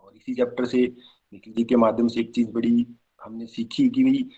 और 0.00 0.16
इसी 0.16 0.34
चैप्टर 0.34 0.64
से 0.64 0.86
निखिल 1.32 1.54
जी 1.54 1.64
के 1.64 1.76
माध्यम 1.76 2.08
से 2.08 2.20
एक 2.20 2.32
चीज़ 2.34 2.50
बड़ी 2.50 2.86
हमने 3.22 3.46
सीखी 3.46 3.88
कि 3.88 4.04
भाई 4.04 4.28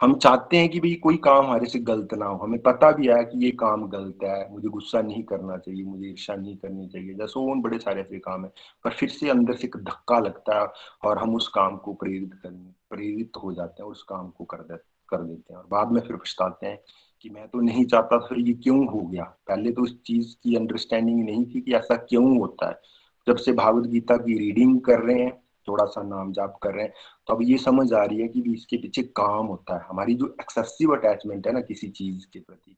हम 0.00 0.14
चाहते 0.14 0.56
हैं 0.56 0.68
कि 0.68 0.80
भाई 0.80 0.94
कोई 0.94 1.16
काम 1.16 1.46
हमारे 1.46 1.66
से 1.66 1.78
गलत 1.78 2.08
ना 2.14 2.26
हो। 2.26 2.36
हमें 2.36 2.62
पता 2.62 2.92
भी 2.92 3.06
है 3.06 3.24
कि 3.24 3.44
ये 3.44 3.50
काम 3.50 3.88
गलत 3.88 4.18
है, 4.24 4.52
मुझे 4.52 4.68
गुस्सा 4.68 5.02
नहीं 5.02 5.22
करना 5.22 5.56
चाहिए, 5.56 5.84
मुझे 5.84 6.08
ईर्षा 6.08 6.34
नहीं 6.34 6.56
करनी 6.56 6.88
चाहिए। 6.88 7.14
जैसे 7.14 7.40
वो 7.40 7.54
बड़े 7.54 7.78
सारे 7.78 8.00
ऐसे 8.00 8.18
काम 8.18 8.44
है, 8.44 8.52
पर 8.84 8.90
फिर 8.90 9.08
से 9.08 9.30
अंदर 9.30 9.54
से 9.54 9.66
एक 9.66 9.76
धक्का 9.76 10.18
लगता 10.18 10.60
है 10.60 10.68
और 11.04 11.18
हम 11.18 11.34
उस 11.34 11.48
काम 11.48 11.76
को 11.76 11.94
प्रेरित 11.94 12.34
करने, 12.42 12.72
प्रेरित 12.90 13.32
हो 13.44 13.52
जाते 13.52 13.82
हैं 13.82 13.86
और 13.86 13.92
उस 13.92 14.02
काम 14.02 14.28
को 14.28 14.44
कर 14.44 14.58
दे, 14.58 14.76
कर 15.08 15.22
देते 15.22 15.52
हैं। 15.52 15.60
और 15.60 15.66
बाद 15.70 15.92
में 15.92 16.00
फिर 16.00 16.16
पछताते 16.16 16.66
हैं 16.66 16.78
कि 17.22 17.30
मैं 17.30 17.48
तो 17.48 17.60
नहीं 17.60 17.84
चाहता 17.84 18.18
था 18.18 18.36
ये 18.38 18.52
क्यों 18.52 18.86
हो 18.86 19.00
गया? 19.00 19.24
पहले 19.24 19.72
तो 19.72 19.82
उस 19.82 20.02
चीज़ 20.02 20.36
की 20.42 20.56
अंडरस्टैंडिंग 20.56 21.24
नहीं 21.24 21.44
थी 21.44 21.60
कि 21.60 21.74
ऐसा 21.74 21.96
क्यों 21.96 22.38
होता 22.38 22.68
है। 22.68 22.80
जब 23.28 23.36
से 23.36 23.52
भागवत 23.52 23.88
गीता 23.88 24.16
की 24.16 24.38
रीडिंग 24.38 24.80
कर 24.80 24.98
रहे 24.98 25.22
हैं 25.22 25.45
थोड़ा 25.68 25.84
सा 25.86 26.02
नाम 26.04 26.32
जाप 26.32 26.58
कर 26.62 26.74
रहे 26.74 26.84
हैं 26.84 26.92
तो 27.28 27.34
अब 27.34 27.42
ये 27.42 27.58
समझ 27.58 27.92
आ 27.92 28.04
रही 28.04 28.20
है 28.20 28.28
कि 28.28 28.42
इसके 28.54 28.76
पीछे 28.76 29.02
काम 29.16 29.46
होता 29.46 29.76
है। 29.76 29.86
हमारी 29.88 30.14
जो 30.14 30.34
एक्सेसिव 30.40 30.96
अटैचमेंट 30.96 31.46
है 31.46 31.52
ना 31.52 31.60
किसी 31.62 31.88
चीज़ 31.90 32.26
के 32.32 32.40
प्रति 32.40 32.76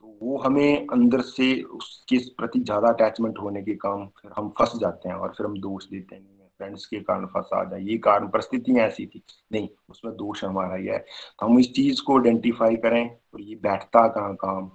तो 0.00 0.16
वो 0.22 0.38
हमें 0.38 0.86
अंदर 0.86 1.20
से 1.22 1.52
उसके 1.62 2.18
प्रति 2.36 2.60
ज़्यादा 2.60 2.88
अटैचमेंट 2.88 3.38
होने 3.38 3.62
के 3.62 3.74
काम 3.76 4.06
फिर 4.22 4.30
हम 4.36 4.48
फंस 4.58 4.76
जाते 4.80 5.08
हैं 5.08 5.16
और 5.16 5.34
फिर 5.36 5.46
हम 5.46 5.58
दोष 5.60 5.88
देते 5.88 6.14
हैं 6.14 6.28
फ्रेंड्स 6.60 6.84
के 6.86 6.98
कारण 7.00 7.26
फंसा 7.26 7.62
जाए 7.64 7.80
ये 7.82 7.96
कारण 7.98 8.26
परिस्थितियाँ 8.28 8.86
ऐसी 8.86 9.06
थी। 9.06 9.22
नहीं, 9.52 9.68
उसमें 9.88 10.14
दोष 10.16 10.44
हमारा 10.44 10.74
ही 10.74 10.86
है। 10.86 10.98
तो 10.98 11.46
हम 11.46 11.58
इस 11.58 11.72
चीज़ 11.72 12.02
को 12.02 12.16
आइडेंटिफाई 12.16 12.76
करें 12.76 13.04
और 13.34 13.40
ये 13.40 13.54
बैठता 13.54 14.06
कहाँ 14.08 14.34
काम? 14.34 14.70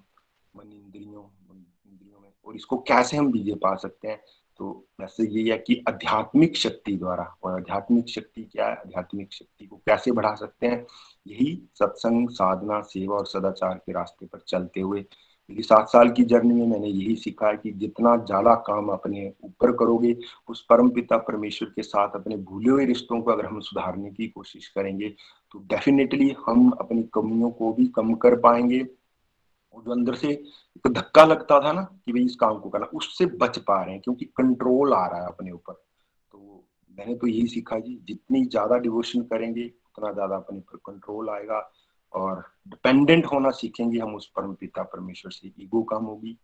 मन 0.55 0.71
इंद्रियों 0.73 1.23
इंद्रियों 1.53 2.19
में। 2.19 2.29
और 2.45 2.55
इसको 2.55 2.77
कैसे 2.77 3.17
हम 3.17 3.31
बीजे 3.31 3.55
पा 3.55 3.75
सकते 3.75 4.07
हैं? 4.07 4.19
तो 4.59 4.67
वैसे 5.01 5.27
ये 5.29 5.51
है 5.51 5.57
कि 5.57 5.83
आध्यात्मिक 5.89 6.57
शक्ति 6.57 6.95
द्वारा, 6.97 7.23
और 7.43 7.53
आध्यात्मिक 7.53 8.09
शक्ति 8.09 8.43
क्या 8.43 8.67
है? 8.67 8.75
आध्यात्मिक 8.75 9.33
शक्ति 9.33 9.65
को 9.65 9.75
कैसे 9.87 10.11
बढ़ा 10.11 10.33
सकते 10.35 10.67
हैं? 10.67 10.85
यही 11.27 11.61
सत्संग, 11.73 12.29
साधना, 12.29 12.81
सेवा 12.83 13.15
और 13.17 13.25
सदाचार 13.27 13.73
के 13.75 13.91
रास्ते 13.91 14.25
पर 14.25 14.39
चलते 14.47 14.81
हुए 14.81 15.05
मेरी 15.49 15.63
सात 15.63 15.89
साल 15.89 16.09
की 16.09 16.23
जर्नी 16.23 16.53
में 16.53 16.67
मैंने 16.67 16.87
यही 16.87 17.15
सीखा 17.15 17.47
है 17.47 17.57
कि 17.57 17.71
जितना 17.71 18.15
ज़्यादा 18.17 18.53
काम 18.67 18.87
अपने 18.89 19.27
ऊपर 19.43 19.71
करोगे, 19.71 20.15
उस 20.49 20.65
परम 20.69 20.89
पिता 20.89 21.17
परमेश्वर 21.19 21.69
के 21.69 21.83
साथ 21.83 22.15
अपने 22.15 22.37
भूले 22.37 22.69
हुए 22.69 22.85
रिश्तों 22.85 23.21
को 23.21 23.31
अगर 23.31 23.45
हम 23.45 23.59
सुधारने 23.59 24.11
की 24.11 24.27
कोशिश 24.27 24.67
करेंगे 24.67 25.09
तो 25.53 25.59
डेफिनेटली 25.69 26.33
हम 26.47 26.69
अपनी 26.71 27.03
कमियों 27.13 27.49
को 27.51 27.71
भी 27.73 27.85
कम 27.87 28.13
कर 28.15 28.35
पाएँगे। 28.39 28.79
जो 29.81 29.91
अंदर 29.91 30.15
से 30.15 30.29
एक 30.29 30.87
धक्का 30.87 31.23
लगता 31.25 31.59
था 31.59 31.71
ना 31.71 31.81
कि 32.05 32.11
भाई 32.13 32.23
इस 32.25 32.35
काम 32.35 32.59
को 32.59 32.69
करना, 32.69 32.85
उससे 32.85 33.25
बच 33.25 33.57
पा 33.59 33.81
रहे 33.83 33.93
हैं 33.93 34.01
क्योंकि 34.01 34.25
कंट्रोल 34.37 34.93
आ 34.93 35.05
रहा 35.07 35.21
है 35.21 35.27
अपने 35.27 35.51
ऊपर। 35.51 35.73
तो 35.73 36.63
मैंने 36.91 37.15
तो 37.15 37.27
यही 37.27 37.47
सीखा 37.47 37.79
जी, 37.79 37.99
जितनी 38.03 38.45
ज़्यादा 38.45 38.77
डिवोशन 38.77 39.21
करेंगे, 39.23 39.65
उतना 39.65 40.11
ज़्यादा 40.11 40.35
अपने 40.35 40.57
ऊपर 40.57 40.77
कंट्रोल 40.85 41.29
आएगा 41.29 41.59
और 42.13 42.43
डिपेंडेंट 42.67 43.25
होना 43.25 43.51
सीखेंगे 43.51 43.99
हम 43.99 44.15
उस 44.15 44.31
परम 44.35 44.53
पिता 44.53 44.83
परमेश्वर 44.85 45.31
से। 45.31 45.51
ईगो 45.59 45.81
कम 45.83 46.05
होगी। 46.05 46.37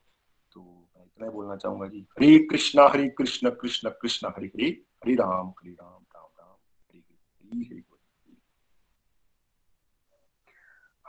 तो 0.52 0.62
मैं 0.62 1.06
इतना 1.06 1.26
ही 1.26 1.32
बोलना 1.34 1.56
चाहूँगा 1.56 1.88
जी, 1.88 2.06
हरे 2.12 2.38
कृष्णा, 2.48 2.88
हरे 2.88 3.08
कृष्ण 3.10 3.50
कृष्ण 3.52 3.90
कृष्ण, 4.02 4.28
हरे 4.28 4.48
हरे 4.48 4.70
हरे 5.04 5.16
राम 5.16 5.48
हरे 5.50 5.72
राम 5.72 6.02
राम 6.16 6.28
राम 6.40 6.56
हरे 6.90 7.00
हरे 7.00 7.66
हरे। 7.66 7.91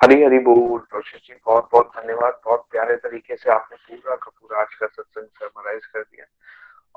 हरी 0.04 0.22
हरी 0.24 0.38
बोल, 0.38 0.80
रोशन 0.94 1.18
जी 1.18 1.34
बहुत 1.46 1.68
बहुत 1.72 1.90
धन्यवाद, 1.96 2.40
बहुत 2.44 2.66
प्यारे 2.70 2.96
तरीके 2.96 3.36
से 3.36 3.50
आपने 3.50 3.76
पूरा 3.76 4.16
का 4.16 4.30
पूरा 4.40 4.60
आज 4.60 4.74
का 4.74 4.86
सत्संग 4.86 5.26
समराइज 5.34 5.86
कर 5.86 6.00
दिया। 6.00 6.24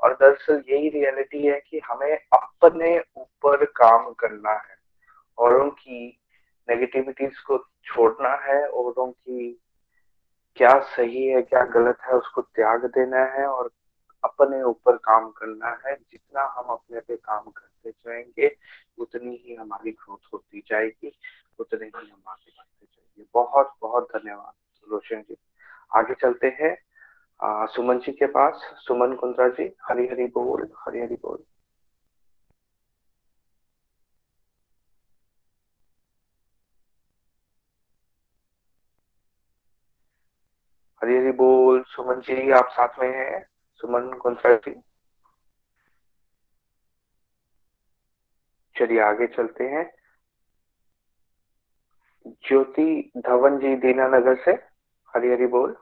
और 0.02 0.14
दरअसल 0.14 0.62
यही 0.70 0.88
रियलिटी 0.88 1.46
है 1.46 1.60
कि 1.70 1.78
हमें 1.78 2.18
अपने 2.32 2.98
ऊपर 3.16 3.64
काम 3.64 4.12
करना 4.12 4.50
है 4.50 4.76
और 5.38 5.54
उनकी 5.54 6.20
नेगेटिविटीज 6.68 7.38
को 7.38 7.58
छोड़ना 7.84 8.28
है 8.28 8.66
और 8.68 8.92
उनकी 8.92 9.62
क्या 10.56 10.78
सही 10.78 11.26
है, 11.26 11.42
क्या 11.42 11.64
गलत 11.64 11.98
है, 12.02 12.12
उसको 12.12 12.42
त्याग 12.42 12.84
देना 12.84 13.24
है 13.24 13.46
और 13.46 13.70
अपने 14.26 14.62
ऊपर 14.62 14.96
काम 15.04 15.30
करना 15.30 15.68
है, 15.86 15.94
जितना 16.10 16.42
हम 16.56 16.72
अपने 16.72 17.00
पे 17.00 17.16
काम 17.16 17.50
करते 17.50 17.90
जाएँगे, 17.90 18.50
उतनी 18.98 19.36
ही 19.46 19.54
हमारी 19.54 19.90
ग्रोथ 19.92 20.32
होती 20.32 20.60
जाएगी, 20.68 21.12
उतने 21.58 21.86
ही 21.86 22.08
हम 22.08 22.22
आगे 22.28 22.50
बढ़ते 22.50 22.86
जाएँगे। 22.86 23.24
बहुत 23.34 23.74
बहुत 23.82 24.08
धन्यवाद, 24.16 24.52
रोशन 24.84 25.22
जी। 25.28 25.36
आगे 25.96 26.14
चलते 26.14 26.46
हैं 26.60 26.76
सुमन 27.66 27.98
जी 27.98 28.12
के 28.12 28.26
पास। 28.26 28.60
सुमन 28.86 29.14
कुंद्रा 29.16 29.48
जी 29.48 29.64
हरी 29.88 30.06
हरी 30.08 30.26
बोल 30.34 30.68
हरी 30.78 31.00
हरी 31.00 31.14
बोल। 31.22 31.44
हरी 41.00 41.16
हरी 41.16 41.30
बोल, 41.32 41.82
सुमन 41.88 42.20
जी, 42.20 42.50
आप 42.50 42.68
साथ 42.72 42.98
में 43.00 43.08
हैं? 43.08 43.46
सुमन 43.80 44.34
जी 44.46 44.74
चलिए 48.76 49.00
आगे 49.00 49.26
चलते 49.26 49.64
हैं। 49.64 49.84
ज्योति 52.48 53.12
धवन 53.16 53.58
जी 53.58 53.74
दीनानगर 53.76 54.34
से। 54.44 54.52
हरी 55.08 55.28
हरी 55.28 55.46
बोल। 55.46 55.76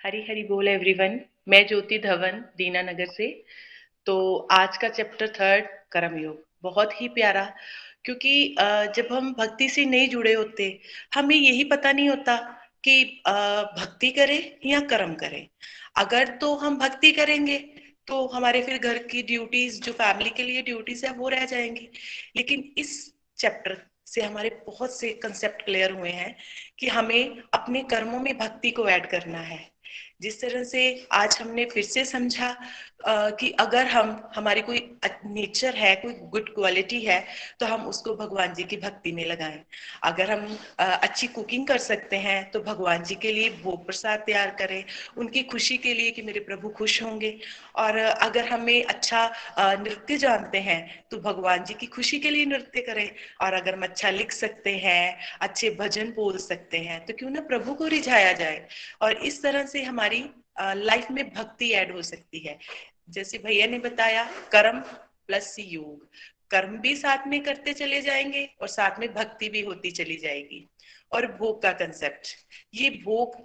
हरी 0.00 0.22
हरी 0.22 0.44
बोल 0.44 0.68
एवरीवन। 0.68 1.20
मैं 1.48 1.66
ज्योति 1.66 1.98
धवन 1.98 2.40
दीनानगर 2.56 3.06
से। 3.06 3.28
तो 4.06 4.16
आज 4.52 4.76
का 4.76 4.88
चैप्टर 4.88 5.28
थर्ड 5.30 5.66
कर्म 5.92 6.18
योग 6.18 6.42
बहुत 6.62 7.00
ही 7.00 7.08
प्यारा, 7.08 7.44
क्योंकि 8.04 8.56
जब 8.96 9.12
हम 9.12 9.32
भक्ति 9.34 9.68
से 9.68 9.84
नहीं 9.84 10.08
जुड़े 10.08 10.32
होते, 10.32 10.66
हमें 11.14 11.36
यही 11.36 11.64
पता 11.64 11.92
नहीं 11.92 12.08
होता 12.08 12.34
कि 12.84 13.04
भक्ति 13.78 14.10
करें 14.10 14.68
या 14.70 14.80
कर्म 14.80 15.14
करें। 15.14 15.46
अगर 15.96 16.28
तो 16.40 16.54
हम 16.56 16.78
भक्ति 16.78 17.12
करेंगे 17.12 17.58
तो 18.06 18.26
हमारे 18.26 18.62
फिर 18.62 18.78
घर 18.78 18.98
की 18.98 19.22
ड्यूटीज़ 19.22 19.80
जो 19.80 19.92
फैमिली 19.92 20.30
के 20.30 20.42
लिए 20.42 20.62
ड्यूटीज़ 20.62 21.06
है, 21.06 21.12
वो 21.12 21.28
रह 21.28 21.44
जाएँगी। 21.44 21.88
लेकिन 22.36 22.72
इस 22.78 23.14
चैप्टर 23.38 23.82
से 24.06 24.22
हमारे 24.22 24.50
बहुत 24.66 24.98
से 25.00 25.10
कंसेप्ट 25.12 25.62
क्लियर 25.64 25.90
हुए 25.90 26.10
हैं 26.10 26.36
कि 26.78 26.88
हमें 26.88 27.42
अपने 27.54 27.82
कर्मों 27.82 28.20
में 28.20 28.36
भक्ति 28.38 28.70
को 28.70 28.88
ऐड 28.88 29.06
करना 29.06 29.38
है। 29.38 29.70
जिस 30.20 30.40
तरह 30.40 30.64
से 30.64 31.06
आज 31.12 31.38
हमने 31.40 31.64
फिर 31.64 31.84
से 31.84 32.04
समझा 32.04 32.56
कि 33.04 33.50
अगर 33.60 33.86
हम, 33.86 34.10
हमारी 34.36 34.60
कोई 34.62 34.78
नेचर 35.26 35.74
है, 35.74 35.94
कोई 35.96 36.12
गुड 36.32 36.54
क्वालिटी 36.54 37.00
है 37.00 37.24
तो 37.60 37.66
हम 37.66 37.86
उसको 37.86 38.14
भगवान 38.16 38.54
जी 38.54 38.64
की 38.64 38.76
भक्ति 38.78 39.12
में 39.12 39.24
लगाएँ। 39.26 39.62
अगर 40.04 40.30
हम 40.30 40.56
अच्छी 40.78 41.26
कुकिंग 41.28 41.66
कर 41.66 41.78
सकते 41.80 42.16
हैं 42.18 42.50
तो 42.50 42.60
भगवान 42.62 43.02
जी 43.04 43.14
के 43.16 43.32
लिए 43.32 43.50
भोग 43.62 43.84
प्रसाद 43.86 44.22
तैयार 44.26 44.50
करें, 44.58 44.84
उनकी 45.16 45.42
खुशी 45.44 45.76
के 45.78 45.94
लिए 45.94 46.10
कि 46.10 46.22
मेरे 46.22 46.40
प्रभु 46.42 46.68
खुश 46.70 47.02
होंगे। 47.02 47.38
और 47.76 47.96
अगर 47.96 48.48
हमें 48.48 48.84
अच्छा 48.84 49.24
नृत्य 49.58 50.16
जानते 50.18 50.58
हैं 50.60 50.80
तो 51.10 51.18
भगवान 51.20 51.64
जी 51.64 51.74
की 51.74 51.86
खुशी 51.88 52.18
के 52.18 52.30
लिए 52.30 52.44
नृत्य 52.46 52.80
करें। 52.82 53.08
और 53.40 53.52
अगर 53.52 53.74
हम 53.74 53.82
अच्छा 53.82 54.10
लिख 54.10 54.32
सकते 54.32 54.76
हैं, 54.76 55.18
अच्छे 55.40 55.70
भजन 55.80 56.12
बोल 56.12 56.38
सकते 56.40 56.78
हैं 56.80 57.04
तो 57.06 57.14
क्यों 57.18 57.30
ना 57.30 57.40
प्रभु 57.42 57.74
को 57.74 57.86
रिझाया 57.88 58.32
जाए। 58.34 58.66
और 59.02 59.12
इस 59.22 59.42
तरह 59.42 59.66
से 59.66 59.82
हमारी 59.82 60.24
लाइफ 60.60 61.10
में 61.10 61.24
भक्ति 61.30 61.70
ऐड 61.72 61.92
हो 61.92 62.02
सकती 62.04 62.38
है। 62.38 62.58
जैसे 63.08 63.38
भैया 63.38 63.66
ने 63.66 63.78
बताया, 63.78 64.24
कर्म 64.52 64.80
प्लस 65.28 65.56
योग। 65.58 66.08
कर्म 66.50 66.76
भी 66.78 66.94
साथ 66.96 67.26
में 67.26 67.42
करते 67.42 67.72
चले 67.72 68.00
जाएँगे 68.00 68.48
और 68.60 68.68
साथ 68.68 68.98
में 69.00 69.12
भक्ति 69.14 69.48
भी 69.48 69.60
होती 69.60 69.90
चली 69.90 70.16
जाएगी। 70.16 70.68
और 71.12 71.26
भोग 71.32 71.62
का 71.62 71.72
कंसेप्ट 71.72 72.28
ये 72.74 72.90
भोग 73.04 73.40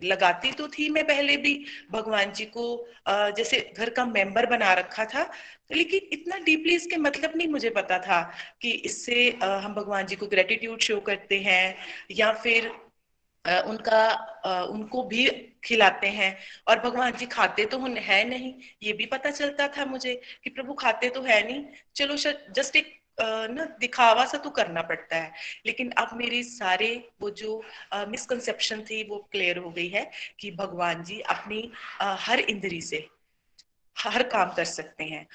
लगाती 0.00 0.50
तो 0.52 0.66
थी 0.68 0.88
मैं 0.90 1.04
पहले 1.06 1.36
भी। 1.36 1.54
भगवान 1.90 2.32
जी 2.32 2.44
को 2.46 2.64
जैसे 3.08 3.60
घर 3.76 3.90
का 3.90 4.04
मेंबर 4.06 4.46
बना 4.46 4.72
रखा 4.74 5.04
था, 5.04 5.22
लेकिन 5.72 6.08
इतना 6.12 6.38
डीपली 6.38 6.74
इसके 6.74 6.96
मतलब 6.96 7.32
नहीं 7.36 7.48
मुझे 7.48 7.70
पता 7.70 7.98
था 7.98 8.20
कि 8.62 8.70
इससे 8.70 9.28
हम 9.42 9.74
भगवान 9.74 10.06
जी 10.06 10.16
को 10.16 10.26
ग्रेटिट्यूड 10.26 10.80
शो 10.80 11.00
करते 11.00 11.38
हैं, 11.40 11.76
या 12.10 12.32
फिर 12.34 12.70
उनका 13.66 14.66
उनको 14.70 15.02
भी 15.04 15.26
खिलाते 15.64 16.08
हैं। 16.08 16.36
और 16.68 16.80
भगवान 16.80 17.12
जी 17.12 17.26
खाते 17.28 17.64
तो 17.66 17.78
है 17.80 18.22
नहीं, 18.28 18.54
ये 18.82 18.92
भी 18.92 19.06
पता 19.06 19.30
चलता 19.30 19.68
था 19.68 19.84
मुझे 19.86 20.14
कि 20.44 20.50
प्रभु 20.50 20.74
खाते 20.74 21.08
तो 21.08 21.22
है 21.22 21.42
नहीं। 21.46 21.64
चलो 21.96 22.16
जस्ट 22.52 22.76
एक 22.76 22.96
ना 23.20 23.64
दिखावा 23.80 24.24
सा 24.26 24.38
तो 24.38 24.50
करना 24.50 24.82
पड़ता 24.82 25.16
है। 25.16 25.32
लेकिन 25.66 25.90
अब 25.98 26.10
मेरी 26.14 26.42
सारे 26.42 26.88
वो 27.20 27.30
जो 27.32 27.62
मिसकंसेप्शन 28.08 28.80
थी 28.80 29.02
वो 29.04 29.18
क्लियर 29.32 29.58
हो 29.58 29.70
गई 29.70 29.88
है 29.88 30.10
कि 30.40 30.50
भगवान 30.50 31.02
जी 31.04 31.20
अपनी 31.30 31.70
हर 32.00 32.40
इंद्री 32.40 32.80
से, 32.80 33.06
हर 33.96 34.22
काम 34.28 34.52
कर 34.54 34.64
सकते 34.66 35.04
हैं। 35.04 35.26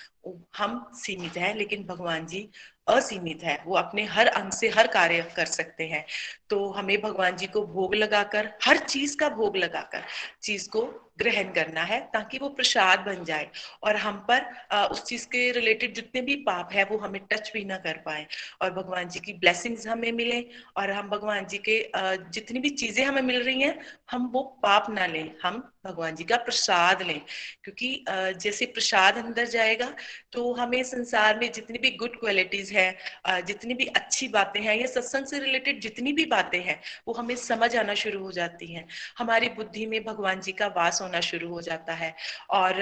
हम 0.58 0.92
सीमित 0.96 1.38
हैं 1.38 1.54
लेकिन 1.56 1.84
भगवान 1.86 2.26
जी 2.26 2.50
असीमित 2.88 3.44
है। 3.44 3.58
वो 3.66 3.76
अपने 3.76 4.04
हर 4.06 4.28
अंग 4.28 4.52
से 4.52 4.70
हर 4.70 4.88
कार्य 4.88 5.22
कर 5.36 5.46
सकते 5.46 5.84
हैं। 5.88 6.06
तो 6.50 6.66
हमें 6.72 7.02
भगवान 7.02 7.36
जी 7.38 7.48
को 7.48 7.62
भोग 7.68 7.96
लगाकर 7.96 8.50
हर 8.66 8.78
चीज़ 8.78 9.18
का 9.18 9.30
भोग 9.30 9.58
लगाकर 9.58 10.04
चीज़ 10.44 10.70
को 10.70 10.82
ग्रहण 11.20 11.52
करना 11.54 11.82
है 11.84 12.00
ताकि 12.14 12.38
वो 12.38 12.50
प्रसाद 12.50 13.00
बन 13.00 13.24
जाए 13.26 13.50
और 13.84 13.96
हम 13.96 14.18
पर 14.30 14.46
आ, 14.72 14.86
उस 14.86 15.04
चीज़ 15.04 15.26
के 15.28 15.52
रिलेटेड 15.52 15.94
जितने 15.96 16.22
भी 16.22 16.36
पाप 16.36 16.70
है 16.74 16.84
वो 16.86 16.98
हमें 16.98 17.22
टच 17.32 17.52
भी 17.54 17.64
ना 17.66 17.78
कर 17.78 17.98
पाए 17.98 18.26
और 18.62 18.74
भगवान 18.74 19.10
जी 19.10 19.20
की 19.20 19.34
ब्लेसिंग्स 19.34 19.88
हमें 19.88 20.12
मिले 20.12 20.42
और 20.78 20.92
हम 20.92 21.10
भगवान 21.10 21.46
जी 21.46 21.58
के 21.58 21.82
आ, 21.96 22.16
जितनी 22.16 22.60
भी 22.60 22.70
चीज़ें 22.70 23.06
हमें 23.06 23.22
मिल 23.22 23.42
रही 23.44 23.62
हैं 23.62 23.80
हम 24.12 24.28
वो 24.34 24.42
पाप 24.64 24.90
ना 24.90 25.06
लें 25.06 25.36
हम 25.44 25.60
भगवान 25.86 26.16
जी 26.16 26.24
का 26.24 26.38
प्रसाद 26.38 27.02
लें। 27.02 27.20
क्योंकि 27.64 28.06
आ, 28.10 28.32
जैसे 28.32 28.66
प्रसाद 28.66 29.18
अंदर 29.18 29.46
जाएगा 29.48 29.94
तो 30.32 30.52
हमें 30.54 30.82
संसार 30.84 31.40
में 31.40 31.52
जितनी 31.52 31.78
भी 31.78 31.92
गुड 31.98 32.20
क्वालिटीज 32.20 32.72
है 32.72 33.44
जितनी 33.48 33.74
भी 33.74 33.86
अच्छी 33.96 34.28
बातें 34.28 34.60
हैं 34.62 34.76
या 34.76 34.88
सत्संग 34.88 35.26
से 35.26 35.40
रिलेटेड 35.40 35.80
जितनी 35.82 36.14
भी 36.14 36.26
बातें 36.28 36.60
हैं, 36.60 36.80
वो 37.08 37.14
हमें 37.14 37.36
समझ 37.38 37.76
आना 37.78 37.94
शुरू 37.96 38.24
हो 38.24 38.32
जाती 38.32 38.74
हैं। 38.74 38.88
हमारी 39.18 39.50
बुद्धि 39.52 39.86
में 39.86 40.04
भगवान 40.04 40.42
जी 40.42 40.52
का 40.52 40.68
वास 40.76 41.02
होना 41.02 41.20
शुरू 41.22 41.50
हो 41.50 41.62
जाता 41.62 41.94
है 41.96 42.16
और 42.52 42.82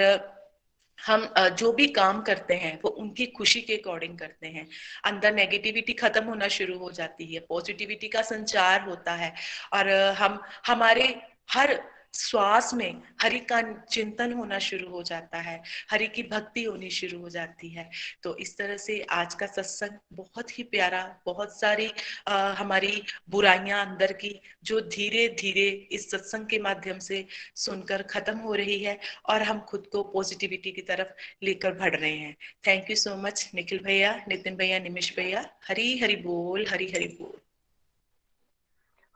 हम 0.99 1.33
जो 1.57 1.71
भी 1.73 1.87
काम 1.87 2.21
करते 2.21 2.53
हैं, 2.53 2.79
वो 2.83 2.89
उनकी 2.91 3.25
खुशी 3.27 3.61
के 3.61 3.75
अकॉर्डिंग 3.75 4.17
करते 4.19 4.47
हैं। 4.47 4.67
अंदर 5.05 5.33
नेगेटिविटी 5.33 5.93
खत्म 5.93 6.23
होना 6.25 6.47
शुरू 6.47 6.77
हो 6.77 6.91
जाती 6.91 7.33
है 7.33 7.39
पॉजिटिविटी 7.49 8.07
का 8.07 8.21
संचार 8.23 8.81
होता 8.81 9.13
है 9.13 9.33
और 9.73 9.89
हम, 10.13 10.41
हमारे 10.67 11.15
हर 11.51 11.73
श्वास 12.13 12.73
में 12.73 13.01
हरि 13.21 13.39
का 13.39 13.61
चिंतन 13.83 14.33
होना 14.33 14.59
शुरू 14.59 14.89
हो 14.89 15.03
जाता 15.03 15.37
है 15.37 15.63
हरि 15.91 16.07
की 16.07 16.23
भक्ति 16.23 16.63
होनी 16.63 16.89
शुरू 16.89 17.19
हो 17.19 17.29
जाती 17.29 17.69
है। 17.69 17.89
तो 18.23 18.37
इस 18.37 18.57
तरह 18.57 18.77
से 18.77 18.99
आज 19.09 19.33
का 19.33 19.45
सत्संग 19.45 19.97
बहुत 20.13 20.59
ही 20.59 20.63
प्यारा 20.63 21.19
बहुत 21.25 21.59
सारी 21.59 21.91
आ, 22.27 22.53
हमारी 22.53 23.03
बुराइयाँ 23.29 23.85
अंदर 23.85 24.13
की 24.13 24.41
जो 24.63 24.81
धीरे 24.81 25.27
धीरे 25.27 25.67
इस 25.91 26.11
सत्संग 26.11 26.47
के 26.47 26.59
माध्यम 26.59 26.99
से 26.99 27.25
सुनकर 27.55 28.01
खत्म 28.01 28.37
हो 28.37 28.53
रही 28.55 28.79
है 28.79 28.99
और 29.25 29.43
हम 29.43 29.59
खुद 29.59 29.87
को 29.91 30.03
पॉजिटिविटी 30.03 30.71
की 30.71 30.81
तरफ़ 30.81 31.07
लेकर 31.43 31.73
बढ़ 31.73 31.95
रहे 31.95 32.17
हैं। 32.17 32.35
Thank 32.67 32.89
you 32.89 32.95
so 32.95 33.15
much 33.15 33.51
Nikhil 33.55 33.79
भैया 33.79 34.25
नितिन 34.27 34.55
भैया 34.55 34.79
निमिश 34.79 35.15
भैया। 35.15 35.49
हरी 35.67 35.99
हरि 35.99 36.15
बोल 36.15 36.65
हरी 36.67 36.91
हरि 36.91 37.07
बोल। 37.21 37.39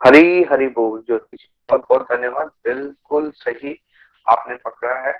हरी 0.03 0.43
हरी 0.43 0.67
बोल 0.67 1.01
ज्योति। 1.01 1.37
बहुत 1.69 1.85
बहुत 1.89 2.01
धन्यवाद। 2.11 2.47
बिल्कुल 2.65 3.31
सही 3.31 3.79
आपने 4.27 4.55
पकड़ा 4.55 4.95
है 4.99 5.13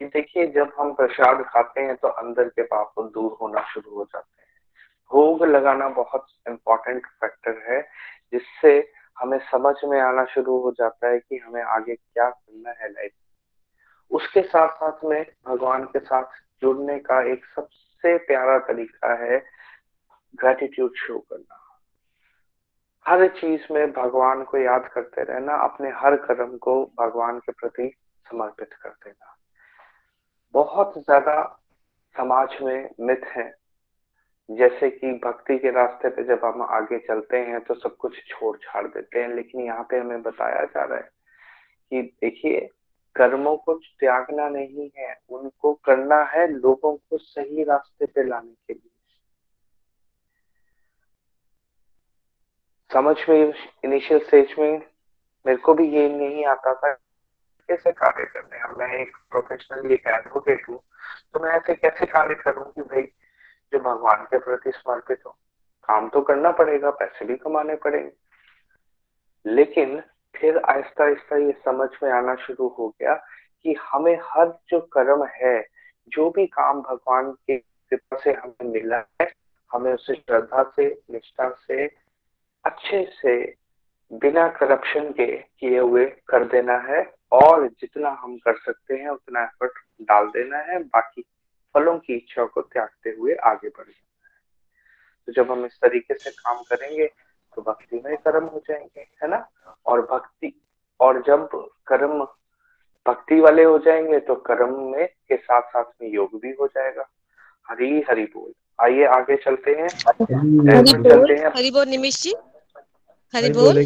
कि 0.00 0.06
देखिए, 0.06 0.46
जब 0.46 0.72
हम 0.78 0.92
प्रसाद 0.94 1.42
खाते 1.44 1.80
हैं 1.80 1.96
तो 1.96 2.08
अंदर 2.08 2.48
के 2.48 2.62
पाप 2.62 2.92
दूर 3.14 3.36
होना 3.40 3.62
शुरू 3.64 3.94
हो 3.96 4.04
जाते 4.04 4.42
हैं। 4.42 4.48
भोग 5.10 5.44
लगाना 5.44 5.88
बहुत 5.88 6.26
इम्पोर्टेंट 6.48 7.06
फैक्टर 7.06 7.62
है, 7.68 7.80
जिससे 8.32 8.92
हमें 9.16 9.38
समझ 9.38 9.74
में 9.84 10.00
आना 10.00 10.24
शुरू 10.24 10.58
हो 10.60 10.70
जाता 10.72 11.08
है 11.08 11.18
कि 11.18 11.38
हमें 11.38 11.62
आगे 11.62 11.94
क्या 11.94 12.28
करना 12.30 12.70
है 12.70 12.88
लाइफ 12.92 13.12
उसके 14.10 14.42
साथ 14.42 14.68
साथ 14.68 15.04
में 15.04 15.24
भगवान 15.46 15.84
के 15.84 15.98
साथ 15.98 16.38
जुड़ने 16.62 16.98
का 16.98 17.20
एक 17.32 17.44
सबसे 17.44 18.16
प्यारा 18.18 18.58
तरीका 18.58 19.14
है 19.14 19.38
ग्रेटिट्यूड 20.34 20.94
शो 20.96 21.18
करना। 21.18 21.59
हर 23.10 23.26
चीज़ 23.28 23.62
में 23.72 23.92
भगवान 23.92 24.42
को 24.44 24.58
याद 24.58 24.88
करते 24.94 25.22
रहना, 25.22 25.54
अपने 25.54 25.88
हर 25.90 26.16
कर्म 26.16 26.56
को 26.56 26.74
भगवान 27.00 27.38
के 27.38 27.52
प्रति 27.52 27.90
समर्पित 28.26 28.72
कर 28.72 28.88
देना। 28.88 29.36
बहुत 30.54 30.92
ज़्यादा 30.98 31.42
समाज 32.14 32.56
में 32.62 32.90
मिथ 33.00 33.26
है। 33.26 33.54
जैसे 34.48 34.90
कि 34.90 35.12
भक्ति 35.24 35.56
के 35.58 35.70
रास्ते 35.70 36.08
पे 36.08 36.24
जब 36.24 36.44
हम 36.44 36.62
आगे 36.62 36.98
चलते 36.98 37.36
हैं 37.36 37.60
तो 37.60 37.74
सब 37.74 37.96
कुछ 37.96 38.18
छोड़ 38.28 38.56
छाड़ 38.56 38.86
देते 38.86 39.22
हैं, 39.22 39.34
लेकिन 39.34 39.60
यहाँ 39.60 39.86
पे 39.90 39.98
हमें 39.98 40.22
बताया 40.22 40.64
जा 40.64 40.84
रहा 40.84 40.98
है 40.98 41.10
कि 41.92 42.02
देखिए, 42.02 42.68
कर्मों 43.16 43.56
को 43.56 43.74
त्यागना 43.74 44.48
नहीं 44.48 44.90
है, 44.98 45.14
उनको 45.30 45.72
करना 45.74 46.22
है 46.24 46.46
लोगों 46.48 46.96
को 46.96 47.18
सही 47.18 47.64
रास्ते 47.64 48.06
पे 48.06 48.28
लाने 48.28 48.54
के 48.66 48.72
लिए। 48.72 48.89
समझ 52.92 53.16
में 53.28 53.52
इनिशियल 53.84 54.20
स्टेज 54.20 54.54
में 54.58 54.82
मेरे 55.46 55.56
को 55.56 55.74
भी 55.74 55.88
ये 55.88 56.08
नहीं 56.08 56.44
आता 56.46 56.74
था 56.74 56.92
कैसे 57.68 57.92
कार्य 57.92 58.24
करने 58.24 58.58
हैं? 58.58 58.64
मैं 58.78 58.98
एक 58.98 59.16
प्रोफेशनल 59.30 59.92
एक 59.92 60.06
एडवोकेट 60.06 60.68
हूँ 60.68 60.80
तो 61.34 61.40
मैं 61.40 61.50
ऐसे 61.50 61.74
कैसे 61.74 62.06
कार्य 62.06 62.34
करूँ 62.34 62.72
कि 62.72 62.82
भाई, 62.82 63.02
जो 63.72 63.78
भगवान 63.78 64.24
के 64.24 64.38
प्रति 64.38 64.70
समर्पित 64.70 65.20
हो? 65.26 65.30
काम 65.84 66.08
तो 66.08 66.20
करना 66.20 66.50
पड़ेगा, 66.50 66.90
पैसे 66.90 67.24
भी 67.24 67.36
कमाने 67.36 67.76
पड़ेंगे। 67.76 68.12
लेकिन 69.46 70.02
फिर 70.36 70.58
आहिस्ता 70.58 71.04
आहिस्ता 71.04 71.36
ये 71.36 71.52
समझ 71.64 71.88
में 72.02 72.10
आना 72.10 72.34
शुरू 72.34 72.68
हो 72.78 72.88
गया 72.88 73.14
कि 73.62 73.74
हमें 73.74 74.18
हर 74.24 74.58
जो 74.68 74.80
कर्म 74.80 75.24
है, 75.24 75.66
जो 76.08 76.30
भी 76.30 76.46
काम 76.46 76.80
भगवान 76.82 77.32
के 77.32 77.58
कृपा 77.58 78.16
से 78.16 78.32
हमें 78.32 78.70
मिला 78.70 79.04
है, 79.22 79.32
हमें 79.72 79.94
उसे 79.94 80.14
श्रद्धा 80.14 80.62
से, 80.76 81.02
निष्ठा 81.10 81.50
से 81.50 82.09
अच्छे 82.64 83.04
से 83.22 83.54
बिना 84.12 84.48
करप्शन 84.48 85.12
के 85.12 85.26
किए 85.36 85.78
हुए 85.78 86.04
कर 86.28 86.44
देना 86.44 86.76
है 86.78 87.14
और 87.32 87.68
जितना 87.68 88.10
हम 88.10 88.36
कर 88.36 88.56
सकते 88.56 88.94
हैं, 88.94 89.08
उतना 89.08 89.42
एफर्ट 89.42 89.72
डाल 90.02 90.26
देना 90.26 90.58
है। 90.58 90.82
बाकी 90.82 91.24
फलों 91.74 91.98
की 91.98 92.14
इच्छा 92.14 92.44
को 92.44 92.62
त्यागते 92.62 93.10
हुए 93.10 93.34
आगे 93.34 93.68
बढ़ 93.68 93.84
जाना 93.84 94.28
है। 94.28 94.40
तो 95.26 95.32
जब 95.32 95.50
हम 95.50 95.64
इस 95.64 95.78
तरीके 95.82 96.14
से 96.14 96.30
काम 96.30 96.62
करेंगे 96.62 97.06
तो 97.54 97.62
भक्ति 97.62 98.02
में 98.04 98.16
कर्म 98.16 98.44
हो 98.44 98.62
जाएँगे, 98.68 99.00
है 99.00 99.28
ना? 99.28 99.48
और 99.86 100.00
भक्ति, 100.06 100.60
और 101.00 101.22
जब 101.22 101.48
कर्म 101.86 102.24
भक्ति 103.06 103.40
वाले 103.40 103.64
हो 103.64 103.78
जाएँगे 103.78 104.18
तो 104.20 104.34
कर्म 104.34 104.80
में 104.92 105.06
के 105.06 105.36
साथ 105.36 105.62
साथ 105.62 105.84
में 106.02 106.08
योग 106.08 106.40
भी 106.40 106.50
हो 106.60 106.66
जाएगा। 106.66 107.08
हरी 107.68 108.00
हरि 108.10 108.24
बोल। 108.24 108.52
आइए 108.80 109.06
आगे 109.06 109.36
चलते 109.36 109.70
हैं। 109.70 109.88
हरी 110.76 110.92
बोल 110.92 111.32
हरी 111.56 111.70
बोल 111.70 111.88
निमिश 111.88 112.22
जी। 112.22 112.34
हरि 113.34 113.50
बोल 113.50 113.78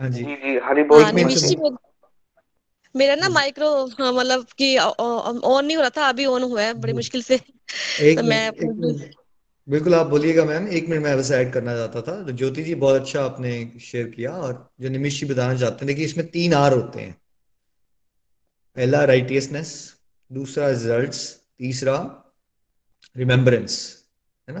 हाँ 0.00 0.08
जी। 0.10 0.24
जी 0.24 0.34
जी 0.34 0.58
हरी 0.64 0.82
बोल 0.82 1.02
हाँ 1.02 1.12
निमिष 1.12 1.44
जी 1.44 1.56
मेरा 2.94 3.14
ना 3.14 3.28
माइक्रो 3.28 3.86
हाँ, 3.86 4.12
मतलब 4.12 4.46
कि 4.58 4.76
ऑन 4.78 5.64
नहीं 5.66 5.76
हो 5.76 5.82
रहा 5.82 5.90
था 5.90 6.08
अभी 6.08 6.24
ऑन 6.26 6.42
हुआ 6.42 6.62
है 6.62 6.72
बड़ी 6.74 6.92
मुश्किल 6.92 7.22
से। 7.22 7.34
एक 8.00 8.18
तो 8.18 8.24
मैं 8.24 8.48
एक 8.48 9.10
बिल्कुल 9.68 9.94
आप 9.94 10.06
बोलिएगा 10.06 10.44
मैम। 10.44 10.68
एक 10.68 10.88
मिनट 10.88 11.02
मैं 11.02 11.16
बस 11.18 11.30
ऐड 11.30 11.52
करना 11.52 11.76
चाहता 11.76 12.00
था। 12.02 12.24
तो 12.24 12.32
ज्योति 12.32 12.62
जी 12.62 12.74
बहुत 12.74 13.00
अच्छा 13.00 13.24
आपने 13.24 13.50
शेयर 13.80 14.06
किया 14.06 14.32
और 14.32 14.70
जो 14.80 14.88
निमिष 14.88 15.20
जी 15.20 15.26
बताना 15.26 15.54
चाहते 15.58 15.76
हैं 15.76 15.86
देखिए 15.86 16.04
इसमें 16.04 16.26
तीन 16.26 16.54
आर 16.54 16.72
होते 16.72 17.00
हैं। 17.00 17.12
पहला 18.76 19.04
राइटियसनेस 19.04 19.96
दूसरा 20.32 20.68
रिजल्ट्स 20.68 21.22
तीसरा 21.58 21.96
रिमेम्बरेंस 23.16 23.99
है 24.50 24.56
ना? 24.56 24.60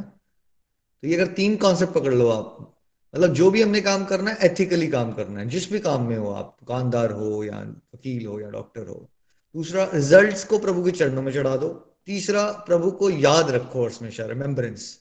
तो 1.02 1.08
ये 1.08 1.20
अगर 1.20 1.32
तीन 1.32 1.56
कॉन्सेप्ट 1.56 1.92
पकड़ 1.92 2.14
लो 2.14 2.28
आप 2.28 2.76
मतलब 3.14 3.34
जो 3.34 3.50
भी 3.50 3.62
हमने 3.62 3.80
काम 3.80 4.04
करना 4.04 4.30
है 4.30 4.36
एथिकली 4.46 4.88
काम 4.88 5.12
करना 5.12 5.40
है। 5.40 5.48
जिस 5.48 5.72
भी 5.72 5.80
काम 5.80 6.02
में 6.02 6.16
हो 6.16 6.30
आप, 6.30 6.56
दुकानदार 6.60 7.12
हो 7.12 7.44
या 7.44 7.60
वकील 7.94 8.26
हो 8.26 8.40
या 8.40 8.50
डॉक्टर 8.50 8.86
हो। 8.86 9.10
दूसरा 9.56 9.90
रिजल्ट्स 9.94 10.44
को 10.44 10.58
प्रभु 10.58 10.84
के 10.84 10.90
चरणों 10.90 11.22
में 11.22 11.32
चढ़ा 11.32 11.56
दो। 11.56 11.68
तीसरा, 12.06 12.52
प्रभु 12.52 12.90
को 12.90 13.10
याद 13.10 13.50
रखो 13.50 13.82
और 13.82 13.90
हमेशा 13.90 14.26
रिमेम्बरेंस 14.26 15.00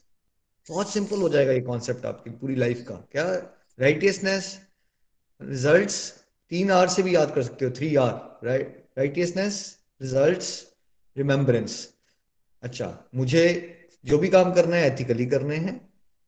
बहुत 0.70 0.90
सिंपल 0.90 1.18
हो 1.18 1.30
जाएगा 1.30 1.52
ये 1.52 1.62
कॉन्सेप्ट 1.62 2.06
आपकी, 2.06 2.30
पूरी 2.30 2.56
लाइफ 2.56 2.86
का। 2.88 2.96
क्या? 2.96 3.26
राइटियसनेस 3.80 4.60
रिज़ल्ट 5.42 5.90
तीन 6.50 6.72
आर 6.72 6.88
से 6.88 7.04
भी 7.04 7.16
याद 7.16 7.36
कर 7.36 7.44
सकते 7.44 7.66
हो 7.66 7.72
three 7.72 7.96
R 7.96 8.48
right 8.48 8.90
righteousness 8.98 9.78
results 10.02 10.68
remembrance 11.18 11.94
अच्छा 12.64 13.04
मुझे 13.16 13.76
जो 14.06 14.18
भी 14.18 14.30
काम 14.30 14.54
करना 14.54 14.76
है 14.76 14.88
एथिकली 14.88 15.26
करने 15.26 15.56
हैं। 15.58 15.80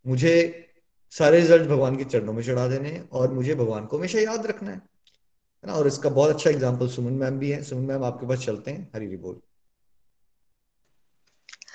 मुझे 0.05 0.33
सारे 1.13 1.39
रिज़ल्ट 1.39 1.69
भगवान 1.69 1.97
के 1.97 2.03
चरणों 2.03 2.33
में 2.33 2.43
चढ़ा 2.43 2.67
देने 2.67 2.89
हैं 2.89 3.07
और 3.09 3.33
मुझे 3.33 3.55
भगवान 3.55 3.85
को 3.85 3.97
हमेशा 3.97 4.19
याद 4.19 4.45
रखना 4.45 4.71
है। 4.71 4.81
ना? 5.63 5.73
और 5.73 5.87
इसका 5.87 6.09
बहुत 6.09 6.35
अच्छा 6.35 6.49
एग्ज़ाम्पल 6.49 6.87
सुमन 6.87 7.13
मैम 7.13 7.39
भी 7.39 7.51
है। 7.51 7.63
सुमन 7.63 7.85
मैम, 7.85 8.03
आपके 8.03 8.27
पास 8.27 8.39
चलते 8.39 8.71
हैं। 8.71 8.89
हरी 8.95 9.05
हरी 9.05 9.17
बोल। 9.17 9.41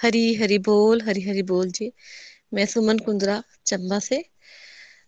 हरी 0.03 0.35
हरी 0.35 0.59
बोल, 0.59 1.03
हरी 1.03 1.21
हरी 1.23 1.43
बोल 1.43 1.71
जी। 1.71 1.93
मैं 2.55 2.67
सुमन 2.67 2.99
कुंद्रा, 2.99 3.43
चंबा 3.67 3.99
से। 3.99 4.25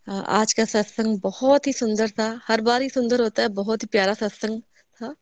आज 0.07 0.53
का 0.53 0.65
सत्संग 0.65 1.19
बहुत 1.21 1.67
ही 1.67 1.73
सुंदर 1.73 2.11
था। 2.11 2.29
हर 2.45 2.61
बार 2.61 2.83
ही 2.83 2.89
सुंदर 2.89 3.21
होता 3.21 3.43
है, 3.43 3.49
बहुत 3.49 3.83
ही 3.83 3.87
प्यारा 3.87 4.15
सत्संग 4.15 4.61
था। 5.01 5.15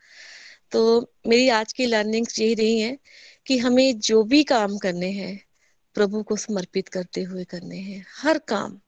तो 0.73 1.12
मेरी 1.27 1.49
आज 1.49 1.73
की 1.73 1.87
लर्निंग्स 1.87 2.39
यही 2.41 2.55
रही 2.55 2.79
है 2.81 2.99
कि 3.47 3.59
हमें 3.59 3.99
जो 4.01 4.23
भी 4.25 4.43
काम 4.45 4.79
करने 4.79 5.11
हैं 5.11 5.45
प्रभु 5.97 6.22
को 6.22 6.36
समर्पित 6.36 6.88
करते 6.88 7.22
हुए 7.22 7.44
करने 7.44 7.76
हैं। 7.76 8.05
हर 8.16 8.38
काम 8.38 8.80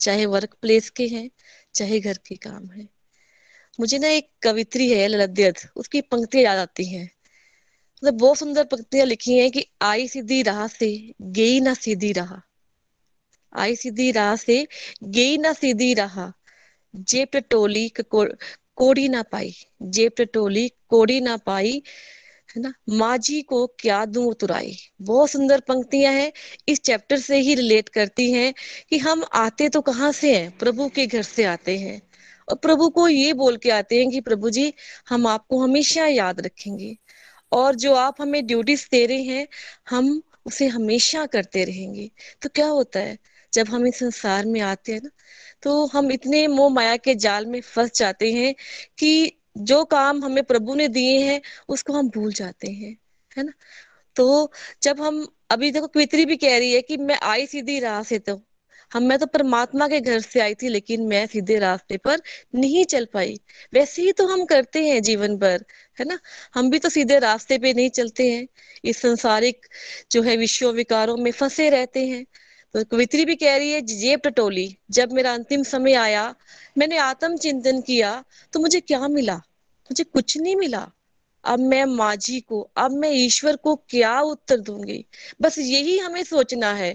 चाहे 0.00 0.26
वर्क 0.26 0.56
प्लेस 0.62 0.90
के 0.90 1.06
हैं 1.08 1.30
चाहे 1.74 2.00
घर 2.00 2.18
के 2.26 2.36
काम 2.36 2.66
है। 2.66 2.88
मुझे 3.80 3.98
ना 3.98 4.08
एक 4.08 4.30
कवित्री 4.42 4.90
है 4.90 5.08
ललद्यत 5.08 5.54
उसकी 5.76 6.00
पंक्तियाँ 6.00 6.44
याद 6.44 6.58
आती 6.58 6.84
हैं। 6.84 7.10
मतलब 8.02 8.14
बहुत 8.14 8.38
सुंदर 8.38 8.64
पंक्तियाँ 8.64 9.06
लिखी 9.06 9.38
हैं 9.38 9.50
कि 9.50 9.66
आई 9.82 10.08
सीधी 10.08 10.42
राह 10.42 10.66
से 10.66 11.14
गई 11.22 11.60
ना 11.60 11.74
सीधी 11.74 12.12
राह। 12.12 12.34
आई 13.52 13.76
सीधी 13.76 14.10
राह 14.12 14.36
से 14.36 14.66
गई 15.04 15.36
ना 15.38 15.52
सीधी 15.52 15.94
राह। 15.94 16.32
जे 16.94 17.24
टटोली 17.24 17.88
को, 17.88 18.26
कोड़ी 18.76 19.08
ना 19.08 19.22
पाई। 19.22 19.54
जे 19.82 20.08
टटोली 20.08 20.68
कोड़ी 20.88 21.20
ना 21.20 21.36
पाई। 21.36 21.82
है 22.56 22.62
ना? 22.62 22.72
माँ 22.88 23.18
जी 23.18 23.42
को 23.42 23.66
क्या 23.66 24.04
दूँ 24.04 24.34
तुराई 24.34 24.76
बहुत 25.02 25.30
सुंदर 25.30 25.60
पंक्तियाँ 25.60 26.12
हैं। 26.12 26.32
इस 26.68 26.80
चैप्टर 26.80 27.18
से 27.18 27.38
ही 27.38 27.54
रिलेट 27.54 27.88
करती 27.88 28.32
हैं 28.32 28.54
कि 28.90 28.98
हम 28.98 29.24
आते 29.32 29.68
तो 29.68 29.80
कहाँ 29.80 30.12
से 30.12 30.36
हैं? 30.36 30.58
प्रभु 30.58 30.88
के 30.88 31.06
घर 31.06 31.22
से 31.22 31.44
आते 31.44 31.78
हैं। 31.78 32.02
और 32.48 32.56
प्रभु 32.56 32.88
को 32.88 33.08
ये 33.08 33.32
बोल 33.32 33.56
के 33.56 33.70
आते 33.70 33.98
हैं 33.98 34.10
कि 34.10 34.20
प्रभु 34.20 34.50
जी, 34.50 34.74
हम 35.08 35.26
आपको 35.26 35.58
हमेशा 35.58 36.06
याद 36.06 36.40
रखेंगे। 36.40 36.96
और 37.52 37.74
जो 37.74 37.94
आप 37.94 38.14
हमें 38.20 38.46
ड्यूटीज़ 38.46 38.88
दे 38.90 39.06
रहे 39.06 39.22
हैं, 39.22 39.48
हम 39.90 40.22
उसे 40.46 40.66
हमेशा 40.66 41.26
करते 41.26 41.64
रहेंगे। 41.64 42.10
तो 42.42 42.48
क्या 42.48 42.66
होता 42.66 43.00
है? 43.00 43.18
जब 43.52 43.68
हम 43.68 43.86
इस 43.86 43.98
संसार 43.98 44.46
में 44.46 44.60
आते 44.60 44.92
हैं 44.92 45.00
ना 45.04 45.10
तो 45.62 45.86
हम 45.86 46.12
इतने 46.12 46.46
मोह 46.46 46.70
माया 46.74 46.96
के 46.96 47.14
जाल 47.14 47.46
में 47.46 47.60
फंस 47.60 47.90
जाते 47.96 48.32
हैं 48.32 48.54
कि 48.98 49.32
जो 49.56 49.84
काम 49.84 50.24
हमें 50.24 50.44
प्रभु 50.44 50.74
ने 50.74 50.88
दिए 50.88 51.18
हैं, 51.18 51.42
उसको 51.68 51.92
हम 51.92 52.10
भूल 52.10 52.32
जाते 52.32 52.68
हैं, 52.68 52.96
है 53.38 53.44
ना? 53.44 53.52
तो 54.16 54.52
जब 54.82 55.00
हम, 55.00 55.26
अभी 55.50 55.70
देखो 55.70 55.86
कवित्री 55.86 56.24
भी 56.26 56.36
कह 56.36 56.58
रही 56.58 56.72
है 56.72 56.82
कि 56.82 56.96
मैं 56.96 57.18
आई 57.22 57.46
सीधी 57.46 57.80
राह 57.80 58.02
से 58.02 58.18
तो 58.18 58.42
हम, 58.94 59.02
मैं 59.02 59.18
तो 59.18 59.26
परमात्मा 59.26 59.88
के 59.88 60.00
घर 60.00 60.20
से 60.20 60.40
आई 60.40 60.54
थी, 60.54 60.68
लेकिन 60.68 61.02
मैं 61.02 61.26
सीधे 61.26 61.58
रास्ते 61.58 61.96
पर 61.96 62.20
नहीं 62.54 62.84
चल 62.84 63.04
पाई। 63.04 63.40
वैसे 63.74 64.02
ही 64.02 64.12
तो 64.12 64.26
हम 64.26 64.44
करते 64.44 64.86
हैं 64.88 65.02
जीवन 65.02 65.36
भर, 65.36 65.64
है 66.00 66.04
ना? 66.04 66.18
हम 66.54 66.70
भी 66.70 66.78
तो 66.78 66.88
सीधे 66.88 67.18
रास्ते 67.18 67.58
पे 67.58 67.72
नहीं 67.74 67.90
चलते 67.90 68.30
हैं। 68.32 68.48
इस 68.84 68.96
संसारिक 68.98 69.66
जो 70.12 70.22
है 70.22 70.36
विश्व 70.36 70.70
विकारों 70.70 71.16
में 71.16 71.30
फंसे 71.32 71.70
रहते 71.70 72.06
हैं। 72.06 72.26
तो 72.74 72.82
कवित्री 72.84 73.24
भी 73.24 73.34
कह 73.36 73.56
रही 73.56 73.70
है 73.70 73.80
जेब 73.80 74.20
टटोली, 74.24 74.76
जब 74.90 75.12
मेरा 75.12 75.32
अंतिम 75.34 75.62
समय 75.62 75.94
आया, 75.94 76.34
मैंने 76.78 76.96
आत्म 76.98 77.36
चिंतन 77.36 77.80
किया 77.80 78.12
तो 78.52 78.60
मुझे 78.60 78.80
क्या 78.80 79.08
मिला? 79.08 79.36
मुझे 79.36 80.04
कुछ 80.04 80.36
नहीं 80.38 80.56
मिला। 80.56 80.90
अब 81.44 81.58
मैं 81.60 81.84
माझी 81.84 82.40
को, 82.40 82.60
अब 82.76 82.90
मैं 82.92 83.10
ईश्वर 83.12 83.56
को 83.56 83.74
क्या 83.88 84.18
उत्तर 84.22 84.60
दूँगी? 84.60 85.04
बस 85.40 85.58
यही 85.58 85.98
हमें 85.98 86.22
सोचना 86.24 86.72
है 86.74 86.94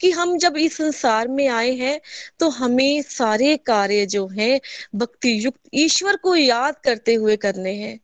कि 0.00 0.10
हम 0.10 0.36
जब 0.38 0.56
इस 0.56 0.76
संसार 0.76 1.28
में 1.28 1.46
आए 1.48 1.72
हैं 1.74 2.00
तो 2.40 2.48
हमें 2.50 3.02
सारे 3.02 3.56
कार्य 3.56 4.06
जो 4.06 4.26
हैं 4.28 4.60
भक्ति 4.94 5.36
युक्त 5.44 5.60
ईश्वर 5.74 6.16
को 6.16 6.34
याद 6.36 6.76
करते 6.84 7.14
हुए 7.14 7.36
करने 7.36 7.74
हैं। 7.74 7.98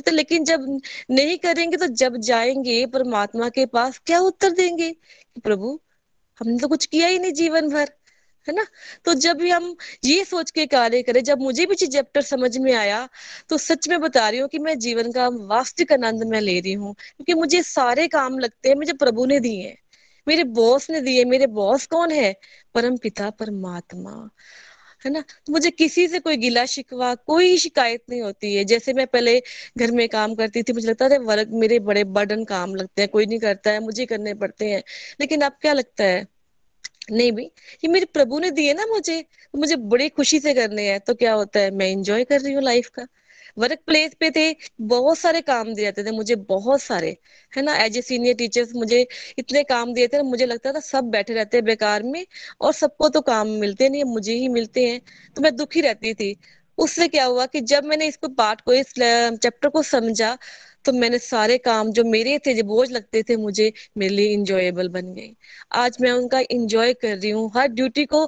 तो 0.00 0.10
लेकिन 0.10 0.44
जब 0.44 0.66
नहीं 1.10 1.36
करेंगे 1.38 1.76
तो 1.76 1.86
जब 1.86 2.16
जाएँगे 2.22 2.84
परमात्मा 2.86 3.48
के 3.48 3.66
पास, 3.66 4.00
क्या 4.06 4.18
उत्तर 4.20 4.50
देंगे 4.50 4.94
प्रभु 5.44 5.78
हमने 6.40 6.58
तो 6.58 6.68
कुछ 6.68 6.86
किया 6.86 7.08
ही 7.08 7.18
नहीं 7.18 7.32
जीवन 7.32 7.68
भर, 7.68 7.90
है 8.48 8.54
ना? 8.54 8.64
तो 9.04 9.14
जब 9.14 9.36
भी 9.36 9.50
हम 9.50 9.74
ये 10.04 10.24
सोच 10.24 10.50
के 10.50 10.66
कार्य 10.66 11.02
करें, 11.02 11.22
जब 11.24 11.40
मुझे 11.40 11.66
भी 11.66 11.74
चैप्टर 11.74 12.22
समझ 12.22 12.56
में 12.58 12.72
आया 12.74 13.08
तो 13.48 13.58
सच 13.58 13.88
में 13.88 14.00
बता 14.00 14.28
रही 14.30 14.40
हूँ 14.40 14.48
कि 14.48 14.58
मैं 14.58 14.78
जीवन 14.78 15.12
का 15.12 15.28
वास्तविक 15.28 15.92
आनंद 15.92 16.22
मैं 16.24 16.40
ले 16.40 16.58
रही 16.60 16.72
हूँ। 16.72 16.94
क्योंकि 16.94 17.34
मुझे 17.34 17.62
सारे 17.62 18.06
काम 18.08 18.38
लगते 18.38 18.68
हैं, 18.68 18.76
मुझे 18.76 18.92
प्रभु 18.94 19.26
ने 19.26 19.40
दिए 19.40 19.62
हैं। 19.62 19.76
मेरे 20.26 20.44
बॉस 20.44 20.90
ने 20.90 21.00
दिए 21.00 21.24
मेरे 21.24 21.46
बॉस 21.46 21.86
कौन 21.86 22.10
है? 22.10 22.34
परम 22.74 22.96
पिता, 22.96 23.30
परमात्मा, 23.30 24.30
है 25.04 25.10
ना? 25.12 25.20
तो 25.46 25.52
मुझे 25.52 25.70
किसी 25.70 26.06
से 26.08 26.18
कोई 26.20 26.36
गिला 26.36 26.64
शिकवा, 26.66 27.14
कोई 27.14 27.56
शिकायत 27.58 28.04
नहीं 28.10 28.20
होती 28.22 28.54
है। 28.54 28.64
जैसे 28.64 28.92
मैं 28.92 29.06
पहले 29.06 29.38
घर 29.78 29.90
में 29.90 30.08
काम 30.08 30.34
करती 30.34 30.62
थी, 30.62 30.72
मुझे 30.72 30.88
लगता 30.88 31.08
था 31.08 31.18
वर्क 31.24 31.48
मेरे 31.52 31.78
बड़े 31.80 32.04
बर्डन 32.04 32.44
काम 32.44 32.74
लगते 32.74 33.02
हैं, 33.02 33.08
कोई 33.10 33.26
नहीं 33.26 33.38
करता 33.38 33.70
है, 33.70 33.80
मुझे 33.80 34.06
करने 34.06 34.34
पड़ते 34.34 34.70
हैं। 34.70 34.82
लेकिन 35.20 35.40
अब 35.42 35.56
क्या 35.60 35.72
लगता 35.72 36.04
है? 36.04 36.26
नहीं 37.12 37.32
भी। 37.32 37.44
ये 37.84 37.88
मेरे 37.88 38.06
प्रभु 38.06 38.38
ने 38.38 38.50
दिए 38.50 38.74
ना 38.74 38.86
मुझे 38.86 39.20
तो 39.22 39.58
मुझे 39.58 39.76
बड़ी 39.76 40.08
खुशी 40.10 40.40
से 40.40 40.54
करने 40.54 40.88
हैं। 40.88 41.00
तो 41.00 41.14
क्या 41.14 41.32
होता 41.34 41.60
है, 41.60 41.70
मैं 41.70 41.90
इंजॉय 41.90 42.24
कर 42.24 42.40
रही 42.40 42.52
हूँ 42.54 42.62
लाइफ 42.62 42.88
का। 42.88 43.06
वर्क 43.56 43.78
प्लेस 43.86 44.14
पे 44.20 44.30
थे, 44.30 44.54
बहुत 44.82 45.18
सारे 45.18 45.40
काम 45.40 45.72
दिए 45.74 45.84
जाते 45.84 46.04
थे, 46.04 46.10
मुझे 46.10 46.34
बहुत 46.36 46.82
सारे। 46.82 47.16
है 47.52 47.62
ना 47.62 47.76
एज 47.76 47.96
ए 47.98 48.02
सीनियर 48.02 48.34
टीचर्स 48.34 48.74
मुझे 48.74 49.06
इतने 49.38 49.62
काम 49.64 49.92
दिए 49.94 50.08
थे, 50.08 50.22
मुझे 50.22 50.46
लगता 50.46 50.72
था 50.72 50.80
सब 50.80 51.10
बैठे 51.10 51.34
रहते 51.34 51.56
हैं 51.56 51.64
बेकार 51.64 52.02
में, 52.02 52.24
और 52.60 52.72
सबको 52.72 53.08
तो 53.08 53.20
काम 53.22 53.48
मिलते 53.60 53.88
नहीं 53.88 54.04
मुझे 54.04 54.34
ही 54.34 54.48
मिलते 54.48 54.86
हैं। 54.88 55.00
तो 55.36 55.42
मैं 55.42 55.54
दुखी 55.56 55.80
रहती 55.80 56.14
थी। 56.14 56.36
उससे 56.78 57.06
क्या 57.08 57.24
हुआ 57.24 57.46
कि 57.46 57.60
जब 57.62 57.84
मैंने 57.84 58.06
इसको 58.06 58.28
पार्ट 58.30 58.60
को, 58.60 58.72
इस 58.72 58.92
चैप्टर 58.94 59.68
को 59.68 59.82
समझा 59.82 60.36
तो 60.84 60.92
मैंने 60.92 61.18
सारे 61.18 61.56
काम 61.58 61.90
जो 61.92 62.04
मेरे 62.04 62.38
थे 62.38 62.54
जो 62.54 62.62
बोझ 62.64 62.90
लगते 62.90 63.22
थे, 63.22 63.36
मुझे 63.36 63.72
मेरे 63.98 64.14
लिए 64.14 64.32
इंजॉयबल 64.34 64.88
बन 64.90 65.12
गए। 65.14 65.34
आज 65.74 65.96
मैं 66.00 66.12
उनका 66.12 66.40
इंजॉय 66.50 66.92
कर 66.94 67.16
रही 67.16 67.30
हूँ। 67.30 67.50
हर 67.56 67.68
ड्यूटी 67.70 68.04
को 68.06 68.24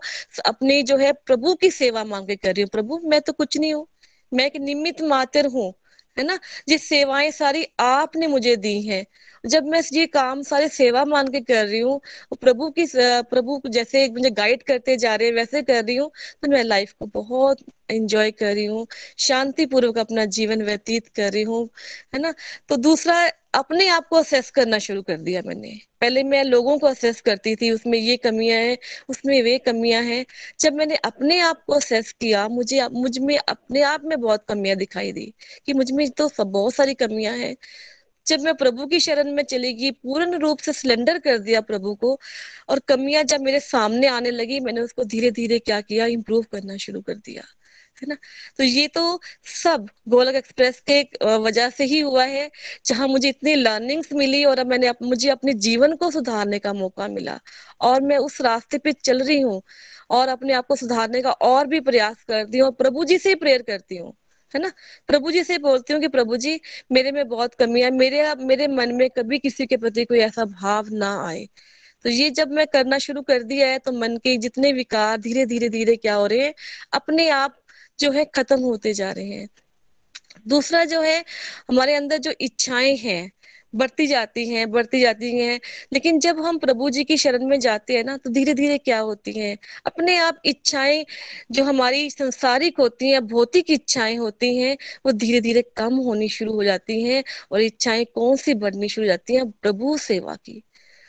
अपनी 0.46 0.82
जो 0.82 0.96
है 0.96 1.12
प्रभु 1.26 1.54
की 1.54 1.70
सेवा 1.70 2.04
मांग 2.04 2.26
के 2.28 2.36
कर 2.36 2.54
रही 2.54 2.62
हूँ। 2.62 2.68
प्रभु, 2.70 2.98
मैं 3.04 3.20
तो 3.20 3.32
कुछ 3.32 3.58
नहीं 3.58 3.74
हूँ। 3.74 3.86
मैं 4.32 4.46
एक 4.46 4.56
निमित 4.58 5.02
मातर 5.04 5.46
हूँ। 5.48 5.72
है 6.16 6.24
ना? 6.24 6.38
ये 6.68 6.78
सेवाएँ 6.78 7.30
सारी 7.32 7.64
आपने 7.80 8.26
मुझे 8.28 8.56
दी 8.58 8.80
हैं। 8.82 9.04
जब 9.44 9.64
मैं 9.66 9.80
ये 9.92 10.06
काम 10.08 10.42
सारे 10.42 10.68
सेवा 10.68 11.04
मान 11.04 11.28
के 11.28 11.40
कर 11.42 11.66
रही 11.66 11.78
हूँ, 11.80 12.00
प्रभु 12.34 12.70
की, 12.70 12.86
प्रभु 12.96 13.60
जैसे 13.68 14.08
मुझे 14.10 14.30
गाइड 14.32 14.62
करते 14.62 14.96
जा 14.96 15.14
रहे 15.14 15.28
हैं, 15.28 15.34
वैसे 15.34 15.62
कर 15.62 15.84
रही 15.84 15.96
हूँ 15.96 16.10
तो 16.42 16.50
मैं 16.50 16.62
लाइफ 16.64 16.92
को 16.92 17.06
बहुत 17.14 17.64
एंजॉय 17.90 18.30
कर 18.32 18.54
रही 18.54 18.64
हूँ 18.64 18.86
शांति 19.18 19.66
पूर्वक 19.66 19.98
अपना 19.98 20.24
जीवन 20.30 20.62
व्यतीत 20.62 21.08
कर 21.10 21.32
रही 21.32 21.42
हूँ, 21.44 21.68
है 22.14 22.20
ना? 22.20 22.32
तो 22.68 22.76
दूसरा 22.78 23.26
अपने 23.54 23.86
आप 23.88 24.06
को 24.08 24.16
असेस 24.16 24.50
करना 24.50 24.78
शुरू 24.78 25.02
कर 25.02 25.16
दिया 25.16 25.42
मैंने। 25.46 25.70
पहले 26.00 26.22
मैं 26.22 26.42
लोगों 26.44 26.78
को 26.78 26.86
असेस 26.86 27.20
करती 27.20 27.54
थी, 27.56 27.70
उसमें 27.70 27.98
ये 27.98 28.16
कमियाँ 28.16 28.58
हैं, 28.60 28.78
उसमें 29.08 29.42
वे 29.42 29.58
कमियाँ 29.58 30.02
हैं। 30.02 30.24
जब 30.60 30.72
मैंने 30.72 30.96
अपने 30.96 31.38
आप 31.40 31.62
को 31.66 31.72
असेस 31.72 32.12
किया, 32.12 32.48
मुझे 32.48 32.88
मुझमें 32.88 33.36
अपने 33.38 33.82
आप 33.82 34.04
में 34.04 34.20
बहुत 34.20 34.44
कमियाँ 34.48 34.76
दिखाई 34.76 35.12
दी 35.12 35.34
कि 35.66 35.72
मुझमें 35.72 36.08
तो 36.10 36.28
सब 36.28 36.46
बहुत 36.46 36.74
सारी 36.74 36.94
कमियाँ 36.94 37.36
हैं। 37.36 37.56
जब 38.26 38.40
मैं 38.40 38.54
प्रभु 38.54 38.86
की 38.86 39.00
शरण 39.00 39.32
में 39.32 39.42
चली 39.42 39.72
गई, 39.74 39.90
पूर्ण 39.90 40.38
रूप 40.38 40.58
से 40.58 40.72
सिलेंडर 40.72 41.18
कर 41.18 41.38
दिया 41.38 41.60
प्रभु 41.60 41.94
को 41.94 42.18
और 42.68 42.78
कमियाँ 42.78 43.22
जब 43.24 43.40
मेरे 43.40 43.60
सामने 43.60 44.06
आने 44.06 44.30
लगी, 44.30 44.60
मैंने 44.60 44.80
उसको 44.80 45.04
धीरे 45.04 45.30
धीरे 45.30 45.58
क्या 45.58 45.80
किया 45.80 46.06
इम्प्रूव 46.06 46.44
करना 46.52 46.76
शुरू 46.76 47.00
कर 47.00 47.14
दिया। 47.14 47.42
है 48.02 48.08
ना? 48.08 48.16
तो 48.58 48.64
ये 48.64 48.86
तो 48.88 49.20
सब 49.54 49.86
गोलक 50.08 50.34
एक्सप्रेस 50.34 50.80
के 50.90 51.00
वजह 51.38 51.70
से 51.70 51.84
ही 51.86 52.00
हुआ 52.00 52.24
है 52.26 52.50
जहाँ 52.86 53.08
मुझे 53.08 53.28
इतनी 53.28 53.54
लर्निंग्स 53.54 54.12
मिली 54.14 54.44
और 54.44 54.58
अब 54.58 54.66
मैंने 54.66 54.86
अप, 54.86 54.98
मुझे 55.02 55.28
अपने 55.30 55.52
जीवन 55.60 55.96
को 55.96 56.10
सुधारने 56.10 56.58
का 56.60 56.72
मौका 56.74 57.08
मिला। 57.08 57.38
और 57.82 58.00
मैं 58.02 58.16
उस 58.18 58.40
रास्ते 58.40 58.78
पे 58.78 58.92
चल 58.94 59.22
रही 59.22 59.40
हूँ 59.40 59.60
और 60.10 60.28
अपने 60.28 60.52
आप 60.52 60.66
को 60.66 60.76
सुधारने 60.76 61.22
का 61.22 61.30
और 61.44 61.66
भी 61.66 61.80
प्रयास 61.82 62.24
करती 62.24 62.58
हूँ 62.58 62.70
प्रभु 62.76 63.04
जी 63.04 63.18
से 63.18 63.34
प्रेयर 63.34 63.62
करती 63.62 63.96
हूँ 63.96 64.12
है 64.54 64.60
ना? 64.60 64.70
प्रभु 65.08 65.30
जी 65.32 65.42
से 65.44 65.58
बोलती 65.58 65.92
हूँ 65.92 66.00
कि 66.02 66.08
प्रभु 66.08 66.36
जी 66.36 66.60
मेरे 66.92 67.12
में 67.12 67.28
बहुत 67.28 67.54
कमी 67.54 67.80
है 67.82 67.90
मेरे 67.92 68.34
मेरे 68.36 68.66
मन 68.68 68.92
में 68.96 69.08
कभी 69.10 69.38
किसी 69.38 69.66
के 69.66 69.76
प्रति 69.76 70.04
कोई 70.04 70.18
ऐसा 70.20 70.44
भाव 70.46 70.88
ना 70.94 71.10
आए। 71.26 71.46
तो 72.04 72.10
ये 72.10 72.30
जब 72.32 72.50
मैं 72.52 72.66
करना 72.68 72.98
शुरू 72.98 73.22
कर 73.22 73.42
दिया 73.44 73.68
है 73.68 73.78
तो 73.80 73.92
मन 73.92 74.16
के 74.18 74.36
जितने 74.38 74.72
विकार 74.72 75.18
धीरे 75.20 75.46
धीरे 75.46 75.68
धीरे 75.70 75.96
क्या 75.96 76.14
हो 76.16 76.26
रहे 76.26 76.46
हैं 76.46 76.54
अपने 76.94 77.28
आप 77.32 77.56
जो 77.98 78.10
है 78.10 78.24
खत्म 78.24 78.60
होते 78.60 78.94
जा 78.94 79.12
रहे 79.12 79.28
हैं। 79.28 79.48
दूसरा 80.48 80.84
जो 80.84 81.00
है, 81.02 81.24
हमारे 81.70 81.94
अंदर 81.94 82.18
जो 82.18 82.32
इच्छाएँ 82.40 82.96
हैं, 82.96 83.30
बढ़ती 83.74 84.06
जाती 84.06 84.48
हैं, 84.48 84.70
बढ़ती 84.70 85.00
जाती 85.00 85.38
हैं। 85.38 85.60
लेकिन 85.92 86.18
जब 86.20 86.40
हम 86.40 86.58
प्रभु 86.58 86.90
जी 86.90 87.04
की 87.04 87.16
शरण 87.16 87.46
में 87.46 87.60
जाते 87.60 87.96
हैं 87.96 88.04
ना 88.04 88.16
तो 88.16 88.30
धीरे 88.30 88.54
धीरे 88.54 88.78
क्या 88.78 88.98
होती 88.98 89.32
हैं? 89.32 89.56
अपने 89.86 90.16
आप 90.18 90.40
इच्छाएँ 90.44 91.04
जो 91.50 91.64
हमारी 91.64 92.10
संसारिक 92.10 92.78
होती 92.78 93.10
हैं 93.10 93.26
भौतिक 93.26 93.70
इच्छाएँ 93.70 94.16
होती 94.16 94.56
हैं, 94.56 94.76
वो 95.06 95.12
धीरे 95.12 95.40
धीरे 95.40 95.62
कम 95.76 95.94
होनी 95.94 96.28
शुरू 96.28 96.52
हो 96.52 96.64
जाती 96.64 97.02
हैं 97.02 97.24
और 97.52 97.60
इच्छाएँ 97.62 98.04
कौन 98.04 98.36
सी 98.36 98.54
बढ़नी 98.54 98.88
शुरू 98.88 99.06
हो 99.06 99.08
जाती 99.08 99.34
हैं? 99.34 99.50
प्रभु 99.50 99.98
सेवा 99.98 100.36
की। 100.36 100.62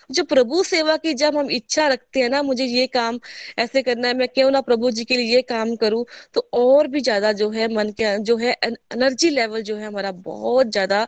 जो 0.09 0.23
प्रभु 0.25 0.63
सेवा 0.63 0.95
की 0.97 1.13
जब 1.15 1.37
हम 1.37 1.49
इच्छा 1.51 1.87
रखते 1.87 2.19
हैं 2.19 2.29
ना, 2.29 2.41
मुझे 2.43 2.65
ये 2.65 2.85
काम 2.89 3.19
ऐसे 3.59 3.81
करना 3.83 4.07
है, 4.07 4.13
मैं 4.13 4.27
क्यों 4.29 4.49
ना 4.51 4.61
प्रभु 4.63 4.91
जी 4.91 5.05
के 5.05 5.17
लिए 5.17 5.35
ये 5.35 5.41
काम 5.43 5.75
करूँ 5.77 6.05
तो 6.33 6.49
और 6.55 6.87
भी 6.87 7.01
ज़्यादा 7.01 7.31
जो 7.33 7.49
है 7.51 7.67
मन 7.75 7.89
के, 7.91 8.17
जो 8.19 8.37
है 8.37 8.55
एनर्जी 8.63 9.29
लेवल 9.31 9.61
जो 9.63 9.75
है 9.77 9.85
हमारा 9.87 10.11
बहुत 10.13 10.71
ज़्यादा 10.71 11.07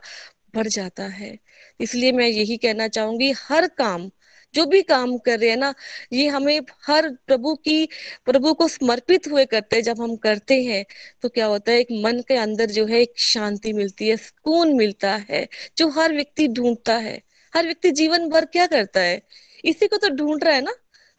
बढ़ 0.56 0.68
जाता 0.70 1.04
है। 1.06 1.38
इसलिए 1.80 2.12
मैं 2.12 2.28
यही 2.28 2.58
कहना 2.58 2.88
चाहूँगी, 2.90 3.32
हर 3.40 3.68
काम, 3.70 4.10
जो 4.54 4.66
भी 4.66 4.82
काम 4.84 5.18
कर 5.20 5.40
रहे 5.40 5.50
हैं 5.50 5.58
ना, 5.58 5.74
ये 6.14 6.28
हमें 6.28 6.60
हर 6.88 7.10
प्रभु 7.28 7.54
की, 7.58 7.86
प्रभु 8.26 8.54
को 8.54 8.68
समर्पित 8.68 9.28
हुए 9.28 9.46
करते 9.46 9.76
हैं, 9.76 9.84
जब 9.84 10.02
हम 10.02 10.16
करते 10.18 10.62
हैं 10.64 10.84
तो 11.22 11.30
क्या 11.30 11.46
होता 11.48 11.72
है, 11.72 11.80
एक 11.80 11.88
मन 12.04 12.22
के 12.28 12.36
अंदर 12.38 12.72
जो 12.72 12.86
है 12.88 13.02
एक 13.02 13.20
शांति 13.22 13.74
मिलती 13.74 14.08
है, 14.10 14.18
सुकून 14.18 14.74
मिलता 14.76 15.16
है, 15.30 15.48
जो 15.78 15.90
हर 15.92 16.14
व्यक्ति 16.14 16.48
ढूंढता 16.50 16.98
है। 17.00 17.22
हर 17.56 17.66
व्यक्ति 17.66 17.92
जीवन 17.92 18.30
भर 18.30 18.46
क्या 18.46 18.66
करता 18.68 19.00
है? 19.00 19.22
इसी 19.66 19.88
को 19.88 19.98
तो 19.98 20.10
ढूंढ 20.10 20.44
रहा 20.44 20.54
है 20.54 20.62
ना? 20.62 20.74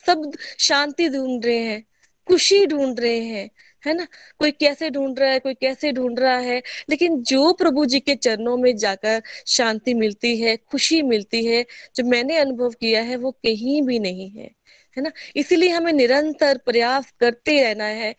सब 0.07 0.33
शांति 0.59 1.09
ढूंढ 1.09 1.47
रहे 1.47 1.59
हैं, 1.59 1.85
खुशी 2.29 2.67
ढूंढ 2.67 3.01
रहे 3.01 3.21
हैं, 3.21 3.51
है 3.87 3.95
ना? 3.95 4.07
कोई 4.39 4.51
कैसे 4.51 4.91
ढूंढ 4.91 5.19
रहा 5.19 5.31
है, 5.31 5.39
कोई 5.39 5.55
कैसे 5.55 5.93
ढूंढ 5.93 6.19
रहा 6.21 6.39
है? 6.39 6.63
लेकिन 6.91 7.23
जो 7.23 7.53
प्रभु 7.53 7.87
जी 7.87 8.01
के 8.01 8.15
चरणों 8.17 8.57
में 8.57 8.77
जाकर 8.77 9.23
शांति 9.47 9.95
मिलती 9.95 10.37
है, 10.41 10.57
खुशी 10.57 11.03
मिलती 11.03 11.45
है, 11.47 11.67
जो 11.97 12.05
मैंने 12.05 12.39
अनुभव 12.39 12.71
किया 12.71 13.03
है, 13.03 13.17
वो 13.17 13.31
कहीं 13.31 13.83
भी 13.83 13.99
नहीं 13.99 14.31
है 14.31 14.51
है 14.97 15.03
ना? 15.03 15.13
इसीलिए 15.37 15.71
हमें 15.71 15.93
निरंतर 15.93 16.59
प्रयास 16.59 17.15
करते 17.21 17.63
रहना 17.63 17.85
है 17.85 18.15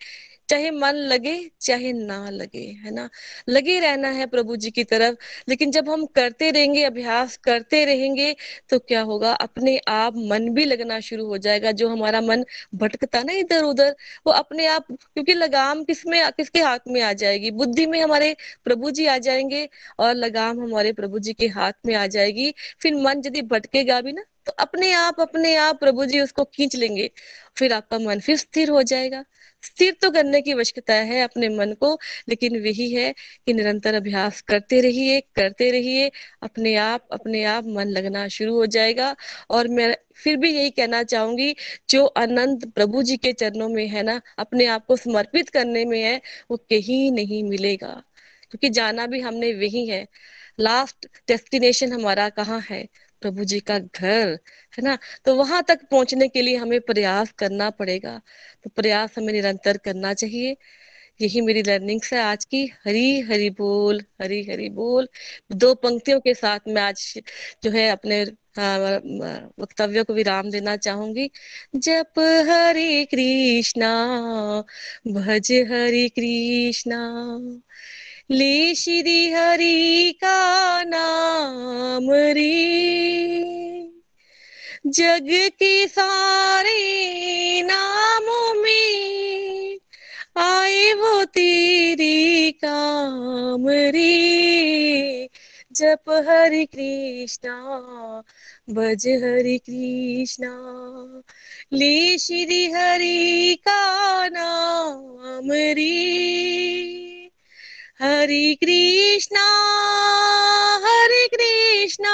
चाहे 0.48 0.70
मन 0.70 0.96
लगे, 1.08 1.34
चाहे 1.60 1.92
ना 1.92 2.18
लगे, 2.30 2.60
है 2.84 2.90
ना? 2.90 3.08
लगे 3.48 3.78
रहना 3.80 4.08
है 4.08 4.26
प्रभु 4.26 4.56
जी 4.56 4.70
की 4.70 4.84
तरफ़, 4.84 5.16
लेकिन 5.48 5.70
जब 5.70 5.88
हम 5.90 6.04
करते 6.06 6.50
रहेंगे, 6.50 6.84
अभ्यास 6.84 7.36
करते 7.36 7.84
रहेंगे 7.84 8.34
तो 8.70 8.78
क्या 8.78 9.00
होगा? 9.02 9.32
अपने 9.32 9.76
आप 9.88 10.14
मन 10.28 10.48
भी 10.54 10.64
लगना 10.64 10.98
शुरू 11.00 11.26
हो 11.26 11.38
जाएगा। 11.38 11.72
जो 11.72 11.88
हमारा 11.88 12.20
मन 12.20 12.44
भटकता 12.74 13.22
ना 13.22 13.32
इधर 13.32 13.64
उधर, 13.64 13.94
वो 14.26 14.32
अपने 14.32 14.66
आप, 14.66 14.86
क्योंकि 14.92 15.34
लगाम 15.34 15.84
किसमें 15.84 16.20
किसके 16.32 16.60
हाथ 16.60 16.78
में 16.88 17.00
आ 17.02 17.12
जाएगी? 17.14 17.50
बुद्धि 17.52 17.86
में 17.86 18.00
हमारे 18.02 18.34
प्रभु 18.64 18.90
जी 18.90 19.06
आ 19.06 19.18
जाएँगे 19.18 19.68
और 19.98 20.14
लगाम 20.14 20.60
हमारे 20.62 20.92
प्रभु 20.92 21.18
जी 21.18 21.32
के 21.32 21.46
हाथ 21.48 21.72
में 21.86 21.94
आ 21.94 22.06
जाएगी। 22.08 22.52
फिर 22.80 22.94
मन 22.96 23.22
यदि 23.26 23.42
भटकेगा 23.44 24.00
भी 24.00 24.12
ना 24.12 24.24
तो 24.46 24.52
अपने 24.58 24.92
आप 24.92 25.20
अपने 25.20 25.54
आप 25.56 25.78
प्रभु 25.80 26.04
जी 26.06 26.20
उसको 26.20 26.44
खींच 26.44 26.76
लेंगे। 26.76 27.10
फिर 27.56 27.72
आपका 27.72 27.98
मन 27.98 28.20
फिर 28.20 28.36
स्थिर 28.36 28.70
हो 28.70 28.82
जाएगा। 28.82 29.24
स्थिर 29.62 29.96
तो 30.02 30.10
करने 30.10 30.42
की 30.42 30.52
आवश्यकता 30.52 30.94
है 30.94 31.22
अपने 31.22 31.48
मन 31.48 31.72
को, 31.72 31.98
लेकिन 32.28 32.60
वही 32.62 32.90
है 32.92 33.12
कि 33.46 33.52
निरंतर 33.52 33.94
अभ्यास 33.94 34.40
करते 34.40 34.80
रहिए 34.80 35.20
करते 35.20 35.70
रहिए। 35.70 36.10
अपने 36.42 36.74
आप 36.76 37.08
अपने 37.12 37.44
आप 37.44 37.64
मन 37.66 37.88
लगना 37.88 38.28
शुरू 38.28 38.54
हो 38.54 38.66
जाएगा। 38.66 39.16
और 39.50 39.68
मैं 39.68 39.96
फिर 40.16 40.36
भी 40.36 40.50
यही 40.52 40.70
कहना 40.70 41.02
चाहूँगी, 41.02 41.56
जो 41.90 42.06
आनंद 42.06 42.72
प्रभु 42.74 43.02
जी 43.02 43.16
के 43.16 43.32
चरणों 43.32 43.68
में 43.68 43.86
है 43.88 44.02
ना, 44.02 44.20
अपने 44.38 44.66
आप 44.66 44.86
को 44.86 44.96
समर्पित 44.96 45.48
करने 45.48 45.84
में 45.84 46.02
है, 46.02 46.20
वो 46.50 46.56
कहीं 46.56 47.12
नहीं 47.12 47.42
मिलेगा। 47.44 48.02
क्योंकि 48.50 48.70
जाना 48.70 49.06
भी 49.06 49.20
हमने 49.20 49.54
वही 49.54 49.86
है। 49.86 50.06
लास्ट 50.60 51.06
डेस्टिनेशन 51.28 51.92
हमारा 51.92 52.28
कहाँ 52.28 52.60
है? 52.70 52.88
प्रभु 53.22 53.44
जी 53.44 53.60
का 53.60 53.78
घर, 53.78 54.28
है 54.74 54.82
ना? 54.82 54.98
तो 55.24 55.34
वहाँ 55.36 55.62
तक 55.68 55.84
पहुँचने 55.90 56.28
के 56.28 56.42
लिए 56.42 56.56
हमें 56.56 56.80
प्रयास 56.80 57.32
करना 57.38 57.70
पड़ेगा। 57.70 58.20
तो 58.64 58.70
प्रयास 58.70 59.14
हमें 59.18 59.32
निरंतर 59.32 59.76
करना 59.76 60.14
चाहिए। 60.14 60.56
यही 61.20 61.40
मेरी 61.40 61.62
लर्निंग्स 61.62 62.12
है 62.12 62.20
आज 62.22 62.44
की। 62.44 62.64
हरी 62.84 63.20
हरी 63.20 63.48
बोल, 63.50 64.00
हरी 64.22 64.42
हरी 64.44 64.68
बोल। 64.70 65.08
दो 65.52 65.74
पंक्तियों 65.74 66.20
के 66.20 66.34
साथ 66.34 66.60
मैं 66.68 66.82
आज 66.82 67.14
जो 67.64 67.70
है 67.70 67.88
अपने 67.90 68.22
वक्तव्य 69.60 70.02
को 70.02 70.14
विराम 70.14 70.50
देना 70.50 70.76
चाहूँगी। 70.76 71.30
जप 71.76 72.18
हरे 72.48 73.04
कृष्णा, 73.04 73.90
भज 75.08 75.52
हरे 75.70 76.08
कृष्णा। 76.08 77.00
ले 78.30 78.74
श्री 78.74 79.30
हरि 79.30 80.18
का 80.24 80.84
नाम 80.84 82.10
रे। 82.10 82.50
जग 84.86 85.28
के 85.32 85.88
सारे 85.88 86.82
नामों 87.62 88.62
में 88.62 89.78
आए 90.36 90.92
वो 90.92 91.24
तेरे 91.24 92.50
काम 92.50 93.68
रे। 93.68 95.28
जप 95.72 96.24
हरि 96.28 96.64
कृष्णा, 96.64 98.22
भज 98.70 99.08
हरि 99.08 99.58
कृष्णा 99.58 100.54
ले 101.72 102.18
श्री 102.18 102.70
हरि 102.70 103.58
का 103.60 104.28
नाम 104.28 105.52
रे। 105.52 107.07
हरे 108.02 108.54
कृष्णा 108.54 109.44
हरे 110.84 111.26
कृष्णा 111.26 112.12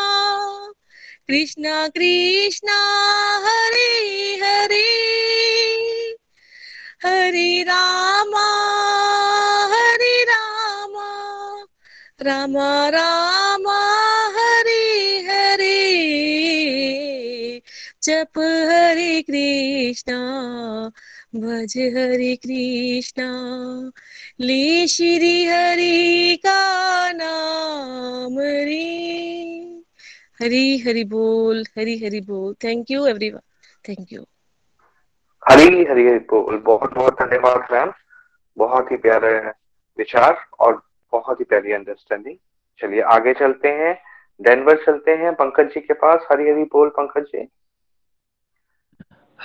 कृष्णा 1.29 1.89
कृष्णा, 1.89 2.77
हरे 3.45 3.91
हरे 4.43 4.87
हरे 7.05 7.63
रामा 7.63 8.47
हरे 9.75 10.23
रामा 10.25 11.09
रामा 12.23 12.89
रामा, 12.89 13.79
हरे 14.37 15.21
हरे, 15.29 15.77
जप 18.03 18.39
हरे 18.39 19.23
कृष्णा 19.23 20.19
भज 21.37 21.73
हरे 21.97 22.35
कृष्णा, 22.37 23.29
ले 24.41 24.87
श्री 24.87 25.45
हरि 25.45 26.37
का 26.47 27.13
नाम 27.13 28.39
रे। 28.39 28.85
हरी 30.41 30.79
हरि 30.79 31.05
बोल, 31.05 31.65
हरी 31.79 31.97
हरि 31.99 32.21
बोल। 32.21 32.55
Thank 32.65 32.91
you 32.91 33.07
everyone 33.07 33.41
thank 33.89 34.13
you 34.13 34.23
Hari 35.43 35.85
Hari 35.85 36.05
बोल। 36.31 36.59
बहुत 36.59 36.95
बहुत 36.95 37.21
धन्यवाद 37.23 37.67
मैम 37.73 37.93
बहुत 38.57 38.93
ही 38.93 38.97
प्यारे 38.97 39.39
विचार 39.99 40.45
और 40.61 40.83
बहुत 41.13 41.41
ही 41.41 41.45
प्यारी 41.45 41.73
अंडरस्टैंडिंग 41.73 42.37
चलिए, 42.79 43.01
आगे 43.01 43.35
चलते 43.35 43.69
हैं। 43.69 43.99
डेनवर 44.41 44.77
चलते 44.77 45.11
हैं, 45.11 45.33
पंकज 45.35 45.65
जी 45.65 45.81
के 45.81 45.95
पास। 45.95 46.27
हरी 46.33 46.51
हरी 46.51 46.63
बोल, 46.63 46.89
पंकज 46.89 47.23
जी। 47.23 47.49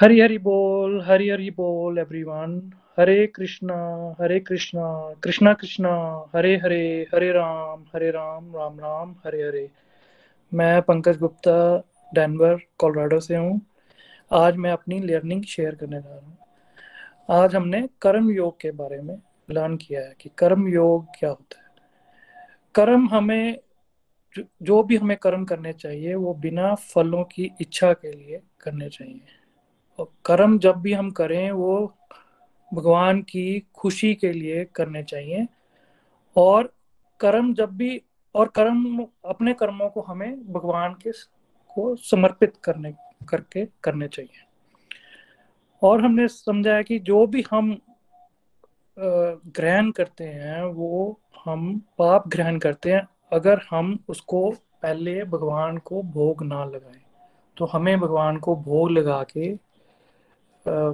हरी 0.01 0.19
हरी 0.19 0.38
बोल 0.38 1.01
हरी 1.01 1.30
हरी 1.30 1.49
बोल 1.49 1.97
एवरीवन 1.97 2.73
हरे 2.99 3.27
कृष्णा 3.27 3.76
हरे 4.21 4.39
कृष्णा 4.39 5.13
कृष्णा 5.23 5.53
कृष्णा 5.53 5.89
हरे 6.35 6.55
हरे 6.57 7.07
हरे 7.13 7.31
राम 7.31 7.84
हरे 7.95 8.11
राम 8.11 8.55
राम 8.55 8.80
राम 8.80 9.15
हरे 9.26 9.41
हरे 9.43 9.69
मैं 10.53 10.81
पंकज 10.81 11.17
गुप्ता 11.17 11.55
डेनवर 12.15 12.55
कोलोराडो 12.77 13.19
से 13.19 13.35
हूँ। 13.35 13.61
आज 14.34 14.55
मैं 14.55 14.71
अपनी 14.71 14.99
लर्निंग 14.99 15.43
शेयर 15.43 15.76
करने 15.76 16.01
जा 16.01 16.09
रहा 16.09 16.26
हूँ। 16.26 16.38
आज 17.43 17.55
हमने 17.55 17.89
कर्म 18.01 18.30
योग 18.31 18.59
के 18.61 18.71
बारे 18.71 19.01
में 19.01 19.15
लर्न 19.51 19.77
किया 19.77 20.01
है 20.01 20.15
कि 20.21 20.30
कर्म 20.38 20.67
योग 20.67 21.05
क्या 21.19 21.30
होता 21.30 21.61
है। 21.61 21.67
कर्म 22.76 23.09
हमें 23.09 23.59
जो 24.61 24.84
भी 24.84 24.97
हमें 24.97 25.17
कर्म 25.17 25.45
करने 25.45 25.73
चाहिए, 25.73 26.15
वो 26.15 26.34
बिना 26.34 26.76
फलों 26.76 27.23
की 27.23 27.51
इच्छा 27.61 27.93
के 27.93 28.11
लिए 28.11 28.41
करने 28.61 28.89
चाहिए। 28.89 29.39
कर्म 30.26 30.59
जब 30.59 30.76
भी 30.76 30.93
हम 30.93 31.11
करें, 31.11 31.51
वो 31.51 31.93
भगवान 32.73 33.21
की 33.21 33.67
खुशी 33.76 34.13
के 34.15 34.31
लिए 34.34 34.65
करने 34.65 35.03
चाहिए। 35.03 35.47
और 36.35 36.73
कर्म 37.19 37.53
जब 37.53 37.69
भी, 37.69 38.01
और 38.35 38.47
कर्म, 38.47 39.05
अपने 39.26 39.53
कर्मों 39.53 39.89
को 39.89 40.01
हमें 40.01 40.53
भगवान 40.53 40.93
के 40.93 41.11
को 41.76 41.95
समर्पित 41.95 42.53
करने, 42.63 42.93
करके 43.30 43.65
करने 43.84 44.07
चाहिए। 44.07 44.45
और 45.84 46.01
हमने 46.01 46.27
समझा 46.27 46.76
है 46.76 46.84
कि 46.84 46.99
जो 46.99 47.27
भी 47.27 47.43
हम 47.51 47.77
ग्रहण 48.99 49.91
करते 49.91 50.23
हैं, 50.23 50.63
वो 50.63 51.19
हम 51.45 51.81
पाप 51.97 52.27
ग्रहण 52.27 52.59
करते 52.59 52.91
हैं। 52.91 53.07
अगर 53.34 53.61
हम 53.69 53.99
उसको 54.07 54.49
पहले 54.81 55.23
भगवान 55.23 55.77
को 55.77 56.01
भोग 56.03 56.43
ना 56.43 56.65
लगाएँ 56.65 57.01
तो 57.57 57.65
हमें 57.65 57.99
भगवान 57.99 58.38
को 58.38 58.55
भोग 58.55 58.91
लगा 58.91 59.23
के 59.23 59.55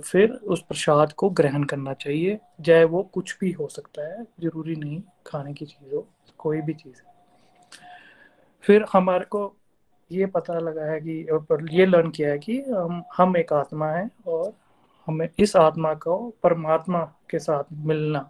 फिर 0.06 0.32
उस 0.32 0.62
प्रसाद 0.62 1.14
को 1.14 1.30
ग्रहण 1.30 1.64
करना 1.64 1.94
चाहिए, 1.94 2.40
चाहे 2.66 2.84
वो 2.84 3.04
कुछ 3.04 3.38
भी 3.42 3.52
हो 3.52 3.68
सकता 3.68 4.08
है, 4.08 4.24
ज़रूरी 4.24 4.76
नहीं 4.76 5.02
खाने 5.28 5.54
की 5.54 5.66
चीज़ 5.66 5.96
हो 5.96 6.08
कोई 6.38 6.62
भी 6.62 6.74
चीज़। 6.74 7.02
फिर 8.64 8.86
हमारे 8.94 9.26
को 9.26 9.56
ये 10.12 10.26
पता 10.26 10.60
लगा 10.60 10.86
है 10.86 11.00
कि, 11.02 11.24
और 11.24 11.70
ये 11.72 11.86
लर्न 11.86 12.10
किया 12.10 12.30
है 12.30 12.40
कि 12.40 12.60
हम 12.62 13.04
हम 13.18 13.38
एक 13.38 13.54
आत्मा 13.54 13.92
है 13.92 14.10
और 14.28 14.54
हमें 15.08 15.28
इस 15.40 15.56
आत्मा 15.56 15.94
को 15.94 16.18
परमात्मा 16.44 17.04
के 17.30 17.40
साथ 17.40 17.64
मिलना 17.74 18.30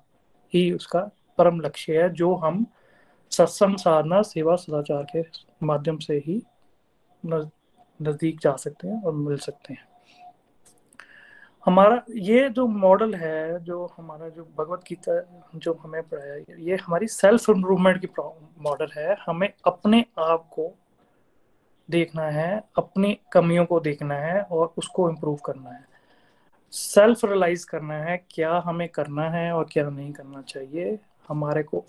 ही 0.54 0.72
उसका 0.72 1.00
परम 1.38 1.60
लक्ष्य 1.60 2.02
है, 2.02 2.10
जो 2.10 2.34
हम 2.36 2.66
सत्संग 3.32 3.78
साधना, 3.78 4.22
सेवा, 4.22 4.56
सदाचार 4.56 5.04
के 5.16 5.24
माध्यम 5.66 5.98
से 5.98 6.24
ही 6.28 6.42
नज़दीक 7.24 8.40
जा 8.40 8.56
सकते 8.56 8.88
हैं 8.88 9.02
और 9.04 9.14
मिल 9.14 9.38
सकते 9.38 9.74
हैं। 9.74 9.88
हमारा, 11.66 12.02
ये 12.10 12.50
जो 12.50 12.68
मॉडल 12.68 13.14
है, 13.16 13.64
जो 13.64 13.86
हमारा 13.98 14.30
जो 14.30 14.44
भगवत 14.58 14.82
गीता 14.90 15.46
जो 15.56 15.74
हमें 15.74 16.02
पढ़ाया, 16.04 16.56
ये 16.60 16.76
हमारी 16.76 17.08
सेल्फ 17.08 17.50
इम्प्रूवमेंट 17.50 18.06
की 18.06 18.08
मॉडल 18.62 18.88
है। 18.98 19.16
हमें 19.26 19.54
अपने 19.66 20.06
आप 20.20 20.50
को 20.52 20.72
देखना 21.90 22.24
है, 22.24 22.64
अपनी 22.78 23.20
कमियों 23.32 23.66
को 23.66 23.80
देखना 23.80 24.16
है 24.16 24.42
और 24.42 24.74
उसको 24.78 25.10
इम्प्रूव 25.10 25.36
करना 25.36 25.70
है। 25.70 25.84
सेल्फ 26.72 27.26
रियलाइज़ 27.26 27.66
करना 27.66 27.94
है 27.94 28.26
क्या 28.30 28.64
हमें 28.66 28.90
करना 28.90 29.30
है 29.30 29.52
और 29.52 29.68
क्या 29.72 29.90
नहीं 29.90 30.12
करना 30.14 30.42
चाहिए। 30.42 31.00
हमारे 31.28 31.64
को 31.64 31.84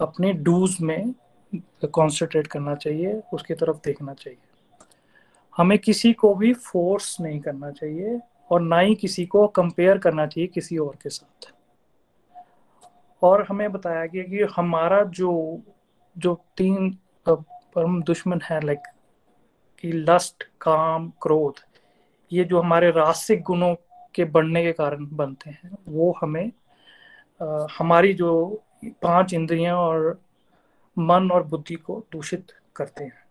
अपने 0.00 0.32
डूज 0.32 0.76
में 0.80 1.14
कॉन्सेंट्रेट 1.92 2.46
करना 2.46 2.74
चाहिए, 2.74 3.22
उसकी 3.32 3.54
तरफ़ 3.54 3.76
देखना 3.84 4.14
चाहिए। 4.14 4.38
हमें 5.56 5.78
किसी 5.78 6.12
को 6.12 6.34
भी 6.34 6.52
फोर्स 6.52 7.20
नहीं 7.20 7.40
करना 7.40 7.70
चाहिए। 7.70 8.20
और 8.50 8.60
ना 8.60 8.78
ही 8.78 8.94
किसी 8.94 9.26
को 9.26 9.46
कंपेयर 9.48 9.98
करना 9.98 10.26
चाहिए 10.26 10.48
किसी 10.48 10.78
और 10.78 10.96
के 11.02 11.10
साथ। 11.10 11.52
और 13.22 13.46
हमें 13.48 13.72
बताया 13.72 14.06
गया 14.06 14.22
कि 14.22 14.42
हमारा 14.56 15.02
जो 15.02 15.60
जो 16.18 16.34
तीन 16.56 16.98
परम 17.28 18.02
दुश्मन 18.02 18.40
है 18.44 18.60
लाइक 18.60 18.82
कि 19.78 19.92
लस्ट 19.92 20.44
काम 20.60 21.12
क्रोध 21.22 21.54
ये 22.32 22.44
जो 22.44 22.60
हमारे 22.60 22.90
रासिक 22.90 23.42
गुणों 23.42 23.74
के 24.14 24.24
बढ़ने 24.24 24.62
के 24.62 24.72
कारण 24.72 25.06
बनते 25.12 25.50
हैं 25.50 25.78
वो 25.88 26.14
हमें 26.20 26.52
आ, 27.42 27.66
हमारी 27.78 28.12
जो 28.12 28.62
पाँच 29.02 29.34
इंद्रियाँ 29.34 29.76
और 29.76 30.20
मन 30.98 31.30
और 31.30 31.42
बुद्धि 31.42 31.74
को 31.74 32.04
दूषित 32.12 32.46
करते 32.76 33.04
हैं। 33.04 33.26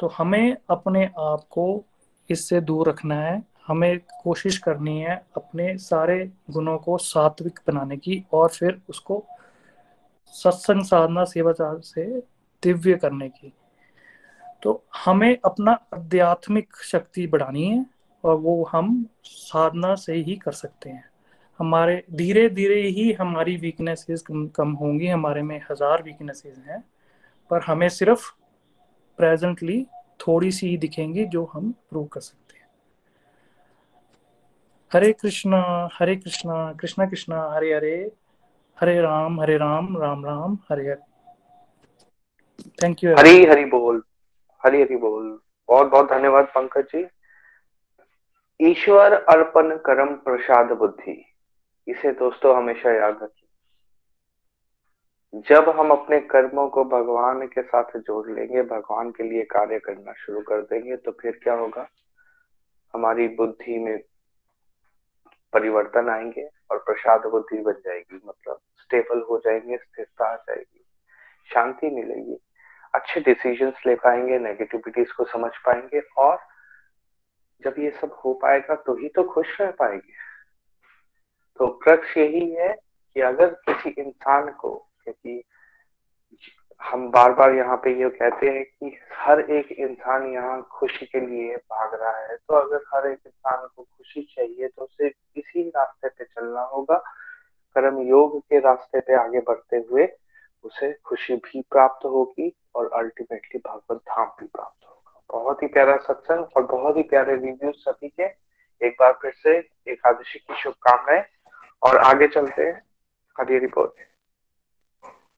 तो 0.00 0.06
हमें 0.06 0.56
अपने 0.70 1.04
आप 1.06 1.46
को 1.50 1.84
इससे 2.30 2.60
दूर 2.60 2.88
रखना 2.88 3.14
है 3.14 3.42
हमें 3.68 3.98
कोशिश 4.22 4.58
करनी 4.58 4.98
है 5.00 5.14
अपने 5.36 5.76
सारे 5.78 6.24
गुणों 6.50 6.76
को 6.78 6.98
सात्विक 6.98 7.58
बनाने 7.66 7.96
की 7.96 8.24
और 8.32 8.48
फिर 8.48 8.80
उसको 8.88 9.24
सत्संग 10.34 10.84
साधना 10.84 11.24
सेवाचार 11.24 11.80
से 11.80 12.04
दिव्य 12.62 12.94
करने 12.94 13.28
की। 13.28 13.52
तो 14.62 14.84
हमें 15.04 15.36
अपना 15.44 15.72
आध्यात्मिक 15.94 16.76
शक्ति 16.82 17.26
बढ़ानी 17.26 17.68
है 17.68 17.84
और 18.24 18.36
वो 18.36 18.62
हम 18.72 19.06
साधना 19.24 19.94
से 19.94 20.14
ही 20.14 20.36
कर 20.36 20.52
सकते 20.52 20.90
हैं। 20.90 21.04
हमारे 21.60 22.02
धीरे 22.12 22.48
धीरे 22.48 22.80
ही 22.82 23.12
हमारी 23.12 23.56
वीकनेसेस 23.56 24.22
कम, 24.22 24.46
कम 24.46 24.72
होंगी 24.72 25.06
हमारे 25.06 25.42
में 25.42 25.60
हज़ार 25.70 26.02
वीकनेसेस 26.02 26.56
हैं 26.68 26.84
पर 27.50 27.62
हमें 27.62 27.88
सिर्फ़ 27.88 28.30
प्रेजेंटली 29.18 29.84
थोड़ी 30.20 30.50
सी 30.52 30.68
ही 30.68 30.76
दिखेंगी 30.78 31.24
जो 31.24 31.44
हम 31.52 31.70
प्रूव 31.90 32.04
कर 32.04 32.20
सकते 32.20 32.43
हरे 34.92 35.12
कृष्णा 35.12 35.58
हरे 35.92 36.14
कृष्णा 36.16 36.72
कृष्णा 36.72 37.06
कृष्णा 37.06 37.38
हरे 37.50 37.72
हरे 37.74 37.94
हरे 38.80 39.00
राम 39.00 39.40
हरे 39.40 39.56
राम 39.56 39.96
राम 39.98 40.24
राम 40.26 40.54
हरे 40.70 40.82
हरे। 40.82 40.94
थैंक 42.82 43.04
यू 43.04 43.14
हरी 43.16 43.44
हरी 43.44 43.64
बोल 43.64 44.02
हरी 44.64 44.82
हरी 44.82 44.96
बोल। 44.96 45.40
बहुत 45.68 45.90
बहुत 45.90 46.10
धन्यवाद 46.10 46.44
पंकज 46.54 46.84
जी। 46.94 47.06
ईश्वर 48.60 49.12
अर्पण 49.12 49.76
कर्म 49.76 50.14
प्रसाद 50.14 50.72
बुद्धि। 50.72 51.16
इसे 51.86 52.12
दोस्तों 52.12 52.56
हमेशा 52.56 52.92
याद 52.92 53.18
रखिए। 53.22 53.48
जब 55.48 55.68
हम 55.68 55.90
अपने 55.90 56.20
कर्मों 56.30 56.68
को 56.68 56.84
भगवान 56.84 57.46
के 57.46 57.62
साथ 57.62 57.98
जोड़ 57.98 58.30
लेंगे 58.30 58.62
भगवान 58.62 59.10
के 59.10 59.22
लिए 59.22 59.42
कार्य 59.50 59.78
करना 59.78 60.12
शुरू 60.12 60.40
कर 60.40 60.60
देंगे 60.62 60.96
तो 60.96 61.10
फिर 61.12 61.40
क्या 61.42 61.54
होगा? 61.54 61.88
हमारी 62.94 63.28
बुद्धि 63.28 63.78
में 63.78 63.98
परिवर्तन 65.54 66.08
आएँगे 66.10 66.48
और 66.70 66.78
प्रसाद 66.78 67.26
बुद्धि 67.26 67.58
बन 67.58 67.72
जाएगी 67.72 68.20
मतलब 68.26 68.58
स्टेबल 68.80 69.20
हो 69.30 69.38
जाएँगे, 69.38 69.76
स्थिरता 69.76 70.26
आ 70.26 70.36
जाएगी, 70.36 70.84
शांति 71.50 71.90
मिलेगी। 71.90 72.38
अच्छे 72.94 73.20
डिसीज़न 73.20 73.72
ले 73.86 73.94
पाएँगे 73.94 74.38
नेगेटिविटीज 74.38 75.12
को 75.12 75.24
समझ 75.24 75.50
पाएँगे 75.66 76.00
और 76.18 76.38
जब 77.62 77.74
ये 77.78 77.90
सब 77.90 78.20
हो 78.24 78.34
पाएगा 78.34 78.74
तो 78.76 78.94
ही 78.96 79.08
तो 79.08 79.22
खुश 79.24 79.60
रह 79.60 79.70
पाएँगे। 79.70 80.12
तो 81.58 81.66
क्रक्ष 81.82 82.16
यही 82.16 82.50
है 82.50 82.68
कि 83.16 83.20
अगर 83.20 83.48
किसी 83.68 83.90
इंसान 83.90 84.50
को, 84.52 84.74
क्योंकि 85.04 85.42
हम 86.80 87.08
बार 87.10 87.32
बार 87.32 87.54
यहाँ 87.54 87.76
पे 87.76 87.90
ये 88.00 88.08
कहते 88.10 88.48
हैं 88.48 88.64
कि 88.64 88.96
हर 89.18 89.40
एक 89.40 89.70
इंसान 89.72 90.26
यहाँ 90.32 90.60
खुशी 90.72 91.06
के 91.06 91.20
लिए 91.20 91.56
भाग 91.56 91.94
रहा 91.94 92.16
है। 92.18 92.36
तो 92.36 92.54
अगर 92.54 92.84
हर 92.94 93.06
एक 93.06 93.18
इंसान 93.26 93.66
को 93.66 93.82
खुशी 93.82 94.22
चाहिए 94.36 94.68
तो 94.68 94.82
उसे 94.82 95.08
इसी 95.36 95.68
रास्ते 95.68 96.08
पे 96.08 96.24
चलना 96.24 96.62
होगा। 96.64 96.96
कर्म 97.76 97.98
योग 98.00 98.38
के 98.40 98.58
रास्ते 98.60 99.00
पे 99.00 99.14
आगे 99.14 99.40
बढ़ते 99.40 99.76
हुए 99.90 100.08
उसे 100.64 100.92
खुशी 101.04 101.36
भी 101.36 101.60
प्राप्त 101.70 102.04
होगी 102.04 102.52
और 102.74 102.90
अल्टीमेटली 102.94 103.60
भगवत 103.66 104.00
धाम 104.00 104.26
भी 104.40 104.46
प्राप्त 104.46 104.86
होगा। 104.86 105.20
बहुत 105.30 105.62
ही 105.62 105.68
प्यारा 105.68 105.96
सत्संग 105.98 106.56
और 106.56 106.66
बहुत 106.66 106.96
ही 106.96 107.02
प्यारे 107.02 107.36
रिव्यू 107.36 107.72
सभी 107.72 108.08
के। 108.10 108.24
एक 108.80 108.96
बार 109.00 109.12
फिर 109.22 109.32
से 109.32 109.56
एकादशी 109.92 110.38
की 110.38 110.62
शुभकामनाएँ 110.62 111.24
और 111.82 111.98
आगे 111.98 112.28
चलते 112.28 112.62
हैं। 112.62 112.80
हरी 113.36 113.58
रिपोर्ट 113.58 114.00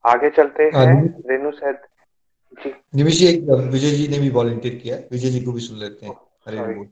आगे 0.07 0.31
चलते 0.31 0.63
हैं 0.75 0.93
रेणु 1.29 1.51
सैद 1.51 1.79
जी। 2.65 2.71
निमिष 2.95 3.15
जी 3.15 3.27
एक 3.27 3.49
विजय 3.73 3.91
जी 3.91 4.09
ने 4.09 4.19
भी 4.19 4.31
वॉलंटियर 4.31 4.75
किया 4.75 4.97
विजय 5.13 5.31
जी 5.31 5.41
को 5.45 5.53
भी 5.53 5.61
सुन 5.61 5.79
लेते 5.79 6.07
हैं। 6.07 6.15
हरे 6.47 6.75
बोल। 6.75 6.89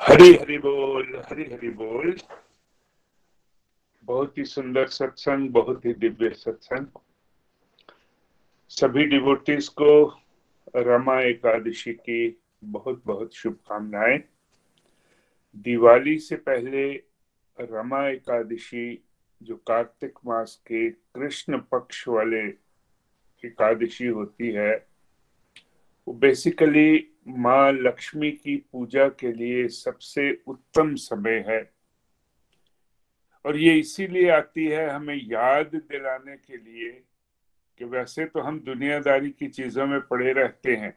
हरी 0.00 0.34
हरि 0.34 0.58
बोल 0.58 1.22
हरी 1.30 1.42
हरि 1.42 1.68
बोल। 1.70 2.16
बहुत 4.04 4.38
ही 4.38 4.44
सुंदर 4.44 4.86
सत्संग 4.86 5.50
बहुत 5.50 5.84
ही 5.84 5.92
दिव्य 5.94 6.30
सत्संग। 6.30 6.86
सभी 8.70 9.04
डिवोटीज 9.04 9.68
को 9.68 9.92
रमा 10.76 11.20
एकादशी 11.20 11.92
की 11.92 12.40
बहुत 12.64 13.02
बहुत 13.06 13.34
शुभकामनाएँ। 13.34 14.18
दिवाली 15.56 16.18
से 16.18 16.36
पहले 16.36 17.02
रमा 17.60 18.08
एकादशी 18.08 19.04
जो 19.42 19.56
कार्तिक 19.56 20.18
मास 20.26 20.62
के 20.66 20.90
कृष्ण 20.90 21.58
पक्ष 21.58 22.08
वाले 22.08 22.40
एकादशी 23.44 24.06
होती 24.06 24.50
है, 24.50 24.86
वो 26.08 26.14
बेसिकली 26.14 27.08
माँ 27.28 27.72
लक्ष्मी 27.72 28.30
की 28.30 28.56
पूजा 28.56 29.08
के 29.08 29.32
लिए 29.32 29.68
सबसे 29.68 30.42
उत्तम 30.46 30.94
समय 30.94 31.44
है। 31.48 31.72
और 33.44 33.56
ये 33.56 33.74
इसीलिए 33.74 34.30
आती 34.30 34.66
है 34.66 34.88
हमें 34.90 35.14
याद 35.14 35.70
दिलाने 35.74 36.36
के 36.36 36.56
लिए 36.56 36.90
कि 37.78 37.84
वैसे 37.84 38.24
तो 38.24 38.40
हम 38.40 38.60
दुनियादारी 38.60 39.30
की 39.30 39.48
चीज़ों 39.48 39.86
में 39.86 40.00
पड़े 40.00 40.32
रहते 40.32 40.76
हैं। 40.76 40.94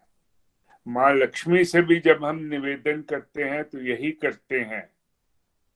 माँ 0.88 1.14
लक्ष्मी 1.14 1.66
से 1.66 1.82
भी 1.82 2.00
जब 2.00 2.24
हम 2.26 2.40
निवेदन 2.44 3.02
करते 3.02 3.44
हैं 3.44 3.64
तो 3.64 3.82
यही 3.82 4.12
करते 4.12 4.60
हैं। 4.60 4.93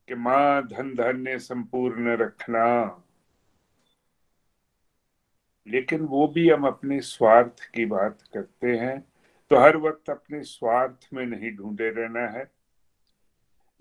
कि 0.10 0.16
माँ 0.16 0.68
धन 0.68 0.94
धान्य 0.96 1.38
संपूर्ण 1.40 2.16
रखना। 2.18 2.66
लेकिन 5.68 6.02
वो 6.02 6.28
भी 6.28 6.50
हम 6.50 6.68
अपने 6.68 7.00
स्वार्थ 7.02 7.64
की 7.74 7.86
बात 7.86 8.22
करते 8.34 8.78
हैं 8.78 9.00
तो 9.52 9.60
हर 9.60 9.78
वक्त 9.78 10.10
अपने 10.10 10.42
स्वार्थ 10.44 11.08
में 11.14 11.26
नहीं 11.26 11.52
ढूंढे 11.56 11.90
रहना 11.90 12.28
है। 12.28 12.52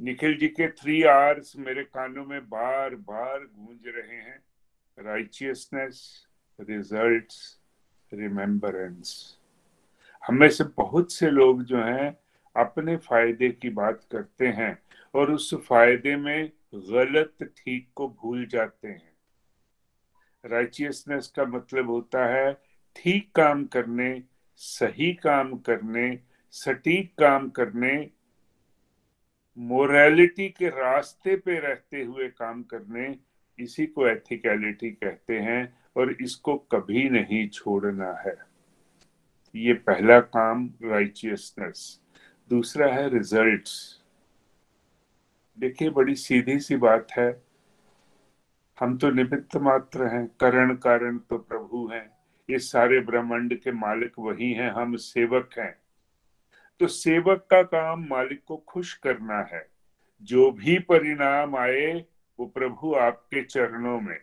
निखिल 0.01 0.37
जी 0.39 0.49
के 0.49 0.69
थ्री 0.69 1.03
आर्स 1.03 1.53
मेरे 1.57 1.85
कानों 1.85 2.25
में 2.25 2.49
बार 2.49 2.95
बार 2.95 3.39
गूंज 3.39 3.87
रहे 3.87 4.17
हैं। 4.17 4.43
राइचियसनेस 4.99 6.27
रिज़ल्ट 6.59 7.33
रिमेम्बरेंस 8.13 9.39
हमें 10.23 10.49
से 10.49 10.65
बहुत 10.77 11.13
से 11.13 11.31
लोग 11.31 11.63
जो 11.63 11.83
हैं, 11.83 12.17
अपने 12.57 12.97
फ़ायदे 12.97 13.49
की 13.51 13.71
बात 13.71 14.05
करते 14.13 14.47
हैं। 14.49 14.86
और 15.17 15.31
उस 15.33 15.55
फ़ायदे 15.55 16.17
में 16.17 16.51
गलत 16.75 17.43
ठीक 17.59 17.89
को 17.95 18.09
भूल 18.23 18.47
जाते 18.47 18.89
हैं। 18.89 19.13
राइचियसनेस 20.45 21.33
का 21.37 21.45
मतलब 21.45 21.91
होता 21.91 22.27
है 22.27 22.53
ठीक 22.97 23.31
काम 23.35 23.65
करने, 23.65 24.23
सही 24.57 25.13
काम 25.15 25.57
करने, 25.59 26.19
सटीक 26.55 27.15
काम 27.19 27.49
करने 27.51 27.95
मोरालिटी 29.59 30.49
के 30.49 30.69
रास्ते 30.69 31.37
पे 31.37 31.59
रहते 31.61 32.03
हुए 32.03 32.29
काम 32.29 32.63
करने, 32.63 33.17
इसी 33.59 33.87
को 33.87 34.07
एथिकलिटी 34.07 34.91
कहते 34.91 35.39
हैं 35.39 35.79
और 35.97 36.13
इसको 36.13 36.57
कभी 36.73 37.09
नहीं 37.11 37.49
छोड़ना 37.49 38.13
है। 38.27 38.37
ये 39.55 39.73
पहला 39.73 40.21
काम 40.21 40.69
राइचियसनेस 40.83 42.01
दूसरा 42.51 42.93
है 42.95 43.09
रिजल्ट्स 43.09 44.03
देखिए, 45.59 45.91
बड़ी 45.91 46.15
सीधी 46.15 46.59
सी 46.59 46.77
बात 46.77 47.09
है। 47.19 47.43
हम 48.81 48.99
तो 48.99 49.11
निमित्त 49.11 49.57
मात्र 49.57 50.07
हैं, 50.07 50.27
करण 50.27 50.75
कारण 50.75 51.19
तो 51.19 51.39
प्रभु 51.39 51.91
हैं। 51.93 52.11
इस 52.49 52.73
सारे 52.73 53.01
ब्रह्मांड 53.01 53.61
के 53.61 53.73
मालिक 53.73 54.13
वही 54.19 54.53
हैं, 54.53 54.71
हम 54.71 54.97
सेवक 54.97 55.51
हैं। 55.59 55.79
तो 56.81 56.87
सेवक 56.87 57.49
का 57.51 57.63
काम 57.63 58.07
मालिक 58.11 58.43
को 58.47 58.57
खुश 58.57 58.95
करना 58.95 59.39
है। 59.39 59.69
जो 60.23 60.51
भी 60.51 60.79
परिणाम 60.79 61.57
आए, 61.57 62.05
वो 62.39 62.47
प्रभु 62.47 62.95
आपके 62.95 63.43
चरणों 63.43 64.01
में। 64.01 64.21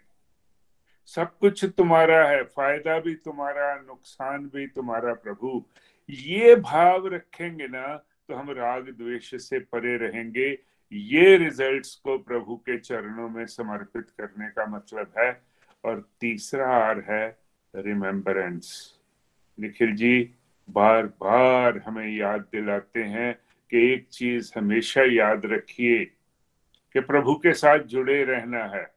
सब 1.06 1.38
कुछ 1.38 1.66
तुम्हारा 1.66 2.28
है, 2.28 2.44
फ़ायदा 2.44 3.00
भी 3.00 3.16
तुम्हारा, 3.16 3.76
नुकसान 3.76 4.46
भी 4.46 4.68
तुम्हारा 4.68 5.14
प्रभु। 5.14 5.66
ये 6.10 6.56
भाव 6.56 7.08
रखेंगे 7.08 7.68
ना 7.68 7.98
तो 7.98 8.36
हम 8.36 8.52
राग 8.52 8.90
द्वेष 8.90 9.36
से 9.36 9.60
परे 9.60 9.98
रहेंगे। 9.98 10.73
ये 10.94 11.38
रिजल्ट्स 11.38 11.96
को 11.96 12.18
प्रभु 12.18 12.56
के 12.56 12.78
चरणों 12.78 13.30
में 13.30 13.46
समर्पित 13.46 14.10
करने 14.10 14.50
का 14.50 14.66
मतलब 14.66 15.14
है। 15.18 15.42
और 15.84 16.10
तीसरा 16.22 16.68
आर 16.68 17.00
है 17.10 17.40
रिमेम्बरेंस 17.76 18.94
निखिल 19.60 19.96
जी 19.96 20.30
बार 20.70 21.06
बार 21.06 21.78
हमें 21.78 22.18
याद 22.18 22.42
दिलाते 22.42 23.04
हैं 23.04 23.34
कि 23.72 23.94
एक 23.94 24.08
चीज़ 24.08 24.52
हमेशा 24.58 25.02
याद 25.04 25.46
रखिए 25.46 26.06
कि 26.94 27.00
प्रभु 27.00 27.36
के 27.36 27.54
साथ 27.54 27.80
जुड़े 27.80 28.24
रहना 28.24 28.64
है। 28.66 28.94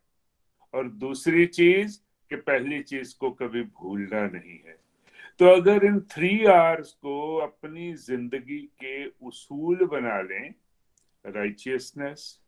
और 0.74 0.88
दूसरी 0.88 1.46
चीज़ 1.46 1.98
कि 2.30 2.36
पहली 2.36 2.82
चीज़ 2.82 3.14
को 3.18 3.30
कभी 3.30 3.62
भूलना 3.62 4.26
नहीं 4.26 4.58
है। 4.66 4.78
तो 5.38 5.46
अगर 5.46 5.84
इन 5.84 6.00
थ्री 6.00 6.44
आर्स 6.44 6.92
को 6.92 7.36
अपनी 7.36 7.94
ज़िंदगी 7.94 8.58
के 8.58 9.06
उसूल 9.06 9.86
बना 9.86 10.20
लें 10.20 10.54
राइचियसनेस 11.24 12.40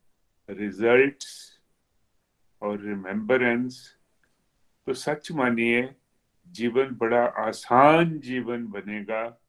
रिजल्ट्स 0.51 1.61
और 2.63 2.81
रिमेम्बरेंस 2.81 3.95
तो 4.87 4.93
सच 4.95 5.33
मानिए, 5.33 5.95
जीवन 6.49 6.89
बड़ा 6.91 7.25
आसान 7.25 8.19
जीवन 8.19 8.67
बनेगा 8.67 9.41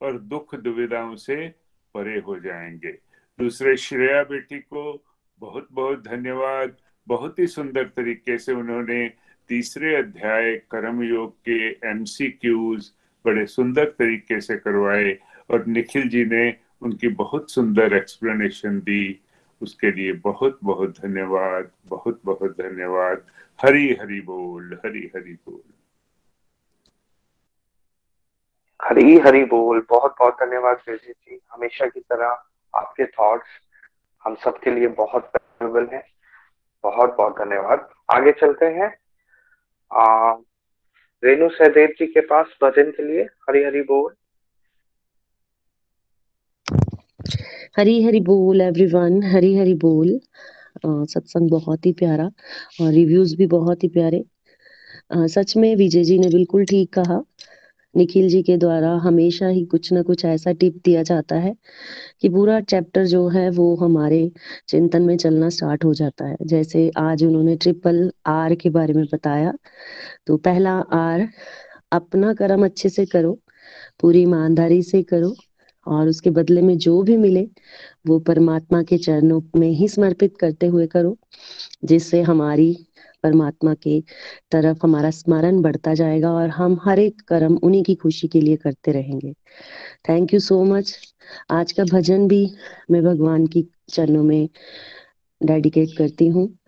और 0.00 0.18
दुख 0.18 0.54
दुविधाओं 0.54 1.16
से 1.16 1.48
परे 1.94 2.20
हो 2.20 2.38
जाएँगे। 2.40 2.92
दूसरे 3.38 3.76
श्रेया 3.76 4.22
बेटी 4.22 4.58
को 4.58 5.04
बहुत 5.38 5.68
बहुत 5.72 6.04
धन्यवाद। 6.04 6.76
बहुत 7.08 7.38
ही 7.38 7.46
सुंदर 7.46 7.84
तरीके 7.84 8.38
से 8.38 8.52
उन्होंने 8.52 9.12
तीसरे 9.48 9.94
अध्याय 9.96 10.56
कर्म 10.56 11.02
योग 11.02 11.36
के 11.48 11.88
एमसीक्यूज 11.88 12.92
बड़े 13.24 13.46
सुंदर 13.46 13.84
तरीके 13.84 14.40
से 14.40 14.56
करवाए 14.56 15.18
और 15.50 15.66
निखिल 15.66 16.08
जी 16.08 16.24
ने 16.24 16.67
उनकी 16.82 17.08
बहुत 17.08 17.50
सुंदर 17.50 17.96
एक्सप्लेनेशन 17.96 18.78
दी। 18.80 19.20
उसके 19.62 19.90
लिए 19.90 20.12
बहुत 20.12 20.58
बहुत 20.64 20.90
धन्यवाद, 20.98 21.70
बहुत 21.86 22.20
बहुत 22.24 22.50
धन्यवाद। 22.60 23.26
हरी 23.62 23.94
हरी 24.00 24.20
बोल, 24.20 24.74
हरी 24.84 25.10
हरी 25.16 25.32
बोल। 25.34 25.62
हरी 28.82 29.18
हरी 29.18 29.44
बोल। 29.44 29.86
बहुत 29.90 30.14
बहुत 30.18 30.36
धन्यवाद 30.42 30.80
विजय 30.88 31.12
जी। 31.12 31.40
हमेशा 31.52 31.86
की 31.86 32.00
तरह 32.00 32.28
आपके 32.74 33.06
थॉट्स 33.06 33.46
हम 34.24 34.34
सबके 34.34 34.70
लिए 34.70 34.86
बहुत 34.88 35.30
वैल्यूबल 35.34 35.86
हैं। 35.92 36.04
बहुत 36.82 37.16
बहुत 37.16 37.38
धन्यवाद। 37.38 37.88
आगे 38.14 38.32
चलते 38.32 38.66
हैं। 38.66 38.96
रेणु 41.24 41.48
सहदेव 41.48 41.88
जी 41.98 42.06
के 42.06 42.20
पास 42.20 42.46
भजन 42.62 42.90
के 42.90 43.02
लिए 43.02 43.22
हरी 43.22 43.62
हरी 43.64 43.82
बोल। 43.82 44.14
हरी 47.78 48.02
हरी 48.02 48.20
बोल 48.20 48.60
एवरीवन 48.60 49.22
हरी 49.22 49.54
हरी 49.56 49.74
बोल। 49.82 50.08
सत्संग 50.86 51.50
बहुत 51.50 51.86
ही 51.86 51.92
प्यारा 51.92 52.24
और 52.82 52.92
रिव्यूज़ 52.92 53.36
भी 53.36 53.46
बहुत 53.46 53.84
ही 53.84 53.88
प्यारे। 53.88 54.22
आ, 55.14 55.26
सच 55.26 55.56
में 55.56 55.74
विजय 55.76 56.04
जी 56.04 56.18
ने 56.18 56.28
बिल्कुल 56.28 56.64
ठीक 56.64 56.92
कहा। 56.94 57.20
निखिल 57.94 58.28
जी 58.28 58.42
के 58.42 58.56
द्वारा 58.56 58.90
हमेशा 59.04 59.48
ही 59.48 59.64
कुछ 59.66 59.92
ना 59.92 60.02
कुछ 60.02 60.24
ऐसा 60.24 60.52
टिप 60.52 60.80
दिया 60.84 61.02
जाता 61.02 61.36
है 61.36 61.54
कि 62.22 62.28
पूरा 62.28 62.60
चैप्टर 62.62 63.06
जो 63.06 63.26
है 63.28 63.48
वो 63.50 63.74
हमारे 63.76 64.20
चिंतन 64.68 65.02
में 65.02 65.16
चलना 65.16 65.48
स्टार्ट 65.50 65.84
हो 65.84 65.94
जाता 65.94 66.26
है। 66.26 66.36
जैसे 66.44 66.90
आज 66.98 67.24
उन्होंने 67.24 67.56
ट्रिपल 67.56 68.10
आर 68.28 68.54
के 68.54 68.70
बारे 68.70 68.94
में 68.94 69.04
बताया 69.14 69.52
तो 70.26 70.36
पहला 70.38 70.72
आर 70.94 71.28
अपना 71.92 72.34
कर्म 72.34 72.64
अच्छे 72.64 72.88
से 72.88 73.06
करो 73.06 73.38
पूरी 74.00 74.22
ईमानदारी 74.22 74.82
से 74.84 75.02
करो 75.04 75.34
और 75.88 76.08
उसके 76.08 76.30
बदले 76.30 76.62
में 76.62 76.78
जो 76.78 77.02
भी 77.02 77.16
मिले, 77.16 77.48
वो 78.06 78.18
परमात्मा 78.18 78.82
के 78.82 78.98
चरणों 78.98 79.40
में 79.56 79.70
ही 79.70 79.88
समर्पित 79.88 80.36
करते 80.36 80.66
हुए 80.66 80.86
करो, 80.86 81.18
जिससे 81.84 82.22
हमारी 82.22 82.86
परमात्मा 83.22 83.74
के 83.74 84.00
तरफ़ 84.50 84.78
हमारा 84.82 85.10
स्मरण 85.10 85.62
बढ़ता 85.62 85.94
जाएगा 85.94 86.32
और 86.32 86.48
हम 86.48 86.78
हर 86.84 86.98
एक 86.98 87.20
कर्म 87.20 87.56
उन्हीं 87.62 87.82
की 87.82 87.94
खुशी 87.94 88.28
के 88.28 88.40
लिए 88.40 88.56
करते 88.56 88.92
रहेंगे। 88.92 89.32
थैंक 90.08 90.34
यू 90.34 90.40
सो 90.40 90.64
मच 90.64 91.14
आज 91.50 91.72
का 91.72 91.84
भजन 91.84 92.28
भी 92.28 92.50
मैं 92.90 93.02
भगवान 93.02 93.46
की 93.46 93.66
चरणों 93.88 94.22
में 94.22 94.48
डेडिकेट 95.40 95.88
करती 95.98 96.28
हूँ 96.28 96.58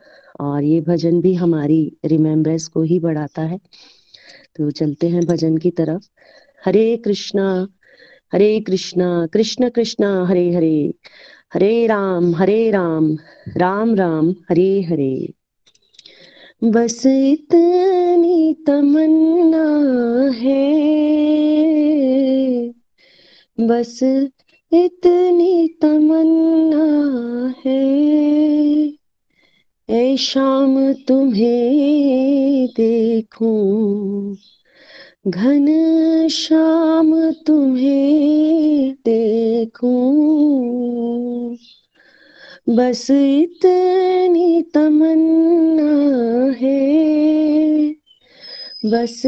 और 0.40 0.62
ये 0.62 0.80
भजन 0.80 1.20
भी 1.20 1.34
हमारी 1.34 1.96
रिमेम्बरेंस 2.04 2.66
को 2.66 2.82
ही 2.82 2.98
बढ़ाता 2.98 3.42
है। 3.42 3.58
तो 4.56 4.70
चलते 4.70 5.08
हैं 5.08 5.26
भजन 5.26 5.56
की 5.56 5.70
तरफ़। 5.70 6.08
हरे 6.64 6.96
कृष्णा। 6.96 7.68
हरे 8.32 8.60
कृष्णा, 8.60 9.26
कृष्ण 9.26 9.68
कृष्ण, 9.68 10.04
हरे 10.04 10.54
हरे। 10.54 10.94
हरे 11.54 11.86
राम 11.86 12.34
हरे 12.34 12.70
राम 12.70 13.16
राम 13.56 13.94
राम, 13.94 14.30
हरे 14.30 14.82
हरे। 14.82 15.32
बस 16.64 17.06
इतनी 17.06 18.54
तमन्ना 18.66 19.66
है। 20.30 20.70
बस 23.60 24.00
इतनी 24.72 25.68
तमन्ना 25.82 26.84
है। 27.66 28.92
ऐ 29.90 30.16
शाम 30.16 30.92
तुम्हें 30.92 32.66
देखूँ। 32.66 34.36
घन 35.28 35.66
श्याम 36.30 37.30
तुम्हें 37.30 38.92
देखूँ। 38.92 39.90
बस 42.70 43.10
इतनी 43.10 44.62
तमन्ना 44.62 45.92
है। 46.52 47.90
बस 48.86 49.22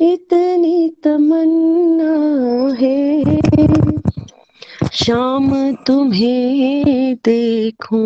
इतनी 0.00 0.88
तमन्ना 1.04 2.12
है। 2.74 3.24
शाम 4.92 5.72
तुम्हें 5.74 7.14
देखूँ। 7.14 8.02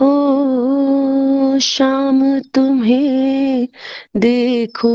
हो, 0.00 1.58
शाम 1.58 2.40
तुम्हें 2.40 3.68
देखो, 4.16 4.92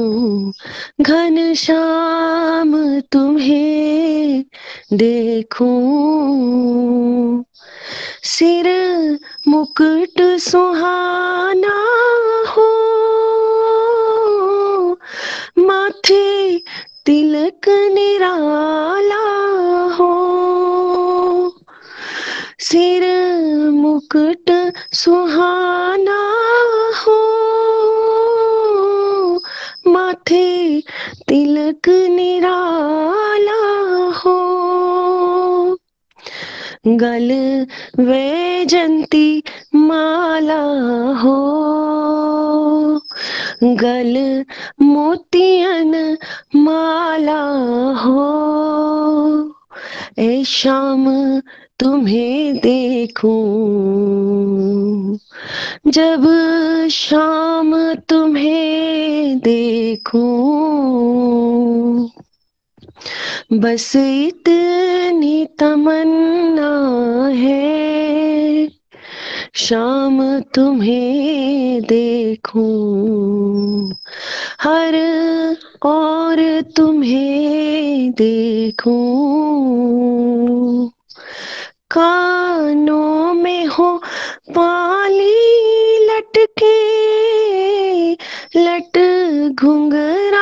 घन 1.02 1.54
शाम 1.54 3.00
तुम्हें 3.00 4.46
देखो। 4.94 5.72
सिर 8.24 8.68
मुकुट 9.48 10.22
सुहाना 10.40 11.78
हो, 12.48 12.70
माथे 15.60 16.58
तिलक 17.06 17.70
निराला 17.70 19.26
हो। 19.96 20.14
सिर 22.60 23.04
मुकुट 23.72 24.65
सुहाना 25.06 26.20
हो। 26.96 27.18
माथे 29.88 30.82
तिलक 31.28 31.90
निराला 31.90 33.62
हो। 34.12 34.36
गल 36.88 37.32
वैजंती 38.00 39.44
माला 39.76 40.62
हो। 41.14 41.36
गल 43.64 44.46
मोतियन 44.82 46.18
माला 46.56 47.42
हो। 47.96 48.26
ए 50.20 50.44
शाम 50.48 51.06
तुम्हें 51.80 52.58
देखूँ। 52.58 53.34
जब 55.88 56.26
शाम 56.92 57.94
तुम्हें 58.10 59.40
देखूँ। 59.40 60.26
बस 63.54 63.96
इतनी 63.96 65.46
तमन्ना 65.46 66.72
है, 67.28 68.68
शाम 69.56 70.40
तुम्हें 70.40 71.82
देखूँ। 71.82 72.66
हर 74.62 74.96
और 75.86 76.62
तुम्हें 76.62 78.12
देखूँ। 78.12 78.96
कानों 81.98 83.34
में 83.34 83.66
हो 83.66 83.98
पाली 84.58 85.34
लटके 86.08 86.76
लट 88.58 88.98
घुंघराली 89.60 90.35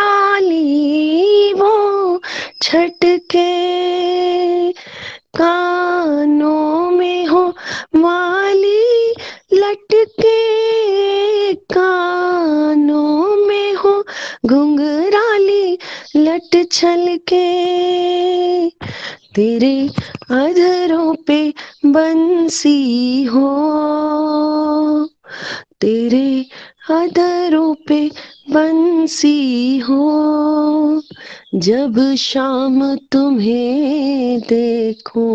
जब 31.63 32.15
शाम 32.15 32.95
तुम्हें 32.95 34.39
देखूँ, 34.39 35.25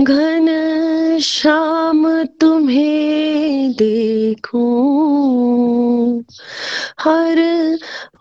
घन 0.00 0.46
शाम 1.22 2.24
तुम्हें 2.40 3.72
देखूँ, 3.72 4.64
हर 7.00 7.40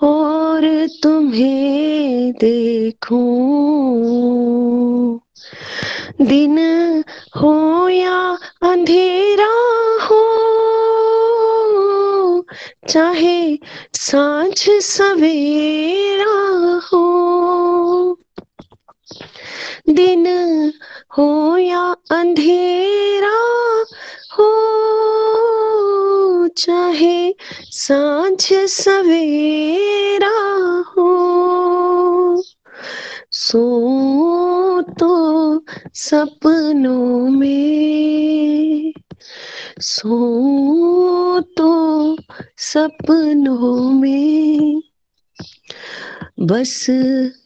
और 0.02 0.88
तुम्हें 1.04 2.32
देखूँ। 2.32 3.26
दिन 6.22 6.58
हो 7.36 7.90
या 7.90 8.38
अंधेरा 8.62 9.54
चाहे 12.90 13.60
साँझ 13.94 14.70
सवेरा 14.70 16.36
हो, 16.84 17.04
दिन 19.90 20.28
हो 21.18 21.58
या 21.58 21.96
अंधेरा 22.12 23.38
हो, 24.38 24.50
चाहे 26.58 27.36
साँझ 27.72 28.54
सवेरा 28.70 30.36
हो। 30.98 31.12
सो 33.32 33.62
तो 35.00 35.14
सपनों 35.94 37.30
में 37.30 38.94
सो 39.82 41.42
तो 41.58 41.70
सपनों 42.58 43.90
में 43.92 44.82
बस 46.40 46.86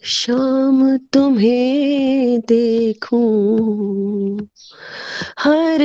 शाम 0.03 0.97
तुम्हें 0.97 2.39
देखूँ। 2.39 4.37
हर 5.39 5.83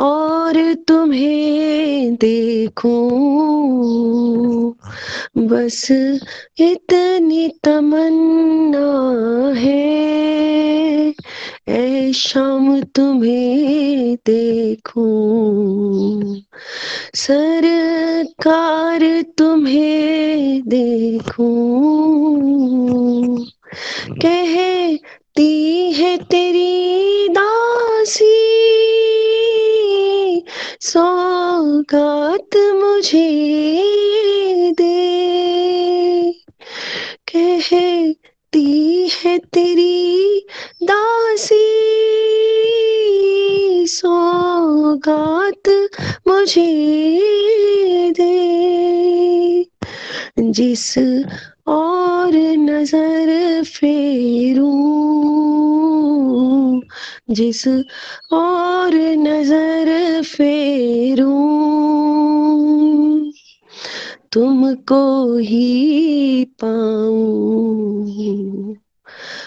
और 0.00 0.74
तुम्हें 0.74 2.14
देखूँ। 2.14 4.74
बस 5.38 5.86
इतनी 6.60 7.52
तमन्ना 7.64 9.58
है, 9.58 11.14
ऐ 11.68 12.12
शाम 12.12 12.80
तुम्हें 12.80 14.16
देखूँ। 14.26 16.36
सरकार 17.14 19.22
तुम्हें 19.38 20.62
देखूँ। 20.68 21.37
कहती 24.10 25.92
है 25.92 26.16
तेरी 26.16 27.28
दासी 27.28 28.38
सौगात 30.80 32.56
मुझे 32.56 33.28
दे। 34.72 36.32
कहती 37.34 39.08
है 39.12 39.38
तेरी 39.38 40.46
दासी 40.82 41.74
सौगात 43.86 45.68
मुझे 46.28 46.66
दे। 48.10 48.38
जिस 50.40 50.98
और 51.66 52.32
नज़र 52.58 53.64
फेरूं, 53.64 54.66
जिस 57.30 57.68
और 58.32 58.94
नज़र 59.18 60.22
फेरूं, 60.22 61.28
तुमको 64.32 65.36
ही 65.36 66.44
पाऊँ। 66.44 68.76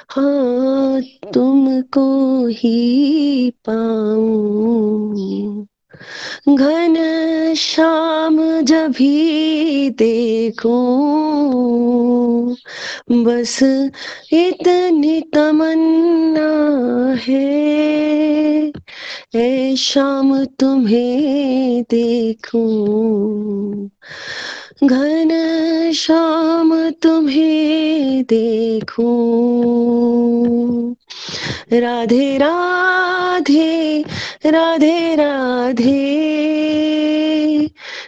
हाँ 0.10 1.02
तुमको 1.34 2.48
ही 2.48 3.52
पाऊँ। 3.52 5.68
घन 6.50 6.96
श्याम 7.58 8.62
जभी 8.62 9.90
देखो 9.90 10.78
बस 13.12 13.60
इतनी 14.34 15.22
तमन्ना 15.22 16.50
है। 17.28 18.51
ऐ 19.36 19.76
शाम 19.76 20.46
तुम्हें 20.46 21.84
देखूँ। 21.84 23.90
घन 24.84 25.30
शाम 25.96 26.90
तुम्हें 26.90 28.24
देखूँ। 28.24 29.06
राधे 31.74 32.38
राधे 32.38 34.04
राधे 34.46 35.16
राधे। 35.16 36.32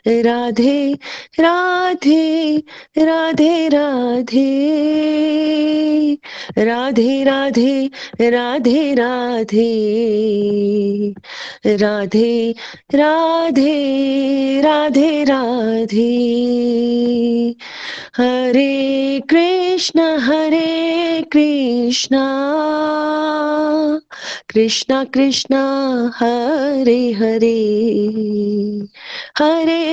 राधे 0.08 0.94
राधे 1.40 2.58
राधे 2.98 3.68
राधे। 3.68 4.64
राधे 6.58 7.24
राधे 7.24 7.90
राधे 8.22 8.94
राधे। 8.94 9.84
राधे 11.68 12.56
राधे 12.96 13.82
राधे 14.62 15.24
राधे। 15.24 16.14
हरे 18.18 19.22
कृष्ण 19.30 20.00
हरे 20.00 21.22
कृष्ण। 21.32 22.16
कृष्ण 24.50 25.06
कृष्ण, 25.06 25.56
हरे 26.16 27.12
हरे। 27.12 27.64
हरे 29.40 29.93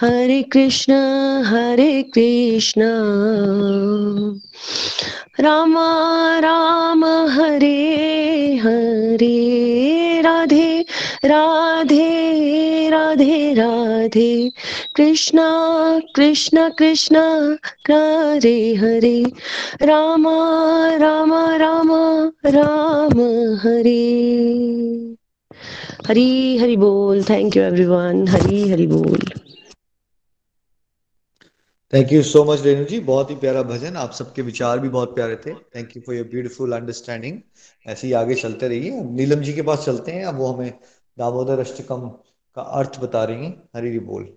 हरे 0.00 0.42
कृष्ण 0.42 0.92
हरे 1.42 2.02
कृष्ण। 2.02 2.82
राम 5.40 5.78
राम, 6.38 7.04
हरे 7.04 8.56
हरे। 8.56 9.64
राधे 10.24 10.84
राधे 11.24 12.90
राधे 12.90 13.54
राधे। 13.54 14.50
कृष्ण 14.94 15.38
कृष्ण 16.00 16.68
कृष्ण 16.68 17.16
हरे 17.90 18.74
हरे। 18.74 19.24
राम 19.82 20.28
राम 20.96 21.34
राम 21.34 21.92
राम, 22.46 23.20
हरे। 23.56 24.28
हरी, 26.08 26.58
हरि 26.58 26.76
बोल। 26.76 27.22
Thank 27.22 27.56
you 27.56 27.62
everyone 27.62 28.28
Hari, 28.28 28.70
Hari 28.70 28.86
बोल। 28.86 29.47
Thank 31.92 32.12
you 32.12 32.22
so 32.22 32.44
much 32.44 32.62
Renu 32.62 32.84
ji 32.84 32.98
बहुत 33.00 33.30
ही 33.30 33.34
प्यारा 33.36 33.62
भजन। 33.62 33.94
आप 33.96 34.12
सबके 34.12 34.42
विचार 34.42 34.78
भी 34.78 34.88
बहुत 34.88 35.14
प्यारे 35.14 35.36
थे। 35.36 35.54
Thank 35.54 35.96
you 35.96 36.02
for 36.06 36.14
your 36.14 36.26
beautiful 36.26 36.72
understanding 36.72 37.38
ऐसे 37.86 38.06
ही 38.06 38.12
आगे 38.12 38.34
चलते 38.34 38.68
रहिए। 38.68 39.00
नीलम 39.04 39.40
जी 39.40 39.52
के 39.52 39.62
पास 39.62 39.84
चलते 39.86 40.12
हैं। 40.12 40.24
अब 40.24 40.36
वो 40.36 40.52
हमें 40.52 40.72
दामोदर 41.18 41.58
अष्टकम 41.58 42.08
का 42.56 42.62
अर्थ 42.62 43.00
बता 43.00 43.24
रही 43.24 43.44
हैं। 43.44 43.62
हरी 43.76 43.98
बोल। 43.98 44.28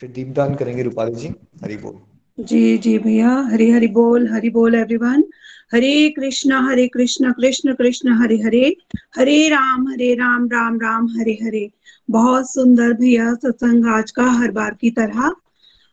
फिर 0.00 0.10
दीपदान 0.10 0.54
करेंगे 0.54 0.82
रूपाली 0.82 1.14
जी। 1.14 1.28
हरी 1.62 1.76
बोल। 1.76 2.44
जी 2.44 2.78
जी 2.78 2.98
भैया। 2.98 3.30
हरी 3.52 3.70
हरी 3.70 3.88
बोल। 3.88 4.28
हरी 4.28 4.50
बोल 4.50 4.74
एवरीवन 4.74 5.24
हरे 5.72 6.10
कृष्णा 6.10 6.60
हरे 6.60 6.88
कृष्णा, 6.88 7.32
कृष्ण 7.32 7.74
कृष्ण, 7.74 8.12
हरे 8.12 8.36
हरे। 8.36 8.76
हरे 9.16 9.48
राम 9.48 9.88
हरे 9.88 10.14
राम 10.14 10.46
राम 10.46 10.76
राम, 10.76 11.06
हरे 11.06 11.38
हरे। 11.42 11.70
बहुत 12.10 12.52
सुंदर 12.52 12.92
भैया 12.92 13.34
सत्संग 13.34 13.86
आज 13.86 14.10
का 14.10 14.24
हर 14.24 14.50
बार 14.50 14.76
की 14.80 14.90
तरह। 14.90 15.34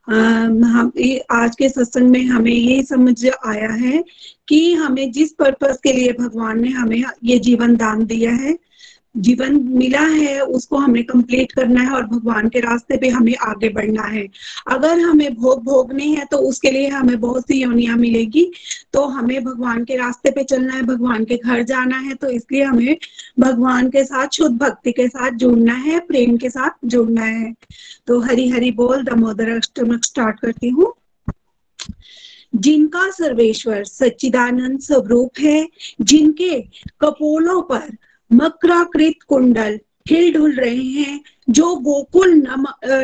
हम 0.07 0.91
आज 1.31 1.55
के 1.55 1.69
सत्संग 1.69 2.09
में 2.09 2.23
हमें 2.25 2.51
ये 2.51 2.84
समझ 2.84 3.25
आया 3.45 3.71
है 3.71 4.03
कि 4.47 4.73
हमें 4.73 5.11
जिस 5.11 5.31
पर्पस 5.34 5.80
के 5.84 5.93
लिए 5.93 6.11
भगवान 6.11 6.61
ने 6.61 6.69
हमें 6.69 7.03
ये 7.23 7.39
जीवन 7.39 7.75
दान 7.75 8.05
दिया 8.05 8.31
है 8.31 8.57
जीवन 9.15 9.56
मिला 9.69 10.02
है, 10.02 10.40
उसको 10.40 10.77
हमें 10.77 11.03
कंप्लीट 11.03 11.52
करना 11.52 11.81
है 11.81 11.90
और 11.90 12.06
भगवान 12.06 12.48
के 12.49 12.60
रास्ते 12.60 12.98
पे 12.98 13.10
हमें 13.10 13.35
आगे 13.38 13.69
बढ़ना 13.69 14.03
है। 14.03 14.27
अगर 14.68 14.99
हमें 14.99 15.34
भोग 15.35 15.64
भोगने 15.64 16.06
हैं 16.06 16.26
तो 16.27 16.38
उसके 16.40 16.72
लिए 16.72 16.88
हमें 16.88 17.19
बहुत 17.19 17.48
सी 17.48 17.61
योनिया 17.61 17.95
मिलेगी। 17.95 18.45
तो 18.94 19.06
हमें 19.07 19.44
भगवान 19.44 19.84
के 19.85 19.98
रास्ते 19.98 20.31
पे 20.31 20.44
चलना 20.44 20.73
है, 20.73 20.81
भगवान 20.84 21.26
के 21.26 21.38
घर 21.38 21.64
जाना 21.64 21.98
है 21.98 22.14
तो 22.14 22.30
इसलिए 22.30 22.64
हमें 22.64 22.98
भगवान 23.40 23.90
के 23.90 24.03
साथ 24.03 24.27
शुद्ध 24.27 24.57
भक्ति 24.57 24.91
के 24.91 25.07
साथ 25.07 25.31
जुड़ना 25.31 25.73
है, 25.73 25.99
प्रेम 25.99 26.38
के 26.38 26.49
साथ 26.49 26.85
जुड़ना 26.85 27.26
है। 27.26 27.53
तो 28.07 28.19
हरी 28.19 28.49
हरी 28.49 28.72
बोल, 28.72 29.03
दमोदर 29.03 29.49
अष्टमक 29.49 30.06
स्टार्ट 30.06 30.40
करती 30.40 30.69
हूँ। 30.69 30.94
जिनका 32.56 33.10
सर्वेश्वर 33.10 33.84
सच्चिदानंद 33.84 34.80
स्वरूप 34.80 35.40
है, 35.40 35.68
जिनके 36.02 36.60
कपोलों 37.02 37.61
पर 37.61 37.91
मकराकृत 38.31 39.23
कुंडल 39.27 39.79
हिल 40.09 40.33
ढुल 40.33 40.51
रहे 40.51 40.75
हैं, 40.75 41.21
जो 41.49 41.75
गोकुल 41.75 42.43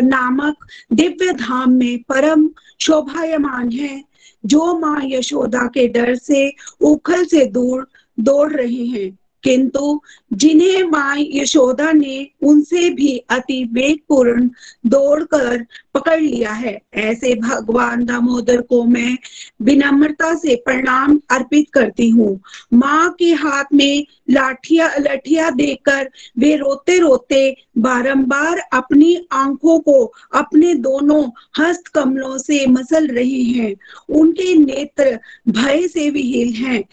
नामक 0.04 0.66
दिव्य 0.94 1.34
धाम 1.34 1.72
में 1.72 2.04
परम 2.04 2.50
शोभायमान 2.80 3.72
है, 3.72 4.04
जो 4.46 4.80
माँ 4.80 5.00
यशोदा 5.04 5.66
के 5.68 5.88
डर 5.88 6.16
से, 6.16 6.54
उखल 6.82 7.26
से 7.26 7.46
दूर, 7.46 7.88
दौड़ 8.20 8.52
रहे 8.52 8.86
हैं। 8.86 9.18
किंतु 9.44 10.00
जिन्हें 10.34 10.84
माँ 10.84 11.16
यशोदा 11.18 11.92
ने 11.92 12.28
उनसे 12.44 12.90
भी 12.90 13.18
अति 13.30 13.64
वेगपूर्ण 13.74 14.50
दौड़कर 14.86 15.66
पकड़ 15.96 16.20
लिया 16.20 16.52
है, 16.52 16.78
ऐसे 16.94 17.34
भगवान 17.36 18.04
दामोदर 18.06 18.62
को 18.62 18.84
मैं 18.84 19.18
विनम्रता 19.62 20.34
से 20.36 20.56
प्रणाम 20.56 21.20
अर्पित 21.32 21.70
करती 21.74 22.10
हूँ। 22.10 22.40
माँ 22.74 23.10
के 23.20 23.32
हाथ 23.34 23.74
में 23.74 24.06
लाठिया, 24.30 24.88
लठिया 25.00 25.50
देकर 25.50 26.10
वे 26.40 26.56
रोते 26.56 26.98
रोते 27.00 27.56
बारंबार 27.78 28.60
अपनी 28.74 29.16
आँखों 29.32 29.80
को 29.80 30.04
अपने 30.34 30.74
दोनों 30.80 31.24
हस्त 31.60 31.88
कमलों 31.88 32.38
से 32.38 32.66
मसल 32.68 33.08
रहे 33.08 33.42
हैं। 33.44 33.74
उनके 34.12 34.54
नेत्र 34.56 35.20
भय 35.50 35.88
से 35.88 36.10
विहील 36.10 36.54
हैं। 36.56 36.84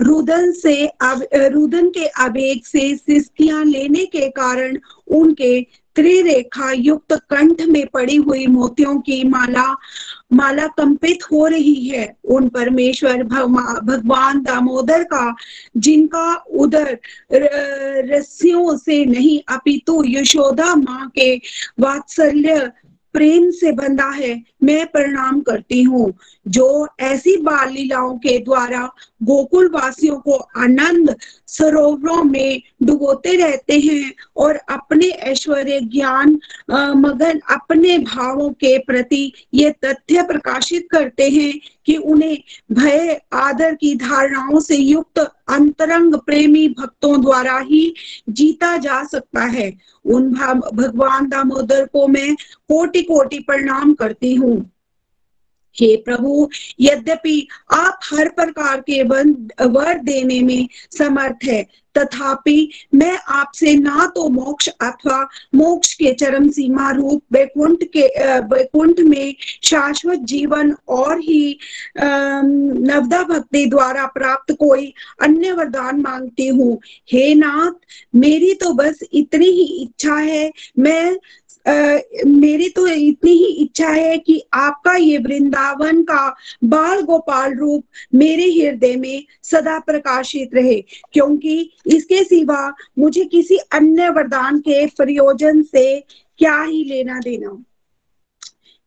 रुदन 0.00 0.52
से 0.52 0.74
रुदन 1.48 1.88
के 1.90 2.06
आवेग 2.22 2.64
से 2.64 2.94
सिस्कियाँ 2.96 3.64
लेने 3.64 4.04
के 4.06 4.28
कारण 4.30 4.78
उनके 5.08 5.60
त्रिरेखा 5.96 6.70
युक्त 6.72 7.12
कंठ 7.30 7.62
में 7.68 7.86
पड़ी 7.86 8.16
हुई 8.16 8.46
मोतियों 8.46 8.98
की 9.00 9.22
माला 9.28 9.64
माला 10.32 10.66
कंपित 10.66 11.22
हो 11.32 11.46
रही 11.46 11.88
है। 11.88 12.06
उन 12.24 12.48
परमेश्वर 12.48 13.22
भगवान 13.24 14.42
दामोदर 14.42 15.02
का, 15.04 15.34
जिनका 15.76 16.34
उदर 16.34 16.98
रस्सियों 17.32 18.76
से 18.76 19.04
नहीं, 19.04 19.40
अपितु 19.48 20.02
यशोदा 20.06 20.74
माँ 20.74 21.10
के 21.14 21.34
वात्सल्य 21.80 22.70
प्रेम 23.14 23.50
से 23.50 23.72
बंधा 23.72 24.08
है, 24.10 24.34
मैं 24.64 24.86
प्रणाम 24.86 25.40
करती 25.40 25.82
हूँ। 25.82 26.12
जो 26.48 26.86
ऐसी 27.00 27.36
बाल 27.36 27.72
लीलाओं 27.72 28.16
के 28.18 28.38
द्वारा 28.38 28.84
गोकुल 29.22 29.68
वासियों 29.68 30.16
को 30.20 30.36
आनंद 30.56 31.14
सरोवरों 31.46 32.22
में 32.24 32.62
डुबोते 32.82 33.34
रहते 33.36 33.78
हैं 33.78 34.12
और 34.36 34.56
अपने 34.70 35.08
ऐश्वर्य 35.30 35.80
ज्ञान 35.80 36.38
मगन 36.96 37.40
अपने 37.50 37.98
भावों 37.98 38.50
के 38.54 38.76
प्रति 38.78 39.32
ये 39.54 39.70
तथ्य 39.84 40.22
प्रकाशित 40.22 40.88
करते 40.90 41.28
हैं 41.28 41.52
कि 41.86 41.96
उन्हें 41.96 42.38
भय, 42.72 43.20
आदर 43.32 43.74
की 43.74 43.94
धारणाओं 43.94 44.60
से 44.60 44.76
युक्त 44.76 45.18
अंतरंग 45.48 46.14
प्रेमी 46.14 46.66
भक्तों 46.68 47.20
द्वारा 47.22 47.58
ही 47.58 47.94
जीता 48.28 48.76
जा 48.76 49.02
सकता 49.04 49.44
है। 49.44 49.72
उन 50.04 50.32
भगवान 50.74 51.28
दामोदर 51.28 51.86
को 51.86 52.06
मैं 52.08 52.34
कोटि 52.68 53.02
कोटि 53.02 53.38
प्रणाम 53.38 53.94
करती 53.94 54.34
हूँ। 54.34 54.70
हे 55.76 55.96
प्रभु, 55.96 56.48
यद्यपि 56.80 57.48
आप 57.72 58.00
हर 58.04 58.28
प्रकार 58.28 58.80
के 58.80 59.02
वर 59.02 59.98
देने 59.98 60.40
में 60.40 60.68
समर्थ 60.98 61.44
है 61.44 61.66
तथापि 61.98 62.70
मैं 62.94 63.18
आपसे 63.28 63.74
ना 63.76 64.06
तो 64.14 64.28
मोक्ष 64.28 64.68
अथवा 64.68 65.20
मोक्ष 65.54 65.92
के 65.94 66.12
चरम 66.14 66.48
सीमा 66.48 66.90
रूप 66.90 67.22
वैकुंठ 67.32 67.84
के 67.96 68.06
वैकुंठ 68.46 69.00
में 69.00 69.34
शाश्वत 69.62 70.18
जीवन 70.24 70.74
और 70.88 71.20
ही 71.20 71.58
नवदा 71.98 73.22
भक्ति 73.24 73.64
द्वारा 73.66 74.06
प्राप्त 74.06 74.52
कोई 74.52 74.92
अन्य 75.22 75.52
वरदान 75.52 76.00
मांगती 76.00 76.46
हूँ। 76.48 76.78
हे 77.12 77.34
नाथ, 77.34 77.72
मेरी 78.14 78.54
तो 78.54 78.72
बस 78.74 78.98
इतनी 79.12 79.46
ही 79.46 79.64
इच्छा 79.82 80.14
है। 80.14 80.50
मैं 80.78 81.16
मेरी 81.66 82.68
तो 82.68 82.86
इतनी 82.86 83.32
ही 83.32 83.46
इच्छा 83.54 83.88
है 83.88 84.16
कि 84.18 84.40
आपका 84.54 84.94
ये 84.94 85.18
वृंदावन 85.18 86.02
का 86.02 86.28
बाल 86.64 87.02
गोपाल 87.02 87.54
रूप 87.54 87.84
मेरे 88.14 88.44
हृदय 88.50 88.96
में 88.96 89.24
सदा 89.42 89.78
प्रकाशित 89.78 90.54
रहे, 90.54 90.80
क्योंकि 91.12 91.70
इसके 91.86 92.22
सिवा 92.24 92.72
मुझे 92.98 93.24
किसी 93.24 93.56
अन्य 93.72 94.08
वरदान 94.10 94.58
के 94.58 94.86
प्रयोजन 94.86 95.62
से 95.62 96.00
क्या 96.38 96.60
ही 96.62 96.84
लेना 96.84 97.18
देना। 97.18 97.62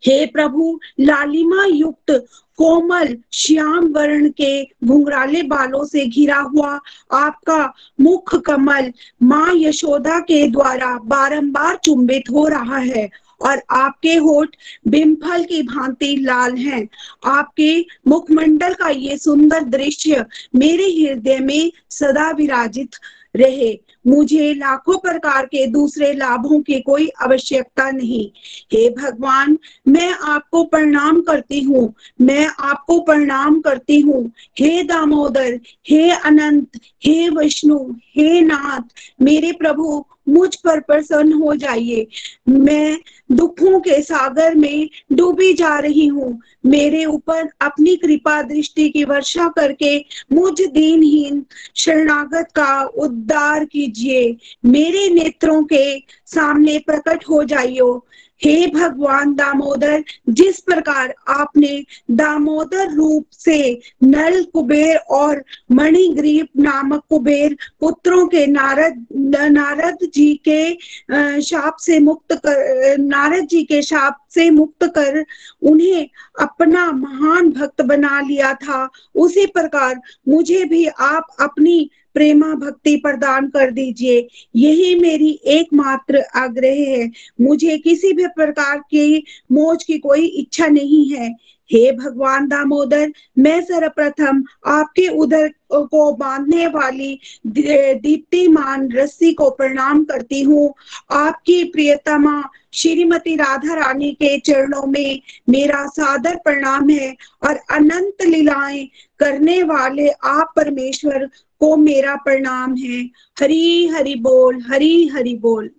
हे 0.07 0.25
प्रभु 0.25 0.79
लालिमा 0.99 1.65
युक्त 1.65 2.11
कोमल, 2.59 3.15
श्याम 3.33 3.87
वर्ण 3.87 4.29
के 4.29 4.63
घुंघराले 4.85 5.41
बालों 5.43 5.83
से 5.85 6.05
घिरा 6.05 6.39
हुआ 6.39 6.79
आपका 7.13 7.73
मुख 8.01 8.35
कमल 8.45 8.91
माँ 9.23 9.51
यशोदा 9.55 10.19
के 10.19 10.47
द्वारा 10.47 10.97
बारंबार 11.05 11.75
चुंबित 11.75 12.29
हो 12.31 12.47
रहा 12.47 12.77
है 12.77 13.09
और 13.41 13.61
आपके 13.71 14.15
होठ 14.15 14.55
बिम्फल 14.87 15.43
की 15.43 15.61
भांति 15.63 16.15
लाल 16.21 16.55
हैं। 16.57 16.87
आपके 17.25 17.85
मुखमंडल 18.07 18.73
का 18.73 18.89
ये 18.89 19.17
सुंदर 19.17 19.63
दृश्य 19.69 20.25
मेरे 20.55 20.85
हृदय 20.91 21.39
में 21.39 21.71
सदा 21.89 22.29
विराजित 22.31 22.95
रहे। 23.35 23.79
मुझे 24.07 24.53
लाखों 24.53 24.97
प्रकार 24.97 25.45
के 25.45 25.67
दूसरे 25.67 26.13
लाभों 26.13 26.61
की 26.61 26.79
कोई 26.81 27.11
आवश्यकता 27.21 27.91
नहीं। 27.91 28.29
हे 28.73 28.89
भगवान, 28.89 29.57
मैं 29.87 30.11
आपको 30.11 30.63
प्रणाम 30.63 31.21
करती 31.21 31.61
हूँ। 31.61 31.93
मैं 32.21 32.47
आपको 32.59 32.99
प्रणाम 32.99 33.61
करती 33.61 33.99
हूँ। 33.99 34.31
हे 34.59 34.83
दामोदर, 34.83 35.59
हे 35.89 36.11
अनंत, 36.11 36.67
हे 37.05 37.29
विष्णु, 37.29 37.79
हे 38.15 38.41
नाथ, 38.41 38.81
मेरे 39.21 39.51
प्रभु 39.51 40.05
मुझ 40.29 40.55
पर 40.55 40.79
प्रसन्न 40.79 41.33
हो 41.33 41.55
जाइए। 41.55 42.07
मैं 42.49 42.97
दुखों 43.31 43.79
के 43.79 44.01
सागर 44.01 44.55
में 44.55 44.89
डूबी 45.13 45.53
जा 45.53 45.77
रही 45.79 46.05
हूँ। 46.07 46.39
मेरे 46.65 47.05
ऊपर 47.05 47.49
अपनी 47.61 47.95
कृपा 47.95 48.41
दृष्टि 48.41 48.89
की 48.89 49.03
वर्षा 49.03 49.47
करके 49.47 49.97
मुझ 50.33 50.61
दीनहीन 50.61 51.45
शरणागत 51.75 52.47
का 52.55 52.83
उद्धार 52.83 53.65
कीजिए। 53.65 54.35
मेरे 54.65 55.07
नेत्रों 55.09 55.63
के 55.63 55.99
सामने 56.25 56.77
प्रकट 56.79 57.23
हो 57.29 57.43
जाइयो। 57.43 58.05
हे 58.45 58.65
भगवान 58.67 59.33
दामोदर, 59.35 60.03
जिस 60.29 60.59
प्रकार 60.59 61.13
आपने 61.29 61.83
दामोदर 62.11 62.91
रूप 62.93 63.25
से 63.31 63.57
नल 64.03 64.43
कुबेर 64.43 64.95
और 65.11 65.43
मणिग्रीप 65.71 66.49
नामक 66.57 67.03
कुबेर 67.09 67.55
पुत्रों 67.79 68.25
के 68.27 68.45
नारद 68.47 69.05
नारद 69.51 70.07
जी 70.13 70.33
के 70.47 71.41
शाप 71.41 71.77
से 71.79 71.99
मुक्त 71.99 72.33
कर, 72.35 72.97
नारद 72.99 73.47
जी 73.47 73.63
के 73.63 73.81
शाप 73.81 74.17
से 74.33 74.49
मुक्त 74.49 74.85
कर 74.97 75.23
उन्हें 75.61 76.07
अपना 76.41 76.91
महान 76.91 77.49
भक्त 77.51 77.81
बना 77.81 78.19
लिया 78.21 78.53
था, 78.55 78.89
उसी 79.15 79.45
प्रकार 79.47 79.99
मुझे 80.27 80.63
भी 80.65 80.85
आप 80.87 81.35
अपनी 81.41 81.89
प्रेमा 82.13 82.53
भक्ति 82.55 82.95
प्रदान 82.95 83.49
कर 83.49 83.71
दीजिए। 83.71 84.27
यही 84.55 84.95
मेरी 84.95 85.39
एकमात्र 85.45 86.23
आग्रह 86.35 86.73
है। 86.73 87.11
मुझे 87.41 87.77
किसी 87.77 88.13
भी 88.13 88.27
प्रकार 88.27 88.77
की 88.77 89.25
मोज 89.51 89.83
की 89.83 89.97
कोई 89.97 90.25
इच्छा 90.25 90.67
नहीं 90.67 91.09
है। 91.09 91.35
हे 91.73 91.91
भगवान 91.91 92.47
दामोदर, 92.47 93.11
मैं 93.39 93.61
सर्वप्रथम 93.61 94.43
आपके 94.65 95.07
उधर 95.17 95.47
को 95.73 96.11
बांधने 96.13 96.67
वाली 96.67 97.19
दीप्तिमान 97.47 98.89
रस्सी 98.91 99.31
को 99.33 99.49
प्रणाम 99.49 100.03
करती 100.03 100.41
हूँ। 100.41 100.73
आपकी 101.11 101.63
प्रियतमा 101.63 102.41
श्रीमती 102.73 103.35
राधा 103.35 103.73
रानी 103.75 104.11
के 104.11 104.37
चरणों 104.39 104.85
में 104.87 105.21
मेरा 105.49 105.85
सादर 105.87 106.35
प्रणाम 106.35 106.89
है 106.89 107.15
और 107.43 107.59
अनंत 107.71 108.23
लीलाएँ 108.25 108.85
करने 109.19 109.61
वाले 109.63 110.07
आप 110.09 110.53
परमेश्वर 110.55 111.25
को 111.61 111.75
मेरा 111.77 112.15
प्रणाम 112.15 112.75
है। 112.75 113.03
हरी 113.39 113.87
हरि 113.87 114.15
बोल, 114.15 114.61
हरी 114.69 115.07
हरि 115.07 115.35
बोल। 115.41 115.69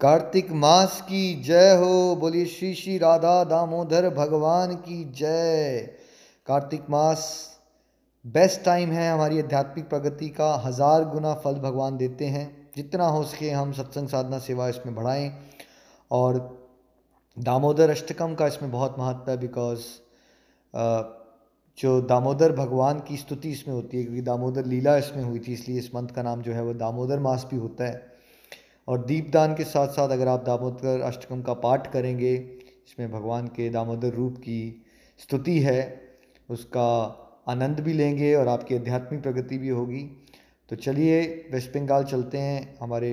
कार्तिक 0.00 0.50
मास 0.52 1.00
की 1.00 1.42
जय 1.42 1.70
हो। 1.76 2.16
बोलिए 2.16 2.46
श्री 2.46 2.72
श्री 2.74 2.96
राधा 2.98 3.42
दामोदर 3.44 4.08
भगवान 4.14 4.74
की 4.76 5.04
जय। 5.12 5.78
कार्तिक 6.46 6.90
मास 6.90 7.22
बेस्ट 8.24 8.60
टाइम 8.64 8.90
है 8.92 9.10
हमारी 9.10 9.38
आध्यात्मिक 9.40 9.88
प्रगति 9.88 10.28
का। 10.30 10.52
हज़ार 10.64 11.04
गुना 11.04 11.32
फल 11.34 11.54
भगवान 11.60 11.96
देते 11.96 12.24
हैं। 12.26 12.46
जितना 12.76 13.06
हो 13.06 13.22
सके 13.24 13.50
हम 13.50 13.72
सत्संग 13.72 14.08
साधना 14.08 14.38
सेवा 14.38 14.68
इसमें 14.68 14.94
बढ़ाएँ। 14.94 15.30
और 16.10 16.38
दामोदर 17.36 17.90
अष्टकम 17.90 18.34
का 18.34 18.46
इसमें 18.46 18.70
बहुत 18.72 18.98
महत्व 18.98 19.30
है 19.30 19.36
बिकॉज़ 19.38 19.86
जो 21.78 22.00
दामोदर 22.02 22.52
भगवान 22.54 23.00
की 23.00 23.16
स्तुति 23.16 23.50
इसमें 23.50 23.74
होती 23.74 23.96
है, 23.96 24.02
क्योंकि 24.04 24.22
दामोदर 24.22 24.66
लीला 24.66 24.96
इसमें 24.96 25.22
हुई 25.24 25.38
थी, 25.38 25.52
इसलिए 25.52 25.78
इस 25.78 25.94
मंथ 25.94 26.08
का 26.08 26.22
नाम 26.22 26.42
जो 26.42 26.52
है 26.52 26.62
वो 26.62 26.74
दामोदर 26.74 27.18
मास 27.20 27.46
भी 27.50 27.56
होता 27.56 27.84
है। 27.84 28.15
और 28.88 29.04
दीपदान 29.04 29.54
के 29.54 29.64
साथ 29.64 29.88
साथ 29.88 30.08
अगर 30.08 30.28
आप 30.28 30.44
दामोदर 30.44 31.00
अष्टकम 31.00 31.42
का 31.42 31.54
पाठ 31.54 31.92
करेंगे 31.92 32.34
इसमें 32.86 33.12
भगवान 33.12 33.46
के 33.46 33.70
दामोदर 33.70 34.08
रूप 34.08 34.36
की 34.36 34.82
स्तुति 35.18 35.60
है, 35.60 36.00
उसका 36.50 37.22
आनंद 37.48 37.80
भी 37.80 37.92
लेंगे 37.92 38.34
और 38.34 38.48
आपकी 38.48 38.74
आध्यात्मिक 38.74 39.22
प्रगति 39.22 39.58
भी 39.58 39.68
होगी। 39.68 40.24
तो 40.68 40.76
चलिए, 40.76 41.48
वेस्ट 41.52 41.70
बंगाल 41.70 42.04
चलते 42.04 42.38
हैं। 42.38 42.76
हमारे 42.80 43.12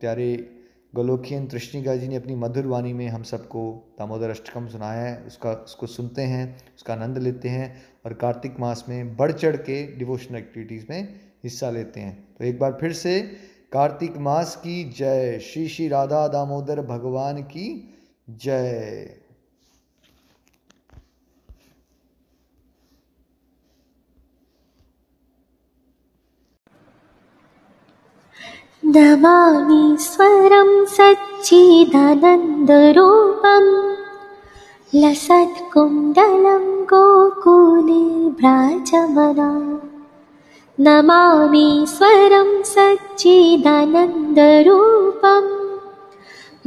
प्यारे 0.00 0.50
गोलोकियन 0.94 1.46
तृष्णिका 1.46 1.96
जी 1.96 2.08
ने 2.08 2.16
अपनी 2.16 2.34
मधुर 2.34 2.66
वाणी 2.66 2.92
में 2.92 3.08
हम 3.08 3.22
सबको 3.22 3.94
दामोदर 3.98 4.30
अष्टकम 4.30 4.68
सुनाया 4.68 5.02
है। 5.02 5.22
उसका, 5.22 5.52
उसको 5.52 5.86
सुनते 5.86 6.22
हैं, 6.22 6.56
उसका 6.76 6.94
आनंद 6.94 7.18
लेते 7.18 7.48
हैं 7.48 7.82
और 8.06 8.14
कार्तिक 8.14 8.60
मास 8.60 8.84
में 8.88 9.16
बढ़ 9.16 9.32
चढ़ 9.32 9.56
के 9.56 9.96
डिवोशनल 9.96 10.38
एक्टिविटीज़ 10.38 10.86
में 10.90 11.08
हिस्सा 11.44 11.70
लेते 11.70 12.00
हैं। 12.00 12.28
तो 12.38 12.44
एक 12.44 12.58
बार 12.58 12.78
फिर 12.80 12.92
से 12.92 13.32
कार्तिक 13.72 14.18
मास 14.18 14.56
की 14.56 14.90
जय। 14.98 15.38
श्री 15.38 15.68
श्री 15.68 15.88
राधा 15.88 16.28
दामोदर 16.28 16.80
भगवान 16.80 17.42
की 17.42 17.94
जय। 18.30 19.16
नमामि 28.84 29.96
स्वरं 30.00 30.84
सच्चिदानन्दरूपम्। 30.84 31.92
लसत्कुण्डलं 34.94 36.84
गोकुले 36.84 38.30
भ्राजमना 38.30 39.88
नमामि 40.84 41.68
स्वरं 41.88 42.48
सज्जिदनन्दरूपं 42.70 43.84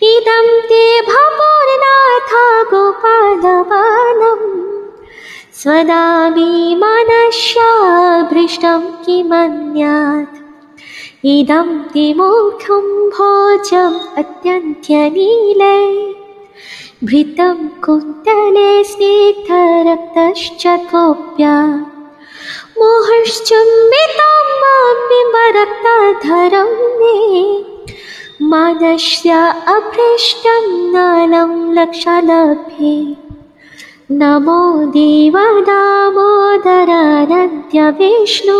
इदं 0.03 0.61
ते 0.61 1.01
भवोर्नाथ 1.01 2.71
गोपालवानम् 2.71 4.63
स्वदामि 5.55 6.77
मनस्याभृष्टं 6.79 8.81
किमन्यात्। 8.81 10.39
इदं 11.25 11.79
ते 11.79 12.15
मोक्षं 12.15 13.09
भोजम् 13.09 14.19
अत्यन्त्यनीले। 14.19 16.15
भृतं 17.07 17.69
कुन्तले 17.69 18.85
स्निग्धरक्तश्च 18.85 20.67
कोप्या 20.67 21.87
मुहुश्चुम्बितं 22.79 24.47
बिम्बरक्तधरं 25.09 26.71
मे 27.01 27.19
मानस्य 28.53 29.31
अभ्रष्टं 29.75 30.65
नलं 30.95 31.53
लक्षलभ्ये 31.79 32.95
नमो 34.21 34.63
देवदामोदरानद्य 34.97 37.79
विष्णु 38.01 38.59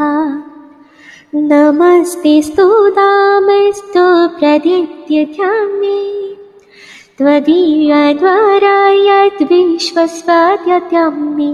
नमस्ते 1.52 2.34
स्तुदामस्तु 2.48 4.04
प्रदित्यध्यामे 4.36 6.02
त्वदीयद्वारा 7.18 8.78
यद्विश्वस्वद्यत्यम्मे 9.08 11.52